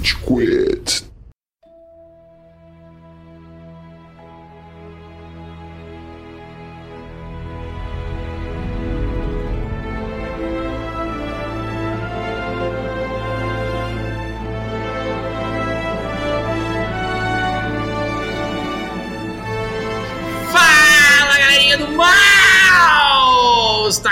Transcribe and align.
Rage 0.00 0.16
Quit. 0.24 1.09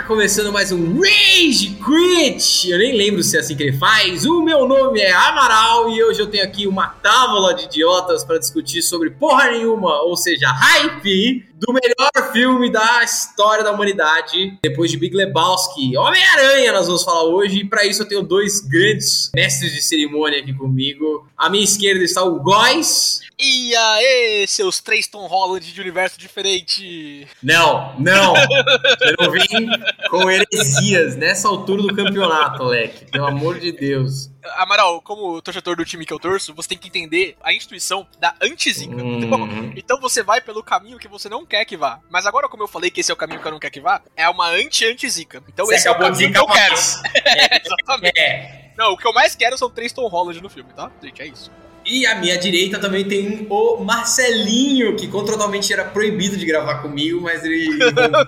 Começando 0.09 0.51
mais 0.51 0.73
um 0.73 0.99
Rage 0.99 1.77
Quit! 1.85 2.71
Eu 2.71 2.79
nem 2.79 2.97
lembro 2.97 3.23
se 3.23 3.37
é 3.37 3.41
assim 3.41 3.55
que 3.55 3.63
ele 3.63 3.77
faz. 3.77 4.25
O 4.25 4.41
meu 4.41 4.67
nome 4.67 5.03
é 5.03 5.13
Amaral 5.13 5.91
e 5.91 6.03
hoje 6.03 6.19
eu 6.19 6.27
tenho 6.27 6.43
aqui 6.45 6.67
uma 6.67 6.87
tábua 6.87 7.53
de 7.53 7.65
idiotas 7.65 8.25
para 8.25 8.39
discutir 8.39 8.81
sobre 8.81 9.11
porra 9.11 9.51
nenhuma, 9.51 10.01
ou 10.05 10.17
seja, 10.17 10.49
hype 10.49 11.47
do 11.59 11.73
melhor 11.73 12.33
filme 12.33 12.71
da 12.71 13.03
história 13.03 13.65
da 13.65 13.73
humanidade, 13.73 14.59
depois 14.63 14.91
de 14.91 14.97
Big 14.97 15.15
Lebowski. 15.15 15.97
Homem-Aranha 15.97 16.73
nós 16.73 16.87
vamos 16.87 17.03
falar 17.03 17.25
hoje 17.25 17.61
e 17.61 17.65
para 17.65 17.85
isso 17.85 18.03
eu 18.03 18.09
tenho 18.09 18.23
dois 18.23 18.61
grandes 18.61 19.31
mestres 19.35 19.73
de 19.73 19.83
cerimônia 19.83 20.39
aqui 20.41 20.55
comigo. 20.55 21.29
À 21.37 21.51
minha 21.51 21.65
esquerda 21.65 22.05
está 22.05 22.23
o 22.23 22.41
Góis. 22.41 23.21
E 23.41 23.75
aí, 23.75 24.47
seus 24.49 24.81
três 24.81 25.07
Tom 25.07 25.27
Holland 25.27 25.73
de 25.73 25.81
universo 25.81 26.19
diferente? 26.19 27.27
Não, 27.43 27.95
não. 27.99 28.35
Você 28.35 29.15
não 29.19 29.31
vem 29.31 29.69
com 30.11 30.29
heresias 30.29 31.17
nessa 31.17 31.47
altura 31.47 31.83
do 31.83 31.95
campeonato, 31.95 32.65
Leque. 32.65 33.11
Pelo 33.11 33.27
amor 33.27 33.61
de 33.61 33.71
Deus. 33.71 34.29
Amaral, 34.57 35.01
como 35.03 35.41
torcedor 35.43 35.77
do 35.77 35.85
time 35.85 36.05
que 36.05 36.13
eu 36.13 36.19
torço, 36.19 36.55
você 36.55 36.69
tem 36.71 36.79
que 36.79 36.89
entender 36.89 37.37
a 37.43 37.53
instituição 37.53 38.07
da 38.19 38.35
antizica. 38.41 38.95
Uhum. 38.95 39.19
Então, 39.19 39.73
então 39.77 40.01
você 40.01 40.23
vai 40.23 40.41
pelo 40.41 40.63
caminho 40.63 40.99
que 40.99 41.09
você 41.09 41.29
não 41.29 41.45
quer 41.45 41.65
que 41.65 41.77
vá. 41.77 42.01
Mas 42.11 42.27
agora, 42.27 42.49
como 42.49 42.63
eu 42.63 42.69
falei 42.69 42.91
que 42.91 43.01
esse 43.01 43.11
é 43.11 43.15
o 43.15 43.17
caminho 43.17 43.41
que 43.41 43.47
eu 43.47 43.53
não 43.53 43.59
quero 43.59 43.73
que 43.73 43.81
vá, 43.81 44.01
é 44.17 44.29
uma 44.29 44.49
anti-antizica. 44.49 45.43
Então 45.49 45.67
Você 45.67 45.77
esse 45.77 45.89
é 45.89 45.91
o 45.91 45.99
caminho 45.99 46.33
que 46.33 46.39
eu 46.39 46.47
quero. 46.47 46.75
mais. 46.75 47.03
Exatamente. 47.65 48.19
É. 48.19 48.73
Não, 48.77 48.93
o 48.93 48.97
que 48.97 49.07
eu 49.07 49.13
mais 49.13 49.35
quero 49.35 49.59
são 49.59 49.69
três 49.69 49.93
Tom 49.93 50.07
Holland 50.07 50.41
no 50.41 50.49
filme, 50.49 50.73
tá? 50.73 50.91
Gente, 51.03 51.23
é 51.23 51.27
isso. 51.27 51.51
E 51.89 52.07
à 52.07 52.17
minha 52.17 52.37
direita 52.37 52.79
também 52.79 53.03
tem 53.03 53.47
o 53.49 53.79
Marcelinho, 53.79 54.95
que 54.95 55.09
contratualmente 55.09 55.73
era 55.73 55.85
proibido 55.87 56.37
de 56.37 56.45
gravar 56.45 56.83
comigo, 56.83 57.23
mas 57.23 57.43
ele 57.43 57.67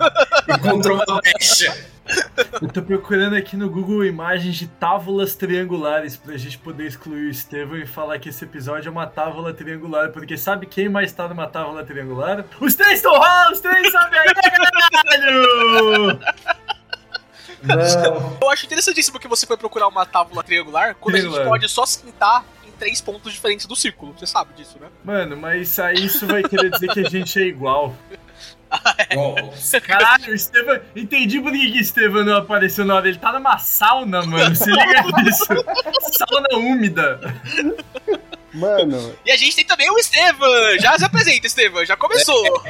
encontrou 0.49 0.97
uma 0.97 1.21
brecha. 1.21 1.91
Eu 2.61 2.69
tô 2.69 2.81
procurando 2.81 3.37
aqui 3.37 3.59
no 3.59 3.69
Google 3.69 4.07
imagens 4.07 4.57
de 4.57 4.67
tábulas 4.67 5.35
triangulares 5.35 6.17
pra 6.17 6.39
gente 6.39 6.57
poder 6.57 6.87
excluir 6.87 7.27
o 7.27 7.31
Estevão 7.31 7.77
e 7.77 7.87
falar 7.87 8.19
que 8.19 8.31
esse 8.31 8.43
episódio 8.43 8.89
é 8.89 8.91
uma 8.91 9.07
tábula 9.07 9.53
triangular, 9.53 10.11
porque 10.11 10.39
sabe 10.39 10.65
quem 10.65 10.89
mais 10.89 11.13
tá 11.13 11.29
numa 11.29 11.47
tábula 11.47 11.85
triangular? 11.85 12.47
Os 12.61 12.75
três 12.75 12.95
estão 12.95 13.13
lá, 13.13 13.53
os 13.53 13.61
três 13.61 13.93
sabem 13.93 14.19
aí, 14.19 14.35
caralho! 14.35 16.19
Não. 17.63 18.39
Eu 18.41 18.51
acho 18.51 18.65
interessantíssimo 18.65 19.21
que 19.21 19.29
você 19.29 19.47
foi 19.47 19.59
procurar 19.59 19.87
uma 19.87 20.07
tábua 20.07 20.43
triangular 20.43 20.97
quando 20.99 21.17
a 21.17 21.21
gente 21.21 21.45
pode 21.45 21.69
só 21.69 21.85
sentar 21.85 22.43
três 22.81 23.01
pontos 23.01 23.33
diferentes 23.33 23.67
do 23.67 23.77
círculo. 23.77 24.15
Você 24.19 24.27
sabe 24.27 24.55
disso, 24.55 24.79
né? 24.81 24.89
Mano, 25.05 25.37
mas 25.37 25.79
aí 25.79 26.07
isso 26.07 26.27
vai 26.27 26.43
querer 26.43 26.71
dizer 26.71 26.89
que 26.89 27.01
a 27.01 27.09
gente 27.11 27.39
é 27.39 27.43
igual. 27.47 27.95
Bom, 29.15 29.53
Caralho, 29.85 30.33
o 30.33 30.35
Estevam. 30.35 30.81
Entendi 30.97 31.41
por 31.41 31.53
que 31.53 31.73
que 31.73 31.79
Estevam 31.79 32.25
não 32.25 32.37
apareceu 32.39 32.85
na 32.87 32.95
hora. 32.95 33.09
Ele 33.09 33.19
tá 33.19 33.33
numa 33.33 33.59
sauna, 33.59 34.23
mano. 34.25 34.57
Se 34.57 34.71
liga 34.71 35.03
nisso. 35.23 35.45
Sauna 36.17 36.49
úmida. 36.57 37.21
Mano, 38.53 39.15
E 39.25 39.31
a 39.31 39.37
gente 39.37 39.55
tem 39.55 39.65
também 39.65 39.91
o 39.91 39.99
Estevam. 39.99 40.49
Já 40.81 40.99
se 40.99 41.05
apresenta, 41.05 41.47
Estevam. 41.47 41.85
Já 41.85 41.97
começou. 41.97 42.63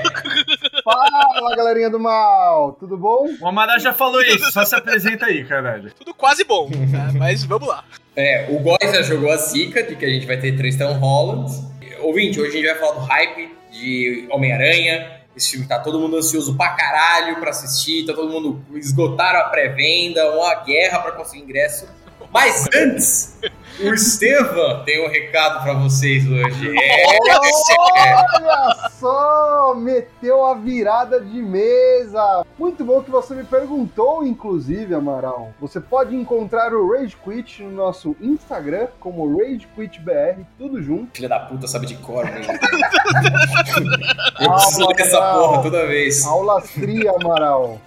Fala 0.91 1.57
galerinha 1.57 1.91
do 1.91 1.99
mal, 2.01 2.73
tudo 2.73 2.97
bom? 2.97 3.27
O 3.41 3.47
Amaral 3.49 3.79
já 3.79 3.93
falou 3.93 4.21
isso. 4.23 4.51
Só 4.53 4.65
se 4.65 4.75
apresenta 4.75 5.27
aí, 5.27 5.45
caralho. 5.45 5.93
Tudo 5.95 6.15
quase 6.15 6.45
bom. 6.45 6.69
né? 6.71 7.11
Mas 7.19 7.45
vamos 7.45 7.69
lá. 7.69 7.85
é, 8.17 8.47
o 8.51 8.59
Góis 8.61 8.79
já 8.95 9.03
jogou 9.03 9.31
a 9.31 9.37
zica 9.37 9.83
de 9.83 9.97
que 9.97 10.05
a 10.05 10.09
gente 10.09 10.27
vai 10.27 10.39
ter 10.39 10.57
três 10.57 10.77
Tom 10.77 10.93
Hollands. 10.95 11.63
Ouvinte, 12.01 12.41
hoje 12.41 12.51
a 12.51 12.53
gente 12.61 12.67
vai 12.67 12.75
falar 12.79 12.93
do 13.01 13.07
hype 13.07 13.57
de 13.73 14.27
Homem-Aranha. 14.31 15.21
Esse 15.37 15.53
filme 15.53 15.67
tá 15.67 15.79
todo 15.79 15.99
mundo 16.01 16.17
ansioso 16.17 16.57
pra 16.57 16.71
caralho 16.71 17.39
pra 17.39 17.51
assistir, 17.51 18.05
tá 18.05 18.13
todo 18.13 18.29
mundo 18.29 18.65
esgotaram 18.75 19.41
a 19.41 19.45
pré-venda, 19.45 20.29
uma 20.33 20.55
guerra 20.57 20.99
pra 20.99 21.13
conseguir 21.13 21.45
ingresso. 21.45 21.87
Mas 22.33 22.67
antes, 22.75 23.39
o 23.81 23.93
Estevam 23.95 24.85
tem 24.85 25.05
um 25.05 25.11
recado 25.11 25.63
pra 25.63 25.73
vocês 25.75 26.25
hoje. 26.29 26.75
É, 26.79 27.07
Olha 27.09 28.91
só, 28.91 29.75
meteu 29.75 30.45
a 30.45 30.55
virada 30.55 31.21
de 31.21 31.41
mesa. 31.41 32.45
Muito 32.59 32.85
bom 32.85 33.03
que 33.03 33.11
você 33.11 33.35
me 33.35 33.43
perguntou, 33.45 34.25
inclusive, 34.25 34.95
Amaral. 34.95 35.53
Você 35.61 35.81
pode 35.81 36.15
encontrar 36.15 36.73
o 36.75 36.93
Rage 36.93 37.17
Quit 37.17 37.63
no 37.63 37.71
nosso 37.71 38.15
Instagram 38.21 38.89
como 39.01 39.39
Rage 39.39 39.67
Quit 39.75 39.99
BR, 40.01 40.43
tudo 40.59 40.83
junto. 40.83 41.17
filha 41.17 41.29
da 41.29 41.41
puta 41.41 41.67
sabe 41.67 41.87
de 41.87 41.97
cor, 41.97 42.25
né? 42.27 42.43
Eu 44.41 44.53
preciso 44.53 44.87
dessa 44.89 45.19
Amaral. 45.19 45.49
porra 45.49 45.63
toda 45.63 45.87
vez. 45.87 46.25
Aulas 46.25 46.71
fria, 46.71 47.13
Amaral. 47.21 47.81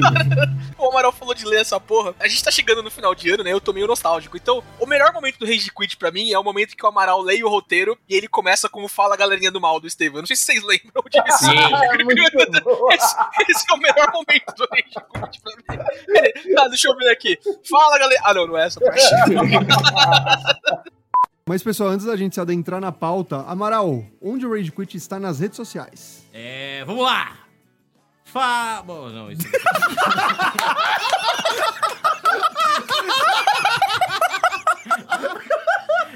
O 0.78 0.88
Amaral 0.90 1.12
falou 1.12 1.34
de 1.34 1.44
ler 1.44 1.60
essa 1.60 1.78
porra. 1.80 2.14
A 2.20 2.28
gente 2.28 2.42
tá 2.44 2.50
chegando 2.50 2.82
no 2.82 2.90
final 2.90 3.14
de 3.14 3.30
ano, 3.30 3.42
né? 3.44 3.52
Eu 3.52 3.60
tô 3.60 3.72
meio 3.72 3.86
nostálgico. 3.86 4.36
Então, 4.36 4.62
o 4.78 4.86
melhor 4.86 5.12
momento 5.12 5.38
do 5.38 5.46
Rage 5.46 5.70
Quit 5.72 5.96
pra 5.96 6.10
mim 6.10 6.30
é 6.30 6.38
o 6.38 6.42
momento 6.44 6.76
que 6.76 6.84
o 6.84 6.88
Amaral 6.88 7.20
leia 7.22 7.46
o 7.46 7.48
roteiro 7.50 7.96
e 8.08 8.14
ele 8.14 8.28
começa 8.28 8.68
como 8.68 8.86
fala 8.88 9.14
a 9.14 9.16
galerinha 9.16 9.50
do 9.50 9.60
mal 9.60 9.80
do 9.80 9.86
Estevam. 9.86 10.20
Não 10.20 10.26
sei 10.26 10.36
se 10.36 10.42
vocês 10.42 10.62
lembram 10.62 11.02
disso. 11.10 11.38
Sim. 11.38 11.54
É 12.54 12.60
boa. 12.60 12.94
Esse, 12.94 13.16
esse 13.48 13.64
é 13.70 13.74
o 13.74 13.78
melhor 13.78 14.12
momento 14.12 14.54
do 14.56 14.68
Rage 14.70 14.84
Quit 14.84 15.40
pra 15.42 15.76
mim. 15.76 15.84
Peraí, 16.06 16.32
Ah, 16.58 16.68
deixa 16.68 16.88
eu 16.88 16.96
ver 16.96 17.10
aqui. 17.10 17.38
Fala, 17.68 17.98
galera. 17.98 18.20
Ah, 18.24 18.34
não, 18.34 18.46
não 18.46 18.58
é 18.58 18.66
essa 18.66 18.80
parte. 18.80 19.00
Mas, 21.46 21.62
pessoal, 21.62 21.90
antes 21.90 22.06
da 22.06 22.16
gente 22.16 22.34
se 22.34 22.40
adentrar 22.40 22.80
na 22.80 22.90
pauta, 22.90 23.42
Amaral, 23.46 24.02
onde 24.20 24.46
o 24.46 24.50
Rage 24.54 24.72
Quit 24.72 24.96
está 24.96 25.18
nas 25.20 25.40
redes 25.40 25.56
sociais? 25.56 26.26
É, 26.32 26.82
vamos 26.86 27.04
lá! 27.04 27.43
Fa... 28.34 28.82
Bom, 28.84 29.08
não, 29.10 29.30
isso... 29.30 29.46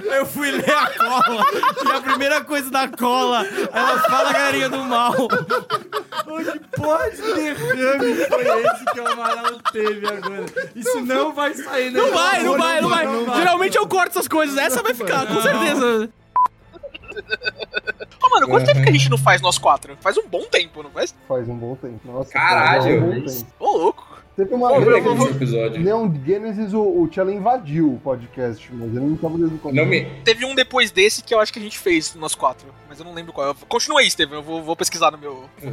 Eu 0.02 0.26
fui 0.26 0.50
ler 0.50 0.68
a 0.68 0.90
cola 0.98 1.44
e 1.86 1.92
a 1.92 2.00
primeira 2.00 2.44
coisa 2.44 2.68
da 2.72 2.88
cola, 2.88 3.46
ela 3.72 3.98
fala 4.00 4.32
galerinha 4.32 4.68
do 4.68 4.82
mal. 4.82 5.14
Onde 6.26 6.58
pode 6.76 7.22
derrame 7.22 8.14
foi 8.26 8.64
esse 8.64 8.84
que 8.92 9.00
o 9.00 9.06
Amaral 9.12 9.60
teve 9.70 10.08
agora? 10.08 10.44
Isso 10.74 11.00
não 11.00 11.32
vai 11.32 11.54
sair, 11.54 11.92
né? 11.92 12.00
Não 12.00 12.12
vai, 12.12 12.42
não 12.42 12.58
vai, 12.58 12.80
não 12.80 12.88
vai. 12.88 13.36
Geralmente 13.36 13.78
eu 13.78 13.86
corto 13.86 14.10
essas 14.18 14.26
coisas. 14.26 14.56
Essa 14.56 14.82
vai 14.82 14.92
ficar, 14.92 15.24
com 15.26 15.40
certeza. 15.40 16.10
Ô, 18.22 18.30
mano, 18.30 18.48
quanto 18.48 18.66
tempo 18.66 18.82
que 18.82 18.88
a 18.88 18.92
gente 18.92 19.10
não 19.10 19.18
faz 19.18 19.40
nós 19.40 19.58
quatro? 19.58 19.96
Faz 20.00 20.16
um 20.16 20.26
bom 20.28 20.44
tempo, 20.44 20.82
não 20.82 20.90
faz? 20.90 21.14
Faz 21.26 21.48
um 21.48 21.56
bom 21.56 21.74
tempo. 21.76 22.00
Nossa, 22.04 22.32
Caralho. 22.32 23.04
um 23.04 23.20
bom 23.20 23.26
tempo. 23.26 23.46
Ô, 23.58 23.76
louco. 23.76 24.08
Teve 24.38 24.54
uma 24.54 24.68
ver 24.78 24.84
vez 24.84 25.04
aquele 25.04 25.30
episódio. 25.30 25.82
Neon 25.82 26.12
Genesis, 26.24 26.72
o, 26.72 26.80
o 26.80 27.08
Tchela 27.08 27.32
invadiu 27.32 27.94
o 27.94 27.98
podcast, 27.98 28.72
mas 28.72 28.88
ele 28.94 29.04
não 29.04 29.16
tava 29.16 29.36
desde 29.36 29.56
o 29.56 29.58
começo. 29.58 29.76
Não 29.76 29.84
me, 29.84 30.04
Teve 30.22 30.44
um 30.44 30.54
depois 30.54 30.92
desse 30.92 31.24
que 31.24 31.34
eu 31.34 31.40
acho 31.40 31.52
que 31.52 31.58
a 31.58 31.62
gente 31.62 31.76
fez, 31.76 32.14
nós 32.14 32.36
quatro. 32.36 32.68
Mas 32.98 33.00
eu 33.00 33.06
não 33.06 33.14
lembro 33.14 33.32
qual. 33.32 33.54
Continua 33.68 34.00
aí, 34.00 34.08
Estevam. 34.08 34.38
Eu 34.38 34.42
vou, 34.42 34.60
vou 34.60 34.74
pesquisar 34.74 35.12
no 35.12 35.18
meu. 35.18 35.44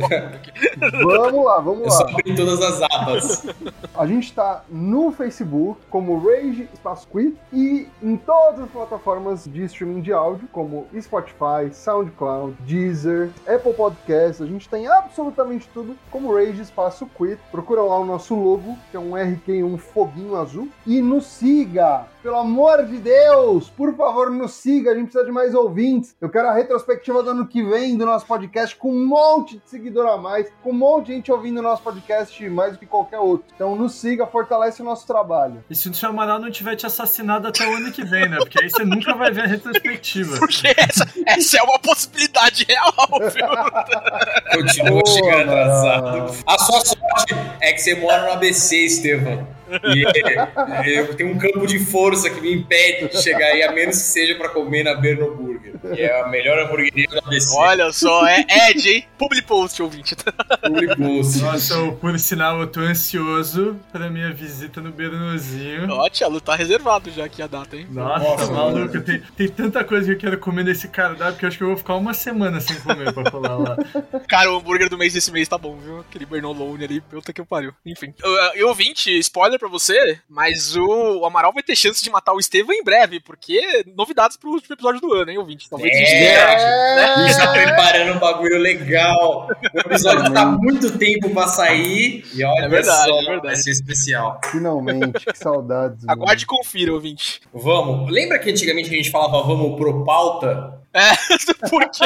Vamos 1.04 1.46
lá, 1.46 1.60
vamos 1.60 1.86
eu 1.86 1.92
só 1.92 2.04
lá. 2.04 2.12
abri 2.12 2.36
todas 2.36 2.62
as 2.62 2.82
abas. 2.82 3.48
A 3.96 4.06
gente 4.06 4.32
tá 4.34 4.64
no 4.70 5.12
Facebook 5.12 5.80
como 5.90 6.20
Rage 6.20 6.70
Espaço 6.74 7.08
Quit 7.08 7.36
e 7.52 7.88
em 8.04 8.18
todas 8.18 8.60
as 8.66 8.70
plataformas 8.70 9.46
de 9.46 9.64
streaming 9.64 10.02
de 10.02 10.12
áudio, 10.14 10.48
como 10.52 10.88
Spotify, 11.00 11.74
SoundCloud, 11.74 12.56
Deezer, 12.62 13.32
Apple 13.48 13.74
Podcasts. 13.74 14.42
A 14.42 14.46
gente 14.46 14.70
tem 14.70 14.88
absolutamente 14.88 15.68
tudo 15.74 15.98
como 16.12 16.34
Rage 16.34 16.62
Espaço 16.62 17.10
Quit. 17.18 17.40
Procura 17.52 17.82
lá 17.82 17.98
o 18.00 18.06
nosso 18.06 18.36
logo, 18.36 18.78
que 18.92 18.98
é 18.98 19.00
um 19.00 19.16
RQ 19.16 19.52
e 19.52 19.64
um 19.64 19.78
foguinho 19.78 20.36
azul. 20.36 20.70
E 20.86 21.02
nos 21.02 21.26
siga! 21.26 22.06
Pelo 22.26 22.38
amor 22.38 22.84
de 22.88 22.98
Deus! 22.98 23.70
Por 23.70 23.96
favor, 23.96 24.32
nos 24.32 24.54
siga! 24.54 24.90
A 24.90 24.96
gente 24.96 25.04
precisa 25.04 25.26
de 25.26 25.32
mais 25.32 25.54
ouvintes. 25.54 26.16
Eu 26.20 26.28
quero 26.28 26.48
a 26.48 26.56
retrospectiva 26.56 27.22
do 27.22 27.30
ano 27.30 27.46
que 27.46 27.62
vem 27.62 27.96
do 27.96 28.04
nosso 28.04 28.26
podcast 28.26 28.76
com 28.78 28.92
um 28.92 29.06
monte 29.06 29.58
de 29.58 29.70
seguidor 29.70 30.08
a 30.08 30.18
mais, 30.18 30.52
com 30.64 30.72
um 30.72 30.74
monte 30.74 31.06
de 31.06 31.14
gente 31.14 31.32
ouvindo 31.32 31.60
o 31.60 31.62
nosso 31.62 31.84
podcast 31.84 32.50
mais 32.50 32.74
do 32.74 32.80
que 32.80 32.88
qualquer 32.88 33.20
outro. 33.20 33.46
Então 33.54 33.76
nos 33.76 33.94
siga, 33.94 34.26
fortalece 34.26 34.82
o 34.82 34.86
nosso 34.86 35.06
trabalho. 35.06 35.64
E 35.70 35.76
se 35.76 35.88
o 35.88 35.94
seu 35.94 36.10
Amaral 36.10 36.40
não 36.40 36.50
tiver 36.50 36.76
te 36.76 36.88
assassinado 36.88 37.48
até 37.48 37.64
o 37.64 37.76
ano 37.76 37.92
que 37.92 38.04
vem, 38.04 38.28
né? 38.28 38.38
Porque 38.38 38.60
aí 38.60 38.72
você 38.72 38.84
nunca 38.84 39.14
vai 39.14 39.32
ver 39.32 39.44
a 39.44 39.48
retrospectiva. 39.48 40.40
Porque 40.40 40.74
essa, 40.76 41.08
essa 41.28 41.58
é 41.60 41.62
uma 41.62 41.78
possibilidade 41.78 42.66
real, 42.68 43.20
viu? 43.20 44.62
Continua 44.64 45.02
chegando 45.06 45.52
atrasado. 45.52 46.44
A 46.48 46.58
sua 46.58 46.82
sorte 46.82 47.36
é 47.62 47.72
que 47.72 47.78
você 47.78 47.94
mora 47.94 48.24
no 48.24 48.32
ABC, 48.32 48.78
Estevam. 48.78 49.48
E 49.94 50.06
é, 50.06 51.00
eu 51.00 51.16
tenho 51.16 51.32
um 51.32 51.38
campo 51.38 51.66
de 51.66 51.80
força 51.80 52.30
que 52.30 52.42
me 52.42 52.54
impede 52.54 53.10
de 53.10 53.22
chegar 53.22 53.48
aí, 53.48 53.64
a 53.64 53.72
menos 53.72 53.98
que 53.98 54.04
seja 54.04 54.36
pra 54.36 54.50
comer 54.50 54.84
na 54.84 54.96
Berno 54.96 55.36
Burger. 55.36 55.74
Que 55.94 56.02
é 56.02 56.22
a 56.22 56.28
melhor 56.28 56.58
hamburgueria 56.60 57.08
da 57.08 57.20
ABC. 57.20 57.56
Olha 57.56 57.92
só, 57.92 58.26
é 58.28 58.46
Ed, 58.70 58.90
hein? 58.90 59.08
Public 59.18 59.48
post, 59.48 59.82
ouvinte. 59.82 60.16
Public 60.16 60.96
Post. 60.98 61.42
Nossa, 61.42 61.74
eu, 61.76 61.94
por 61.94 62.18
sinal, 62.20 62.60
eu 62.60 62.68
tô 62.68 62.80
ansioso 62.80 63.80
pra 63.92 64.10
minha 64.10 64.32
visita 64.32 64.82
no 64.82 64.92
Bernozinho. 64.92 65.92
Ó, 65.92 66.10
Tchelo, 66.10 66.42
tá 66.42 66.56
reservado 66.56 67.12
já 67.12 67.26
aqui 67.26 67.42
a 67.42 67.48
data, 67.48 67.76
hein? 67.76 67.88
Nossa, 67.90 68.24
Nossa, 68.24 68.52
maluco, 68.52 69.02
tem, 69.02 69.22
tem 69.36 69.48
tanta 69.48 69.84
coisa 69.84 70.06
que 70.06 70.12
eu 70.14 70.18
quero 70.18 70.38
comer 70.40 70.64
nesse 70.64 70.88
cardápio 70.88 71.38
que 71.38 71.46
eu 71.46 71.50
acho 71.50 71.58
que 71.58 71.64
eu 71.64 71.68
vou 71.68 71.78
ficar 71.78 71.96
uma 71.96 72.14
semana 72.14 72.60
sem 72.60 72.76
comer 72.78 73.14
pra 73.14 73.30
falar 73.30 73.58
lá. 73.58 73.78
Cara, 74.28 74.52
o 74.52 74.58
hambúrguer 74.58 74.90
do 74.90 74.98
mês 74.98 75.14
desse 75.14 75.32
mês 75.32 75.48
tá 75.48 75.58
bom, 75.58 75.78
viu? 75.78 76.00
Aquele 76.00 76.26
Bernolone 76.26 76.84
ali, 76.84 77.02
puta 77.02 77.34
que 77.34 77.44
pariu. 77.44 77.74
Enfim. 77.86 78.14
Eu, 78.24 78.32
eu 78.56 78.68
ouvinte, 78.68 79.12
spoiler 79.20 79.55
pra 79.58 79.68
você, 79.70 80.20
mas 80.30 80.76
o, 80.76 81.20
o 81.20 81.26
Amaral 81.26 81.54
vai 81.54 81.64
ter 81.64 81.76
chance 81.76 82.04
de 82.04 82.10
matar 82.10 82.34
o 82.34 82.40
Estevam 82.40 82.74
em 82.74 82.84
breve, 82.84 83.20
porque 83.20 83.84
novidades 83.96 84.38
pro 84.38 84.52
último 84.52 84.74
episódio 84.76 85.02
do 85.02 85.14
ano, 85.14 85.32
hein, 85.32 85.38
ouvinte? 85.38 85.70
Talvez 85.70 85.94
a 85.94 85.98
gente 86.00 86.12
É, 86.14 87.28
gente 87.28 87.38
tá 87.38 87.52
preparando 87.52 88.14
um 88.16 88.20
bagulho 88.20 88.58
legal. 88.58 89.50
O 89.74 89.80
episódio 89.80 90.34
tá 90.34 90.46
muito 90.46 90.98
tempo 90.98 91.30
pra 91.32 91.48
sair. 91.48 92.26
E 92.34 92.44
olha 92.44 92.66
É 92.66 92.70
verdade, 92.70 93.10
só, 93.10 93.20
é 93.20 93.24
verdade. 93.24 93.48
vai 93.48 93.56
ser 93.56 93.72
especial. 93.72 94.40
Finalmente, 94.52 95.26
que 95.26 95.38
saudades. 95.38 96.04
mano. 96.06 96.12
Aguarde 96.22 96.44
e 96.44 96.48
confira, 96.48 96.94
ouvinte. 96.94 97.42
Vamos. 97.54 98.12
Lembra 98.12 98.40
que 98.40 98.50
antigamente 98.50 98.90
a 98.90 98.94
gente 98.94 99.12
falava 99.12 99.42
vamos 99.44 99.78
pro 99.78 100.04
pauta? 100.06 100.80
É, 100.94 101.12
porque. 101.70 102.06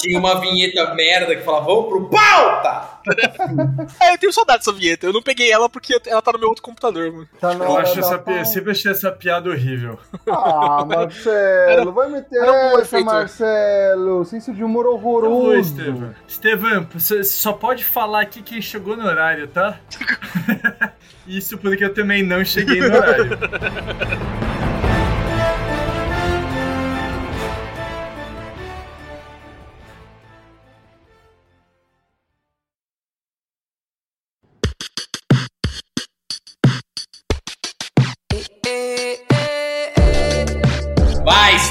Tinha 0.00 0.18
uma 0.18 0.40
vinheta 0.40 0.94
merda 0.94 1.34
que 1.34 1.42
falava 1.42 1.66
vamos 1.66 1.88
pro 1.88 2.08
pauta! 2.08 2.99
É, 4.00 4.14
eu 4.14 4.18
tenho 4.18 4.32
saudade 4.32 4.60
dessa 4.60 4.72
vinheta. 4.72 5.06
Eu 5.06 5.12
não 5.12 5.22
peguei 5.22 5.50
ela 5.50 5.68
porque 5.68 6.00
ela 6.06 6.22
tá 6.22 6.32
no 6.32 6.38
meu 6.38 6.48
outro 6.48 6.62
computador, 6.62 7.12
mano. 7.12 7.28
Tá 7.40 7.54
na 7.54 7.64
Eu 7.64 7.76
acho 7.78 7.98
essa, 7.98 8.22
sempre 8.44 8.70
achei 8.70 8.90
essa 8.90 9.10
piada 9.12 9.50
horrível. 9.50 9.98
Ah, 10.28 10.84
Marcelo, 10.88 11.92
vai 11.92 12.08
meter 12.08 12.40
um 12.42 12.54
essa, 12.54 12.82
efeito. 12.82 13.06
Marcelo. 13.06 14.24
Senso 14.24 14.52
de 14.52 14.64
humor 14.64 14.86
Ô, 14.86 14.94
horroroso. 14.94 15.60
Estevam. 15.60 16.14
Estevam, 16.26 16.88
você 16.92 17.24
só 17.24 17.52
pode 17.52 17.84
falar 17.84 18.22
aqui 18.22 18.42
quem 18.42 18.60
chegou 18.60 18.96
no 18.96 19.06
horário, 19.06 19.48
tá? 19.48 19.78
Isso 21.26 21.58
porque 21.58 21.84
eu 21.84 21.94
também 21.94 22.22
não 22.22 22.44
cheguei 22.44 22.80
no 22.80 22.96
horário. 22.96 23.38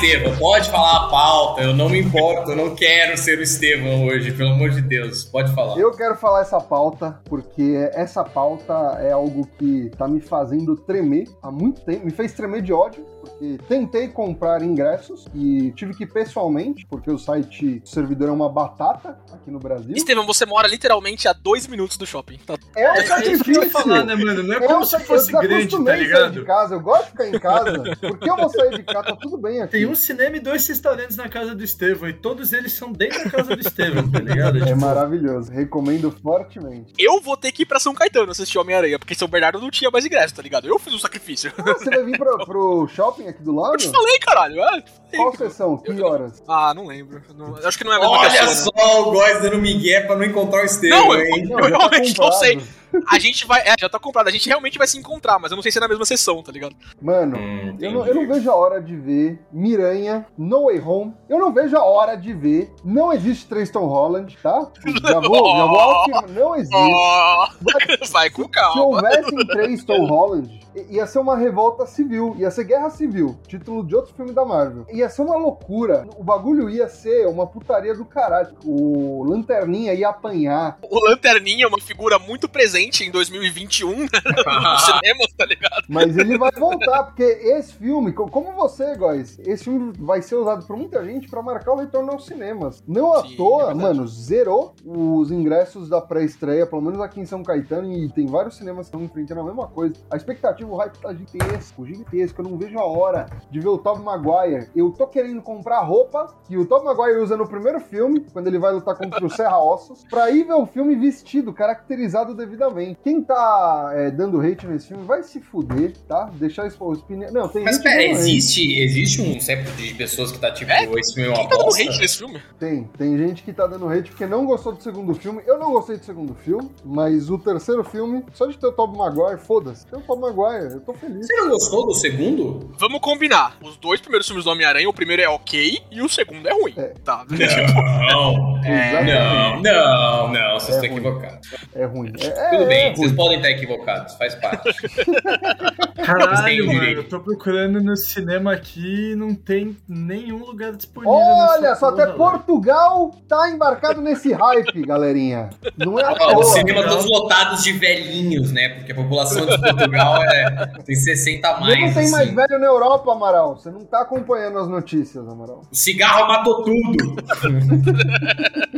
Vai, 0.10 0.18
Estevam, 0.18 0.38
pode 0.38 0.72
falar 0.72 1.06
a 1.06 1.10
pauta. 1.10 1.62
Eu 1.62 1.74
não 1.74 1.88
me 1.88 2.00
importo, 2.00 2.52
eu 2.52 2.56
não 2.56 2.76
quero 2.76 3.16
ser 3.16 3.38
o 3.38 3.44
Estevam 3.44 4.08
hoje, 4.08 4.32
pelo 4.32 4.50
amor 4.50 4.72
de 4.72 4.82
Deus. 4.82 5.24
Pode 5.24 5.54
falar. 5.54 5.78
Eu 5.78 5.92
quero 5.92 6.16
falar 6.16 6.42
essa 6.42 6.60
pauta 6.60 7.20
porque 7.26 7.90
essa 7.94 8.24
pauta 8.24 8.74
é 9.02 9.12
algo 9.12 9.48
que 9.60 9.92
tá 9.98 10.08
me 10.08 10.20
fazendo 10.20 10.76
tremer 10.76 11.28
há 11.44 11.52
muito 11.52 11.82
tempo. 11.82 12.06
Me 12.06 12.12
fez 12.12 12.34
tremer 12.34 12.62
de 12.64 12.74
ódio, 12.74 13.06
porque 13.20 13.58
tentei 13.68 14.08
comprar 14.08 14.62
ingressos 14.62 15.26
e 15.34 15.72
tive 15.72 15.94
que 15.94 16.04
ir 16.04 16.08
pessoalmente, 16.08 16.86
porque 16.90 17.12
o 17.12 17.18
site, 17.18 17.82
o 17.84 17.88
servidor 17.88 18.30
é 18.30 18.32
uma 18.32 18.50
batata 18.50 19.20
aqui 19.32 19.52
no 19.52 19.60
Brasil. 19.60 19.96
Estevam, 19.96 20.26
você 20.26 20.46
mora 20.46 20.68
literalmente 20.68 21.28
a 21.28 21.34
dois 21.34 21.68
minutos 21.68 21.98
do 21.98 22.06
shopping. 22.06 22.38
Tá? 22.46 22.56
É 22.76 22.92
um 22.92 22.96
É 22.96 23.00
isso 23.02 23.44
que 23.44 23.52
eu 23.52 23.56
sacrifício. 23.56 23.70
falar, 23.72 24.04
né, 24.06 24.16
mano? 24.16 24.44
Não 24.44 24.54
é 24.56 24.58
Eu, 24.58 24.68
como 24.68 24.86
se 24.86 25.00
fosse 25.02 25.34
eu 25.34 25.40
grande, 25.42 25.78
tá 25.78 25.84
sair 25.84 25.98
de 26.00 26.04
ligado? 26.06 26.46
casa, 26.46 26.76
eu 26.76 26.80
gosto 26.80 27.06
de 27.06 27.12
ficar 27.12 27.28
em 27.28 27.40
casa. 27.40 27.84
Por 28.00 28.18
que 28.18 28.30
eu 28.30 28.36
vou 28.38 28.50
sair 28.50 28.72
de 28.78 28.84
casa? 28.84 29.04
Tá 29.04 29.16
tudo 29.16 29.38
bem 29.38 29.62
aqui. 29.62 29.72
Tem 29.72 29.86
um 29.86 29.96
cinema 29.96 30.38
e 30.38 30.40
dois 30.40 30.68
restaurantes 30.68 31.18
na 31.18 31.28
casa 31.30 31.54
do 31.56 31.64
Estevam, 31.64 32.10
e 32.10 32.14
todos 32.14 32.54
eles 32.54 32.74
são 32.74 32.92
dentro 32.92 33.24
da 33.24 33.30
casa 33.30 33.56
do 33.56 33.62
Estevam, 33.62 34.10
tá 34.10 34.20
ligado? 34.20 34.58
É 34.58 34.66
Tipo, 34.66 34.82
maravilhoso, 34.82 35.52
recomendo 35.52 36.12
fortemente. 36.12 36.94
Eu 36.98 37.20
vou 37.22 37.36
ter 37.36 37.52
que 37.52 37.64
ir 37.64 37.66
pra 37.66 37.80
São 37.80 37.94
Caetano 37.94 38.32
assistir 38.32 38.58
Homem-Aranha, 38.60 39.00
porque 39.00 39.16
São 39.16 39.28
Bernardo 39.28 39.60
não 39.60 39.72
tinha 39.72 39.90
mais 39.90 40.06
ingresso, 40.06 40.36
tá 40.36 40.42
ligado? 40.42 40.68
Eu 40.68 40.78
fiz 40.80 40.94
um 40.94 41.00
sacrifício. 41.00 41.52
Ah, 41.58 41.74
você 41.74 41.90
vai 41.90 42.04
vir 42.04 42.18
pro, 42.18 42.46
pro 42.46 42.88
shopping 42.88 43.09
aqui 43.28 43.44
do 43.44 43.54
lado? 43.56 43.74
Eu 43.74 43.78
te 43.78 43.90
falei, 43.90 44.20
caralho. 44.20 44.62
Ah, 44.64 44.82
Qual 45.16 45.36
sessão? 45.36 45.78
Que 45.78 46.02
horas? 46.02 46.44
Ah, 46.48 46.74
não 46.74 46.86
lembro. 46.86 47.22
Não- 47.36 47.56
acho 47.58 47.78
que 47.78 47.84
não 47.84 47.92
é 47.92 47.96
a 47.96 48.00
mesma 48.00 48.18
Olha 48.18 48.30
pessoa, 48.30 48.46
né? 48.76 48.82
só 48.84 49.02
o 49.02 49.12
Góis 49.12 49.42
dando 49.42 49.58
migué 49.58 50.02
pra 50.02 50.16
não 50.16 50.24
encontrar 50.24 50.62
o 50.62 50.66
Estevam, 50.66 51.00
Não, 51.08 51.14
eu- 51.16 51.26
hein? 51.26 51.46
Não, 51.48 51.60
Eu 51.60 51.70
já 51.70 51.72
tá 51.72 51.78
realmente 51.90 52.20
não 52.20 52.32
sei. 52.34 52.62
A 53.08 53.20
gente 53.20 53.46
vai. 53.46 53.62
É, 53.62 53.76
já 53.80 53.88
tá 53.88 54.00
comprado. 54.00 54.28
A 54.28 54.32
gente 54.32 54.48
realmente 54.50 54.78
vai 54.78 54.88
se 54.88 54.98
encontrar, 54.98 55.38
mas 55.38 55.52
eu 55.52 55.56
não 55.56 55.62
sei 55.62 55.72
se 55.72 55.78
é 55.78 55.82
na 55.82 55.88
mesma 55.88 56.06
sessão, 56.06 56.42
tá 56.42 56.52
ligado? 56.52 56.76
Mano, 57.00 57.38
Hum, 57.38 57.78
eu 57.80 57.92
não, 57.92 58.06
eu 58.08 58.16
não 58.16 58.28
vejo 58.28 58.50
a 58.50 58.56
hora 58.56 58.82
de 58.82 58.96
ver 58.96 59.40
Miranha, 59.52 60.26
No 60.38 60.66
Way 60.66 60.80
Home. 60.82 61.14
Eu 61.30 61.38
não 61.38 61.54
vejo 61.54 61.78
a 61.78 61.84
hora 61.84 62.16
de 62.16 62.34
ver. 62.34 62.72
Não 62.84 63.14
existe 63.14 63.46
três 63.48 63.70
Tom 63.70 63.86
Holland, 63.86 64.36
tá? 64.42 64.72
Já 65.04 65.20
vou, 65.20 65.56
já 65.56 65.66
vou 65.66 66.06
Não 66.30 66.56
existe. 66.56 66.76
Oh, 66.76 67.46
vai 68.12 68.30
com 68.32 68.44
Se 68.44 68.50
calma. 68.50 68.82
houvessem 68.84 69.48
três 69.48 69.84
Tom 69.84 70.06
Holland, 70.08 70.52
i- 70.52 70.59
ia 70.90 71.06
ser 71.08 71.20
uma 71.20 71.36
revolta 71.38 71.86
civil, 71.86 72.36
ia 72.38 72.50
ser 72.52 72.64
guerra 72.66 72.90
civil, 72.90 73.38
título 73.48 73.84
de 73.86 73.96
outro 73.96 74.14
filme 74.14 74.32
da 74.32 74.46
Marvel. 74.46 74.86
Ia 74.92 75.10
ser 75.10 75.22
uma 75.22 75.36
loucura. 75.38 76.06
O 76.18 76.24
bagulho 76.24 76.70
ia 76.70 76.88
ser 76.88 77.28
uma 77.28 77.46
putaria 77.48 77.94
do 77.96 78.06
caralho. 78.06 78.56
O 78.66 79.24
Lanterninha 79.24 79.94
ia 79.94 80.10
apanhar. 80.10 80.78
O 80.90 81.00
Lanterninha 81.10 81.66
é 81.66 81.68
uma 81.68 81.80
figura 81.80 82.20
muito 82.20 82.48
presente 82.48 83.04
em 83.04 83.12
2021 83.12 83.90
né, 84.02 84.08
no 84.14 84.80
cinema, 84.80 85.26
tá 85.38 85.46
ligado? 85.46 85.84
Mas 85.88 86.18
ele 86.18 86.38
vai 86.38 86.52
voltar, 86.52 87.04
porque 87.04 87.24
esse 87.24 87.74
filme, 87.74 88.12
co- 88.14 88.30
como 88.30 88.52
você, 88.54 88.96
Góis, 88.96 89.40
esse 89.40 89.64
filme 89.66 89.94
vai 89.98 90.22
ser 90.22 90.36
usado 90.36 90.66
por 90.66 90.78
muita 90.78 91.04
gente 91.04 91.28
pra 91.30 91.42
marcar 91.42 91.74
o 91.74 91.78
retorno 91.78 92.12
aos 92.12 92.26
cinemas. 92.26 92.84
Não 92.88 93.14
à 93.14 93.22
Sim, 93.24 93.34
é 93.34 93.38
toa, 93.38 93.58
verdade. 93.68 93.80
mano, 93.80 94.08
zerou 94.08 94.74
os 94.86 95.32
ingressos 95.32 95.90
da 95.90 96.02
pré-estreia, 96.02 96.66
pelo 96.66 96.82
menos 96.82 97.00
aqui 97.02 97.20
em 97.20 97.26
São 97.26 97.44
Caetano, 97.44 97.92
e 97.92 98.10
tem 98.10 98.26
vários 98.28 98.56
cinemas 98.58 98.88
que 98.88 98.96
estão 98.96 99.02
enfrentando 99.04 99.42
a 99.42 99.44
mesma 99.44 99.68
coisa. 99.68 99.96
A 100.10 100.16
expectativa, 100.16 100.59
o 100.64 100.76
hype 100.76 100.98
tá 101.00 101.14
gigantesco, 101.14 101.86
gigantesco. 101.86 102.42
Eu 102.42 102.50
não 102.50 102.58
vejo 102.58 102.78
a 102.80 102.86
hora 102.86 103.26
de 103.50 103.60
ver 103.60 103.68
o 103.70 103.78
Tobey 103.78 104.04
Maguire. 104.04 104.70
Eu 104.76 104.92
tô 104.92 105.08
querendo 105.08 105.42
comprar 105.42 105.78
a 105.78 105.84
roupa 105.84 106.34
que 106.48 106.58
o 106.58 106.66
Tobey 106.66 106.86
Maguire 106.86 107.20
usa 107.20 107.36
no 107.38 107.48
primeiro 107.48 107.80
filme, 107.80 108.26
quando 108.32 108.48
ele 108.48 108.60
vai 108.60 108.72
lutar 108.74 108.96
contra 108.96 109.26
o 109.26 109.30
Serra 109.30 109.60
Ossos, 109.60 110.06
pra 110.10 110.30
ir 110.32 110.44
ver 110.46 110.54
o 110.54 110.66
filme 110.66 110.96
vestido, 110.96 111.54
caracterizado 111.54 112.34
devidamente. 112.34 113.00
Quem 113.04 113.22
tá 113.22 113.92
é, 113.94 114.12
dando 114.12 114.40
hate 114.42 114.66
nesse 114.68 114.88
filme 114.88 115.04
vai 115.06 115.24
se 115.24 115.40
fuder, 115.40 115.94
tá? 116.08 116.30
Deixar 116.34 116.68
isso 116.68 116.78
os 116.84 117.02
pneus. 117.02 117.32
Não, 117.32 117.48
tem 117.48 117.64
Mas 117.64 117.78
pera, 117.78 117.96
dando 117.98 118.12
hate. 118.12 118.20
existe, 118.20 118.80
existe 118.80 119.22
um 119.22 119.40
século 119.40 119.76
de 119.76 119.94
pessoas 119.94 120.32
que 120.32 120.40
tá 120.40 120.52
tipo, 120.52 120.72
É? 120.72 120.84
esse 121.00 121.14
filme 121.14 121.30
é 121.30 121.32
uma 121.34 121.40
Quem 121.40 121.50
tá 121.50 121.58
dando 121.58 121.70
hate 121.76 122.00
nesse 122.00 122.18
filme? 122.18 122.42
Tem, 122.58 122.84
tem 122.98 123.18
gente 123.18 123.44
que 123.44 123.54
tá 123.54 123.68
dando 123.68 123.88
hate 123.88 124.10
porque 124.10 124.26
não 124.26 124.46
gostou 124.46 124.74
do 124.74 124.82
segundo 124.82 125.14
filme. 125.14 125.42
Eu 125.46 125.58
não 125.60 125.72
gostei 125.72 125.98
do 125.98 126.06
segundo 126.06 126.34
filme, 126.34 126.70
mas 126.84 127.30
o 127.30 127.38
terceiro 127.38 127.84
filme, 127.84 128.26
só 128.34 128.46
de 128.48 128.58
ter 128.58 128.68
o 128.68 128.72
Tobey 128.72 128.98
Maguire, 128.98 129.40
foda-se. 129.40 129.86
Tem 129.86 130.00
o 130.00 130.02
Tobey 130.04 130.22
Maguire, 130.34 130.49
eu 130.58 130.82
tô 130.82 130.94
feliz. 130.94 131.26
Você 131.26 131.34
não 131.36 131.50
gostou 131.50 131.86
do 131.88 131.94
segundo? 131.94 132.72
Vamos 132.78 133.00
combinar. 133.00 133.58
Os 133.62 133.78
dois 133.78 134.00
primeiros 134.02 134.28
filmes 134.28 134.46
do 134.46 134.52
Homem-Aranha, 134.52 134.90
o 134.90 134.94
primeiro 134.94 135.22
é 135.22 135.30
ok 135.30 135.80
e 135.92 136.02
o 136.02 136.10
segundo 136.10 136.48
é 136.48 136.54
ruim. 136.54 136.74
É. 136.78 136.94
Tá. 137.04 137.26
Não. 137.30 138.60
Exatamente. 138.64 139.10
Não, 139.10 139.62
não, 139.62 140.28
não, 140.34 140.60
vocês 140.60 140.78
É 140.78 140.82
estão 140.82 140.98
equivocados. 140.98 141.50
É 141.76 141.86
ruim. 141.86 142.14
É, 142.20 142.26
é, 142.28 142.50
Tudo 142.50 142.66
bem, 142.68 142.86
é 142.88 142.96
vocês 142.96 143.08
ruim. 143.08 143.16
podem 143.16 143.38
estar 143.38 143.50
equivocados, 143.52 144.14
faz 144.16 144.36
parte. 144.36 144.70
Caralho, 146.04 146.68
mano, 146.68 146.84
eu 146.84 147.04
tô 147.08 147.20
procurando 147.20 147.82
no 147.82 147.96
cinema 147.96 148.54
aqui 148.54 149.12
e 149.12 149.16
não 149.16 149.34
tem 149.36 149.78
nenhum 149.88 150.46
lugar 150.46 150.72
disponível. 150.74 151.14
Olha 151.14 151.76
só, 151.76 151.90
até. 151.90 152.08
Portugal 152.20 153.12
tá 153.28 153.50
embarcado 153.50 154.02
nesse 154.02 154.34
hype, 154.34 154.86
galerinha. 154.86 155.50
Não 155.78 156.00
é 156.00 156.04
Ó, 156.20 156.40
os 156.40 156.48
cinemas 156.50 156.86
todos 156.88 157.06
lotados 157.10 157.64
de 157.64 157.72
velhinhos, 157.74 158.52
né? 158.52 158.70
Porque 158.70 158.92
a 158.92 158.96
população 158.96 159.46
de 159.46 159.58
Portugal 159.60 160.22
é, 160.24 160.39
tem 160.86 160.96
60 160.96 161.48
a 161.48 161.60
mais. 161.60 161.80
não 161.80 161.94
tem 161.94 162.12
mais 162.12 162.28
assim. 162.28 162.36
velho 162.36 162.60
na 162.60 162.66
Europa, 162.66 163.12
Amaral. 163.12 163.58
Você 163.58 163.70
não 163.70 163.86
tá 163.86 164.02
acompanhando 164.02 164.60
as 164.60 164.68
notícias, 164.68 165.28
Amaral. 165.28 165.62
O 165.72 165.76
cigarro 165.76 166.28
matou 166.28 166.64
tudo. 166.64 167.16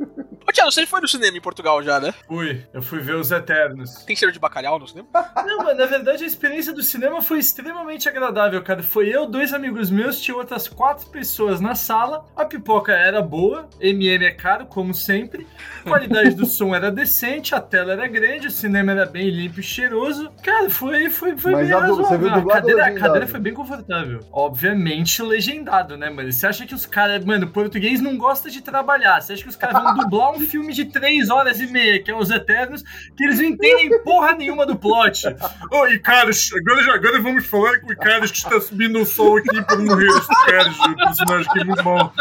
Ô, 0.49 0.53
Thiago, 0.53 0.73
você 0.73 0.87
foi 0.87 1.03
no 1.03 1.07
cinema 1.09 1.37
em 1.37 1.41
Portugal 1.43 1.83
já, 1.83 2.01
né? 2.01 2.15
Fui, 2.27 2.67
eu 2.73 2.81
fui 2.81 3.01
ver 3.01 3.17
os 3.17 3.31
Eternos. 3.31 4.03
Tem 4.07 4.17
cheiro 4.17 4.33
de 4.33 4.39
bacalhau 4.39 4.79
no 4.79 4.89
cinema? 4.89 5.07
Não, 5.47 5.59
mas 5.59 5.77
na 5.77 5.85
verdade 5.85 6.25
a 6.25 6.27
experiência 6.27 6.73
do 6.73 6.83
cinema 6.83 7.21
foi 7.21 7.39
extremamente 7.39 8.09
agradável, 8.09 8.63
cara. 8.63 8.83
Foi 8.83 9.09
eu, 9.15 9.27
dois 9.27 9.53
amigos 9.53 9.91
meus, 9.91 10.19
tinha 10.19 10.35
outras 10.35 10.67
quatro 10.67 11.07
pessoas 11.11 11.61
na 11.61 11.75
sala. 11.75 12.25
A 12.35 12.47
pipoca 12.47 12.93
era 12.93 13.21
boa, 13.21 13.69
MM 13.79 14.25
é 14.25 14.31
caro, 14.31 14.65
como 14.65 14.95
sempre. 14.95 15.47
A 15.85 15.89
qualidade 15.91 16.31
do 16.35 16.47
som 16.47 16.75
era 16.75 16.91
decente, 16.91 17.55
a 17.55 17.61
tela 17.61 17.93
era 17.93 18.09
grande, 18.09 18.47
o 18.47 18.51
cinema 18.51 18.93
era 18.93 19.05
bem 19.05 19.29
limpo 19.29 19.61
e 19.61 19.63
cheiroso. 19.63 20.31
Cara, 20.43 20.71
foi, 20.71 21.11
foi, 21.11 21.37
foi 21.37 21.53
Mas 21.53 21.69
bem 21.69 21.77
a 21.77 21.81
du- 21.81 21.97
você 21.97 22.15
razoável. 22.15 22.41
viu 22.41 22.51
A 22.51 22.55
cadeira, 22.55 22.87
a 22.87 22.95
cadeira 22.95 23.27
foi 23.27 23.41
bem 23.41 23.53
confortável. 23.53 24.21
Obviamente 24.33 25.23
legendado, 25.23 25.99
né, 25.99 26.09
mano? 26.09 26.33
Você 26.33 26.47
acha 26.47 26.67
que 26.67 26.75
os 26.75 26.87
caras... 26.87 27.23
Mano, 27.23 27.49
português 27.49 28.01
não 28.01 28.17
gosta 28.17 28.49
de 28.49 28.63
trabalhar. 28.63 29.21
Você 29.21 29.35
acha 29.35 29.43
que 29.43 29.49
os 29.51 29.57
caras 29.57 29.83
vão 29.83 29.93
dublar 30.09 30.33
um 30.33 30.38
um 30.39 30.47
filme 30.47 30.73
de 30.73 30.85
3 30.87 31.29
horas 31.31 31.61
e 31.61 31.67
meia, 31.67 32.03
que 32.03 32.11
é 32.11 32.15
Os 32.15 32.31
Eternos, 32.31 32.83
que 33.17 33.25
eles 33.25 33.39
não 33.39 33.47
entendem 33.47 34.03
porra 34.03 34.35
nenhuma 34.35 34.65
do 34.65 34.77
plot. 34.77 35.27
Ô, 35.71 35.87
Icarus, 35.89 36.51
agora, 36.55 36.95
agora 36.95 37.21
vamos 37.21 37.47
falar 37.47 37.81
com 37.81 37.89
o 37.89 37.93
Icarus 37.93 38.31
que 38.31 38.39
está 38.39 38.61
subindo 38.61 39.01
o 39.01 39.07
sol 39.07 39.39
aqui 39.39 39.63
para 39.63 39.79
morrer. 39.79 40.07
Esse 40.07 40.33
Icarus, 40.33 40.79
o 40.79 40.97
personagem 40.97 41.53
que 41.53 41.61
é 41.61 41.65
muito 41.65 41.83
bom. 41.83 42.13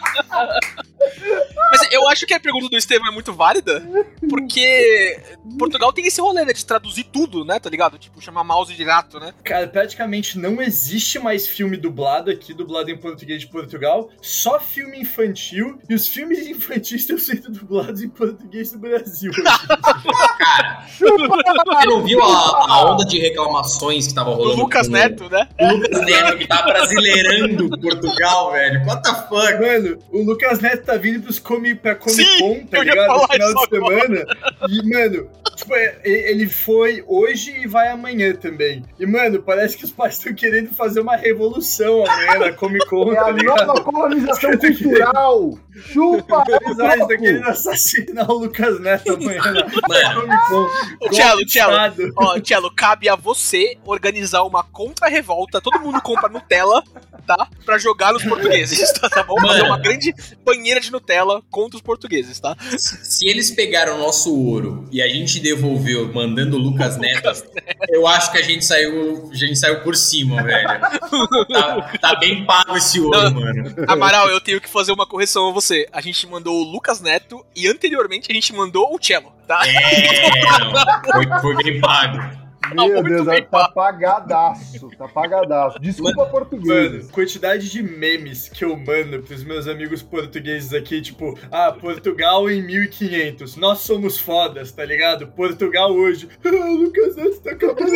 Eu 1.92 2.08
acho 2.10 2.26
que 2.26 2.34
a 2.34 2.40
pergunta 2.40 2.70
do 2.70 2.78
Estevam 2.78 3.08
é 3.08 3.12
muito 3.12 3.34
válida, 3.34 3.84
porque 4.30 5.20
Portugal 5.58 5.92
tem 5.94 6.06
esse 6.06 6.22
rolê, 6.22 6.46
né, 6.46 6.54
de 6.54 6.66
traduzir 6.66 7.06
tudo, 7.06 7.44
né, 7.46 7.60
tá 7.60 7.70
ligado? 7.70 7.98
Tipo, 7.98 8.22
chamar 8.22 8.44
mouse 8.44 8.74
de 8.74 8.84
gato, 8.84 9.20
né? 9.20 9.34
Cara, 9.44 9.68
praticamente 9.68 10.38
não 10.38 10.62
existe 10.62 11.20
mais 11.20 11.48
filme 11.48 11.78
dublado 11.78 12.32
aqui, 12.32 12.54
dublado 12.54 12.90
em 12.92 12.98
português 12.98 13.42
de 13.42 13.48
Portugal, 13.48 14.10
só 14.22 14.60
filme 14.60 15.00
infantil, 15.00 15.80
e 15.90 15.96
os 15.96 16.08
filmes 16.08 16.48
infantis 16.48 17.02
estão 17.02 17.18
sendo 17.18 17.52
dublados 17.52 18.02
em 18.02 18.10
português 18.10 18.72
do 18.72 18.80
Brasil. 18.80 19.32
Cara, 20.38 20.86
você 20.88 21.86
não 21.86 22.04
viu 22.04 22.22
a, 22.22 22.28
a 22.28 22.92
onda 22.92 23.06
de 23.06 23.20
reclamações 23.20 24.08
que 24.08 24.14
tava 24.14 24.32
Do 24.32 24.38
rolando? 24.38 24.62
Lucas 24.62 24.88
com 24.88 24.94
Neto, 24.94 25.30
né? 25.30 25.48
O 25.60 25.74
Lucas 25.76 26.06
Neto 26.06 26.38
que 26.38 26.48
tá 26.48 26.62
brasileirando 26.64 27.70
Portugal, 27.80 28.52
velho. 28.52 28.86
What 28.86 29.04
the 29.04 29.14
fuck? 29.28 29.60
Mano, 29.60 29.98
o 30.12 30.24
Lucas 30.24 30.60
Neto 30.60 30.86
tá 30.86 30.96
vindo 30.96 31.22
pros 31.22 31.40
come, 31.40 31.76
pra 31.78 31.96
Comic 31.96 32.40
Con, 32.40 32.66
tá 32.66 32.84
ligado? 32.84 33.14
No 33.14 33.28
final 33.28 33.54
de 33.54 33.70
semana. 33.70 34.26
E, 34.70 34.90
mano, 34.90 35.30
tipo, 35.56 35.76
é, 35.76 36.00
ele 36.04 36.48
foi 36.48 37.04
hoje 37.08 37.52
e 37.62 37.68
vai 37.68 37.90
amanhã 37.90 38.34
também. 38.34 38.84
E, 39.00 39.06
mano, 39.06 39.42
parece 39.42 39.78
que 39.78 39.86
os 39.86 39.92
pais 39.92 40.16
estão 40.18 40.34
querendo 40.34 40.74
fazer 40.74 41.00
uma 41.00 41.16
revolução 41.16 42.06
amanhã 42.06 42.40
na 42.40 42.52
Comic 42.52 42.86
Con, 42.88 43.12
É 43.12 43.16
tá 43.16 43.28
a 43.28 43.34
nova 43.34 43.82
colonização 43.82 44.48
caras 44.52 44.80
cultural. 44.80 45.60
Chupa! 45.78 46.44
Estão 46.48 46.88
louco. 46.88 47.08
querendo 47.08 47.48
assassinar 47.48 48.30
o 48.30 48.40
Lucas 48.40 48.80
Neto 48.80 49.14
amanhã 49.14 49.42
Mano, 49.88 50.70
Tchelo, 51.12 51.46
Tchelo. 51.46 51.90
de. 51.92 52.12
Ó, 52.16 52.40
Tchelo, 52.40 52.72
cabe 52.74 53.10
a 53.10 53.16
você 53.16 53.78
organizar 53.86 54.44
uma 54.44 54.64
contra-revolta. 54.64 55.62
Todo 55.62 55.80
mundo 55.80 56.02
compra 56.02 56.30
Nutella, 56.30 56.84
tá? 57.26 57.48
Pra 57.66 57.78
jogar 57.78 58.14
nos 58.14 58.24
portugueses, 58.24 58.92
tá, 58.94 59.10
tá 59.10 59.24
bom? 59.24 59.40
Fazer 59.40 59.64
uma 59.64 59.78
grande 59.78 60.14
banheira 60.44 60.80
de 60.80 60.92
Nutella 60.92 61.42
contra 61.50 61.78
os 61.78 61.82
portugueses, 61.82 62.40
tá? 62.40 62.56
se 62.78 63.28
eles 63.28 63.52
pegaram 63.52 63.96
o 63.96 63.98
nosso 64.00 64.36
ouro 64.36 64.88
e 64.92 65.02
a 65.02 65.08
gente 65.08 65.40
devolveu 65.40 66.12
mandando 66.14 66.58
o 66.58 66.60
Lucas 66.60 66.98
Neto, 66.98 67.30
eu 67.90 68.08
acho 68.08 68.32
que 68.32 68.38
a 68.38 68.42
gente 68.42 68.66
saiu, 68.66 69.30
a 69.32 69.36
gente 69.36 69.58
saiu 69.58 69.82
por 69.82 69.96
cima, 69.96 70.42
velho. 70.44 70.68
Tá, 71.50 71.92
tá 72.00 72.16
bem 72.16 72.46
pago 72.46 72.78
esse 72.78 73.00
ouro, 73.00 73.34
mano. 73.34 73.74
Amaral, 73.88 74.30
eu 74.30 74.40
tenho 74.40 74.62
que 74.62 74.70
fazer 74.70 74.92
uma 74.92 75.06
correção 75.06 75.50
a 75.50 75.52
você. 75.52 75.67
A 75.92 76.02
gente 76.02 76.26
mandou 76.28 76.62
o 76.62 76.64
Lucas 76.64 77.02
Neto 77.02 77.46
e 77.56 77.68
anteriormente 77.68 78.32
a 78.32 78.34
gente 78.34 78.54
mandou 78.54 78.94
o 78.94 79.00
Cello, 79.02 79.32
tá? 79.48 79.62
É, 79.68 80.42
foi, 81.12 81.42
foi 81.42 81.64
bem 81.64 81.80
pago. 81.80 82.47
Meu 82.74 83.02
Deus, 83.02 83.26
bem, 83.26 83.44
tá 83.46 83.70
pagadaço. 83.70 84.90
Tá 84.98 85.08
pagadaço. 85.08 85.80
Desculpa 85.80 86.26
português. 86.26 86.92
Mano, 86.92 87.10
quantidade 87.12 87.70
de 87.70 87.82
memes 87.82 88.50
que 88.50 88.66
eu 88.66 88.76
mando 88.76 89.22
pros 89.24 89.44
meus 89.44 89.68
amigos 89.68 90.02
portugueses 90.04 90.74
aqui, 90.74 91.02
tipo, 91.02 91.38
ah, 91.52 91.72
Portugal 91.72 92.50
em 92.50 92.62
1500, 92.62 93.56
nós 93.56 93.80
somos 93.80 94.20
fodas, 94.20 94.72
tá 94.72 94.84
ligado? 94.84 95.28
Portugal 95.28 95.92
hoje, 95.94 96.28
ah, 96.44 96.50
o 96.50 96.76
Lucas 96.76 97.16
Neto 97.16 97.40
tá 97.42 97.52
acabando. 97.52 97.92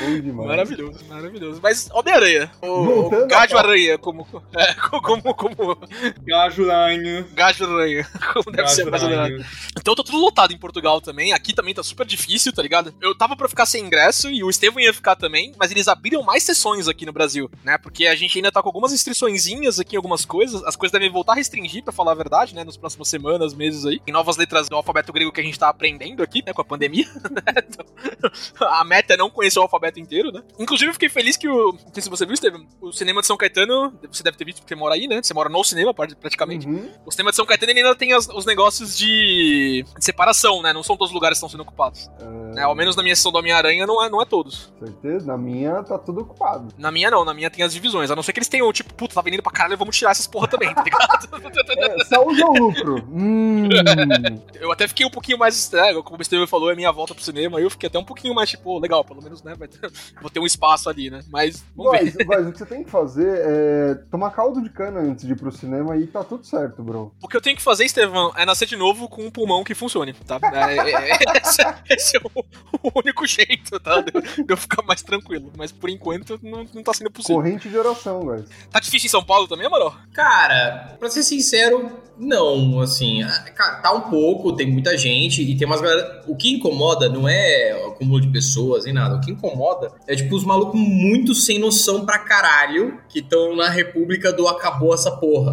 Bom 0.00 0.20
demais. 0.20 0.48
Maravilhoso, 0.48 1.04
maravilhoso. 1.08 1.60
Mas 1.62 1.90
Homem-Aranha, 1.92 2.50
o, 2.62 2.66
o 2.66 2.84
Voltando 2.84 3.28
Gajo 3.28 3.56
à- 3.56 3.60
Aranha, 3.60 3.98
como, 3.98 4.26
é, 4.56 4.74
como, 4.74 5.34
como 5.34 5.78
Gajo 6.24 6.66
Ranho. 6.66 7.26
Gajo 7.34 7.64
Aranha, 7.64 8.06
como 8.32 8.56
deve 8.56 8.68
ser 8.68 8.84
Gajo 8.84 8.90
brasileiro. 8.90 9.22
Ranho. 9.22 9.46
Então 9.78 9.94
tá 9.94 10.02
tudo 10.02 10.18
lotado 10.18 10.52
em 10.52 10.58
Portugal 10.58 11.00
também. 11.00 11.32
Aqui 11.32 11.52
também 11.58 11.74
tá 11.74 11.82
super 11.82 12.06
difícil, 12.06 12.52
tá 12.52 12.62
ligado? 12.62 12.94
Eu 13.00 13.16
tava 13.18 13.34
pra 13.36 13.48
ficar 13.48 13.66
sem 13.66 13.84
ingresso 13.84 14.30
e 14.30 14.44
o 14.44 14.48
Estevam 14.50 14.78
ia 14.80 14.94
ficar 14.94 15.16
também, 15.16 15.52
mas 15.58 15.72
eles 15.72 15.88
abriram 15.88 16.22
mais 16.22 16.44
sessões 16.44 16.86
aqui 16.86 17.04
no 17.04 17.12
Brasil, 17.12 17.50
né? 17.64 17.76
Porque 17.76 18.06
a 18.06 18.14
gente 18.14 18.38
ainda 18.38 18.52
tá 18.52 18.62
com 18.62 18.68
algumas 18.68 18.92
restriçõezinhas 18.92 19.80
aqui 19.80 19.94
em 19.94 19.96
algumas 19.96 20.24
coisas. 20.24 20.62
As 20.64 20.76
coisas 20.76 20.92
devem 20.92 21.10
voltar 21.10 21.32
a 21.32 21.34
restringir, 21.34 21.82
pra 21.82 21.92
falar 21.92 22.12
a 22.12 22.14
verdade, 22.14 22.54
né? 22.54 22.62
Nas 22.62 22.76
próximas 22.76 23.08
semanas, 23.08 23.54
meses 23.54 23.84
aí. 23.84 24.00
Em 24.06 24.12
novas 24.12 24.36
letras 24.36 24.68
do 24.68 24.76
alfabeto 24.76 25.12
grego 25.12 25.32
que 25.32 25.40
a 25.40 25.44
gente 25.44 25.58
tá 25.58 25.68
aprendendo 25.68 26.22
aqui, 26.22 26.42
né? 26.46 26.52
Com 26.52 26.62
a 26.62 26.64
pandemia. 26.64 27.06
né? 27.28 27.64
Então, 27.66 28.68
a 28.68 28.84
meta 28.84 29.14
é 29.14 29.16
não 29.16 29.28
conhecer 29.30 29.58
o 29.58 29.62
alfabeto 29.62 29.98
inteiro, 29.98 30.30
né? 30.30 30.42
Inclusive, 30.58 30.90
eu 30.90 30.94
fiquei 30.94 31.08
feliz 31.08 31.36
que 31.36 31.48
o. 31.48 31.72
Não 31.72 31.92
sei 31.92 32.02
se 32.02 32.08
você 32.08 32.24
viu, 32.24 32.34
Estevam. 32.34 32.64
O 32.80 32.92
cinema 32.92 33.20
de 33.20 33.26
São 33.26 33.36
Caetano, 33.36 33.92
você 34.10 34.22
deve 34.22 34.36
ter 34.36 34.44
visto 34.44 34.58
porque 34.60 34.74
mora 34.76 34.94
aí, 34.94 35.08
né? 35.08 35.20
Você 35.22 35.34
mora 35.34 35.48
no 35.48 35.64
cinema, 35.64 35.92
praticamente. 35.92 36.66
Uhum. 36.66 36.90
O 37.04 37.10
cinema 37.10 37.30
de 37.30 37.36
São 37.36 37.46
Caetano 37.46 37.72
ainda 37.72 37.94
tem 37.94 38.12
as- 38.12 38.28
os 38.28 38.44
negócios 38.46 38.96
de, 38.96 39.84
de 39.96 40.04
separação, 40.04 40.62
né? 40.62 40.72
Não 40.72 40.82
são 40.82 40.96
todos 40.96 41.10
os 41.10 41.14
lugares 41.14 41.37
estão 41.38 41.48
sendo 41.48 41.62
ocupados. 41.62 42.10
Né? 42.54 42.62
Ao 42.62 42.74
menos 42.74 42.96
na 42.96 43.02
minha 43.02 43.14
sessão 43.16 43.32
do 43.32 43.38
Homem-Aranha 43.38 43.86
não 43.86 44.02
é, 44.02 44.08
não 44.10 44.20
é 44.20 44.24
todos. 44.24 44.72
Certeza? 44.78 45.26
Na 45.26 45.36
minha 45.38 45.82
tá 45.82 45.98
tudo 45.98 46.20
ocupado. 46.20 46.68
Na 46.78 46.90
minha 46.90 47.10
não, 47.10 47.24
na 47.24 47.32
minha 47.34 47.50
tem 47.50 47.64
as 47.64 47.72
divisões. 47.72 48.10
A 48.10 48.16
não 48.16 48.22
ser 48.22 48.32
que 48.32 48.38
eles 48.38 48.48
tenham, 48.48 48.72
tipo, 48.72 48.92
puta, 48.94 49.14
tá 49.14 49.20
vendendo 49.22 49.42
pra 49.42 49.52
caralho, 49.52 49.76
vamos 49.78 49.96
tirar 49.96 50.10
essas 50.10 50.26
porra 50.26 50.48
também, 50.48 50.72
tá 50.74 50.82
ligado? 50.82 51.28
É, 51.78 52.04
saúde 52.04 52.42
ou 52.42 52.52
lucro? 52.52 52.96
Hum. 53.10 53.68
eu 54.60 54.72
até 54.72 54.88
fiquei 54.88 55.06
um 55.06 55.10
pouquinho 55.10 55.38
mais, 55.38 55.70
né, 55.70 55.94
como 56.02 56.20
o 56.20 56.24
Steven 56.24 56.46
falou, 56.46 56.70
é 56.70 56.74
minha 56.74 56.90
volta 56.90 57.14
pro 57.14 57.22
cinema, 57.22 57.60
eu 57.60 57.70
fiquei 57.70 57.86
até 57.88 57.98
um 57.98 58.04
pouquinho 58.04 58.34
mais, 58.34 58.50
tipo, 58.50 58.78
legal, 58.78 59.04
pelo 59.04 59.22
menos, 59.22 59.42
né? 59.42 59.54
vai 59.56 59.68
ter- 59.68 59.90
vou 60.20 60.30
ter 60.30 60.40
um 60.40 60.46
espaço 60.46 60.88
ali, 60.88 61.10
né? 61.10 61.20
Mas, 61.30 61.64
vamos 61.76 61.92
ver. 61.92 62.12
Guys, 62.12 62.14
guys, 62.26 62.46
o 62.48 62.52
que 62.52 62.58
você 62.58 62.66
tem 62.66 62.84
que 62.84 62.90
fazer 62.90 63.28
é 63.44 63.94
tomar 64.10 64.30
caldo 64.30 64.60
de 64.62 64.70
cana 64.70 65.00
antes 65.00 65.24
de 65.26 65.32
ir 65.32 65.36
pro 65.36 65.52
cinema 65.52 65.96
e 65.96 66.06
tá 66.06 66.24
tudo 66.24 66.44
certo, 66.44 66.82
bro. 66.82 67.12
O 67.22 67.28
que 67.28 67.36
eu 67.36 67.40
tenho 67.40 67.56
que 67.56 67.62
fazer, 67.62 67.84
Estevão, 67.84 68.32
é 68.36 68.44
nascer 68.44 68.66
de 68.66 68.76
novo 68.76 69.08
com 69.08 69.24
um 69.24 69.30
pulmão 69.30 69.62
que 69.64 69.74
funcione, 69.74 70.12
tá? 70.12 70.38
É, 70.42 70.76
é- 70.76 71.10
é- 71.10 71.18
esse, 71.36 71.62
é- 71.62 71.74
esse 71.90 72.16
é 72.16 72.20
o, 72.20 72.40
o 72.82 72.92
único 72.98 73.26
jeito, 73.26 73.78
tá? 73.80 74.00
De, 74.00 74.44
de 74.44 74.52
eu 74.52 74.56
ficar 74.56 74.82
mais 74.82 75.02
tranquilo. 75.02 75.52
Mas 75.56 75.72
por 75.72 75.90
enquanto 75.90 76.38
não, 76.42 76.64
não 76.74 76.82
tá 76.82 76.92
sendo 76.94 77.10
possível. 77.10 77.36
Corrente 77.36 77.68
de 77.68 77.76
oração, 77.78 78.20
guys. 78.24 78.44
Tá 78.70 78.80
difícil 78.80 79.06
em 79.06 79.10
São 79.10 79.24
Paulo 79.24 79.46
também, 79.48 79.66
Amaral? 79.66 79.94
Cara, 80.12 80.96
pra 80.98 81.10
ser 81.10 81.22
sincero, 81.22 81.90
não, 82.18 82.80
assim, 82.80 83.20
cara, 83.54 83.76
tá 83.76 83.92
um 83.92 84.02
pouco, 84.02 84.54
tem 84.54 84.66
muita 84.66 84.96
gente 84.96 85.42
e 85.42 85.56
tem 85.56 85.66
umas 85.66 85.80
galera. 85.80 86.24
O 86.26 86.36
que 86.36 86.50
incomoda 86.50 87.08
não 87.08 87.28
é 87.28 87.80
o 87.84 87.92
acúmulo 87.92 88.20
de 88.20 88.28
pessoas 88.28 88.84
nem 88.84 88.92
nada. 88.94 89.16
O 89.16 89.20
que 89.20 89.30
incomoda 89.30 89.92
é, 90.06 90.16
tipo, 90.16 90.34
os 90.34 90.44
malucos 90.44 90.80
muito 90.80 91.34
sem 91.34 91.58
noção 91.58 92.04
pra 92.04 92.18
caralho 92.18 93.00
que 93.08 93.20
estão 93.20 93.54
na 93.54 93.68
República 93.68 94.32
do 94.32 94.48
acabou 94.48 94.94
essa 94.94 95.10
porra. 95.12 95.52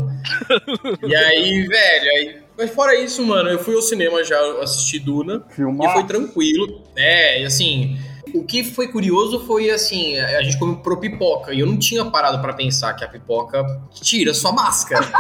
e 1.08 1.16
aí, 1.16 1.68
velho, 1.68 2.10
aí. 2.12 2.45
Mas 2.58 2.72
fora 2.72 2.96
isso, 2.96 3.26
mano, 3.26 3.50
eu 3.50 3.60
fui 3.60 3.76
ao 3.76 3.82
cinema 3.82 4.24
já 4.24 4.40
assistir 4.62 5.00
Duna. 5.00 5.46
E 5.50 5.56
Filmar. 5.56 5.94
foi 5.94 6.04
tranquilo. 6.06 6.82
É, 6.96 7.42
e 7.42 7.46
assim, 7.46 7.98
o 8.34 8.44
que 8.44 8.64
foi 8.64 8.88
curioso 8.88 9.46
foi 9.46 9.70
assim, 9.70 10.18
a 10.20 10.42
gente 10.42 10.58
comprou 10.58 10.98
pipoca 10.98 11.54
e 11.54 11.60
eu 11.60 11.66
não 11.66 11.78
tinha 11.78 12.04
parado 12.06 12.40
pra 12.42 12.54
pensar 12.54 12.94
que 12.94 13.04
a 13.04 13.08
pipoca 13.08 13.64
tira 13.94 14.34
sua 14.34 14.52
máscara. 14.52 15.06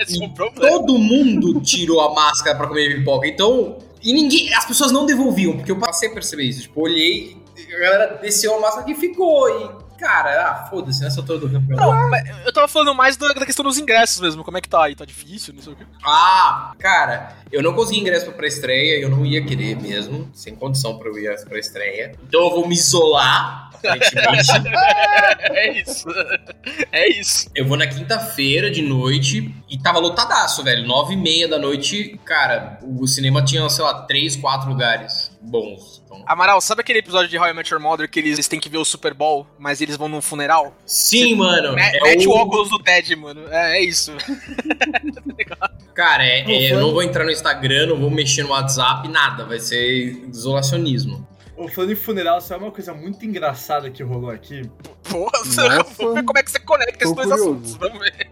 É 0.00 0.04
um. 0.24 0.50
Todo 0.54 0.98
mundo 0.98 1.60
tirou 1.60 2.00
a 2.00 2.14
máscara 2.14 2.56
pra 2.56 2.66
comer 2.66 2.96
pipoca. 2.98 3.26
Então, 3.26 3.78
e 4.02 4.12
ninguém, 4.12 4.52
as 4.54 4.64
pessoas 4.64 4.90
não 4.92 5.06
devolviam, 5.06 5.56
porque 5.56 5.70
eu 5.70 5.78
passei 5.78 6.08
a 6.08 6.12
perceber 6.12 6.44
isso. 6.44 6.62
Tipo, 6.62 6.82
olhei, 6.82 7.36
a 7.74 7.78
galera 7.78 8.18
desceu 8.20 8.54
a 8.56 8.60
máscara 8.60 8.84
que 8.84 8.94
ficou 8.94 9.48
e 9.48 9.70
cara, 10.00 10.50
ah, 10.50 10.66
foda-se, 10.70 11.02
nessa 11.02 11.20
altura 11.20 11.40
do 11.40 11.50
campeonato. 11.50 11.90
Não, 11.90 12.10
eu 12.46 12.52
tava 12.52 12.66
falando 12.66 12.94
mais 12.94 13.18
da, 13.18 13.28
da 13.28 13.44
questão 13.44 13.62
dos 13.62 13.78
ingressos 13.78 14.18
mesmo. 14.18 14.42
Como 14.42 14.56
é 14.56 14.60
que 14.60 14.68
tá 14.68 14.84
aí? 14.84 14.96
Tá 14.96 15.04
difícil, 15.04 15.52
não 15.52 15.62
sei 15.62 15.74
o 15.74 15.76
quê. 15.76 15.84
Ah, 16.02 16.72
cara, 16.78 17.36
eu 17.52 17.62
não 17.62 17.74
consegui 17.74 18.00
ingresso 18.00 18.24
pra 18.24 18.34
pré-estreia, 18.34 18.98
eu 18.98 19.10
não 19.10 19.26
ia 19.26 19.44
querer 19.44 19.76
mesmo, 19.76 20.30
sem 20.32 20.54
condição 20.56 20.98
pra 20.98 21.08
eu 21.08 21.18
ir 21.18 21.44
pra 21.46 21.58
estreia. 21.58 22.12
Então 22.26 22.40
eu 22.40 22.50
vou 22.50 22.66
me 22.66 22.74
isolar, 22.74 23.70
aparentemente. 23.74 24.50
É 25.52 25.80
isso. 25.80 26.08
É 26.92 27.08
isso. 27.08 27.50
eu 27.54 27.66
vou 27.66 27.76
na 27.76 27.86
quinta-feira 27.86 28.70
de 28.70 28.82
noite 28.82 29.54
e 29.68 29.78
tava 29.78 29.98
lotadaço, 29.98 30.62
velho. 30.62 30.86
Nove 30.86 31.14
e 31.14 31.16
meia 31.16 31.48
da 31.48 31.58
noite, 31.58 32.18
cara, 32.24 32.78
o 32.82 33.06
cinema 33.06 33.42
tinha, 33.44 33.68
sei 33.68 33.84
lá, 33.84 34.02
três, 34.02 34.36
quatro 34.36 34.68
lugares 34.68 35.29
bons. 35.42 36.02
Então... 36.04 36.22
Amaral, 36.26 36.60
sabe 36.60 36.80
aquele 36.82 36.98
episódio 36.98 37.28
de 37.28 37.38
How 37.38 37.48
I 37.48 37.52
Met 37.54 37.72
Your 37.72 37.82
Mother 37.82 38.08
que 38.10 38.18
eles 38.18 38.46
têm 38.48 38.60
que 38.60 38.68
ver 38.68 38.78
o 38.78 38.84
Super 38.84 39.14
Bowl, 39.14 39.46
mas 39.58 39.80
eles 39.80 39.96
vão 39.96 40.08
num 40.08 40.20
funeral? 40.20 40.74
Sim, 40.86 41.34
mano. 41.36 41.74
Me- 41.74 41.80
é 41.82 42.00
mete 42.02 42.26
o... 42.28 42.30
o- 42.32 42.34
óculos 42.36 42.68
do 42.68 42.78
Ted, 42.78 43.14
mano. 43.16 43.48
É, 43.50 43.78
é 43.78 43.82
isso. 43.82 44.12
Cara, 45.94 46.24
é- 46.24 46.40
é, 46.50 46.72
eu 46.72 46.80
não 46.80 46.92
vou 46.92 47.02
entrar 47.02 47.24
no 47.24 47.30
Instagram, 47.30 47.86
não 47.88 47.96
vou 47.96 48.10
mexer 48.10 48.42
no 48.42 48.50
WhatsApp, 48.50 49.08
nada. 49.08 49.44
Vai 49.44 49.58
ser 49.60 50.12
isolacionismo. 50.28 51.26
Ô, 51.56 51.68
falando 51.68 51.92
em 51.92 51.96
funeral, 51.96 52.40
sabe 52.40 52.64
uma 52.64 52.70
coisa 52.70 52.94
muito 52.94 53.24
engraçada 53.26 53.90
que 53.90 54.02
rolou 54.02 54.30
aqui? 54.30 54.62
Porra, 55.10 55.38
Nossa. 55.38 55.68
vamos 55.68 56.14
ver 56.14 56.24
como 56.24 56.38
é 56.38 56.42
que 56.42 56.50
você 56.50 56.60
conecta 56.60 57.04
esses 57.04 57.14
dois 57.14 57.28
curioso. 57.28 57.50
assuntos. 57.50 57.74
Vamos 57.74 57.98
ver. 57.98 58.30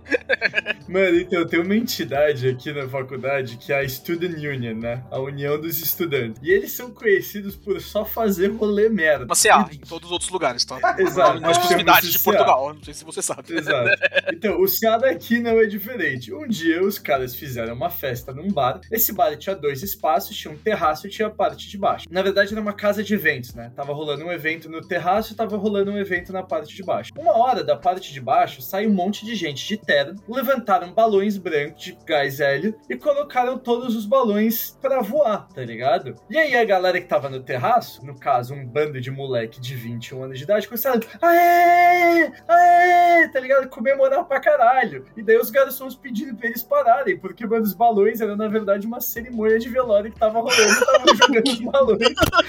Mano, 0.88 1.18
então 1.18 1.46
tem 1.46 1.60
uma 1.60 1.76
entidade 1.76 2.48
aqui 2.48 2.72
na 2.72 2.88
faculdade 2.88 3.56
que 3.56 3.72
é 3.72 3.80
a 3.80 3.88
Student 3.88 4.36
Union, 4.36 4.74
né? 4.74 5.02
A 5.10 5.18
União 5.18 5.60
dos 5.60 5.78
Estudantes. 5.80 6.40
E 6.42 6.50
eles 6.50 6.72
são 6.72 6.90
conhecidos 6.90 7.56
por 7.56 7.80
só 7.80 8.04
fazer 8.04 8.48
rolê 8.48 8.88
merda. 8.88 9.26
Mas 9.28 9.42
CA, 9.42 9.68
em 9.70 9.78
todos 9.78 10.06
os 10.06 10.12
outros 10.12 10.30
lugares, 10.30 10.64
tá? 10.64 10.78
Exato. 10.98 11.40
Nas 11.40 11.58
possibilidades 11.58 12.12
de. 12.12 12.18
Portugal, 12.18 12.74
não 12.74 12.82
sei 12.82 12.94
se 12.94 13.04
você 13.04 13.22
sabe. 13.22 13.54
Exato. 13.54 13.90
Então, 14.32 14.60
o 14.60 14.66
CA 14.66 14.98
daqui 14.98 15.38
não 15.38 15.60
é 15.60 15.66
diferente. 15.66 16.32
Um 16.32 16.46
dia 16.46 16.82
os 16.82 16.98
caras 16.98 17.34
fizeram 17.34 17.74
uma 17.74 17.90
festa 17.90 18.32
num 18.32 18.50
bar. 18.50 18.80
Esse 18.90 19.12
bar 19.12 19.36
tinha 19.36 19.54
dois 19.54 19.82
espaços, 19.82 20.36
tinha 20.36 20.52
um 20.52 20.56
terraço 20.56 21.06
e 21.06 21.10
tinha 21.10 21.28
a 21.28 21.30
parte 21.30 21.68
de 21.68 21.78
baixo. 21.78 22.06
Na 22.10 22.22
verdade, 22.22 22.52
era 22.52 22.60
uma 22.60 22.72
casa 22.72 23.02
de 23.02 23.14
eventos, 23.14 23.54
né? 23.54 23.72
Tava 23.74 23.92
rolando 23.92 24.24
um 24.24 24.32
evento 24.32 24.68
no 24.68 24.80
terraço 24.80 25.32
e 25.32 25.36
tava 25.36 25.56
rolando 25.56 25.90
um 25.90 25.98
evento 25.98 26.32
na 26.32 26.42
parte 26.42 26.67
de 26.74 26.82
baixo. 26.82 27.12
Uma 27.18 27.36
hora 27.36 27.62
da 27.64 27.76
parte 27.76 28.12
de 28.12 28.20
baixo, 28.20 28.62
sai 28.62 28.86
um 28.86 28.92
monte 28.92 29.24
de 29.24 29.34
gente 29.34 29.66
de 29.66 29.76
terno, 29.76 30.20
levantaram 30.28 30.92
balões 30.92 31.36
brancos 31.36 31.82
de 31.82 31.98
gás 32.04 32.40
hélio 32.40 32.74
e 32.88 32.96
colocaram 32.96 33.58
todos 33.58 33.94
os 33.96 34.06
balões 34.06 34.76
pra 34.80 35.00
voar, 35.00 35.48
tá 35.48 35.62
ligado? 35.62 36.14
E 36.28 36.36
aí 36.36 36.56
a 36.56 36.64
galera 36.64 37.00
que 37.00 37.06
tava 37.06 37.28
no 37.28 37.40
terraço, 37.40 38.04
no 38.04 38.18
caso, 38.18 38.54
um 38.54 38.66
bando 38.66 39.00
de 39.00 39.10
moleque 39.10 39.60
de 39.60 39.74
21 39.74 40.24
anos 40.24 40.38
de 40.38 40.44
idade, 40.44 40.66
começaram, 40.66 41.00
aê, 41.20 42.30
aê, 42.48 43.28
tá 43.28 43.40
ligado? 43.40 43.68
Comemorar 43.68 44.24
pra 44.24 44.40
caralho. 44.40 45.04
E 45.16 45.22
daí 45.22 45.38
os 45.38 45.50
garçons 45.50 45.94
pedindo 45.94 46.36
pra 46.36 46.48
eles 46.48 46.62
pararem, 46.62 47.18
porque, 47.18 47.46
mano, 47.46 47.64
os 47.64 47.74
balões 47.74 48.20
eram, 48.20 48.36
na 48.36 48.48
verdade, 48.48 48.86
uma 48.86 49.00
cerimônia 49.00 49.58
de 49.58 49.68
velório 49.68 50.12
que 50.12 50.18
tava 50.18 50.40
rolando, 50.40 50.60
estavam 50.60 51.16
jogando 51.16 51.48
os 51.48 51.60
balões 51.60 52.14
tava 52.14 52.42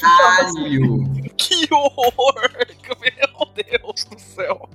Caralho! 0.00 1.04
Que 1.36 1.66
horror! 1.72 2.34
Meu 3.16 3.33
Deus 3.46 4.04
do 4.04 4.18
céu. 4.18 4.68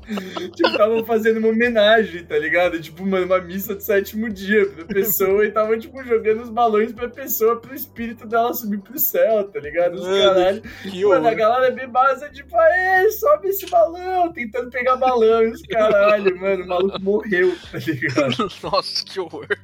Tipo, 0.55 0.69
estavam 0.69 1.03
fazendo 1.05 1.37
uma 1.37 1.49
homenagem, 1.49 2.23
tá 2.23 2.37
ligado? 2.37 2.79
Tipo, 2.79 3.05
mano, 3.05 3.25
uma 3.25 3.39
missa 3.39 3.75
de 3.75 3.83
sétimo 3.83 4.29
dia 4.29 4.65
pra 4.67 4.85
pessoa 4.85 5.45
e 5.45 5.51
tava, 5.51 5.77
tipo, 5.77 6.03
jogando 6.03 6.43
os 6.43 6.49
balões 6.49 6.91
pra 6.91 7.09
pessoa, 7.09 7.59
pro 7.59 7.75
espírito 7.75 8.27
dela 8.27 8.53
subir 8.53 8.79
pro 8.79 8.97
céu, 8.99 9.43
tá 9.45 9.59
ligado? 9.59 9.95
Os 9.95 10.01
Mano, 10.01 10.23
caralho. 10.23 10.61
Que 10.81 11.05
Mano, 11.05 11.27
a 11.27 11.33
galera 11.33 11.67
é 11.67 11.71
bebaça, 11.71 12.29
tipo, 12.29 12.55
aê, 12.55 13.11
sobe 13.11 13.49
esse 13.49 13.69
balão, 13.69 14.31
tentando 14.31 14.69
pegar 14.69 14.95
balão, 14.95 15.43
e 15.43 15.51
os 15.51 15.61
caralho, 15.63 16.39
mano, 16.39 16.63
o 16.63 16.67
maluco 16.67 17.01
morreu, 17.01 17.55
tá 17.71 17.77
ligado? 17.79 18.49
Nossa, 18.63 19.05
que 19.05 19.19
horror. 19.19 19.47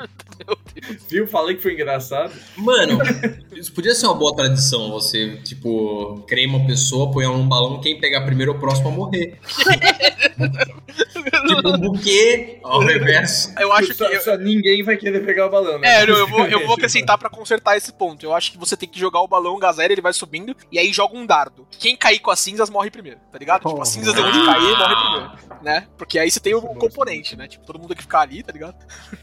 Meu 0.45 0.57
Deus. 0.73 1.05
Viu? 1.09 1.27
Falei 1.27 1.55
que 1.55 1.61
foi 1.61 1.73
engraçado. 1.73 2.33
Mano, 2.57 2.99
isso 3.55 3.73
podia 3.73 3.95
ser 3.95 4.07
uma 4.07 4.15
boa 4.15 4.35
tradição, 4.35 4.91
você, 4.91 5.37
tipo, 5.37 6.23
crema 6.27 6.57
uma 6.57 6.67
pessoa, 6.67 7.11
põe 7.11 7.25
num 7.25 7.47
balão, 7.47 7.79
quem 7.81 7.99
pegar 7.99 8.25
primeiro 8.25 8.53
é 8.53 8.55
o 8.55 8.59
próximo 8.59 8.89
a 8.89 8.91
morrer. 8.95 9.33
tipo 11.55 11.69
um 11.69 11.77
buquê 11.77 12.59
ao 12.63 12.79
reverso. 12.79 13.53
Eu 13.59 13.71
acho 13.73 13.87
que. 13.89 13.93
só, 13.95 14.05
eu- 14.05 14.21
só 14.21 14.35
ninguém 14.37 14.83
vai 14.83 14.97
querer 14.97 15.25
pegar 15.25 15.47
o 15.47 15.49
balão, 15.49 15.79
né? 15.79 15.87
É, 15.99 16.03
eu, 16.03 16.15
eu 16.17 16.27
vou, 16.27 16.45
eu 16.45 16.65
vou 16.65 16.75
acrescentar 16.75 17.17
pra 17.17 17.29
consertar 17.29 17.77
esse 17.77 17.91
ponto. 17.93 18.25
Eu 18.25 18.33
acho 18.33 18.51
que 18.51 18.57
você 18.57 18.75
tem 18.77 18.87
que 18.89 18.99
jogar 18.99 19.21
o 19.21 19.27
balão 19.27 19.57
gazela, 19.59 19.91
ele 19.91 20.01
vai 20.01 20.13
subindo, 20.13 20.55
e 20.71 20.77
aí 20.79 20.91
joga 20.93 21.15
um 21.17 21.25
dardo. 21.25 21.67
Quem 21.79 21.95
cair 21.95 22.19
com 22.19 22.31
as 22.31 22.39
cinzas 22.39 22.69
morre 22.69 22.89
primeiro, 22.89 23.19
tá 23.31 23.37
ligado? 23.37 23.61
Tipo, 23.67 23.81
as 23.81 23.89
cinzas 23.89 24.13
de 24.13 24.21
onde 24.21 24.45
cair 24.45 24.77
morre 24.77 24.95
primeiro, 24.95 25.63
né? 25.63 25.87
Porque 25.97 26.19
aí 26.19 26.29
você 26.29 26.39
tem 26.39 26.53
o 26.53 26.61
componente, 26.61 27.35
né? 27.35 27.47
Tipo, 27.47 27.65
todo 27.65 27.77
mundo 27.79 27.87
tem 27.89 27.97
que 27.97 28.03
ficar 28.03 28.21
ali, 28.21 28.43
tá 28.43 28.51
ligado? 28.51 28.75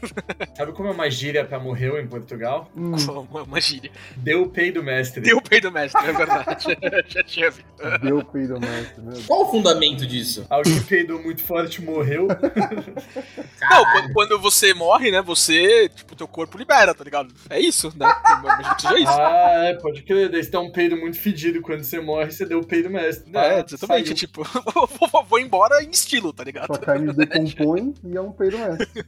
Sabe 0.55 0.71
como 0.73 0.89
é 0.89 0.91
uma 0.91 1.09
gíria 1.09 1.43
pra 1.45 1.59
morreu 1.59 1.99
em 1.99 2.07
Portugal? 2.07 2.69
Hum, 2.75 2.93
Uma, 3.29 3.43
uma 3.43 3.61
gíria. 3.61 3.91
Deu 4.17 4.43
o 4.43 4.49
peido 4.49 4.83
mestre. 4.83 5.21
Deu 5.21 5.37
o 5.37 5.41
peido 5.41 5.71
mestre, 5.71 6.01
é 6.07 6.11
verdade. 6.13 6.65
Já 7.07 7.23
tinha 7.23 7.49
visto. 7.51 7.65
deu 8.01 8.19
o 8.19 8.25
peido 8.25 8.59
mestre 8.59 9.01
mesmo. 9.01 9.23
Qual 9.25 9.43
o 9.47 9.51
fundamento 9.51 10.05
disso? 10.05 10.45
Alguém 10.49 10.81
peidou 10.83 11.21
muito 11.21 11.43
forte 11.43 11.81
morreu. 11.81 12.22
Não, 13.61 13.69
Caralho. 13.69 13.91
quando, 13.91 14.13
quando 14.13 14.39
você 14.41 14.73
morre, 14.73 15.11
né? 15.11 15.21
Você, 15.21 15.89
tipo, 15.89 16.15
teu 16.15 16.27
corpo 16.27 16.57
libera, 16.57 16.93
tá 16.93 17.03
ligado? 17.03 17.33
É 17.49 17.59
isso, 17.59 17.91
né? 17.97 18.05
Eu 18.29 18.37
imagino 18.39 18.75
que 18.75 18.81
seja 18.81 18.99
isso. 18.99 19.11
Ah, 19.19 19.51
é, 19.65 19.73
pode 19.75 20.03
crer. 20.03 20.29
Daí 20.29 20.43
você 20.43 20.49
dá 20.51 20.59
um 20.59 20.71
peido 20.71 20.95
muito 20.97 21.19
fedido. 21.19 21.61
Quando 21.61 21.83
você 21.83 21.99
morre, 21.99 22.31
você 22.31 22.45
deu 22.45 22.59
o 22.59 22.65
peido 22.65 22.89
mestre. 22.89 23.31
É, 23.35 23.39
Ah, 23.59 23.63
exatamente. 23.65 24.05
saiu. 24.07 24.15
Tipo, 24.15 24.43
vou, 24.73 24.87
vou- 25.11 25.23
vou 25.23 25.39
embora 25.39 25.83
em 25.83 25.89
estilo, 25.89 26.31
tá 26.33 26.43
ligado? 26.43 26.67
Sua 26.67 26.77
carne 26.79 27.11
decompõe 27.13 27.93
e 28.03 28.15
é 28.17 28.21
um 28.21 28.31
peido 28.31 28.57
mestre. 28.57 29.05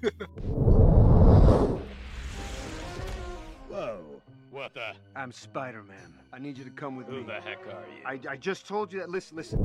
Whoa. 3.69 4.22
What 4.51 4.74
the? 4.74 4.93
I'm 5.15 5.31
Spider 5.31 5.84
Man. 5.84 6.13
I 6.36 6.38
need 6.38 6.58
you 6.58 6.65
to 6.65 6.72
come 6.72 6.98
with 6.98 7.08
Who 7.08 7.22
me. 7.22 7.24
the 7.24 7.39
heck 7.39 7.65
are 7.65 7.86
you? 7.88 8.04
I, 8.06 8.34
I 8.34 8.36
just 8.36 8.68
told 8.68 8.92
you 8.92 9.00
that. 9.00 9.10
Listen, 9.10 9.38
listen. 9.38 9.58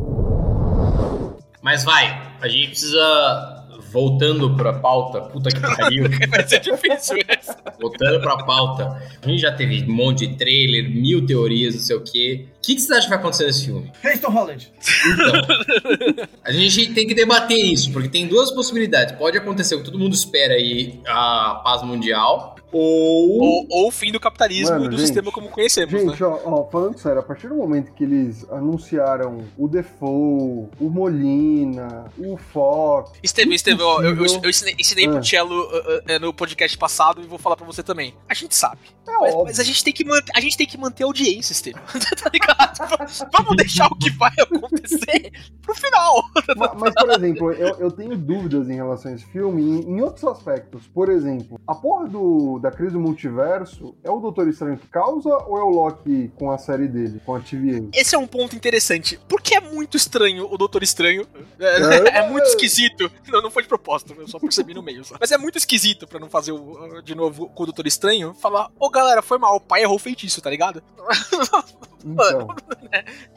Mas 1.60 1.82
vai, 1.82 2.06
a 2.40 2.46
gente 2.46 2.68
precisa. 2.68 3.66
Voltando 3.90 4.54
pra 4.56 4.74
pauta, 4.74 5.22
puta 5.22 5.50
que 5.50 5.58
pariu. 5.58 6.04
Vai 6.30 6.46
ser 6.46 6.60
difícil 6.60 7.16
essa. 7.26 7.56
Voltando 7.80 8.20
pra 8.20 8.36
pauta, 8.44 9.02
a 9.20 9.26
gente 9.28 9.40
já 9.40 9.52
teve 9.52 9.90
um 9.90 9.94
monte 9.94 10.26
de 10.26 10.36
trailer, 10.36 10.88
mil 10.90 11.24
teorias, 11.26 11.74
não 11.74 11.80
sei 11.80 11.96
o 11.96 12.02
quê. 12.02 12.46
O 12.58 12.60
que, 12.60 12.74
que 12.74 12.80
você 12.80 12.92
acha 12.92 13.04
que 13.04 13.08
vai 13.08 13.18
acontecer 13.18 13.46
nesse 13.46 13.64
filme? 13.64 13.90
Preston 14.00 14.30
Holland. 14.30 14.70
Então, 15.06 16.26
a 16.44 16.52
gente 16.52 16.92
tem 16.92 17.06
que 17.06 17.14
debater 17.14 17.56
isso, 17.56 17.90
porque 17.90 18.08
tem 18.08 18.28
duas 18.28 18.50
possibilidades. 18.50 19.16
Pode 19.16 19.38
acontecer 19.38 19.74
o 19.74 19.78
que 19.78 19.86
todo 19.86 19.98
mundo 19.98 20.14
espera 20.14 20.54
aí, 20.54 21.00
a 21.06 21.62
paz 21.64 21.82
mundial, 21.82 22.56
ou... 22.72 23.40
Ou, 23.40 23.66
ou 23.68 23.88
o 23.88 23.90
fim 23.90 24.12
do 24.12 24.20
capitalismo 24.20 24.74
Mano, 24.74 24.84
e 24.84 24.88
do 24.88 24.96
gente, 24.96 25.06
sistema 25.06 25.32
como 25.32 25.48
conhecemos, 25.48 25.92
né? 25.92 26.10
Gente, 26.10 26.22
ó, 26.22 26.59
ó, 26.60 26.70
falando 26.70 26.98
sério, 26.98 27.18
a 27.20 27.22
partir 27.22 27.48
do 27.48 27.54
momento 27.56 27.92
que 27.92 28.04
eles 28.04 28.48
anunciaram 28.50 29.44
o 29.58 29.68
Defoe, 29.68 30.68
o 30.80 30.88
Molina, 30.90 32.06
o 32.18 32.36
Fox. 32.36 33.12
Estevão, 33.22 33.52
Estevão, 33.54 33.86
ó, 33.88 34.02
eu, 34.02 34.14
eu, 34.16 34.24
eu 34.42 34.50
ensinei, 34.50 34.74
ensinei 34.78 35.08
pro 35.08 35.18
Ah. 35.18 35.22
Cello 35.22 35.54
uh, 35.54 35.64
uh, 35.64 36.16
uh, 36.16 36.20
no 36.20 36.32
podcast 36.34 36.76
passado 36.78 37.20
e 37.22 37.26
vou 37.26 37.38
falar 37.38 37.56
pra 37.56 37.66
você 37.66 37.82
também. 37.82 38.14
A 38.28 38.34
gente 38.34 38.54
sabe. 38.54 38.78
É 39.06 39.12
Mas, 39.12 39.32
óbvio. 39.34 39.44
mas 39.46 39.60
a, 39.60 39.64
gente 39.64 39.82
tem 39.84 39.92
que 39.92 40.04
manter, 40.04 40.32
a 40.34 40.40
gente 40.40 40.56
tem 40.56 40.66
que 40.66 40.78
manter 40.78 41.02
a 41.02 41.06
audiência, 41.06 41.52
Estevão. 41.52 41.82
tá 42.22 42.30
ligado? 42.32 43.30
Vamos 43.32 43.56
deixar 43.56 43.86
o 43.86 43.96
que 43.96 44.10
vai 44.10 44.32
acontecer 44.40 45.32
pro 45.62 45.74
final. 45.74 46.22
Ma- 46.56 46.74
Mas, 46.78 46.94
por 46.94 47.10
exemplo, 47.10 47.52
eu, 47.52 47.74
eu 47.76 47.90
tenho 47.90 48.16
dúvidas 48.16 48.68
em 48.68 48.74
relação 48.74 49.12
a 49.12 49.14
esse 49.14 49.24
filme 49.26 49.62
em, 49.62 49.96
em 49.96 50.00
outros 50.00 50.24
aspectos. 50.24 50.86
Por 50.88 51.08
exemplo, 51.08 51.60
a 51.66 51.74
porra 51.74 52.08
do, 52.08 52.58
da 52.58 52.70
crise 52.70 52.92
do 52.92 53.00
multiverso 53.00 53.94
é 54.02 54.10
o 54.10 54.20
Doutor 54.20 54.48
Estranho 54.48 54.78
que 54.78 54.86
causa 54.88 55.28
ou 55.46 55.58
é 55.58 55.62
o 55.62 55.68
Loki 55.70 56.30
com 56.36 56.49
a 56.52 56.58
série 56.58 56.88
dele, 56.88 57.20
com 57.24 57.34
a 57.34 57.40
TVA? 57.40 57.88
Esse 57.92 58.14
é 58.14 58.18
um 58.18 58.26
ponto 58.26 58.54
interessante. 58.56 59.18
Porque 59.28 59.54
é 59.54 59.60
muito 59.60 59.96
estranho 59.96 60.46
o 60.52 60.56
Doutor 60.56 60.82
Estranho. 60.82 61.26
É, 61.58 62.18
é 62.20 62.28
muito 62.28 62.46
esquisito. 62.46 63.10
Não, 63.28 63.42
não 63.42 63.50
foi 63.50 63.62
de 63.62 63.68
propósito, 63.68 64.14
eu 64.18 64.28
só 64.28 64.38
percebi 64.38 64.74
no 64.74 64.82
meio. 64.82 65.04
Só. 65.04 65.16
Mas 65.20 65.30
é 65.32 65.38
muito 65.38 65.58
esquisito 65.58 66.06
pra 66.06 66.18
não 66.20 66.28
fazer 66.28 66.52
o, 66.52 67.00
de 67.02 67.14
novo 67.14 67.48
com 67.48 67.62
o 67.62 67.66
Doutor 67.66 67.86
Estranho. 67.86 68.34
Falar, 68.34 68.70
ô 68.78 68.88
galera, 68.90 69.22
foi 69.22 69.38
mal, 69.38 69.56
o 69.56 69.60
pai 69.60 69.82
errou 69.82 69.96
o 69.96 69.98
feitiço, 69.98 70.40
tá 70.40 70.50
ligado? 70.50 70.82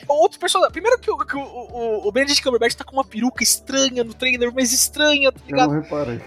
Então, 0.02 0.16
Outros 0.16 0.38
personagens. 0.40 0.72
Primeiro 0.72 0.98
que, 1.00 1.12
o, 1.12 1.18
que 1.18 1.36
o, 1.36 1.42
o, 1.42 2.08
o 2.08 2.12
Benedict 2.12 2.42
Cumberbatch 2.42 2.76
tá 2.76 2.84
com 2.86 2.94
uma 2.96 3.04
peruca 3.04 3.44
estranha 3.44 4.04
no 4.04 4.14
trailer, 4.14 4.54
mas 4.54 4.72
estranha, 4.72 5.32
tá 5.32 5.40
eu 5.42 5.48
ligado? 5.48 5.74
não 5.74 5.82
reparei. 5.82 6.22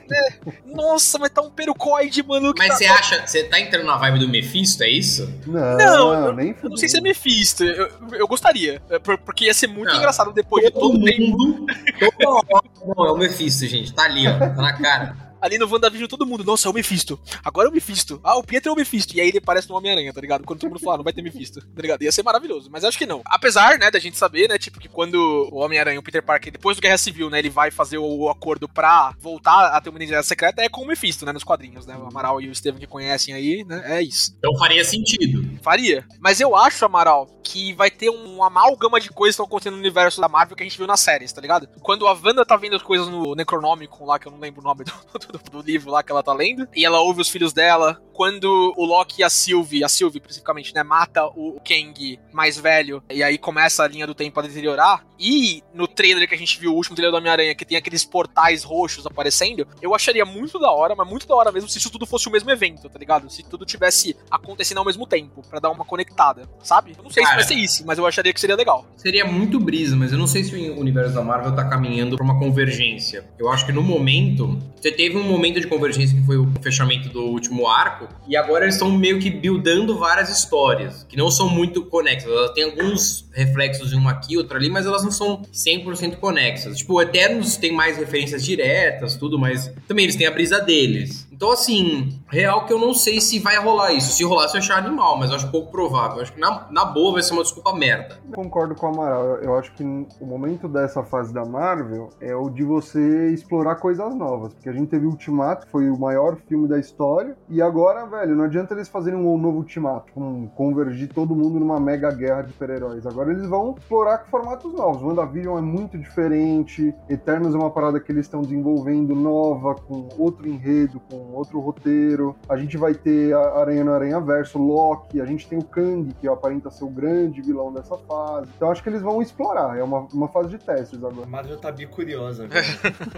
Nossa, 0.66 1.18
mas 1.18 1.30
tá 1.30 1.40
um 1.40 1.50
perucoide, 1.50 2.22
mano. 2.22 2.52
Mas 2.56 2.68
tá- 2.68 2.74
você 2.76 2.84
acha, 2.86 3.26
você 3.26 3.44
tá 3.44 3.58
entrando 3.58 3.86
na 3.86 3.96
vibe 3.96 4.18
do 4.18 4.28
Mephisto, 4.28 4.82
é 4.82 4.88
isso? 4.90 5.32
Não, 5.46 5.76
Não, 5.78 6.26
eu- 6.26 6.32
nem 6.34 6.54
Eu 6.62 6.75
não 6.76 6.80
sei 6.80 6.88
se 6.88 6.98
é 6.98 7.00
Mephisto. 7.00 7.64
Eu, 7.64 7.88
eu 8.12 8.28
gostaria. 8.28 8.82
é, 8.90 8.98
por- 8.98 9.18
Porque 9.18 9.46
ia 9.46 9.54
ser 9.54 9.66
muito 9.66 9.88
Não. 9.88 9.96
engraçado 9.96 10.32
depois 10.32 10.64
de 10.64 10.70
todo 10.70 10.92
Todo 10.92 11.00
o 11.02 11.04
tempo. 11.04 11.38
mundo, 11.38 11.66
toda 11.98 12.30
hora. 12.30 12.64
Não, 12.96 13.06
é 13.06 13.12
o 13.12 13.16
Mephisto, 13.16 13.66
gente, 13.66 13.92
tá 13.94 14.04
ali, 14.04 14.26
ó, 14.28 14.38
tá 14.38 14.48
na 14.62 14.72
cara. 14.74 15.16
Ali 15.40 15.58
no 15.58 15.70
WandaVision, 15.70 16.08
todo 16.08 16.26
mundo, 16.26 16.44
nossa, 16.44 16.68
é 16.68 16.70
o 16.70 16.74
Mephisto. 16.74 17.18
Agora 17.44 17.68
é 17.68 17.70
o 17.70 17.74
Mephisto. 17.74 18.20
Ah, 18.24 18.36
o 18.36 18.42
Pietro 18.42 18.70
é 18.70 18.72
o 18.72 18.76
Mephisto. 18.76 19.16
E 19.16 19.20
aí 19.20 19.28
ele 19.28 19.40
parece 19.40 19.68
no 19.68 19.76
Homem-Aranha, 19.76 20.12
tá 20.12 20.20
ligado? 20.20 20.44
Quando 20.44 20.60
todo 20.60 20.70
mundo 20.70 20.80
fala, 20.80 20.96
não 20.98 21.04
vai 21.04 21.12
ter 21.12 21.22
Mephisto, 21.22 21.60
tá 21.60 21.82
ligado? 21.82 22.02
Ia 22.02 22.12
ser 22.12 22.22
maravilhoso, 22.22 22.68
mas 22.70 22.84
acho 22.84 22.98
que 22.98 23.06
não. 23.06 23.22
Apesar, 23.26 23.78
né, 23.78 23.90
da 23.90 23.98
gente 23.98 24.16
saber, 24.16 24.48
né, 24.48 24.58
tipo, 24.58 24.78
que 24.80 24.88
quando 24.88 25.14
o 25.52 25.56
Homem-Aranha, 25.58 25.98
o 25.98 26.02
Peter 26.02 26.22
Parker, 26.22 26.52
depois 26.52 26.76
do 26.76 26.80
Guerra 26.80 26.98
Civil, 26.98 27.28
né, 27.30 27.38
ele 27.38 27.50
vai 27.50 27.70
fazer 27.70 27.98
o, 27.98 28.28
acordo 28.28 28.68
pra 28.68 29.14
voltar 29.20 29.66
a 29.68 29.80
ter 29.80 29.90
uma 29.90 29.98
identidade 29.98 30.26
secreta, 30.26 30.62
é 30.62 30.68
com 30.68 30.82
o 30.82 30.86
Mephisto, 30.86 31.24
né, 31.26 31.32
nos 31.32 31.44
quadrinhos, 31.44 31.86
né? 31.86 31.96
O 31.96 32.06
Amaral 32.06 32.40
e 32.40 32.48
o 32.48 32.54
Steven 32.54 32.80
que 32.80 32.86
conhecem 32.86 33.34
aí, 33.34 33.64
né, 33.64 33.82
é 33.86 34.02
isso. 34.02 34.34
Então 34.38 34.56
faria 34.58 34.84
sentido. 34.84 35.48
Faria. 35.62 36.04
Mas 36.20 36.40
eu 36.40 36.56
acho, 36.56 36.84
Amaral, 36.84 37.26
que 37.42 37.72
vai 37.74 37.90
ter 37.90 38.10
um 38.10 38.42
amálgama 38.42 39.00
de 39.00 39.08
coisas 39.10 39.34
que 39.34 39.42
estão 39.42 39.46
acontecendo 39.46 39.74
no 39.74 39.80
universo 39.80 40.20
da 40.20 40.28
Marvel 40.28 40.56
que 40.56 40.62
a 40.62 40.66
gente 40.66 40.76
viu 40.78 40.86
nas 40.86 41.00
séries, 41.00 41.32
tá 41.32 41.40
ligado? 41.40 41.68
Quando 41.80 42.06
a 42.06 42.12
Wanda 42.12 42.44
tá 42.44 42.56
vendo 42.56 42.76
as 42.76 42.82
coisas 42.82 43.06
no 43.08 43.34
Necronômico 43.34 44.04
lá, 44.04 44.18
que 44.18 44.26
eu 44.26 44.32
não 44.32 44.38
lembro 44.40 44.60
o 44.60 44.64
nome 44.64 44.84
do, 44.84 44.92
do- 45.32 45.35
do 45.38 45.60
livro 45.60 45.90
lá 45.90 46.02
que 46.02 46.12
ela 46.12 46.22
tá 46.22 46.32
lendo, 46.32 46.68
e 46.74 46.84
ela 46.84 47.00
ouve 47.00 47.20
os 47.20 47.28
filhos 47.28 47.52
dela. 47.52 48.00
Quando 48.12 48.72
o 48.76 48.84
Loki 48.86 49.20
e 49.20 49.24
a 49.24 49.28
Sylvie, 49.28 49.84
a 49.84 49.88
Sylvie 49.88 50.18
especificamente, 50.18 50.74
né, 50.74 50.82
mata 50.82 51.26
o 51.26 51.60
Kang 51.60 52.18
mais 52.32 52.58
velho, 52.58 53.02
e 53.10 53.22
aí 53.22 53.36
começa 53.36 53.82
a 53.82 53.88
linha 53.88 54.06
do 54.06 54.14
tempo 54.14 54.40
a 54.40 54.42
deteriorar. 54.42 55.04
E 55.18 55.62
no 55.74 55.86
trailer 55.86 56.26
que 56.28 56.34
a 56.34 56.38
gente 56.38 56.58
viu, 56.58 56.72
o 56.72 56.76
último 56.76 56.96
trailer 56.96 57.12
do 57.12 57.18
Homem-Aranha, 57.18 57.54
que 57.54 57.64
tem 57.64 57.76
aqueles 57.76 58.04
portais 58.04 58.64
roxos 58.64 59.06
aparecendo, 59.06 59.66
eu 59.82 59.94
acharia 59.94 60.24
muito 60.24 60.58
da 60.58 60.70
hora, 60.70 60.94
mas 60.94 61.08
muito 61.08 61.26
da 61.26 61.34
hora 61.34 61.52
mesmo 61.52 61.68
se 61.68 61.78
isso 61.78 61.90
tudo 61.90 62.06
fosse 62.06 62.28
o 62.28 62.32
mesmo 62.32 62.50
evento, 62.50 62.88
tá 62.88 62.98
ligado? 62.98 63.30
Se 63.30 63.42
tudo 63.42 63.66
tivesse 63.66 64.16
acontecendo 64.30 64.78
ao 64.78 64.84
mesmo 64.84 65.06
tempo, 65.06 65.42
pra 65.48 65.60
dar 65.60 65.70
uma 65.70 65.84
conectada, 65.84 66.48
sabe? 66.62 66.94
Eu 66.96 67.04
não 67.04 67.10
sei 67.10 67.22
Cara. 67.22 67.42
se 67.42 67.48
vai 67.48 67.56
ser 67.56 67.62
isso, 67.62 67.86
mas 67.86 67.98
eu 67.98 68.06
acharia 68.06 68.32
que 68.32 68.40
seria 68.40 68.56
legal. 68.56 68.86
Seria 68.96 69.24
muito 69.24 69.58
brisa, 69.60 69.96
mas 69.96 70.12
eu 70.12 70.18
não 70.18 70.26
sei 70.26 70.44
se 70.44 70.54
o 70.54 70.80
universo 70.80 71.14
da 71.14 71.22
Marvel 71.22 71.54
tá 71.54 71.64
caminhando 71.64 72.16
pra 72.16 72.24
uma 72.24 72.38
convergência. 72.38 73.24
Eu 73.38 73.50
acho 73.50 73.66
que 73.66 73.72
no 73.72 73.82
momento, 73.82 74.58
você 74.76 74.90
teve 74.90 75.15
teve 75.16 75.18
um 75.18 75.22
momento 75.22 75.60
de 75.60 75.66
convergência 75.66 76.16
que 76.16 76.24
foi 76.24 76.36
o 76.36 76.48
fechamento 76.60 77.08
do 77.08 77.22
último 77.22 77.66
arco, 77.66 78.08
e 78.28 78.36
agora 78.36 78.64
eles 78.64 78.74
estão 78.74 78.90
meio 78.90 79.18
que 79.18 79.30
buildando 79.30 79.98
várias 79.98 80.28
histórias, 80.28 81.04
que 81.08 81.16
não 81.16 81.30
são 81.30 81.48
muito 81.48 81.84
conexas. 81.84 82.30
Elas 82.30 82.50
têm 82.52 82.64
alguns 82.64 83.26
reflexos 83.32 83.90
de 83.90 83.96
uma 83.96 84.12
aqui, 84.12 84.36
outra 84.36 84.58
ali, 84.58 84.68
mas 84.68 84.86
elas 84.86 85.02
não 85.02 85.10
são 85.10 85.42
100% 85.52 86.16
conexas. 86.16 86.78
Tipo, 86.78 86.94
o 86.94 87.02
Eternos 87.02 87.56
tem 87.56 87.72
mais 87.72 87.96
referências 87.96 88.44
diretas, 88.44 89.16
tudo, 89.16 89.38
mas 89.38 89.72
também 89.88 90.04
eles 90.04 90.16
têm 90.16 90.26
a 90.26 90.30
brisa 90.30 90.60
deles. 90.60 91.25
Então, 91.36 91.52
assim, 91.52 92.18
real 92.28 92.64
que 92.64 92.72
eu 92.72 92.78
não 92.78 92.94
sei 92.94 93.20
se 93.20 93.38
vai 93.38 93.56
rolar 93.58 93.92
isso. 93.92 94.10
Se 94.12 94.24
rolar, 94.24 94.48
se 94.48 94.56
achar 94.56 94.78
animal, 94.78 95.18
mas 95.18 95.28
eu 95.30 95.36
acho 95.36 95.50
pouco 95.50 95.70
provável. 95.70 96.16
Eu 96.16 96.22
acho 96.22 96.32
que 96.32 96.40
na, 96.40 96.66
na 96.70 96.84
boa 96.86 97.12
vai 97.12 97.22
ser 97.22 97.34
uma 97.34 97.42
desculpa 97.42 97.74
merda. 97.74 98.16
Concordo 98.34 98.74
com 98.74 98.86
o 98.86 98.88
Amaral. 98.88 99.24
Eu- 99.26 99.46
Eu 99.46 99.56
acho 99.58 99.72
que 99.74 99.84
o 99.84 100.26
momento 100.26 100.66
dessa 100.66 101.02
fase 101.04 101.32
da 101.32 101.44
Marvel 101.44 102.08
é 102.20 102.34
o 102.34 102.48
de 102.50 102.64
você 102.64 103.30
explorar 103.32 103.76
coisas 103.76 104.14
novas. 104.14 104.52
Porque 104.54 104.68
a 104.68 104.72
gente 104.72 104.88
teve 104.88 105.06
o 105.06 105.10
Ultimato, 105.10 105.66
que 105.66 105.72
foi 105.72 105.88
o 105.90 105.98
maior 105.98 106.36
filme 106.48 106.66
da 106.66 106.78
história. 106.78 107.36
E 107.48 107.60
agora, 107.62 108.06
velho, 108.06 108.34
não 108.34 108.44
adianta 108.44 108.74
eles 108.74 108.88
fazerem 108.88 109.18
um 109.18 109.38
novo 109.38 109.58
Ultimato, 109.58 110.12
com 110.14 110.48
convergir 110.48 111.12
todo 111.12 111.34
mundo 111.36 111.60
numa 111.60 111.78
mega 111.78 112.10
guerra 112.10 112.42
de 112.42 112.52
super-heróis. 112.52 113.06
Agora 113.06 113.30
eles 113.30 113.46
vão 113.46 113.74
explorar 113.78 114.26
formatos 114.30 114.72
novos. 114.72 115.02
WandaVision 115.02 115.58
é 115.58 115.60
muito 115.62 115.96
diferente. 115.98 116.94
Eternos 117.08 117.54
é 117.54 117.58
uma 117.58 117.70
parada 117.70 118.00
que 118.00 118.10
eles 118.10 118.26
estão 118.26 118.40
desenvolvendo 118.42 119.14
nova, 119.14 119.74
com 119.74 120.08
outro 120.18 120.48
enredo, 120.48 121.00
com 121.10 121.25
outro 121.34 121.60
roteiro. 121.60 122.36
A 122.48 122.56
gente 122.56 122.76
vai 122.76 122.94
ter 122.94 123.34
a 123.34 123.60
Aranha 123.60 123.84
no 123.84 123.92
Aranha 123.92 124.20
Verso, 124.20 124.58
Loki, 124.58 125.20
a 125.20 125.24
gente 125.24 125.46
tem 125.46 125.58
o 125.58 125.64
Kang, 125.64 126.12
que 126.20 126.28
aparenta 126.28 126.70
ser 126.70 126.84
o 126.84 126.88
grande 126.88 127.40
vilão 127.40 127.72
dessa 127.72 127.96
fase. 127.98 128.50
Então 128.56 128.70
acho 128.70 128.82
que 128.82 128.88
eles 128.88 129.02
vão 129.02 129.22
explorar. 129.22 129.76
É 129.78 129.82
uma, 129.82 130.00
uma 130.12 130.28
fase 130.28 130.50
de 130.50 130.58
testes 130.58 131.02
agora. 131.02 131.24
A 131.24 131.26
Marvel 131.26 131.58
tá 131.58 131.70
bicuriosa, 131.70 132.46
velho. 132.48 132.66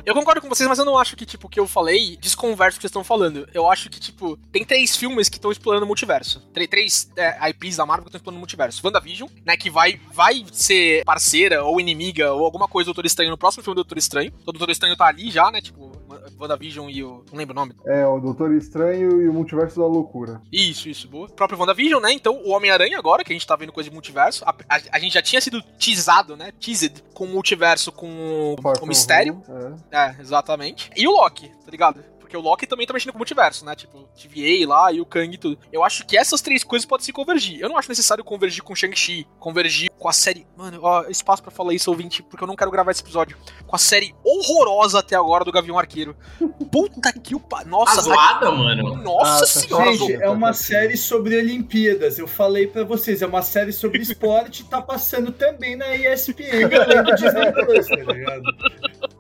Eu 0.05 0.14
concordo 0.14 0.40
com 0.40 0.49
vocês, 0.49 0.68
mas 0.68 0.79
eu 0.79 0.85
não 0.85 0.99
acho 0.99 1.16
que, 1.16 1.27
tipo, 1.27 1.47
o 1.47 1.51
que 1.51 1.61
eu 1.61 1.66
falei 1.66 2.16
desconversa 2.16 2.77
o 2.77 2.79
que 2.79 2.83
vocês 2.83 2.90
estão 2.90 3.05
falando. 3.05 3.49
Eu 3.53 3.68
acho 3.71 3.90
que, 3.90 4.01
tipo, 4.01 4.37
tem 4.53 4.64
três 4.64 4.97
filmes 4.97 5.29
que 5.29 5.37
estão 5.37 5.51
explorando 5.51 5.85
o 5.85 5.88
multiverso. 5.88 6.40
Três, 6.53 6.68
três 6.68 7.11
é, 7.16 7.51
IPs 7.51 7.77
da 7.77 7.87
Marvel 7.87 8.05
que 8.05 8.09
estão 8.11 8.18
explorando 8.18 8.38
o 8.38 8.40
multiverso. 8.40 8.81
WandaVision, 8.85 9.29
né, 9.44 9.57
que 9.57 9.71
vai, 9.71 10.01
vai 10.12 10.44
ser 10.53 11.05
parceira 11.05 11.64
ou 11.64 11.81
inimiga 11.81 12.33
ou 12.33 12.44
alguma 12.44 12.68
coisa 12.68 12.87
do 12.87 12.94
Doutor 12.94 13.07
Estranho 13.07 13.31
no 13.31 13.38
próximo 13.38 13.62
filme 13.62 13.75
do 13.75 13.85
Doutor 13.85 13.99
Estranho. 13.99 14.33
O 14.42 14.53
Doutor 14.53 14.71
Estranho 14.71 14.97
tá 14.97 15.07
ali 15.07 15.31
já, 15.31 15.51
né, 15.51 15.61
tipo, 15.61 15.92
WandaVision 16.38 16.88
e 16.88 17.03
o... 17.03 17.25
não 17.31 17.38
lembro 17.38 17.53
o 17.53 17.57
nome. 17.57 17.75
É, 17.87 17.97
o 18.06 18.20
Doutor 18.20 18.52
Estranho 18.54 19.20
e 19.22 19.28
o 19.28 19.32
Multiverso 19.32 19.78
da 19.80 19.87
Loucura. 19.87 20.40
Isso, 20.52 20.88
isso, 20.88 21.08
boa. 21.08 21.26
O 21.26 21.32
próprio 21.32 21.58
WandaVision, 21.58 22.02
né? 22.02 22.12
Então, 22.12 22.40
o 22.44 22.50
Homem-Aranha 22.50 22.98
agora, 22.98 23.24
que 23.24 23.32
a 23.32 23.37
gente 23.37 23.46
tá 23.46 23.56
vendo 23.56 23.72
coisa 23.72 23.88
de 23.88 23.94
multiverso, 23.94 24.44
a, 24.44 24.50
a- 24.68 24.80
a 24.92 24.98
gente 24.98 25.12
já 25.14 25.22
tinha 25.22 25.40
sido 25.40 25.62
teasado, 25.78 26.37
né? 26.37 26.52
Teased 26.61 27.02
com 27.14 27.24
o 27.24 27.28
multiverso, 27.28 27.90
com 27.92 28.06
o, 28.08 28.56
o 28.82 28.87
mistério. 28.87 29.42
Home, 29.48 29.76
é. 29.90 29.98
É, 30.08 30.16
exatamente. 30.20 30.90
E 30.96 31.06
o 31.06 31.12
Loki, 31.12 31.48
tá 31.48 31.70
ligado? 31.70 32.04
Porque 32.29 32.37
o 32.37 32.41
Loki 32.43 32.67
também 32.67 32.87
tá 32.87 32.93
mexendo 32.93 33.12
com 33.12 33.17
o 33.17 33.21
multiverso, 33.21 33.64
né? 33.64 33.75
Tipo, 33.75 34.07
TVA 34.14 34.69
lá 34.69 34.93
e 34.93 35.01
o 35.01 35.07
Kang 35.07 35.35
e 35.35 35.38
tudo. 35.38 35.59
Eu 35.73 35.83
acho 35.83 36.05
que 36.05 36.14
essas 36.14 36.43
três 36.43 36.62
coisas 36.62 36.85
podem 36.85 37.07
se 37.07 37.11
convergir. 37.11 37.59
Eu 37.59 37.71
não 37.71 37.79
acho 37.79 37.88
necessário 37.88 38.23
convergir 38.23 38.62
com 38.62 38.75
Shang-Chi, 38.75 39.27
convergir 39.38 39.91
com 39.99 40.11
a 40.11 40.12
série. 40.12 40.47
Mano, 40.55 40.79
ó, 40.83 41.07
espaço 41.09 41.43
pra 41.43 41.51
falar 41.51 41.73
isso, 41.73 41.91
ouvinte, 41.91 42.23
porque 42.23 42.45
eu 42.45 42.47
não 42.47 42.55
quero 42.55 42.71
gravar 42.71 42.91
esse 42.91 43.01
episódio. 43.01 43.38
Com 43.67 43.75
a 43.75 43.79
série 43.79 44.14
horrorosa 44.23 44.99
até 44.99 45.17
agora 45.17 45.43
do 45.43 45.51
Gavião 45.51 45.79
Arqueiro. 45.79 46.14
Puta 46.71 47.11
que 47.14 47.35
o 47.35 47.41
pa... 47.41 47.64
Nossa, 47.64 47.99
A 47.99 48.03
zoada, 48.03 48.51
mano. 48.51 48.97
Nossa 48.97 49.35
Ah, 49.35 49.38
tá 49.41 49.47
senhora, 49.47 49.97
Gente, 49.97 50.23
é 50.23 50.29
uma 50.29 50.53
série 50.53 50.99
sobre 50.99 51.35
Olimpíadas. 51.38 52.19
Eu 52.19 52.29
falei 52.29 52.67
pra 52.67 52.85
vocês, 52.85 53.23
é 53.23 53.27
uma 53.27 53.41
série 53.43 53.73
sobre 53.73 54.03
esporte, 54.03 54.64
tá 54.64 54.83
passando 54.83 55.33
também 55.33 55.77
na 55.77 55.95
ESPN, 55.97 56.69
além 56.79 57.03
do 57.05 57.14
Disney 57.14 57.53
Plus, 57.53 57.87
tá 57.87 58.12
ligado? 58.12 58.43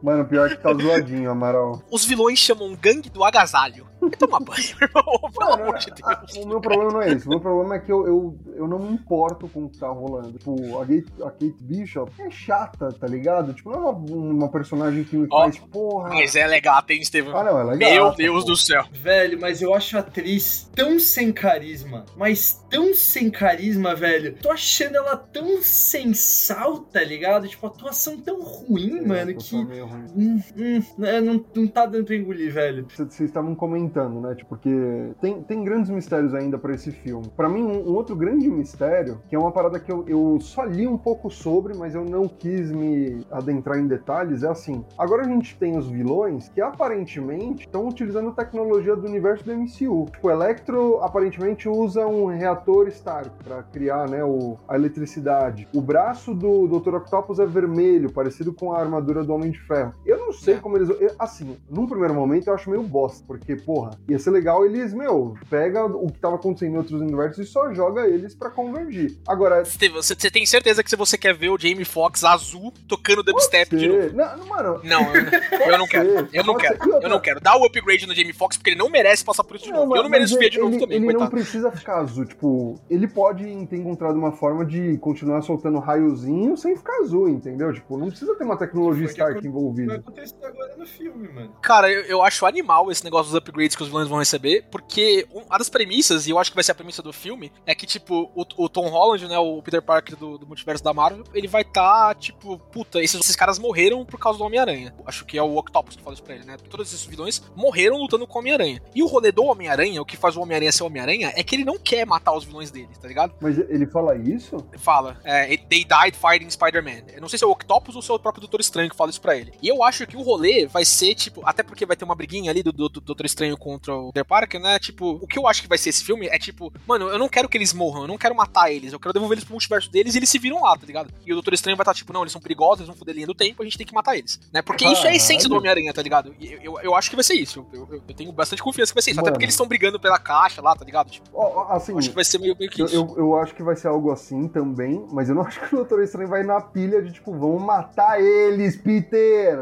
Mano, 0.02 0.24
pior 0.24 0.48
que 0.48 0.56
tá 0.56 0.72
zoadinho, 0.72 1.30
Amaral. 1.30 1.82
Os 1.90 2.04
vilões 2.04 2.38
chamam 2.38 2.76
gangue 2.80 3.10
do 3.10 3.24
agasalho. 3.24 3.86
Tomar 4.18 4.40
banho, 4.40 4.58
irmão. 4.80 5.30
Pelo 5.36 5.52
amor 5.52 5.78
de 5.78 5.90
Deus. 5.90 6.44
o 6.44 6.48
meu 6.48 6.60
problema 6.60 6.92
não 6.92 7.02
é 7.02 7.12
esse. 7.12 7.26
O 7.26 7.30
meu 7.30 7.40
problema 7.40 7.76
é 7.76 7.78
que 7.78 7.90
eu, 7.90 8.06
eu, 8.06 8.38
eu 8.54 8.68
não 8.68 8.78
me 8.78 8.92
importo 8.92 9.48
com 9.48 9.64
o 9.64 9.68
que 9.68 9.78
tá 9.78 9.88
rolando. 9.88 10.38
Tipo, 10.38 10.78
a 10.78 10.86
Kate, 10.86 11.06
a 11.22 11.30
Kate 11.30 11.56
Bishop 11.60 12.12
é 12.20 12.30
chata, 12.30 12.92
tá 12.92 13.06
ligado? 13.06 13.52
Tipo, 13.54 13.70
não 13.70 13.76
é 13.76 13.90
uma, 13.90 14.16
uma 14.16 14.48
personagem 14.48 15.04
que 15.04 15.16
me 15.16 15.26
Ó, 15.30 15.42
faz, 15.42 15.58
porra. 15.58 16.08
Mas 16.10 16.36
é 16.36 16.46
legal, 16.46 16.82
tem 16.82 17.00
Estevam. 17.00 17.36
Ah, 17.36 17.44
não, 17.44 17.60
é 17.60 17.64
legal. 17.64 17.90
Meu 17.90 18.14
Deus 18.14 18.44
pô. 18.44 18.50
do 18.50 18.56
céu. 18.56 18.84
Velho, 18.92 19.40
mas 19.40 19.62
eu 19.62 19.72
acho 19.74 19.96
a 19.96 20.00
atriz 20.00 20.68
tão 20.74 20.98
sem 20.98 21.32
carisma, 21.32 22.04
mas 22.16 22.64
tão 22.70 22.92
sem 22.94 23.30
carisma, 23.30 23.94
velho. 23.94 24.34
Tô 24.42 24.50
achando 24.50 24.96
ela 24.96 25.16
tão 25.16 25.62
sem 25.62 26.12
sal, 26.14 26.78
tá 26.80 27.02
ligado? 27.02 27.48
Tipo, 27.48 27.66
a 27.66 27.70
atuação 27.70 28.18
tão 28.18 28.42
ruim, 28.42 28.98
É, 28.98 29.06
mano, 29.06 29.32
tá 29.34 29.38
que. 29.38 29.64
meio 29.64 29.86
ruim. 29.86 30.06
Hum, 30.16 30.42
hum, 30.56 31.04
é, 31.04 31.20
não, 31.20 31.44
não 31.54 31.66
tá 31.66 31.86
dando 31.86 32.04
pra 32.04 32.16
engolir, 32.16 32.52
velho. 32.52 32.86
Vocês 32.94 33.20
estavam 33.20 33.54
comentando, 33.54 33.87
né? 34.20 34.34
Tipo, 34.34 34.48
porque 34.50 35.12
tem, 35.20 35.42
tem 35.42 35.62
grandes 35.62 35.90
mistérios 35.90 36.34
ainda 36.34 36.58
pra 36.58 36.74
esse 36.74 36.90
filme. 36.90 37.26
Pra 37.36 37.48
mim, 37.48 37.62
um, 37.62 37.90
um 37.90 37.94
outro 37.94 38.16
grande 38.16 38.48
mistério, 38.50 39.20
que 39.28 39.36
é 39.36 39.38
uma 39.38 39.52
parada 39.52 39.78
que 39.78 39.90
eu, 39.92 40.04
eu 40.08 40.38
só 40.40 40.64
li 40.64 40.86
um 40.86 40.96
pouco 40.98 41.30
sobre, 41.30 41.76
mas 41.76 41.94
eu 41.94 42.04
não 42.04 42.26
quis 42.26 42.70
me 42.72 43.24
adentrar 43.30 43.78
em 43.78 43.86
detalhes, 43.86 44.42
é 44.42 44.48
assim. 44.48 44.84
Agora 44.96 45.22
a 45.22 45.28
gente 45.28 45.56
tem 45.58 45.76
os 45.76 45.86
vilões 45.88 46.48
que 46.48 46.60
aparentemente 46.60 47.66
estão 47.66 47.86
utilizando 47.86 48.32
tecnologia 48.32 48.96
do 48.96 49.06
universo 49.06 49.44
do 49.44 49.54
MCU. 49.54 50.06
Tipo, 50.10 50.28
o 50.28 50.30
Electro 50.30 50.98
aparentemente 51.02 51.68
usa 51.68 52.06
um 52.06 52.26
reator 52.26 52.88
Stark 52.88 53.30
pra 53.44 53.62
criar, 53.62 54.08
né, 54.08 54.24
o, 54.24 54.56
a 54.66 54.74
eletricidade. 54.74 55.68
O 55.74 55.80
braço 55.80 56.34
do 56.34 56.66
Dr. 56.66 56.94
Octopus 56.96 57.38
é 57.38 57.46
vermelho, 57.46 58.10
parecido 58.12 58.52
com 58.52 58.72
a 58.72 58.80
armadura 58.80 59.22
do 59.22 59.32
Homem 59.34 59.50
de 59.50 59.60
Ferro. 59.60 59.92
Eu 60.04 60.18
não 60.18 60.32
sei 60.32 60.54
É. 60.54 60.58
como 60.58 60.76
eles. 60.76 60.88
eu- 60.88 61.12
assim, 61.18 61.56
num 61.70 61.86
primeiro 61.86 62.14
momento 62.14 62.48
eu 62.48 62.54
acho 62.54 62.70
meio 62.70 62.82
bosta, 62.82 63.24
porque, 63.26 63.56
porra, 63.80 63.98
ia 64.08 64.18
ser 64.18 64.30
legal 64.30 64.64
eles, 64.64 64.92
meu, 64.92 65.34
pega 65.50 65.84
o 65.84 66.06
que 66.10 66.18
tava 66.18 66.36
acontecendo 66.36 66.74
em 66.74 66.76
outros 66.78 67.00
universos 67.00 67.46
e 67.46 67.50
só 67.50 67.72
joga 67.72 68.06
eles 68.06 68.34
pra 68.34 68.50
convergir. 68.50 69.18
Agora, 69.26 69.64
você 69.64 69.88
você 69.88 70.30
tem 70.30 70.44
certeza 70.46 70.82
que 70.82 70.90
se 70.90 70.96
você 70.96 71.16
quer 71.18 71.34
ver 71.34 71.50
o 71.50 71.58
Jamie 71.58 71.84
Foxx 71.84 72.24
azul 72.24 72.72
tocando 72.88 73.22
dubstep 73.22 73.74
de 73.76 73.88
novo? 73.88 74.12
não, 74.14 74.36
não, 74.36 74.46
mano. 74.46 74.80
Não, 74.84 75.14
eu, 75.14 75.70
eu 75.72 75.78
não 75.78 75.86
quero. 75.86 76.28
Eu 76.32 76.44
não 76.44 76.56
quero. 76.56 76.82
ser. 76.84 77.02
Eu 77.04 77.08
não 77.08 77.20
quero. 77.20 77.40
Dá 77.40 77.56
o 77.56 77.64
upgrade 77.64 78.06
no 78.06 78.14
Jamie 78.14 78.32
Foxx 78.32 78.56
porque 78.56 78.70
ele 78.70 78.78
não 78.78 78.88
merece 78.90 79.24
passar 79.24 79.44
por 79.44 79.56
isso 79.56 79.66
de 79.66 79.72
novo. 79.72 79.96
eu 79.96 80.02
não 80.02 80.10
mereço 80.10 80.38
ver 80.38 80.50
de 80.50 80.56
ele, 80.58 80.64
novo 80.64 80.78
também, 80.78 80.96
ele 80.96 81.06
não 81.06 81.12
coitado. 81.14 81.30
precisa 81.30 81.70
ficar 81.72 81.98
azul. 82.00 82.24
Tipo, 82.24 82.80
ele 82.90 83.06
pode 83.08 83.44
ter 83.66 83.76
encontrado 83.76 84.16
uma 84.16 84.32
forma 84.32 84.64
de 84.64 84.96
continuar 84.98 85.42
soltando 85.42 85.78
raiozinho 85.78 86.56
sem 86.56 86.76
ficar 86.76 86.96
azul, 87.02 87.28
entendeu? 87.28 87.72
Tipo, 87.72 87.96
não 87.98 88.08
precisa 88.08 88.34
ter 88.36 88.44
uma 88.44 88.56
tecnologia 88.56 89.06
Stark 89.06 89.32
acon- 89.32 89.40
Vai 89.40 89.48
envolvida. 89.50 89.94
acontecer 89.96 90.34
agora 90.42 90.74
no 90.76 90.86
filme, 90.86 91.28
mano. 91.28 91.52
Cara, 91.62 91.90
eu, 91.90 92.02
eu 92.02 92.22
acho 92.22 92.46
animal 92.46 92.90
esse 92.90 93.04
negócio 93.04 93.30
dos 93.32 93.38
upgrades 93.38 93.67
que 93.76 93.82
os 93.82 93.88
vilões 93.88 94.08
vão 94.08 94.18
receber, 94.18 94.64
porque 94.70 95.26
um- 95.32 95.40
uma 95.42 95.58
das 95.58 95.68
premissas, 95.68 96.26
e 96.26 96.30
eu 96.30 96.38
acho 96.38 96.50
que 96.50 96.54
vai 96.54 96.64
ser 96.64 96.72
a 96.72 96.74
premissa 96.74 97.02
do 97.02 97.12
filme, 97.12 97.50
é 97.66 97.74
que, 97.74 97.86
tipo, 97.86 98.30
o, 98.34 98.44
o 98.56 98.68
Tom 98.68 98.88
Holland, 98.88 99.26
né, 99.28 99.38
o 99.38 99.62
Peter 99.62 99.82
Parker 99.82 100.16
do, 100.16 100.38
do 100.38 100.46
multiverso 100.46 100.82
da 100.84 100.92
Marvel, 100.92 101.24
ele 101.34 101.48
vai 101.48 101.62
estar, 101.62 102.14
tipo, 102.16 102.58
puta, 102.72 103.00
esses, 103.02 103.20
esses 103.20 103.36
caras 103.36 103.58
morreram 103.58 104.04
por 104.04 104.18
causa 104.18 104.38
do 104.38 104.44
Homem-Aranha. 104.44 104.94
Acho 105.06 105.24
que 105.24 105.38
é 105.38 105.42
o 105.42 105.56
Octopus 105.56 105.96
que 105.96 106.02
fala 106.02 106.14
isso 106.14 106.22
pra 106.22 106.34
ele, 106.34 106.44
né? 106.44 106.56
Todos 106.70 106.92
esses 106.92 107.04
vilões 107.06 107.42
morreram 107.56 107.96
lutando 107.96 108.26
com 108.26 108.38
o 108.38 108.40
Homem-Aranha. 108.40 108.82
E 108.94 109.02
o 109.02 109.06
rolê 109.06 109.32
do 109.32 109.44
Homem-Aranha, 109.44 110.00
o 110.00 110.04
que 110.04 110.16
faz 110.16 110.36
o 110.36 110.40
Homem-Aranha 110.40 110.72
ser 110.72 110.82
o 110.82 110.86
Homem-Aranha, 110.86 111.32
é 111.34 111.42
que 111.42 111.54
ele 111.56 111.64
não 111.64 111.78
quer 111.78 112.06
matar 112.06 112.32
os 112.36 112.44
vilões 112.44 112.70
dele, 112.70 112.88
tá 113.00 113.08
ligado? 113.08 113.34
Mas 113.40 113.58
ele 113.58 113.86
fala 113.86 114.16
isso? 114.16 114.56
fala, 114.78 115.18
é, 115.24 115.56
they 115.56 115.84
died 115.84 116.14
fighting 116.16 116.48
Spider-Man. 116.50 117.02
Eu 117.14 117.20
não 117.20 117.28
sei 117.28 117.38
se 117.38 117.44
é 117.44 117.46
o 117.46 117.50
Octopus 117.50 117.96
ou 117.96 118.02
se 118.02 118.10
é 118.10 118.14
o 118.14 118.18
próprio 118.18 118.40
Doutor 118.40 118.60
Estranho 118.60 118.88
que 118.90 118.96
fala 118.96 119.10
isso 119.10 119.20
pra 119.20 119.36
ele. 119.36 119.52
E 119.62 119.68
eu 119.68 119.82
acho 119.82 120.06
que 120.06 120.16
o 120.16 120.22
rolê 120.22 120.66
vai 120.66 120.84
ser, 120.84 121.14
tipo, 121.14 121.42
até 121.44 121.62
porque 121.62 121.84
vai 121.84 121.96
ter 121.96 122.04
uma 122.04 122.14
briguinha 122.14 122.50
ali 122.50 122.62
do, 122.62 122.72
do, 122.72 122.88
do 122.88 123.00
Doutor 123.00 123.26
Estranho 123.26 123.56
contra 123.58 123.94
o 123.94 124.06
Peter 124.12 124.24
Parker, 124.24 124.60
né? 124.60 124.78
Tipo, 124.78 125.18
o 125.20 125.26
que 125.26 125.38
eu 125.38 125.46
acho 125.46 125.62
que 125.62 125.68
vai 125.68 125.76
ser 125.78 125.90
esse 125.90 126.04
filme 126.04 126.26
é 126.28 126.38
tipo, 126.38 126.72
mano, 126.86 127.08
eu 127.08 127.18
não 127.18 127.28
quero 127.28 127.48
que 127.48 127.56
eles 127.58 127.72
morram, 127.72 128.02
eu 128.02 128.08
não 128.08 128.16
quero 128.18 128.34
matar 128.34 128.70
eles, 128.72 128.92
eu 128.92 129.00
quero 129.00 129.12
devolver 129.12 129.36
eles 129.36 129.44
pro 129.44 129.52
multiverso 129.54 129.90
deles 129.90 130.14
e 130.14 130.18
eles 130.18 130.28
se 130.28 130.38
viram 130.38 130.62
lá, 130.62 130.76
tá 130.76 130.86
ligado? 130.86 131.12
E 131.26 131.32
o 131.32 131.36
Doutor 131.36 131.52
Estranho 131.54 131.76
vai 131.76 131.82
estar 131.82 131.94
tipo, 131.94 132.12
não, 132.12 132.22
eles 132.22 132.32
são 132.32 132.40
perigosos, 132.40 132.80
eles 132.80 132.88
vão 132.88 132.96
foder 132.96 133.14
linha 133.14 133.26
do 133.26 133.34
tempo, 133.34 133.62
a 133.62 133.64
gente 133.64 133.76
tem 133.76 133.86
que 133.86 133.94
matar 133.94 134.16
eles, 134.16 134.40
né? 134.52 134.62
Porque 134.62 134.86
isso 134.86 135.06
é 135.06 135.10
a 135.10 135.14
essência 135.14 135.48
do. 135.48 135.56
Homem-Aranha, 135.58 135.92
tá 135.92 136.00
ligado? 136.02 136.34
E 136.38 136.52
eu, 136.52 136.60
eu, 136.62 136.80
eu 136.82 136.94
acho 136.94 137.10
que 137.10 137.16
vai 137.16 137.24
ser 137.24 137.34
isso. 137.34 137.66
Eu, 137.72 137.88
eu- 137.90 138.00
tenho 138.14 138.32
bastante 138.32 138.62
confiança 138.62 138.92
que 138.92 138.94
vai 138.96 139.02
ser 139.02 139.10
isso. 139.10 139.20
Até 139.20 139.26
Mano. 139.28 139.34
porque 139.34 139.44
eles 139.44 139.54
estão 139.54 139.66
brigando 139.66 139.98
pela 140.00 140.18
caixa 140.18 140.62
lá, 140.62 140.74
tá 140.76 140.84
ligado? 140.84 141.10
Tipo, 141.10 141.28
assim, 141.70 141.92
eu 141.92 141.98
acho 141.98 142.08
que 142.10 142.14
vai 142.14 142.24
ser 142.24 142.38
meio, 142.38 142.56
meio 142.58 142.70
que 142.70 142.80
Eu, 142.82 142.86
isso. 142.86 142.94
eu, 142.94 143.14
eu 143.16 143.36
acho 143.36 143.54
que 143.54 143.62
vai 143.62 143.74
ser 143.76 143.88
algo 143.88 144.10
assim 144.12 144.46
também, 144.48 145.04
mas 145.12 145.28
eu 145.28 145.34
não 145.34 145.42
acho 145.46 145.58
que 145.60 145.74
o 145.74 145.78
Doutor 145.78 146.02
Estranho 146.02 146.28
vai 146.28 146.42
na 146.44 146.60
pilha 146.60 147.02
de 147.02 147.12
tipo, 147.12 147.32
vamos 147.32 147.62
matar 147.62 148.20
eles, 148.20 148.76
Peter. 148.76 149.58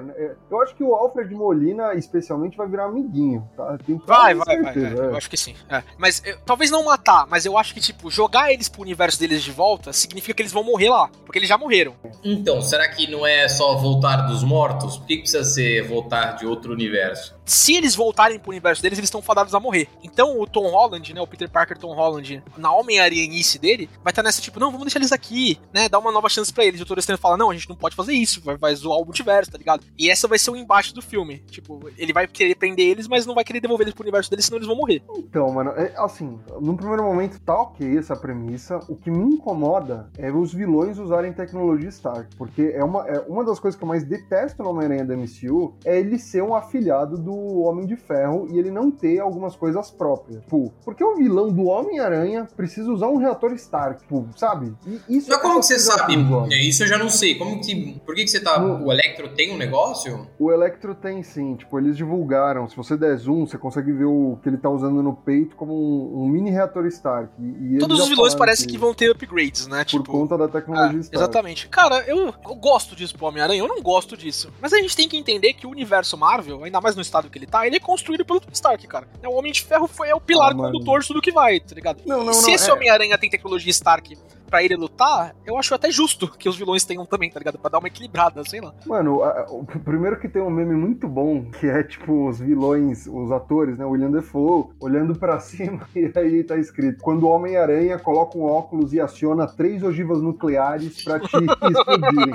Eu 0.51 0.61
acho 0.63 0.75
que 0.75 0.83
o 0.85 0.95
Alfred 0.95 1.35
Molina, 1.35 1.95
especialmente, 1.95 2.57
vai 2.57 2.67
virar 2.69 2.85
amiguinho, 2.87 3.49
tá? 3.57 3.77
Tenho 3.87 4.03
Vai, 4.05 4.35
vai, 4.35 4.63
vai. 4.63 4.75
certeza, 4.75 5.03
é, 5.03 5.07
é. 5.07 5.11
Eu 5.11 5.17
acho 5.17 5.31
que 5.31 5.37
sim. 5.37 5.55
é. 5.71 5.83
Mas 5.97 6.21
eu- 6.25 6.37
talvez 6.45 6.71
não 6.71 6.85
matar, 6.85 7.27
mas 7.29 7.47
eu 7.47 7.57
acho 7.57 7.73
que, 7.73 7.81
tipo, 7.81 8.11
jogar 8.11 8.53
eles 8.53 8.69
pro 8.69 8.83
universo 8.83 9.19
deles 9.19 9.43
de 9.43 9.53
volta 9.53 9.93
significa 9.93 10.35
que 10.35 10.43
eles 10.43 10.53
vão 10.53 10.65
morrer 10.65 10.89
lá. 10.91 11.09
Porque 11.25 11.39
eles 11.39 11.49
já 11.49 11.57
morreram. 11.57 11.95
Então, 12.25 12.61
será 12.61 12.89
que 12.89 13.09
não 13.11 13.25
é 13.27 13.47
só 13.49 13.77
voltar 13.77 14.17
dos 14.23 14.43
mortos? 14.43 14.97
Por 14.99 15.07
que 15.07 15.19
precisa 15.19 15.45
ser 15.45 15.87
voltar 15.87 16.33
de 16.33 16.47
outro 16.47 16.73
universo? 16.73 17.36
Se 17.47 17.75
eles 17.75 17.95
voltarem 17.95 18.39
pro 18.39 18.51
universo 18.51 18.83
deles, 18.83 18.99
eles 18.99 19.07
estão 19.07 19.23
fadados 19.23 19.55
a 19.55 19.61
morrer. 19.61 19.89
Então 20.03 20.39
o 20.41 20.47
Tom 20.47 20.69
Holland, 20.69 21.15
né, 21.15 21.21
o 21.21 21.27
Peter 21.27 21.49
Parker 21.49 21.79
Tom 21.79 21.95
Holland, 21.95 22.43
na 22.59 22.73
Homem-Aranhice 22.73 23.59
dele, 23.59 23.89
vai 24.03 24.11
estar 24.11 24.23
nessa 24.23 24.43
tipo, 24.43 24.59
não, 24.59 24.71
vamos 24.71 24.85
deixar 24.87 24.99
eles 24.99 25.13
aqui, 25.13 25.59
né, 25.73 25.89
dar 25.89 26.01
uma 26.01 26.11
nova 26.11 26.29
chance 26.29 26.53
pra 26.53 26.65
eles. 26.65 26.81
E 26.81 26.83
o 26.83 26.87
Doutor 26.87 26.99
Estranho 26.99 27.19
fala, 27.19 27.37
não, 27.37 27.51
a 27.51 27.55
gente 27.55 27.69
não 27.69 27.77
pode 27.77 27.95
fazer 27.95 28.13
isso, 28.13 28.43
vai, 28.43 28.57
vai 28.57 28.75
zoar 28.75 28.99
o 28.99 29.05
multiverso, 29.05 29.53
tá 29.53 29.59
ligado? 29.59 29.85
E 29.97 30.11
essa 30.11 30.27
vai 30.27 30.39
ser 30.39 30.51
o 30.51 30.57
embate 30.57 30.93
do 30.93 31.01
filme. 31.01 31.39
Tipo, 31.51 31.89
ele 31.97 32.13
vai 32.13 32.27
querer 32.27 32.57
prender 32.57 32.87
eles, 32.87 33.07
mas 33.07 33.25
não 33.25 33.35
vai 33.35 33.45
querer 33.45 33.61
devolver 33.61 33.85
eles 33.85 33.95
pro 33.95 34.03
universo 34.03 34.29
deles, 34.29 34.45
senão 34.45 34.59
eles 34.59 34.67
vão 34.67 34.77
morrer. 34.77 35.03
Então, 35.17 35.49
mano, 35.53 35.71
é, 35.71 35.93
assim, 35.97 36.41
no 36.61 36.77
primeiro 36.77 37.05
momento 37.05 37.41
tá 37.41 37.55
ok 37.55 37.97
essa 37.97 38.17
premissa. 38.17 38.81
O 38.89 38.97
que 38.97 39.11
me 39.11 39.35
incomoda 39.35 40.11
é 40.19 40.33
os 40.33 40.53
vilões 40.53 40.99
usarem 40.99 41.33
tecnologia 41.33 41.89
Stark, 41.91 42.35
porque 42.37 42.73
é 42.75 42.83
uma, 42.83 43.07
é 43.07 43.21
uma 43.29 43.45
das 43.45 43.61
coisas 43.61 43.79
que 43.79 43.85
eu 43.85 43.89
mais 43.89 44.05
detesto 44.05 44.63
no 44.63 44.71
Homem-Aranha 44.71 45.05
da 45.05 45.17
MCU 45.17 45.75
é 45.85 45.99
ele 45.99 46.19
ser 46.19 46.43
um 46.43 46.55
afilhado 46.55 47.17
do 47.17 47.36
Homem 47.63 47.87
de 47.87 47.97
Ferro 47.97 48.47
e 48.51 48.59
ele 48.59 48.71
não 48.71 48.91
ter 48.91 49.19
algumas 49.19 49.55
coisas 49.57 49.91
próprias. 49.91 50.41
Tipo, 50.43 50.73
porque 50.85 51.03
o 51.05 51.17
vilão 51.17 51.51
do 51.53 51.67
Homem-Aranha 51.67 52.47
precisa 52.57 52.91
usar 52.91 53.09
um 53.09 53.17
reator 53.17 53.53
Stark, 53.55 54.01
tipo, 54.03 54.27
sabe? 54.37 54.75
E 54.87 55.17
isso 55.19 55.29
Mas 55.31 55.41
como 55.41 55.55
é 55.55 55.61
que 55.61 55.67
você 55.67 55.79
sabe? 55.79 56.15
É, 56.51 56.63
Isso 56.63 56.83
eu 56.83 56.87
já 56.89 56.99
não 56.99 57.09
sei. 57.11 57.35
Como 57.37 57.61
que. 57.61 58.01
Por 58.05 58.15
que, 58.15 58.25
que 58.25 58.31
você 58.31 58.41
tá. 58.41 58.59
No- 58.59 58.87
O 58.87 58.93
Electro 58.93 59.29
tem 59.35 59.53
um 59.53 59.57
negócio? 59.57 60.27
O 60.39 60.51
Electro 60.53 60.95
tem 60.95 61.23
sim, 61.23 61.55
tipo, 61.57 61.79
eles 61.79 61.97
divulgaram. 61.97 62.69
Se 62.69 62.77
você 62.77 62.97
der 62.97 63.17
zoom, 63.17 63.47
você 63.47 63.59
consegue 63.59 63.93
ver 63.93 64.05
o 64.05 64.39
que 64.43 64.49
ele 64.49 64.57
tá 64.59 64.69
usando 64.71 65.03
no 65.03 65.15
peito 65.15 65.57
como 65.57 65.73
um, 65.75 66.23
um 66.23 66.29
mini 66.29 66.51
reator 66.51 66.87
Stark. 66.87 67.31
E, 67.39 67.77
e 67.77 67.79
Todos 67.79 68.01
os 68.01 68.09
vilões 68.09 68.35
parecem 68.35 68.67
que 68.69 68.79
vão 68.79 68.95
ter 68.95 69.11
upgrades, 69.11 69.67
né? 69.67 69.85
Por 69.85 70.01
Tipo. 70.03 70.13
conta 70.13 70.37
da 70.39 70.49
tecnologia 70.49 70.99
Ah, 70.99 71.01
Stark. 71.01 71.17
exatamente. 71.17 71.69
Cara, 71.69 72.05
eu, 72.07 72.27
eu 72.49 72.55
gosto 72.57 72.95
disso 72.97 73.17
pro 73.17 73.27
Homem-Aranha, 73.27 73.61
eu 73.61 73.69
não 73.69 73.81
gosto 73.83 74.17
disso. 74.17 74.53
Mas 74.61 74.73
a 74.73 74.79
gente 74.79 74.97
tem 74.97 75.09
que 75.09 75.17
entender 75.17 75.53
que 75.55 75.67
o 75.67 75.71
universo 75.71 76.17
Marvel, 76.17 76.63
ainda 76.65 76.81
mais 76.81 76.95
no 76.97 77.03
estado 77.03 77.26
que 77.31 77.39
ele 77.39 77.47
tá, 77.47 77.67
ele 77.67 77.77
é 77.77 77.81
construído 77.81 78.25
pelo 78.25 78.41
Tony 78.41 78.53
Stark, 78.55 78.87
cara. 78.87 79.07
O 79.25 79.35
Homem 79.37 79.53
de 79.53 79.63
Ferro 79.63 79.87
foi, 79.87 80.09
é 80.09 80.15
o 80.15 80.21
pilar 80.21 80.53
Ah, 80.53 80.55
condutor 80.55 81.01
de 81.01 81.07
tudo 81.09 81.21
que 81.21 81.33
vai, 81.33 81.61
tá 81.61 81.75
ligado? 81.75 82.03
Não, 82.07 82.25
não, 82.25 82.33
se 82.33 82.47
não, 82.47 82.55
esse 82.55 82.71
é- 82.71 82.73
Homem-Aranha 82.73 83.17
tem 83.19 83.29
tecnologia 83.31 83.71
Stark 83.71 84.17
pra 84.47 84.63
ele 84.63 84.77
lutar, 84.77 85.35
eu 85.45 85.57
acho 85.59 85.75
até 85.75 85.91
justo 85.91 86.31
que 86.39 86.49
os 86.49 86.57
vilões 86.57 86.85
tenham 86.85 87.05
também, 87.05 87.31
tá 87.31 87.39
ligado? 87.39 87.59
Pra 87.59 87.71
dar 87.71 87.79
uma 87.79 87.89
equilibrada, 87.89 88.43
sei 88.45 88.61
lá. 88.61 88.73
Mano, 88.87 89.23
a- 89.23 89.47
o 89.51 89.65
primeiro 89.65 90.19
que 90.19 90.29
tem 90.29 90.41
um 90.43 90.51
meme 90.51 90.75
muito 90.75 91.09
bom, 91.09 91.45
que 91.51 91.67
é 91.67 91.83
tipo 91.83 92.29
os 92.29 92.39
vilões, 92.39 93.07
os 93.07 93.31
atores, 93.33 93.79
né? 93.79 93.85
O 93.85 93.91
William 93.91 94.11
Defoe 94.11 94.67
olhando 94.81 95.15
pra 95.15 95.39
cima 95.41 95.87
e 95.95 96.11
aí 96.17 96.45
tá 96.45 96.57
escrito: 96.57 97.03
quando 97.03 97.25
o 97.25 97.31
Homem-Aranha 97.31 97.99
coloca 97.99 98.39
um 98.39 98.45
óculos 98.45 98.93
e 98.93 99.01
aciona 99.01 99.47
três 99.47 99.83
ogivas 99.83 100.21
nucleares 100.23 101.03
pra 101.03 101.19
te 101.21 101.27
explodirem. 101.71 102.35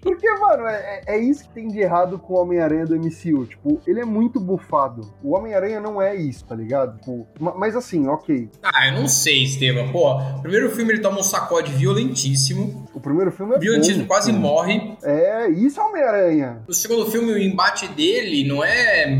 Porque, 0.00 0.30
mano, 0.38 0.66
é, 0.66 1.02
é- 1.06 1.14
é 1.14 1.18
isso 1.18 1.44
que 1.44 1.54
tem 1.54 1.68
de 1.68 1.78
errado 1.80 2.18
com 2.18 2.34
o 2.34 2.42
Homem-Aranha 2.42 2.84
do 2.86 2.94
MCU. 2.94 3.46
Tipo, 3.46 3.80
ele 3.86 4.00
é 4.00 4.04
muito 4.04 4.38
bufado. 4.38 5.12
O 5.22 5.34
Homem-Aranha 5.34 5.80
não 5.80 6.00
é 6.00 6.14
isso, 6.14 6.44
tá 6.44 6.54
ligado? 6.54 6.98
Tipo, 6.98 7.26
ma- 7.40 7.54
mas 7.56 7.74
assim, 7.74 8.06
ok. 8.06 8.50
Ah, 8.62 8.88
eu 8.88 9.00
não 9.00 9.08
sei, 9.08 9.44
Estevam. 9.44 9.90
Pô, 9.90 10.16
primeiro 10.42 10.70
filme 10.70 10.92
ele 10.92 11.00
toma 11.00 11.20
um 11.20 11.22
sacode 11.24 11.72
violentíssimo. 11.72 12.88
O 12.94 13.00
primeiro 13.00 13.32
filme 13.32 13.54
é 13.56 13.58
Violentíssimo, 13.58 14.02
bom, 14.02 14.08
quase 14.08 14.32
morre. 14.32 14.94
É, 15.02 15.48
isso 15.50 15.80
é 15.80 15.82
Homem-Aranha. 15.84 16.58
No 16.68 16.74
segundo 16.74 17.10
filme, 17.10 17.32
o 17.32 17.38
embate 17.38 17.88
dele 17.88 18.46
não 18.46 18.62
é 18.64 19.18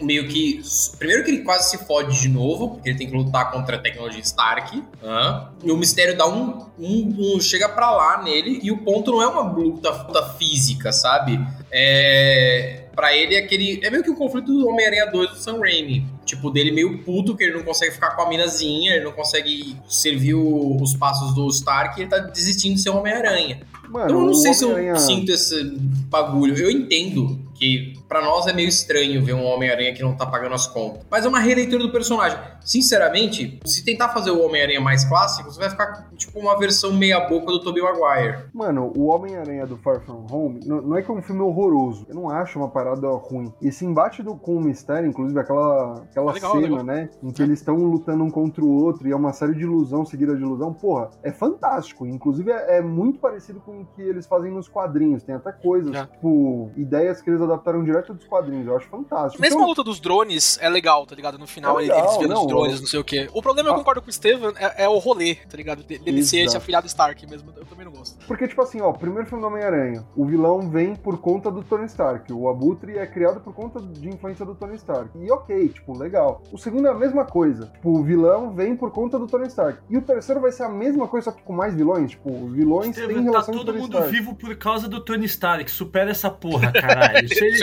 meio 0.00 0.28
que. 0.28 0.60
Primeiro 0.98 1.24
que 1.24 1.30
ele 1.32 1.42
quase 1.42 1.70
se 1.70 1.84
fode 1.84 2.20
de 2.20 2.28
novo, 2.28 2.70
porque 2.70 2.90
ele 2.90 2.98
tem 2.98 3.08
que 3.10 3.16
lutar 3.16 3.50
contra 3.50 3.76
a 3.76 3.78
tecnologia 3.80 4.20
Stark. 4.20 4.82
hã? 5.02 5.48
E 5.64 5.72
o 5.72 5.76
mistério 5.76 6.16
dá 6.16 6.26
um, 6.28 6.64
um, 6.78 7.34
um- 7.36 7.40
chega 7.40 7.68
pra 7.68 7.90
lá 7.90 8.22
nele, 8.22 8.60
e 8.62 8.70
o 8.70 8.78
ponto 8.78 9.10
não 9.10 9.20
é 9.22 9.26
uma 9.26 9.42
luta, 9.42 9.90
luta 9.90 10.22
física, 10.38 10.92
sabe? 10.92 11.40
É. 11.70 12.84
Pra 12.94 13.14
ele 13.16 13.34
é 13.36 13.38
aquele. 13.38 13.80
É 13.84 13.90
meio 13.90 14.02
que 14.02 14.10
o 14.10 14.16
conflito 14.16 14.46
do 14.46 14.68
Homem-Aranha 14.68 15.06
2 15.06 15.30
do 15.30 15.36
Sam 15.36 15.58
Raimi. 15.60 16.04
Tipo, 16.28 16.50
dele 16.50 16.70
meio 16.70 16.98
puto, 16.98 17.34
que 17.34 17.42
ele 17.42 17.56
não 17.56 17.62
consegue 17.64 17.90
ficar 17.92 18.10
com 18.10 18.20
a 18.22 18.28
minazinha, 18.28 18.92
ele 18.94 19.04
não 19.06 19.12
consegue 19.12 19.74
servir 19.88 20.34
o- 20.34 20.76
os 20.82 20.94
passos 20.94 21.34
do 21.34 21.48
Stark, 21.48 21.98
e 21.98 22.02
ele 22.02 22.10
tá 22.10 22.18
desistindo 22.18 22.74
de 22.74 22.82
ser 22.82 22.90
Homem-Aranha. 22.90 23.60
Mano, 23.88 24.10
Eu 24.10 24.20
não 24.26 24.34
sei 24.34 24.52
se 24.52 24.62
eu 24.64 24.96
sinto 25.00 25.32
esse 25.32 25.64
bagulho. 26.10 26.54
Eu 26.54 26.70
entendo 26.70 27.40
que 27.54 27.97
pra 28.08 28.22
nós 28.22 28.46
é 28.46 28.52
meio 28.52 28.68
estranho 28.68 29.24
ver 29.24 29.34
um 29.34 29.44
Homem-Aranha 29.44 29.92
que 29.94 30.02
não 30.02 30.14
tá 30.14 30.24
pagando 30.26 30.54
as 30.54 30.66
contas. 30.66 31.02
Mas 31.10 31.24
é 31.24 31.28
uma 31.28 31.40
releitura 31.40 31.82
do 31.82 31.92
personagem. 31.92 32.38
Sinceramente, 32.64 33.58
se 33.64 33.84
tentar 33.84 34.10
fazer 34.10 34.30
o 34.30 34.44
Homem-Aranha 34.44 34.80
mais 34.80 35.04
clássico, 35.04 35.50
você 35.50 35.58
vai 35.60 35.70
ficar 35.70 36.08
tipo 36.16 36.38
uma 36.38 36.58
versão 36.58 36.92
meia-boca 36.92 37.46
do 37.46 37.60
Tobey 37.60 37.82
Maguire. 37.82 38.44
Mano, 38.52 38.92
o 38.96 39.06
Homem-Aranha 39.06 39.66
do 39.66 39.76
Far 39.76 40.00
From 40.00 40.26
Home 40.30 40.60
não, 40.64 40.96
é 40.96 41.02
que 41.02 41.10
é 41.10 41.14
um 41.14 41.22
filme 41.22 41.42
horroroso. 41.42 42.06
Eu 42.08 42.14
não 42.14 42.30
acho 42.30 42.58
uma 42.58 42.68
parada 42.68 43.08
ruim. 43.08 43.52
Esse 43.60 43.84
embate 43.84 44.22
do, 44.22 44.34
com 44.36 44.56
o 44.56 44.60
mistério, 44.60 45.08
inclusive 45.08 45.38
aquela, 45.38 46.02
aquela 46.02 46.32
Legal, 46.32 46.52
cena, 46.52 46.62
legal. 46.68 46.84
né? 46.84 47.10
Em 47.22 47.30
que 47.30 47.42
eles 47.42 47.58
estão 47.58 47.76
lutando 47.76 48.24
um 48.24 48.30
contra 48.30 48.64
o 48.64 48.84
outro 48.84 49.08
e 49.08 49.12
é 49.12 49.16
uma 49.16 49.32
série 49.32 49.54
de 49.54 49.62
ilusão 49.62 50.04
seguida 50.04 50.34
de 50.34 50.42
ilusão. 50.42 50.72
Porra, 50.72 51.10
é 51.22 51.30
fantástico. 51.30 52.06
Inclusive 52.06 52.50
é, 52.50 52.78
é 52.78 52.80
muito 52.80 53.18
parecido 53.18 53.60
com 53.60 53.80
o 53.80 53.86
que 53.86 54.02
eles 54.02 54.26
fazem 54.26 54.50
nos 54.52 54.68
quadrinhos. 54.68 55.22
Tem 55.22 55.34
até 55.34 55.52
coisas, 55.52 55.92
Já. 55.92 56.06
tipo, 56.06 56.70
ideias 56.76 57.20
que 57.20 57.28
eles 57.30 57.40
adaptaram 57.40 57.82
direto 57.82 57.97
dos 58.06 58.24
quadrinhos. 58.24 58.66
Eu 58.66 58.76
acho 58.76 58.88
fantástico. 58.88 59.40
Mesmo 59.40 59.56
a 59.56 59.60
Então, 59.60 59.68
luta 59.68 59.84
dos 59.84 60.00
drones 60.00 60.58
é 60.60 60.68
legal, 60.68 61.04
tá 61.06 61.14
ligado? 61.14 61.38
No 61.38 61.46
final 61.46 61.78
É 61.78 61.84
ele- 61.84 61.92
legal, 61.92 62.06
eles 62.08 62.18
vendo 62.18 62.34
não, 62.34 62.40
os 62.42 62.46
drones, 62.46 62.74
eu- 62.76 62.80
não 62.80 62.86
sei 62.86 63.00
o 63.00 63.04
quê. 63.04 63.28
O 63.32 63.42
problema, 63.42 63.68
eu 63.70 63.74
Ah. 63.74 63.78
concordo 63.78 64.02
com 64.02 64.08
o 64.08 64.12
Steven, 64.12 64.52
é, 64.56 64.84
é 64.84 64.88
o 64.88 64.98
rolê, 64.98 65.34
tá 65.34 65.56
ligado? 65.56 65.82
De- 65.82 65.98
Dele 65.98 66.22
ser 66.22 66.38
esse 66.44 66.56
afilhado 66.56 66.86
Stark 66.86 67.26
mesmo. 67.26 67.52
Eu 67.56 67.64
também 67.66 67.84
não 67.84 67.92
gosto. 67.92 68.18
Porque, 68.26 68.46
tipo 68.48 68.60
assim, 68.62 68.80
ó, 68.80 68.92
primeiro 68.92 69.26
filme 69.28 69.42
do 69.42 69.48
Homem-Aranha, 69.48 70.04
o 70.16 70.24
vilão 70.24 70.68
vem 70.70 70.94
por 70.94 71.18
conta 71.18 71.50
do 71.50 71.62
Tony 71.62 71.86
Stark. 71.86 72.32
O 72.32 72.48
Abutre 72.48 72.96
é 72.98 73.06
criado 73.06 73.40
por 73.40 73.52
conta 73.54 73.80
de 73.80 74.08
influência 74.08 74.44
do 74.44 74.54
Tony 74.54 74.76
Stark. 74.76 75.10
E 75.18 75.30
ok, 75.30 75.68
tipo, 75.68 75.96
legal. 75.98 76.42
O 76.52 76.58
segundo 76.58 76.86
é 76.86 76.90
a 76.90 76.94
mesma 76.94 77.24
coisa. 77.24 77.66
Tipo, 77.66 77.90
o 77.98 78.02
vilão 78.02 78.52
vem 78.52 78.76
por 78.76 78.90
conta 78.90 79.18
do 79.18 79.26
Tony 79.26 79.46
Stark. 79.48 79.78
E 79.88 79.96
o 79.96 80.02
terceiro 80.02 80.40
vai 80.40 80.52
ser 80.52 80.62
a 80.64 80.68
mesma 80.68 81.06
coisa, 81.08 81.26
só 81.26 81.32
que 81.36 81.42
com 81.42 81.52
mais 81.52 81.74
vilões. 81.74 82.10
Tipo, 82.12 82.46
vilões 82.48 82.94
têm 82.94 83.04
Estevam, 83.04 83.24
tá 83.24 83.30
relação 83.30 83.54
com 83.54 83.60
o 83.60 83.64
todo 83.64 83.66
Tony 83.72 83.80
mundo 83.82 83.92
Stark. 83.94 84.12
vivo 84.12 84.34
por 84.34 84.56
causa 84.56 84.88
do 84.88 85.00
Tony 85.00 85.24
Stark. 85.26 85.70
Supera 85.70 86.10
essa 86.10 86.30
porra, 86.30 86.72
caralho. 86.72 87.28
Se 87.28 87.44
ele 87.44 87.58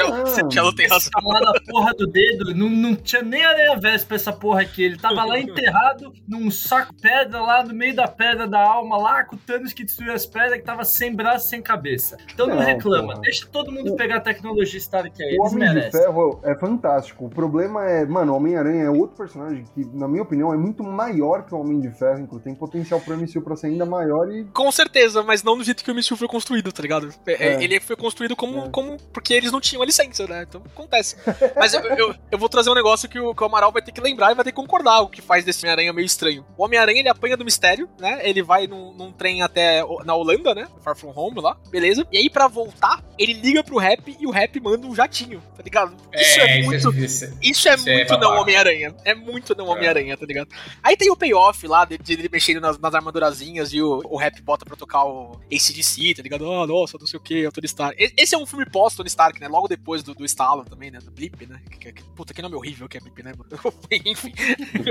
Não 0.56 0.74
tem 0.76 0.88
razão. 0.88 1.10
lá 1.24 1.40
da 1.40 1.54
porra 1.68 1.94
do 1.94 2.08
dedo, 2.08 2.54
não, 2.56 2.70
não 2.70 2.96
tinha 2.96 3.22
nem 3.22 3.44
areia 3.44 3.78
pra 3.80 4.16
essa 4.16 4.32
porra 4.34 4.62
aqui. 4.62 4.84
Ele 4.84 4.98
tava 4.98 5.24
lá 5.24 5.38
enterrado 5.40 6.12
num 6.28 6.50
saco 6.52 6.94
de 6.96 7.02
pedra 7.02 7.42
lá 7.42 7.64
no 7.64 7.74
meio 7.74 7.96
da 7.96 8.08
pedra 8.08 8.48
da 8.48 8.62
alma, 8.62 8.98
lá 8.98 9.24
com 9.24 9.36
o 9.36 9.40
Thanos 9.40 9.74
que 9.74 9.84
destruiu 9.84 10.14
as 10.14 10.26
pedras, 10.26 10.60
que 10.60 10.66
tava 10.66 10.84
sem 10.84 11.14
braço, 11.16 11.48
sem 11.50 11.62
cabeça. 11.62 12.18
Então 12.34 12.48
não, 12.48 12.56
Não, 12.56 12.64
reclama, 12.64 13.10
porra. 13.14 13.22
deixa 13.22 13.46
todo 13.48 13.72
mundo 13.72 13.94
O- 13.94 13.96
pegar 13.96 14.18
a 14.18 14.22
tecnologia 14.22 14.80
Stark 14.80 15.22
aí, 15.22 15.30
O 15.38 15.44
eles 15.44 15.52
Homem 15.54 15.68
de 15.68 15.74
merecem. 15.76 16.02
Ferro 16.02 16.40
é 16.44 16.56
fantástico. 16.56 17.26
O 17.26 17.30
problema 17.30 17.84
é, 17.90 18.06
mano, 18.06 18.34
o 18.34 18.36
Homem-Aranha 18.38 18.84
é 18.86 18.90
outro 18.90 19.16
personagem 19.18 19.66
que, 19.74 19.86
na 19.94 20.08
minha 20.08 20.24
opinião, 20.24 20.54
é 20.54 20.58
muito 20.58 20.84
maior 20.84 21.44
que 21.46 21.54
o 21.54 21.60
Homem 21.60 21.80
de 21.80 21.90
Ferro. 21.92 22.20
Inclusive, 22.20 22.46
tem 22.46 22.56
potencial 22.56 23.00
pro 23.00 23.18
MCU 23.18 23.42
pra 23.42 23.56
ser 23.56 23.68
ainda 23.68 23.86
maior 23.86 24.30
e 24.32 24.46
Com 24.46 24.72
certeza, 24.72 25.24
mas 25.24 25.44
não 25.44 25.58
do 25.58 25.64
jeito 25.64 25.84
que 25.84 25.92
o 25.92 25.96
MCU 25.96 26.16
foi 26.16 26.28
construído, 26.28 26.72
tá 26.72 26.82
ligado? 26.82 27.10
É, 27.26 27.56
É. 27.56 27.64
Ele 27.64 27.80
foi 27.80 27.96
construído 27.96 28.36
como, 28.36 28.66
É. 28.66 28.70
como. 28.70 28.98
Porque 29.14 29.34
eles 29.34 29.52
não 29.52 29.60
tinham 29.62 29.82
a 29.82 29.86
licença, 29.86 30.15
né? 30.24 30.46
Então 30.48 30.62
acontece. 30.66 31.16
Mas 31.56 31.74
eu, 31.74 31.82
eu, 31.82 32.16
eu 32.32 32.38
vou 32.38 32.50
trazer 32.50 32.70
um 32.70 32.76
negócio 32.76 33.10
que 33.10 33.20
o, 33.20 33.34
que 33.36 33.44
o 33.44 33.46
Amaral 33.46 33.72
vai 33.72 33.82
ter 33.82 33.92
que 33.92 34.02
lembrar 34.02 34.32
e 34.32 34.36
vai 34.36 34.44
ter 34.44 34.52
que 34.52 34.56
concordar 34.56 35.02
o 35.02 35.10
que 35.10 35.22
faz 35.22 35.44
desse 35.44 35.66
Homem-Aranha 35.66 35.94
meio 35.94 36.06
estranho. 36.06 36.46
O 36.58 36.64
Homem-Aranha 36.64 37.00
ele 37.00 37.10
apanha 37.10 37.38
do 37.38 37.46
mistério, 37.46 37.90
né? 38.00 38.22
Ele 38.24 38.42
vai 38.42 38.68
num, 38.68 38.94
num 38.94 39.12
trem 39.12 39.42
até 39.42 39.84
na 40.06 40.16
Holanda, 40.16 40.56
né? 40.56 40.68
Far 40.84 40.96
From 40.96 41.14
Home 41.16 41.42
lá, 41.42 41.58
beleza. 41.70 42.08
E 42.12 42.18
aí 42.18 42.30
pra 42.30 42.48
voltar, 42.48 43.04
ele 43.18 43.34
liga 43.34 43.64
pro 43.64 43.78
rap 43.78 44.16
e 44.20 44.26
o 44.26 44.32
rap 44.32 44.60
manda 44.60 44.88
um 44.88 44.96
jatinho, 44.96 45.42
tá 45.56 45.64
ligado? 45.64 45.96
Isso 46.14 46.40
é, 46.40 46.62
muito. 46.64 46.76
isso, 46.76 47.26
Isso 47.42 47.70
é 47.70 47.76
Isso 47.76 47.90
é 47.90 47.96
muito 47.96 48.12
não 48.14 48.20
babaca. 48.20 48.42
Homem-Aranha. 48.42 48.96
É 49.04 49.14
muito 49.14 49.56
não 49.56 49.68
Homem-Aranha, 49.68 50.16
tá 50.18 50.26
ligado? 50.26 50.50
Aí 50.82 50.96
tem 50.96 51.10
o 51.12 51.16
payoff 51.16 51.68
lá 51.68 51.86
de, 51.86 51.98
de 51.98 52.14
ele 52.14 52.30
mexendo 52.32 52.62
nas, 52.62 52.78
nas 52.80 52.94
armadurazinhas 52.94 53.74
e 53.74 53.82
o, 53.82 54.02
o 54.06 54.18
rap 54.18 54.42
bota 54.42 54.66
pra 54.66 54.76
tocar 54.76 55.04
o 55.06 55.40
ACDC, 55.52 56.16
tá 56.16 56.22
ligado? 56.22 56.50
Ah, 56.52 56.68
nossa, 56.68 56.98
não 57.00 57.08
sei 57.08 57.18
o 57.18 57.22
que, 57.22 57.48
o 57.48 57.52
Tony 57.52 57.66
Stark. 57.66 58.14
Esse 58.18 58.36
é 58.36 58.38
um 58.38 58.46
filme 58.46 58.66
pós-Tony 58.66 59.08
Stark, 59.08 59.40
né? 59.40 59.48
Logo 59.48 59.68
depois 59.68 60.04
do, 60.06 60.14
do 60.16 60.26
Stallone 60.26 60.70
também, 60.70 60.92
né? 60.92 61.00
Do 61.00 61.12
Blip, 61.12 61.46
né? 61.46 61.62
Que- 61.80 61.92
que- 61.92 62.04
puta, 62.16 62.34
que 62.34 62.42
nome 62.42 62.56
horrível 62.56 62.88
que 62.88 62.98
é 62.98 63.00
Blip, 63.00 63.24
né, 63.24 63.34
mano? 63.38 63.74
Enfim. 64.06 64.34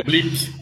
Blip. 0.05 0.55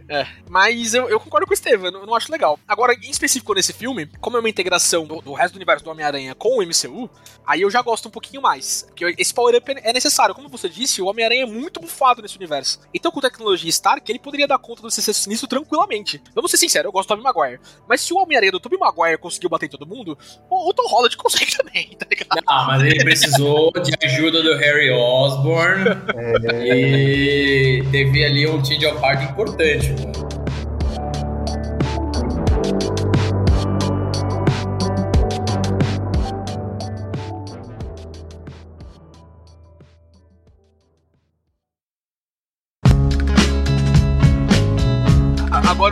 Mas 0.48 0.94
eu, 0.94 1.08
eu 1.08 1.18
concordo 1.20 1.46
com 1.46 1.52
o 1.54 1.56
Steven, 1.56 1.92
eu 1.92 2.06
não, 2.06 2.14
acho 2.14 2.30
legal. 2.30 2.58
Agora, 2.66 2.94
em 2.94 3.10
específico 3.10 3.54
nesse 3.54 3.72
filme, 3.72 4.06
como 4.20 4.36
é 4.36 4.40
uma 4.40 4.48
integração 4.48 5.06
do, 5.06 5.20
do 5.20 5.32
resto 5.32 5.54
do 5.54 5.56
universo 5.56 5.84
do 5.84 5.90
Homem-Aranha 5.90 6.34
com 6.34 6.58
o 6.58 6.62
MCU, 6.62 7.10
aí 7.46 7.62
eu 7.62 7.70
já 7.70 7.82
gosto 7.82 8.08
um 8.08 8.10
pouquinho 8.10 8.42
mais. 8.42 8.84
Porque 8.88 9.14
esse 9.18 9.32
power-up 9.34 9.70
é 9.70 9.82
é 9.82 9.92
necessário. 9.92 10.34
Como 10.34 10.48
você 10.48 10.68
disse, 10.68 11.02
o 11.02 11.06
Homem-Aranha 11.06 11.42
é 11.42 11.46
muito 11.46 11.80
bufado 11.80 12.22
nesse 12.22 12.36
universo. 12.36 12.80
Então, 12.94 13.10
com 13.10 13.20
tecnologia 13.20 13.68
Stark, 13.70 14.10
ele 14.10 14.18
poderia 14.18 14.46
dar 14.46 14.58
conta 14.58 14.82
do 14.82 14.90
CC 14.90 15.12
Sinistro 15.12 15.48
tranquilamente. 15.48 16.22
Vamos 16.34 16.50
ser 16.50 16.56
sinceros, 16.56 16.86
eu 16.86 16.92
gosto 16.92 17.08
do 17.08 17.16
Tobey 17.16 17.24
Maguire. 17.24 17.60
Mas 17.88 18.00
se 18.00 18.12
o 18.12 18.16
Homem-Aranha 18.18 18.52
do 18.52 18.60
Tobey 18.60 18.78
Maguire 18.78 19.18
conseguiu 19.18 19.48
bater 19.50 19.66
em 19.66 19.68
todo 19.70 19.86
mundo, 19.86 20.16
o, 20.48 20.68
o 20.70 20.72
Tom 20.74 20.86
Holland 20.88 21.16
consegue 21.18 21.56
também, 21.56 21.96
tá 21.96 22.06
ligado? 22.08 22.42
Ah, 22.46 22.64
mas 22.66 22.82
ele 22.82 23.02
precisou 23.04 23.72
de 23.72 23.92
ajuda 24.06 24.41
do 24.42 24.56
Harry 24.56 24.90
Osborn 24.90 25.84
e 26.64 27.82
teve 27.90 28.24
ali 28.24 28.46
um 28.46 28.62
change 28.64 28.86
of 28.86 28.98
heart 29.00 29.22
importante, 29.24 29.92
mano. 29.92 30.41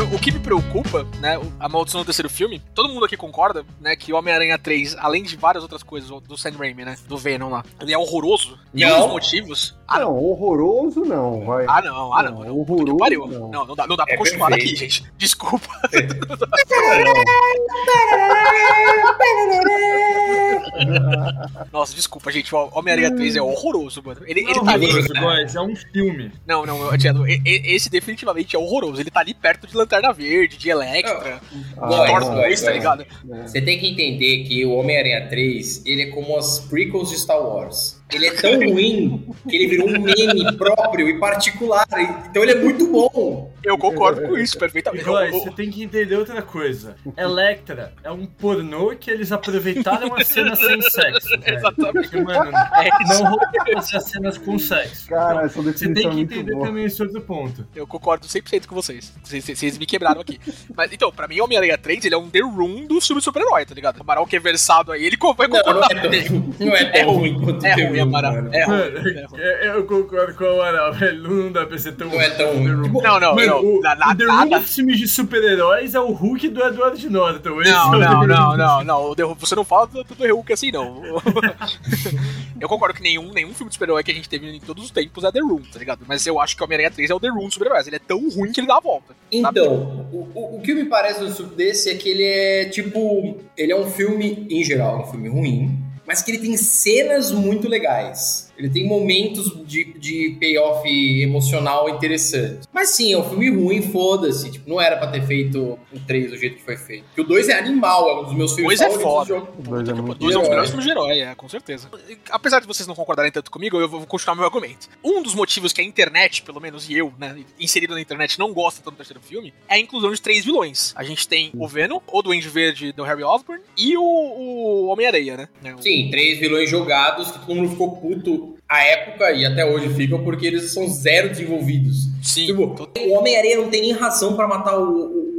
Agora, 0.01 0.17
o 0.17 0.19
que 0.19 0.33
me 0.33 0.39
preocupa, 0.39 1.07
né, 1.21 1.39
a 1.59 1.69
maldição 1.69 2.01
do 2.01 2.05
terceiro 2.07 2.31
filme, 2.31 2.63
todo 2.75 2.89
mundo 2.89 3.05
aqui 3.05 3.19
concorda, 3.19 3.65
né, 3.81 3.95
que 3.95 4.13
o 4.13 4.17
Homem-Aranha 4.17 4.59
3, 4.59 4.97
além 4.99 5.23
de 5.23 5.37
várias 5.37 5.63
outras 5.63 5.83
coisas 5.83 6.09
do 6.09 6.39
Sam 6.39 6.53
Raimi, 6.53 6.85
né, 6.85 6.97
do 7.07 7.19
Venom 7.19 7.51
lá, 7.51 7.63
ele 7.79 7.93
é 7.93 7.99
horroroso. 7.99 8.59
E 8.73 8.85
um 8.87 9.01
dos 9.01 9.09
motivos... 9.09 9.79
Ah, 9.93 9.99
não, 9.99 10.17
horroroso 10.17 11.01
não, 11.05 11.45
vai. 11.45 11.65
Ah, 11.69 11.83
não, 11.83 12.15
ah, 12.15 12.23
não. 12.23 12.45
Não, 12.45 12.59
horroroso, 12.61 12.97
pariu. 12.97 13.27
não. 13.27 13.49
Não, 13.51 13.67
não 13.67 13.75
dá, 13.75 13.89
não 13.89 13.97
dá 13.97 14.05
pra 14.05 14.15
É 14.15 14.17
continuar 14.17 14.47
perfeito. 14.51 14.69
aqui, 14.71 14.77
gente. 14.79 15.05
Desculpa. 15.19 15.67
Nossa, 21.73 21.95
desculpa, 21.95 22.31
gente. 22.31 22.55
O 22.55 22.69
Homem-Aranha 22.73 23.15
3 23.15 23.37
é 23.37 23.43
horroroso, 23.43 24.03
mano. 24.05 24.21
Ele, 24.27 24.41
ele 24.41 24.55
Não, 24.55 24.65
tá 24.65 24.73
ali. 24.73 24.87
horroroso, 24.87 25.09
guys, 25.15 25.55
é 25.55 25.61
um 25.61 25.77
filme. 25.77 26.33
Não, 26.47 26.65
não, 26.67 26.97
Tiano, 26.97 27.29
e- 27.29 27.41
esse 27.45 27.91
definitivamente 27.91 28.57
é 28.57 28.59
horroroso. 28.59 29.01
Ele 29.01 29.11
tá 29.11 29.21
ali 29.21 29.35
perto 29.35 29.67
de 29.67 29.77
Lanterna 29.77 30.13
Verde, 30.13 30.57
de 30.57 30.69
Electra, 30.71 31.41
Ah, 31.79 31.89
de 31.89 31.97
Góis, 31.97 32.11
Thor 32.11 32.21
não, 32.21 32.35
2, 32.37 32.61
tá 32.61 32.67
góis. 32.67 32.77
ligado? 32.79 33.07
Você 33.47 33.61
tem 33.61 33.79
que 33.79 33.89
entender 33.91 34.45
que 34.45 34.65
o 34.65 34.73
Homem-Aranha 34.75 35.29
3, 35.29 35.85
ele 35.87 36.03
é 36.03 36.07
como 36.07 36.37
as 36.37 36.59
prequels 36.61 37.11
de 37.11 37.19
Star 37.19 37.41
Wars. 37.41 38.00
Ele 38.13 38.27
é 38.27 38.33
tão 38.33 38.55
ruim 38.59 39.27
que 39.49 39.57
ele 39.57 39.67
virou 39.69 39.89
um 39.89 40.01
meme 40.01 40.57
próprio 40.57 41.09
e 41.09 41.19
particular. 41.19 41.87
Então 42.29 42.43
ele 42.43 42.53
é 42.53 42.57
muito 42.57 42.87
bom. 42.91 43.51
Eu 43.63 43.77
concordo 43.77 44.23
com 44.23 44.39
isso 44.39 44.59
perfeitamente. 44.59 45.09
O- 45.09 45.31
você 45.33 45.51
tem 45.51 45.71
que 45.71 45.83
entender 45.83 46.17
outra 46.17 46.41
coisa. 46.43 46.97
Electra 47.17 47.93
é 48.03 48.11
um 48.11 48.25
pornô 48.27 48.95
que 48.99 49.11
eles 49.11 49.31
aproveitaram 49.33 50.15
a 50.15 50.25
cena 50.25 50.57
sem 50.57 50.81
sexo. 50.81 51.29
velho. 51.29 51.43
Exatamente. 51.59 52.09
Porque, 52.09 52.21
mano, 52.23 52.51
É 52.57 52.89
não 53.09 53.25
rolou 53.31 53.41
fazer 53.75 53.97
as 53.99 54.05
cenas 54.05 54.39
com 54.39 54.59
sexo. 54.59 55.07
Cara, 55.09 55.47
Então, 55.47 55.63
você 55.63 55.93
tem 55.93 56.07
é 56.07 56.09
que 56.09 56.15
muito 56.17 56.33
entender 56.35 56.53
boa. 56.55 56.67
também 56.67 56.85
esse 56.85 57.03
outro 57.03 57.21
ponto. 57.21 57.67
Eu 57.77 57.87
concordo 57.87 58.27
100% 58.27 58.67
com 58.67 58.75
vocês. 58.75 59.13
Vocês, 59.23 59.45
vocês 59.45 59.77
me 59.79 59.85
quebraram 59.87 60.21
aqui. 60.23 60.41
Mas 60.75 60.91
então, 60.93 61.13
pra 61.13 61.29
mim, 61.29 61.41
Homem-Aranha 61.41 61.77
3, 61.77 62.05
ele 62.07 62.15
é 62.15 62.19
um 62.19 62.31
The 62.31 62.41
Room 62.41 62.87
do 62.87 62.99
filme 63.01 63.21
super-herói, 63.21 63.67
tá 63.67 63.75
ligado? 63.75 63.99
O 63.99 64.01
Amaral 64.03 64.27
que 64.27 64.37
é 64.37 64.41
versado 64.41 64.91
aí, 64.93 65.05
ele 65.05 65.19
vai 65.37 65.47
Não, 65.49 65.57
não 65.57 65.63
concordar 65.65 65.91
é 66.07 66.23
tão, 66.23 66.55
não 66.67 66.75
é 66.75 66.85
tão 66.87 67.11
ruim 67.13 67.39
quanto 67.41 67.67
É 67.67 67.75
The 67.75 68.00
ruim, 68.03 68.11
Room, 68.13 68.19
Amaral. 68.19 68.35
mano. 68.35 68.51
É 68.55 68.65
ruim. 68.65 68.79
É 68.79 69.27
ruim. 69.27 69.41
eu 69.77 69.85
concordo 69.85 70.35
com 70.35 70.45
o 70.45 70.49
Amaral, 70.61 70.93
velho. 70.93 71.23
Não 71.23 71.53
dá 71.53 71.67
pra 71.67 71.79
ser 71.79 71.93
tão 71.93 72.09
Não 72.09 72.21
é 72.21 72.31
tão 72.31 72.53
ruim. 72.55 72.65
The 72.67 72.73
Room. 72.73 73.03
Não, 73.03 73.21
não, 73.21 73.35
Mano, 73.35 73.47
não. 73.47 73.65
o, 73.65 73.81
na- 73.81 73.95
na- 73.95 74.11
o 74.13 74.17
The 74.17 74.25
nada- 74.25 74.57
Room 74.57 74.63
dos 74.63 74.75
filmes 74.75 74.99
de 74.99 75.09
super-heróis 75.09 75.95
é 75.95 76.01
o 76.01 76.11
Hulk 76.13 76.49
do 76.49 76.63
Edward 76.65 77.09
Norton. 77.11 77.63
Esse 77.63 77.71
Não, 77.73 77.95
é 77.95 77.99
não, 77.99 78.27
não, 78.27 78.57
não, 78.57 78.85
não. 78.85 79.05
O 79.11 79.17
The 79.17 79.23
Hulk- 79.25 79.41
Você 79.41 79.55
não 79.55 79.65
fala 79.65 79.87
do, 79.87 80.03
do 80.05 80.15
The 80.15 80.29
Hulk 80.31 80.53
assim, 80.53 80.71
não. 80.73 81.03
eu 82.61 82.69
concordo 82.69 82.95
que 82.95 83.03
nenhum, 83.03 83.33
nenhum 83.33 83.53
filme 83.55 83.69
de 83.71 83.75
super-herói 83.75 84.03
que 84.03 84.11
a 84.11 84.15
gente 84.15 84.29
teve 84.29 84.49
em 84.55 84.61
todos 84.61 84.85
os 84.85 84.91
tempos 84.91 85.25
é 85.25 85.33
The 85.33 85.41
Room, 85.41 85.63
tá 85.73 85.79
ligado? 85.79 86.01
Mas 86.07 86.27
eu 86.27 86.41
acho 86.41 86.57
que 86.57 86.63
o 86.63 86.65
Homem-Aranha 86.65 86.91
3 86.91 87.11
é 87.11 87.15
o 87.15 87.21
The 87.21 87.29
Room 87.29 87.45
dos 87.45 87.55
super-heróis. 87.55 87.87
Ele 87.87 87.97
é 87.97 88.01
tão 88.01 88.29
ruim 88.31 88.53
que 88.53 88.61
ele 88.61 88.67
dá 88.67 88.77
a 88.77 88.81
volta. 88.81 89.15
Então, 89.33 90.09
o, 90.13 90.29
o, 90.35 90.57
o 90.57 90.61
que 90.61 90.75
me 90.75 90.85
parece 90.85 91.21
do 91.21 91.31
sub 91.31 91.55
desse 91.55 91.89
é 91.91 91.95
que 91.95 92.09
ele 92.09 92.23
é 92.25 92.65
tipo. 92.67 93.39
Ele 93.57 93.73
é 93.73 93.77
um 93.77 93.89
filme, 93.91 94.47
em 94.51 94.63
geral, 94.65 95.03
um 95.03 95.07
filme 95.07 95.29
ruim, 95.29 95.79
mas 96.11 96.23
que 96.23 96.33
ele 96.33 96.39
tem 96.39 96.57
cenas 96.57 97.31
muito 97.31 97.69
legais. 97.69 98.50
Ele 98.61 98.71
tem 98.71 98.87
momentos 98.87 99.53
de, 99.67 99.85
de 99.99 100.37
payoff 100.39 100.87
emocional 101.23 101.89
interessante. 101.89 102.61
Mas 102.73 102.91
sim, 102.91 103.13
é 103.13 103.19
um 103.19 103.25
filme 103.29 103.51
ruim, 103.51 103.83
foda-se. 103.83 104.51
Tipo, 104.51 104.69
não 104.71 104.81
era 104.81 104.97
pra 104.97 105.09
ter 105.09 105.23
feito 105.27 105.79
o 105.93 105.99
3 106.07 106.31
do 106.31 106.37
jeito 106.37 106.57
que 106.57 106.63
foi 106.63 106.77
feito. 106.77 107.05
Porque 107.07 107.21
o 107.23 107.25
2 107.25 107.49
é 107.49 107.59
animal, 107.59 108.09
é 108.11 108.21
um 108.21 108.25
dos 108.25 108.35
meus 108.35 108.55
filmes 108.55 108.79
Dois 108.79 108.81
é 108.81 108.85
favoritos 108.99 109.13
foda. 109.13 109.25
do 109.25 109.29
jogo. 109.47 109.53
O 109.59 109.63
dois 109.63 109.89
é 109.89 109.93
muito 109.95 110.19
Dois 110.19 110.35
é 110.35 110.39
um 110.39 110.41
dos 110.43 110.49
melhores 110.51 110.71
filmes 110.71 110.85
de 110.85 110.91
herói, 110.91 111.21
é, 111.21 111.35
com 111.35 111.49
certeza. 111.49 111.89
Apesar 112.31 112.61
de 112.61 112.67
vocês 112.67 112.87
não 112.87 112.95
concordarem 112.95 113.33
tanto 113.33 113.51
comigo, 113.51 113.79
eu 113.79 113.89
vou 113.89 114.07
continuar 114.07 114.35
meu 114.35 114.45
argumento. 114.45 114.89
Um 115.05 115.23
dos 115.23 115.35
motivos 115.35 115.73
que 115.73 115.81
a 115.81 115.85
internet, 115.85 116.43
pelo 116.43 116.61
menos 116.61 116.89
e 116.89 116.95
eu, 116.97 117.13
né, 117.19 117.37
inserido 117.59 117.95
na 117.95 118.01
internet, 118.01 118.39
não 118.39 118.53
gosta 118.53 118.81
tanto 118.83 118.95
do 118.95 118.97
terceiro 118.99 119.21
filme, 119.21 119.53
é 119.69 119.75
a 119.75 119.79
inclusão 119.79 120.13
de 120.13 120.21
três 120.21 120.45
vilões. 120.45 120.93
A 120.97 121.03
gente 121.05 121.27
tem 121.27 121.51
o 121.55 121.67
Venom, 121.67 122.01
o 122.07 122.23
Duende 122.23 122.49
Verde 122.49 122.93
do 122.93 123.03
Harry 123.05 123.23
Osborn 123.25 123.63
e 123.77 123.97
o, 123.97 124.03
o 124.03 124.87
Homem-Aranha, 124.89 125.37
né? 125.37 125.49
né, 125.63 125.75
o- 125.75 125.83
Sim, 125.83 126.09
três 126.11 126.39
vilões 126.39 126.69
jogados 126.71 127.31
que 127.31 127.39
todo 127.39 127.55
mundo 127.55 127.71
ficou 127.71 127.97
puto 127.97 128.50
à 128.71 128.85
época 128.85 129.33
e 129.33 129.45
até 129.45 129.67
hoje 129.67 129.93
ficam 129.95 130.23
porque 130.23 130.47
eles 130.47 130.73
são 130.73 130.89
zero 130.89 131.31
desenvolvidos. 131.31 132.09
Sim. 132.23 132.47
Tipo, 132.47 132.89
o 133.01 133.13
Homem-Aranha 133.15 133.57
não 133.57 133.69
tem 133.69 133.83
nem 133.83 133.93
razão 133.93 134.37
pra 134.37 134.47
matar 134.47 134.79
o, 134.79 135.07
o, 135.07 135.30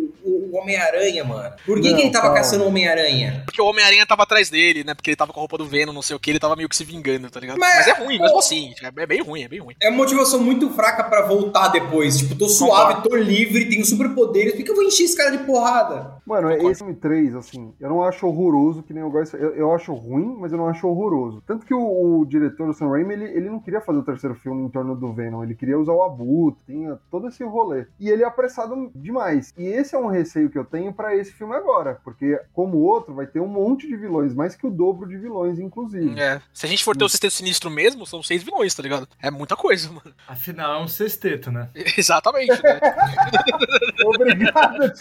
o- 0.52 0.58
o 0.58 0.62
Homem-Aranha, 0.62 1.24
mano. 1.24 1.54
Por 1.66 1.80
que, 1.82 1.90
Não, 1.90 1.96
que 1.96 2.04
ele 2.04 2.12
tava 2.12 2.26
calma. 2.26 2.38
caçando 2.38 2.64
o 2.64 2.68
Homem-Aranha? 2.68 3.44
Porque 3.46 3.62
o 3.62 3.66
Homem-Aranha 3.66 4.06
tava 4.06 4.24
atrás 4.24 4.50
dele, 4.50 4.84
né? 4.84 4.94
Porque 4.94 5.10
ele 5.12 5.16
tava 5.18 5.32
com 5.34 5.40
a 5.40 5.42
roupa 5.42 5.58
do 5.58 5.66
Venom, 5.66 5.92
não 5.94 6.02
sei 6.02 6.16
o 6.16 6.20
que, 6.20 6.30
ele 6.30 6.40
tava 6.40 6.56
meio 6.56 6.70
que 6.70 6.76
se 6.76 6.84
vingando, 6.84 7.30
tá 7.30 7.40
ligado? 7.40 7.58
Mas- 7.60 7.72
Mas, 7.82 7.88
é 7.88 7.94
ruim, 8.04 8.20
mesmo 8.20 8.38
assim. 8.38 8.74
É, 8.84 9.02
é 9.04 9.06
bem 9.08 9.22
ruim, 9.22 9.44
é 9.44 9.48
bem 9.48 9.60
ruim. 9.60 9.76
É 9.82 9.90
uma 9.90 9.98
motivação 9.98 10.40
muito 10.40 10.70
fraca 10.72 11.04
pra 11.04 11.22
voltar 11.26 11.70
depois. 11.70 12.18
Tipo, 12.18 12.36
tô 12.36 12.48
suave, 12.48 13.02
tô 13.08 13.16
livre, 13.16 13.68
tenho 13.70 13.84
superpoderes. 13.86 14.54
Por 14.54 14.64
que 14.64 14.70
eu 14.72 14.76
vou 14.76 14.84
encher 14.84 15.04
esse 15.06 15.16
cara 15.18 15.32
de 15.32 15.40
porrada? 15.46 16.16
Mano, 16.26 16.48
Concordo. 16.50 16.72
esse 16.72 16.80
filme 16.84 16.96
3, 16.96 17.36
assim, 17.36 17.74
eu 17.80 17.90
não 17.90 18.04
acho 18.04 18.28
horroroso, 18.28 18.84
que 18.84 18.94
nem 18.94 19.02
eu 19.04 19.10
gosto. 19.10 19.36
Eu, 19.38 19.56
eu 19.56 19.74
acho 19.74 19.94
ruim, 19.94 20.36
mas 20.40 20.52
eu 20.52 20.58
não 20.58 20.68
acho 20.68 20.88
horroroso. 20.88 21.42
Tanto 21.48 21.66
que 21.66 21.74
o, 21.74 22.20
o 22.22 22.26
diretor, 22.26 22.70
o 22.70 22.74
Sam 22.74 22.90
Raimi, 22.90 23.14
ele, 23.14 23.26
ele 23.26 23.50
não 23.50 23.60
queria 23.60 23.82
fazer 23.82 24.00
o 24.00 24.04
terceiro 24.04 24.36
filme 24.36 24.64
em 24.66 24.70
torno 24.70 24.96
do 24.96 25.12
Venom. 25.14 25.44
Ele 25.44 25.56
queria 25.56 25.78
usar 25.80 25.94
o 25.94 26.04
Abutre, 26.04 26.64
tinha 26.66 26.98
todo 27.10 27.28
esse 27.28 27.44
rolê. 27.44 27.86
E 28.00 28.10
ele 28.10 28.24
é 28.24 28.26
apressado 28.26 28.92
demais. 28.96 29.54
E 29.58 29.66
esse 29.66 29.96
é 29.96 29.98
um 30.00 30.08
receio 30.08 30.41
que 30.50 30.58
eu 30.58 30.66
tenho 30.66 30.94
pra 30.94 31.16
esse 31.16 31.32
filme 31.34 31.56
agora. 31.56 32.00
Porque, 32.04 32.40
como 32.54 32.78
o 32.78 32.84
outro, 32.84 33.14
vai 33.14 33.26
ter 33.28 33.40
um 33.40 33.48
monte 33.48 33.88
de 33.88 33.96
vilões, 33.96 34.34
mais 34.34 34.56
que 34.56 34.66
o 34.66 34.72
dobro 34.72 35.08
de 35.08 35.18
vilões, 35.18 35.60
inclusive. 35.60 36.20
É. 36.20 36.42
Se 36.54 36.66
a 36.66 36.70
gente 36.70 36.84
for 36.84 36.96
ter 36.96 37.04
o 37.04 37.10
Sexteto 37.10 37.34
Sinistro 37.34 37.70
mesmo, 37.70 38.06
são 38.06 38.22
seis 38.24 38.44
vilões, 38.44 38.74
tá 38.74 38.82
ligado? 38.84 39.08
É 39.22 39.30
muita 39.30 39.56
coisa, 39.56 39.90
mano. 39.90 40.14
Afinal, 40.28 40.80
é 40.82 40.84
um 40.84 40.88
sexteto, 40.88 41.52
né? 41.52 41.70
Exatamente, 41.98 42.52
né? 42.64 42.80
Obrigado, 44.06 44.94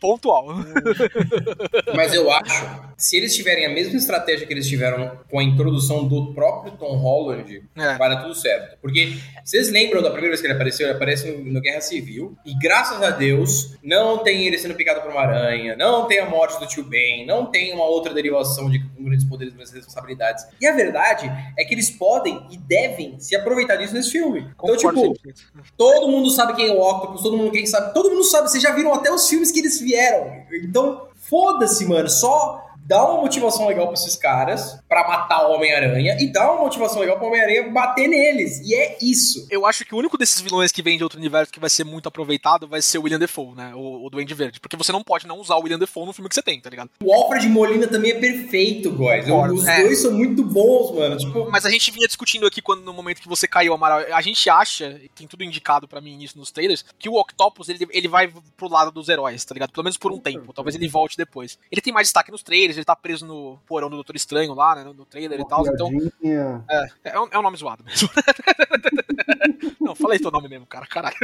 Pontual. 0.00 0.46
Mas 1.94 2.14
eu 2.14 2.30
acho, 2.30 2.82
se 2.96 3.16
eles 3.16 3.34
tiverem 3.34 3.66
a 3.66 3.68
mesma 3.70 3.96
estratégia 3.96 4.46
que 4.46 4.52
eles 4.52 4.66
tiveram 4.68 5.18
com 5.30 5.38
a 5.38 5.42
introdução 5.44 6.06
do 6.06 6.32
próprio 6.32 6.72
Tom 6.72 6.96
Holland, 6.96 7.62
É. 7.76 7.96
vai 7.98 8.08
dar 8.08 8.22
tudo 8.22 8.34
certo. 8.34 8.78
Porque 8.80 9.14
vocês 9.44 9.70
lembram 9.70 10.02
da 10.02 10.10
primeira 10.10 10.28
vez 10.30 10.40
que 10.40 10.46
ele 10.46 10.54
apareceu? 10.54 10.86
Ele 10.86 10.96
aparece 10.96 11.30
no, 11.30 11.52
no 11.52 11.60
Guerra 11.60 11.80
Civil. 11.80 12.36
E 12.44 12.56
graças 12.58 13.02
a 13.02 13.10
Deus, 13.10 13.76
não 13.90 14.18
tem 14.18 14.46
ele 14.46 14.56
sendo 14.56 14.76
picado 14.76 15.00
por 15.00 15.10
uma 15.10 15.20
aranha, 15.20 15.74
não 15.74 16.06
tem 16.06 16.20
a 16.20 16.30
morte 16.30 16.60
do 16.60 16.66
tio 16.66 16.84
Ben, 16.84 17.26
não 17.26 17.46
tem 17.46 17.74
uma 17.74 17.84
outra 17.84 18.14
derivação 18.14 18.70
de 18.70 18.78
com 18.78 19.02
grandes 19.02 19.24
poderes 19.24 19.52
e 19.52 19.56
grandes 19.56 19.74
responsabilidades. 19.74 20.46
E 20.60 20.66
a 20.66 20.72
verdade 20.72 21.28
é 21.58 21.64
que 21.64 21.74
eles 21.74 21.90
podem 21.90 22.46
e 22.52 22.56
devem 22.56 23.18
se 23.18 23.34
aproveitar 23.34 23.74
disso 23.74 23.92
nesse 23.92 24.12
filme. 24.12 24.40
Então, 24.40 24.76
Concordo 24.76 25.12
tipo, 25.12 25.28
100%. 25.28 25.34
Todo 25.76 26.06
mundo 26.06 26.30
sabe 26.30 26.54
quem 26.54 26.68
é 26.68 26.72
o 26.72 26.80
Octopus, 26.80 27.20
todo 27.20 27.36
mundo 27.36 27.50
quem 27.50 27.66
sabe. 27.66 27.92
Todo 27.92 28.10
mundo 28.10 28.22
sabe, 28.22 28.48
vocês 28.48 28.62
já 28.62 28.70
viram 28.70 28.94
até 28.94 29.10
os 29.12 29.28
filmes 29.28 29.50
que 29.50 29.58
eles 29.58 29.80
vieram. 29.80 30.44
Então, 30.62 31.08
foda-se, 31.16 31.84
mano. 31.84 32.08
Só 32.08 32.69
dá 32.86 33.04
uma 33.04 33.22
motivação 33.22 33.66
legal 33.66 33.86
pra 33.86 33.94
esses 33.94 34.16
caras 34.16 34.78
pra 34.88 35.06
matar 35.06 35.48
o 35.48 35.52
Homem-Aranha 35.52 36.16
e 36.20 36.32
dá 36.32 36.50
uma 36.52 36.62
motivação 36.62 37.00
legal 37.00 37.16
pro 37.16 37.26
Homem-Aranha 37.28 37.70
bater 37.70 38.08
neles. 38.08 38.60
E 38.60 38.74
é 38.74 38.98
isso. 39.00 39.46
Eu 39.50 39.66
acho 39.66 39.84
que 39.84 39.94
o 39.94 39.98
único 39.98 40.18
desses 40.18 40.40
vilões 40.40 40.72
que 40.72 40.82
vem 40.82 40.96
de 40.96 41.04
outro 41.04 41.18
universo 41.18 41.52
que 41.52 41.60
vai 41.60 41.70
ser 41.70 41.84
muito 41.84 42.08
aproveitado 42.08 42.66
vai 42.66 42.82
ser 42.82 42.98
o 42.98 43.02
William 43.02 43.18
Defoe, 43.18 43.54
né? 43.54 43.72
O, 43.74 44.06
o 44.06 44.10
Duende 44.10 44.34
Verde. 44.34 44.60
Porque 44.60 44.76
você 44.76 44.92
não 44.92 45.02
pode 45.02 45.26
não 45.26 45.38
usar 45.38 45.56
o 45.56 45.62
William 45.62 45.78
Defoe 45.78 46.06
no 46.06 46.12
filme 46.12 46.28
que 46.28 46.34
você 46.34 46.42
tem, 46.42 46.60
tá 46.60 46.70
ligado? 46.70 46.90
O 47.02 47.12
Alfred 47.12 47.48
Molina 47.48 47.86
também 47.86 48.12
é 48.12 48.18
perfeito, 48.18 48.90
guys. 48.90 49.26
Os 49.28 49.66
é. 49.66 49.82
dois 49.82 49.98
são 49.98 50.12
muito 50.12 50.42
bons, 50.42 50.94
mano. 50.94 51.16
Tipo, 51.16 51.50
Mas 51.50 51.64
a 51.64 51.70
gente 51.70 51.90
vinha 51.90 52.06
discutindo 52.06 52.46
aqui 52.46 52.60
quando 52.60 52.82
no 52.82 52.92
momento 52.92 53.20
que 53.20 53.28
você 53.28 53.46
caiu, 53.46 53.74
Amaral. 53.74 54.00
A 54.12 54.20
gente 54.20 54.48
acha, 54.48 55.00
e 55.02 55.08
tem 55.08 55.26
tudo 55.26 55.44
indicado 55.44 55.86
pra 55.86 56.00
mim 56.00 56.16
nisso 56.16 56.38
nos 56.38 56.50
trailers, 56.50 56.84
que 56.98 57.08
o 57.08 57.14
Octopus 57.14 57.68
ele, 57.68 57.86
ele 57.90 58.08
vai 58.08 58.32
pro 58.56 58.68
lado 58.68 58.90
dos 58.90 59.08
heróis, 59.08 59.44
tá 59.44 59.54
ligado? 59.54 59.72
Pelo 59.72 59.84
menos 59.84 59.96
por 59.96 60.12
um 60.12 60.18
tempo. 60.18 60.52
Talvez 60.52 60.74
ele 60.74 60.88
volte 60.88 61.16
depois. 61.16 61.58
Ele 61.70 61.80
tem 61.80 61.92
mais 61.92 62.08
destaque 62.08 62.30
nos 62.30 62.42
trailers, 62.42 62.69
ele 62.76 62.84
tá 62.84 62.94
preso 62.96 63.26
no 63.26 63.58
porão 63.66 63.88
do 63.90 63.96
Doutor 63.96 64.16
Estranho 64.16 64.54
lá, 64.54 64.74
né? 64.76 64.84
No 64.84 65.04
trailer 65.04 65.40
e 65.40 65.46
tal. 65.46 65.66
Então, 65.66 65.88
Piadinha. 65.90 66.64
é, 66.70 66.86
é, 67.04 67.20
um, 67.20 67.28
é 67.30 67.38
um 67.38 67.42
nome 67.42 67.56
zoado 67.56 67.84
mesmo. 67.84 68.08
Não, 69.80 69.94
falei 69.94 70.18
teu 70.18 70.30
nome 70.30 70.48
mesmo, 70.48 70.66
cara, 70.66 70.86
caralho. 70.86 71.16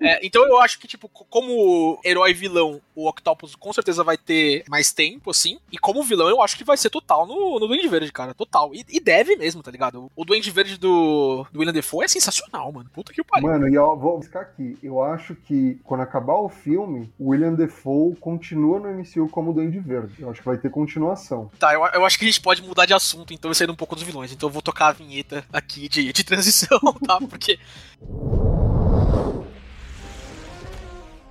É, 0.00 0.24
então 0.24 0.46
eu 0.46 0.60
acho 0.60 0.78
que, 0.78 0.86
tipo, 0.86 1.08
co- 1.08 1.24
como 1.28 1.98
herói 2.04 2.32
vilão, 2.32 2.80
o 2.94 3.08
Octopus 3.08 3.54
com 3.56 3.72
certeza 3.72 4.04
vai 4.04 4.16
ter 4.16 4.62
mais 4.68 4.92
tempo, 4.92 5.30
assim. 5.30 5.58
E 5.72 5.78
como 5.78 6.02
vilão, 6.02 6.28
eu 6.28 6.40
acho 6.42 6.56
que 6.56 6.64
vai 6.64 6.76
ser 6.76 6.90
total 6.90 7.26
no, 7.26 7.58
no 7.58 7.66
Duende 7.66 7.88
Verde, 7.88 8.12
cara. 8.12 8.32
Total. 8.34 8.72
E, 8.74 8.84
e 8.88 9.00
deve 9.00 9.36
mesmo, 9.36 9.62
tá 9.62 9.70
ligado? 9.70 10.10
O 10.14 10.24
Duende 10.24 10.50
Verde 10.50 10.78
do, 10.78 11.44
do 11.50 11.58
William 11.58 11.72
Defoe 11.72 12.04
é 12.04 12.08
sensacional, 12.08 12.70
mano. 12.70 12.88
Puta 12.92 13.12
que 13.12 13.24
pariu. 13.24 13.48
Mano, 13.48 13.68
e 13.68 13.74
eu 13.74 13.96
vou 13.96 14.18
buscar 14.18 14.40
aqui. 14.42 14.78
Eu 14.82 15.02
acho 15.02 15.34
que 15.34 15.78
quando 15.82 16.02
acabar 16.02 16.34
o 16.36 16.48
filme, 16.48 17.12
o 17.18 17.30
William 17.30 17.54
Defoe 17.54 18.14
continua 18.16 18.78
no 18.78 18.88
MCU 18.98 19.28
como 19.28 19.52
Duende 19.52 19.80
Verde. 19.80 20.05
Eu 20.18 20.30
acho 20.30 20.40
que 20.40 20.46
vai 20.46 20.56
ter 20.58 20.70
continuação. 20.70 21.50
Tá, 21.58 21.74
eu, 21.74 21.84
eu 21.86 22.04
acho 22.04 22.18
que 22.18 22.24
a 22.24 22.28
gente 22.28 22.40
pode 22.40 22.62
mudar 22.62 22.86
de 22.86 22.94
assunto, 22.94 23.32
então, 23.32 23.50
e 23.50 23.54
sair 23.54 23.70
um 23.70 23.74
pouco 23.74 23.94
dos 23.94 24.04
vilões. 24.04 24.32
Então 24.32 24.48
eu 24.48 24.52
vou 24.52 24.62
tocar 24.62 24.88
a 24.88 24.92
vinheta 24.92 25.44
aqui 25.52 25.88
de, 25.88 26.12
de 26.12 26.24
transição, 26.24 26.78
tá? 27.06 27.18
Porque 27.18 27.58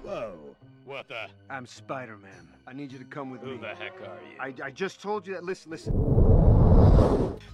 Whoa. 0.04 0.46
What 0.86 1.08
the? 1.08 1.30
I'm 1.50 1.66
Spider-Man. 1.66 2.48
I 2.68 2.74
need 2.74 2.94
you 2.94 3.00
to 3.00 3.06
come 3.06 3.32
with 3.32 3.42
me. 3.42 3.54
Who 3.54 3.60
the 3.60 3.74
heck 3.74 3.94
are 4.02 4.54
you? 4.54 4.64
I, 4.64 4.68
I 4.68 4.72
just 4.72 5.02
told 5.02 5.28
you 5.28 5.36
that. 5.36 5.44
Listen, 5.44 5.72
listen. 5.72 5.94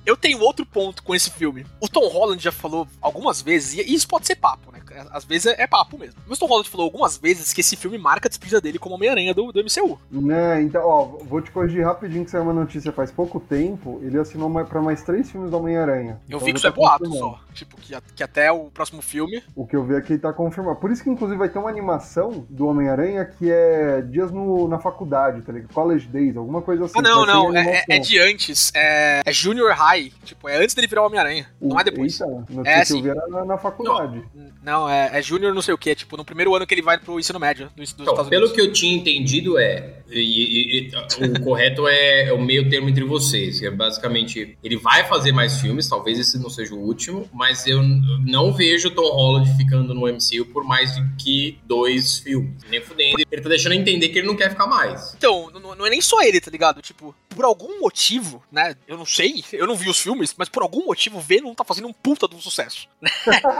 eu 0.05 0.17
tenho 0.17 0.39
outro 0.39 0.65
ponto 0.65 1.03
com 1.03 1.15
esse 1.15 1.29
filme. 1.29 1.65
O 1.79 1.87
Tom 1.87 2.07
Holland 2.07 2.43
já 2.43 2.51
falou 2.51 2.87
algumas 3.01 3.41
vezes, 3.41 3.73
e 3.73 3.93
isso 3.93 4.07
pode 4.07 4.27
ser 4.27 4.35
papo, 4.35 4.71
né? 4.71 4.80
Às 5.11 5.23
vezes 5.25 5.47
é, 5.47 5.63
é 5.63 5.67
papo 5.67 5.97
mesmo. 5.97 6.19
O 6.27 6.37
Tom 6.37 6.47
Holland 6.47 6.69
falou 6.69 6.85
algumas 6.85 7.17
vezes 7.17 7.53
que 7.53 7.61
esse 7.61 7.75
filme 7.75 7.97
marca 7.97 8.27
a 8.27 8.29
despedida 8.29 8.59
dele 8.61 8.79
como 8.79 8.95
Homem-Aranha 8.95 9.33
do, 9.33 9.51
do 9.51 9.59
MCU. 9.63 9.99
Né, 10.11 10.61
então, 10.61 10.81
ó, 10.85 11.05
vou 11.05 11.41
te 11.41 11.51
corrigir 11.51 11.83
rapidinho 11.85 12.25
que 12.25 12.31
saiu 12.31 12.43
uma 12.43 12.53
notícia 12.53 12.91
faz 12.91 13.11
pouco 13.11 13.39
tempo. 13.39 13.99
Ele 14.03 14.17
assinou 14.19 14.49
mais, 14.49 14.67
pra 14.67 14.81
mais 14.81 15.01
três 15.03 15.29
filmes 15.31 15.49
do 15.51 15.57
Homem-Aranha. 15.57 16.19
Eu 16.29 16.37
Então 16.37 16.39
vi 16.39 16.51
que 16.53 16.57
isso 16.57 16.67
é 16.67 16.71
tá 16.71 16.75
boato 16.75 17.03
confirmado. 17.05 17.35
só. 17.37 17.41
Tipo, 17.53 17.75
que, 17.77 17.95
que 18.15 18.23
até 18.23 18.51
o 18.51 18.65
próximo 18.71 19.01
filme. 19.01 19.43
O 19.55 19.65
que 19.67 19.75
eu 19.75 19.83
vi 19.83 19.95
aqui 19.95 20.17
tá 20.17 20.31
confirmado. 20.31 20.79
Por 20.79 20.91
isso 20.91 21.03
que, 21.03 21.09
inclusive, 21.09 21.37
vai 21.37 21.49
ter 21.49 21.59
uma 21.59 21.69
animação 21.69 22.45
do 22.49 22.67
Homem-Aranha 22.67 23.25
que 23.25 23.51
é 23.51 24.01
dias 24.01 24.31
no, 24.31 24.67
na 24.67 24.79
faculdade, 24.79 25.41
tá 25.41 25.51
ligado? 25.51 25.73
College 25.73 26.07
Days, 26.07 26.37
alguma 26.37 26.61
coisa 26.61 26.85
assim. 26.85 26.93
ah, 26.97 27.01
não, 27.01 27.25
não. 27.25 27.55
É, 27.55 27.83
é- 27.87 27.95
é 27.97 27.99
de 27.99 28.19
antes. 28.19 28.71
É, 28.73 29.21
é 29.25 29.31
Junior 29.33 29.73
High. 29.73 30.11
Tipo, 30.23 30.47
é 30.47 30.57
antes 30.57 30.73
dele 30.75 30.87
virar 30.87 31.03
o 31.03 31.05
Homem-Aranha. 31.07 31.47
Não 31.61 31.79
é 31.79 31.83
depois. 31.83 32.19
Eita, 32.19 32.25
a 32.25 32.53
notícia 32.53 32.69
É, 32.69 32.85
que 32.85 32.93
eu 32.93 33.01
vi 33.01 33.09
era 33.09 33.27
na, 33.27 33.45
na 33.45 33.57
faculdade. 33.57 34.23
Não, 34.63 34.80
é, 34.89 35.09
é 35.13 35.21
Junior 35.21 35.53
não 35.53 35.61
sei 35.61 35.73
o 35.73 35.77
que. 35.77 35.93
Tipo, 35.95 36.15
no 36.17 36.23
primeiro 36.25 36.53
ano 36.55 36.65
que 36.67 36.73
ele 36.73 36.81
vai 36.81 36.97
pro 36.97 37.19
ensino 37.19 37.39
médio 37.39 37.69
dos, 37.75 37.91
dos 37.93 38.01
Então, 38.01 38.13
Estados 38.13 38.29
pelo 38.29 38.45
Unidos. 38.45 38.55
que 38.55 38.61
eu 38.69 38.73
tinha 38.73 38.95
entendido 38.95 39.57
é, 39.57 40.01
e, 40.09 40.19
e- 40.19 40.89
e- 40.89 41.25
o 41.25 41.41
correto 41.41 41.87
é, 41.87 42.25
é 42.29 42.33
o 42.33 42.41
meio 42.41 42.69
termo 42.69 42.89
entre 42.89 43.03
vocês, 43.03 43.59
que 43.59 43.65
é 43.65 43.71
basicamente, 43.71 44.57
ele 44.63 44.77
vai 44.77 45.07
fazer 45.07 45.31
mais 45.31 45.59
filmes, 45.59 45.87
talvez 45.87 46.19
esse 46.19 46.37
não 46.39 46.49
seja 46.49 46.73
o 46.73 46.79
último, 46.79 47.29
mas 47.33 47.65
eu 47.67 47.81
não 48.25 48.53
vejo 48.53 48.89
o 48.89 48.91
Tom 48.91 49.09
Holland 49.11 49.55
ficando 49.57 49.93
no 49.93 50.01
MCU 50.07 50.45
por 50.51 50.63
mais 50.63 50.95
de 50.95 51.01
que 51.23 51.59
dois 51.65 52.19
filmes, 52.19 52.51
nem 52.69 52.81
fudendo, 52.81 53.17
ele 53.31 53.41
tá 53.41 53.49
deixando 53.49 53.73
entender 53.73 54.09
que 54.09 54.19
ele 54.19 54.27
não 54.27 54.35
quer 54.35 54.49
ficar 54.49 54.67
mais. 54.67 55.13
Então, 55.17 55.49
não, 55.53 55.75
não 55.75 55.85
é 55.85 55.89
nem 55.89 56.01
só 56.01 56.21
ele, 56.21 56.39
tá 56.41 56.51
ligado? 56.51 56.81
Tipo, 56.81 57.15
por 57.29 57.45
algum 57.45 57.79
motivo, 57.79 58.43
né? 58.51 58.75
Eu 58.87 58.97
não 58.97 59.05
sei, 59.05 59.43
eu 59.53 59.65
não 59.65 59.75
vi 59.75 59.89
os 59.89 59.99
filmes, 59.99 60.33
mas 60.37 60.49
por 60.49 60.61
algum 60.63 60.85
motivo 60.85 61.17
o 61.17 61.21
Venom 61.21 61.53
tá 61.53 61.63
fazendo 61.63 61.87
um 61.87 61.93
puta 61.93 62.27
de 62.27 62.35
um 62.35 62.41
sucesso. 62.41 62.87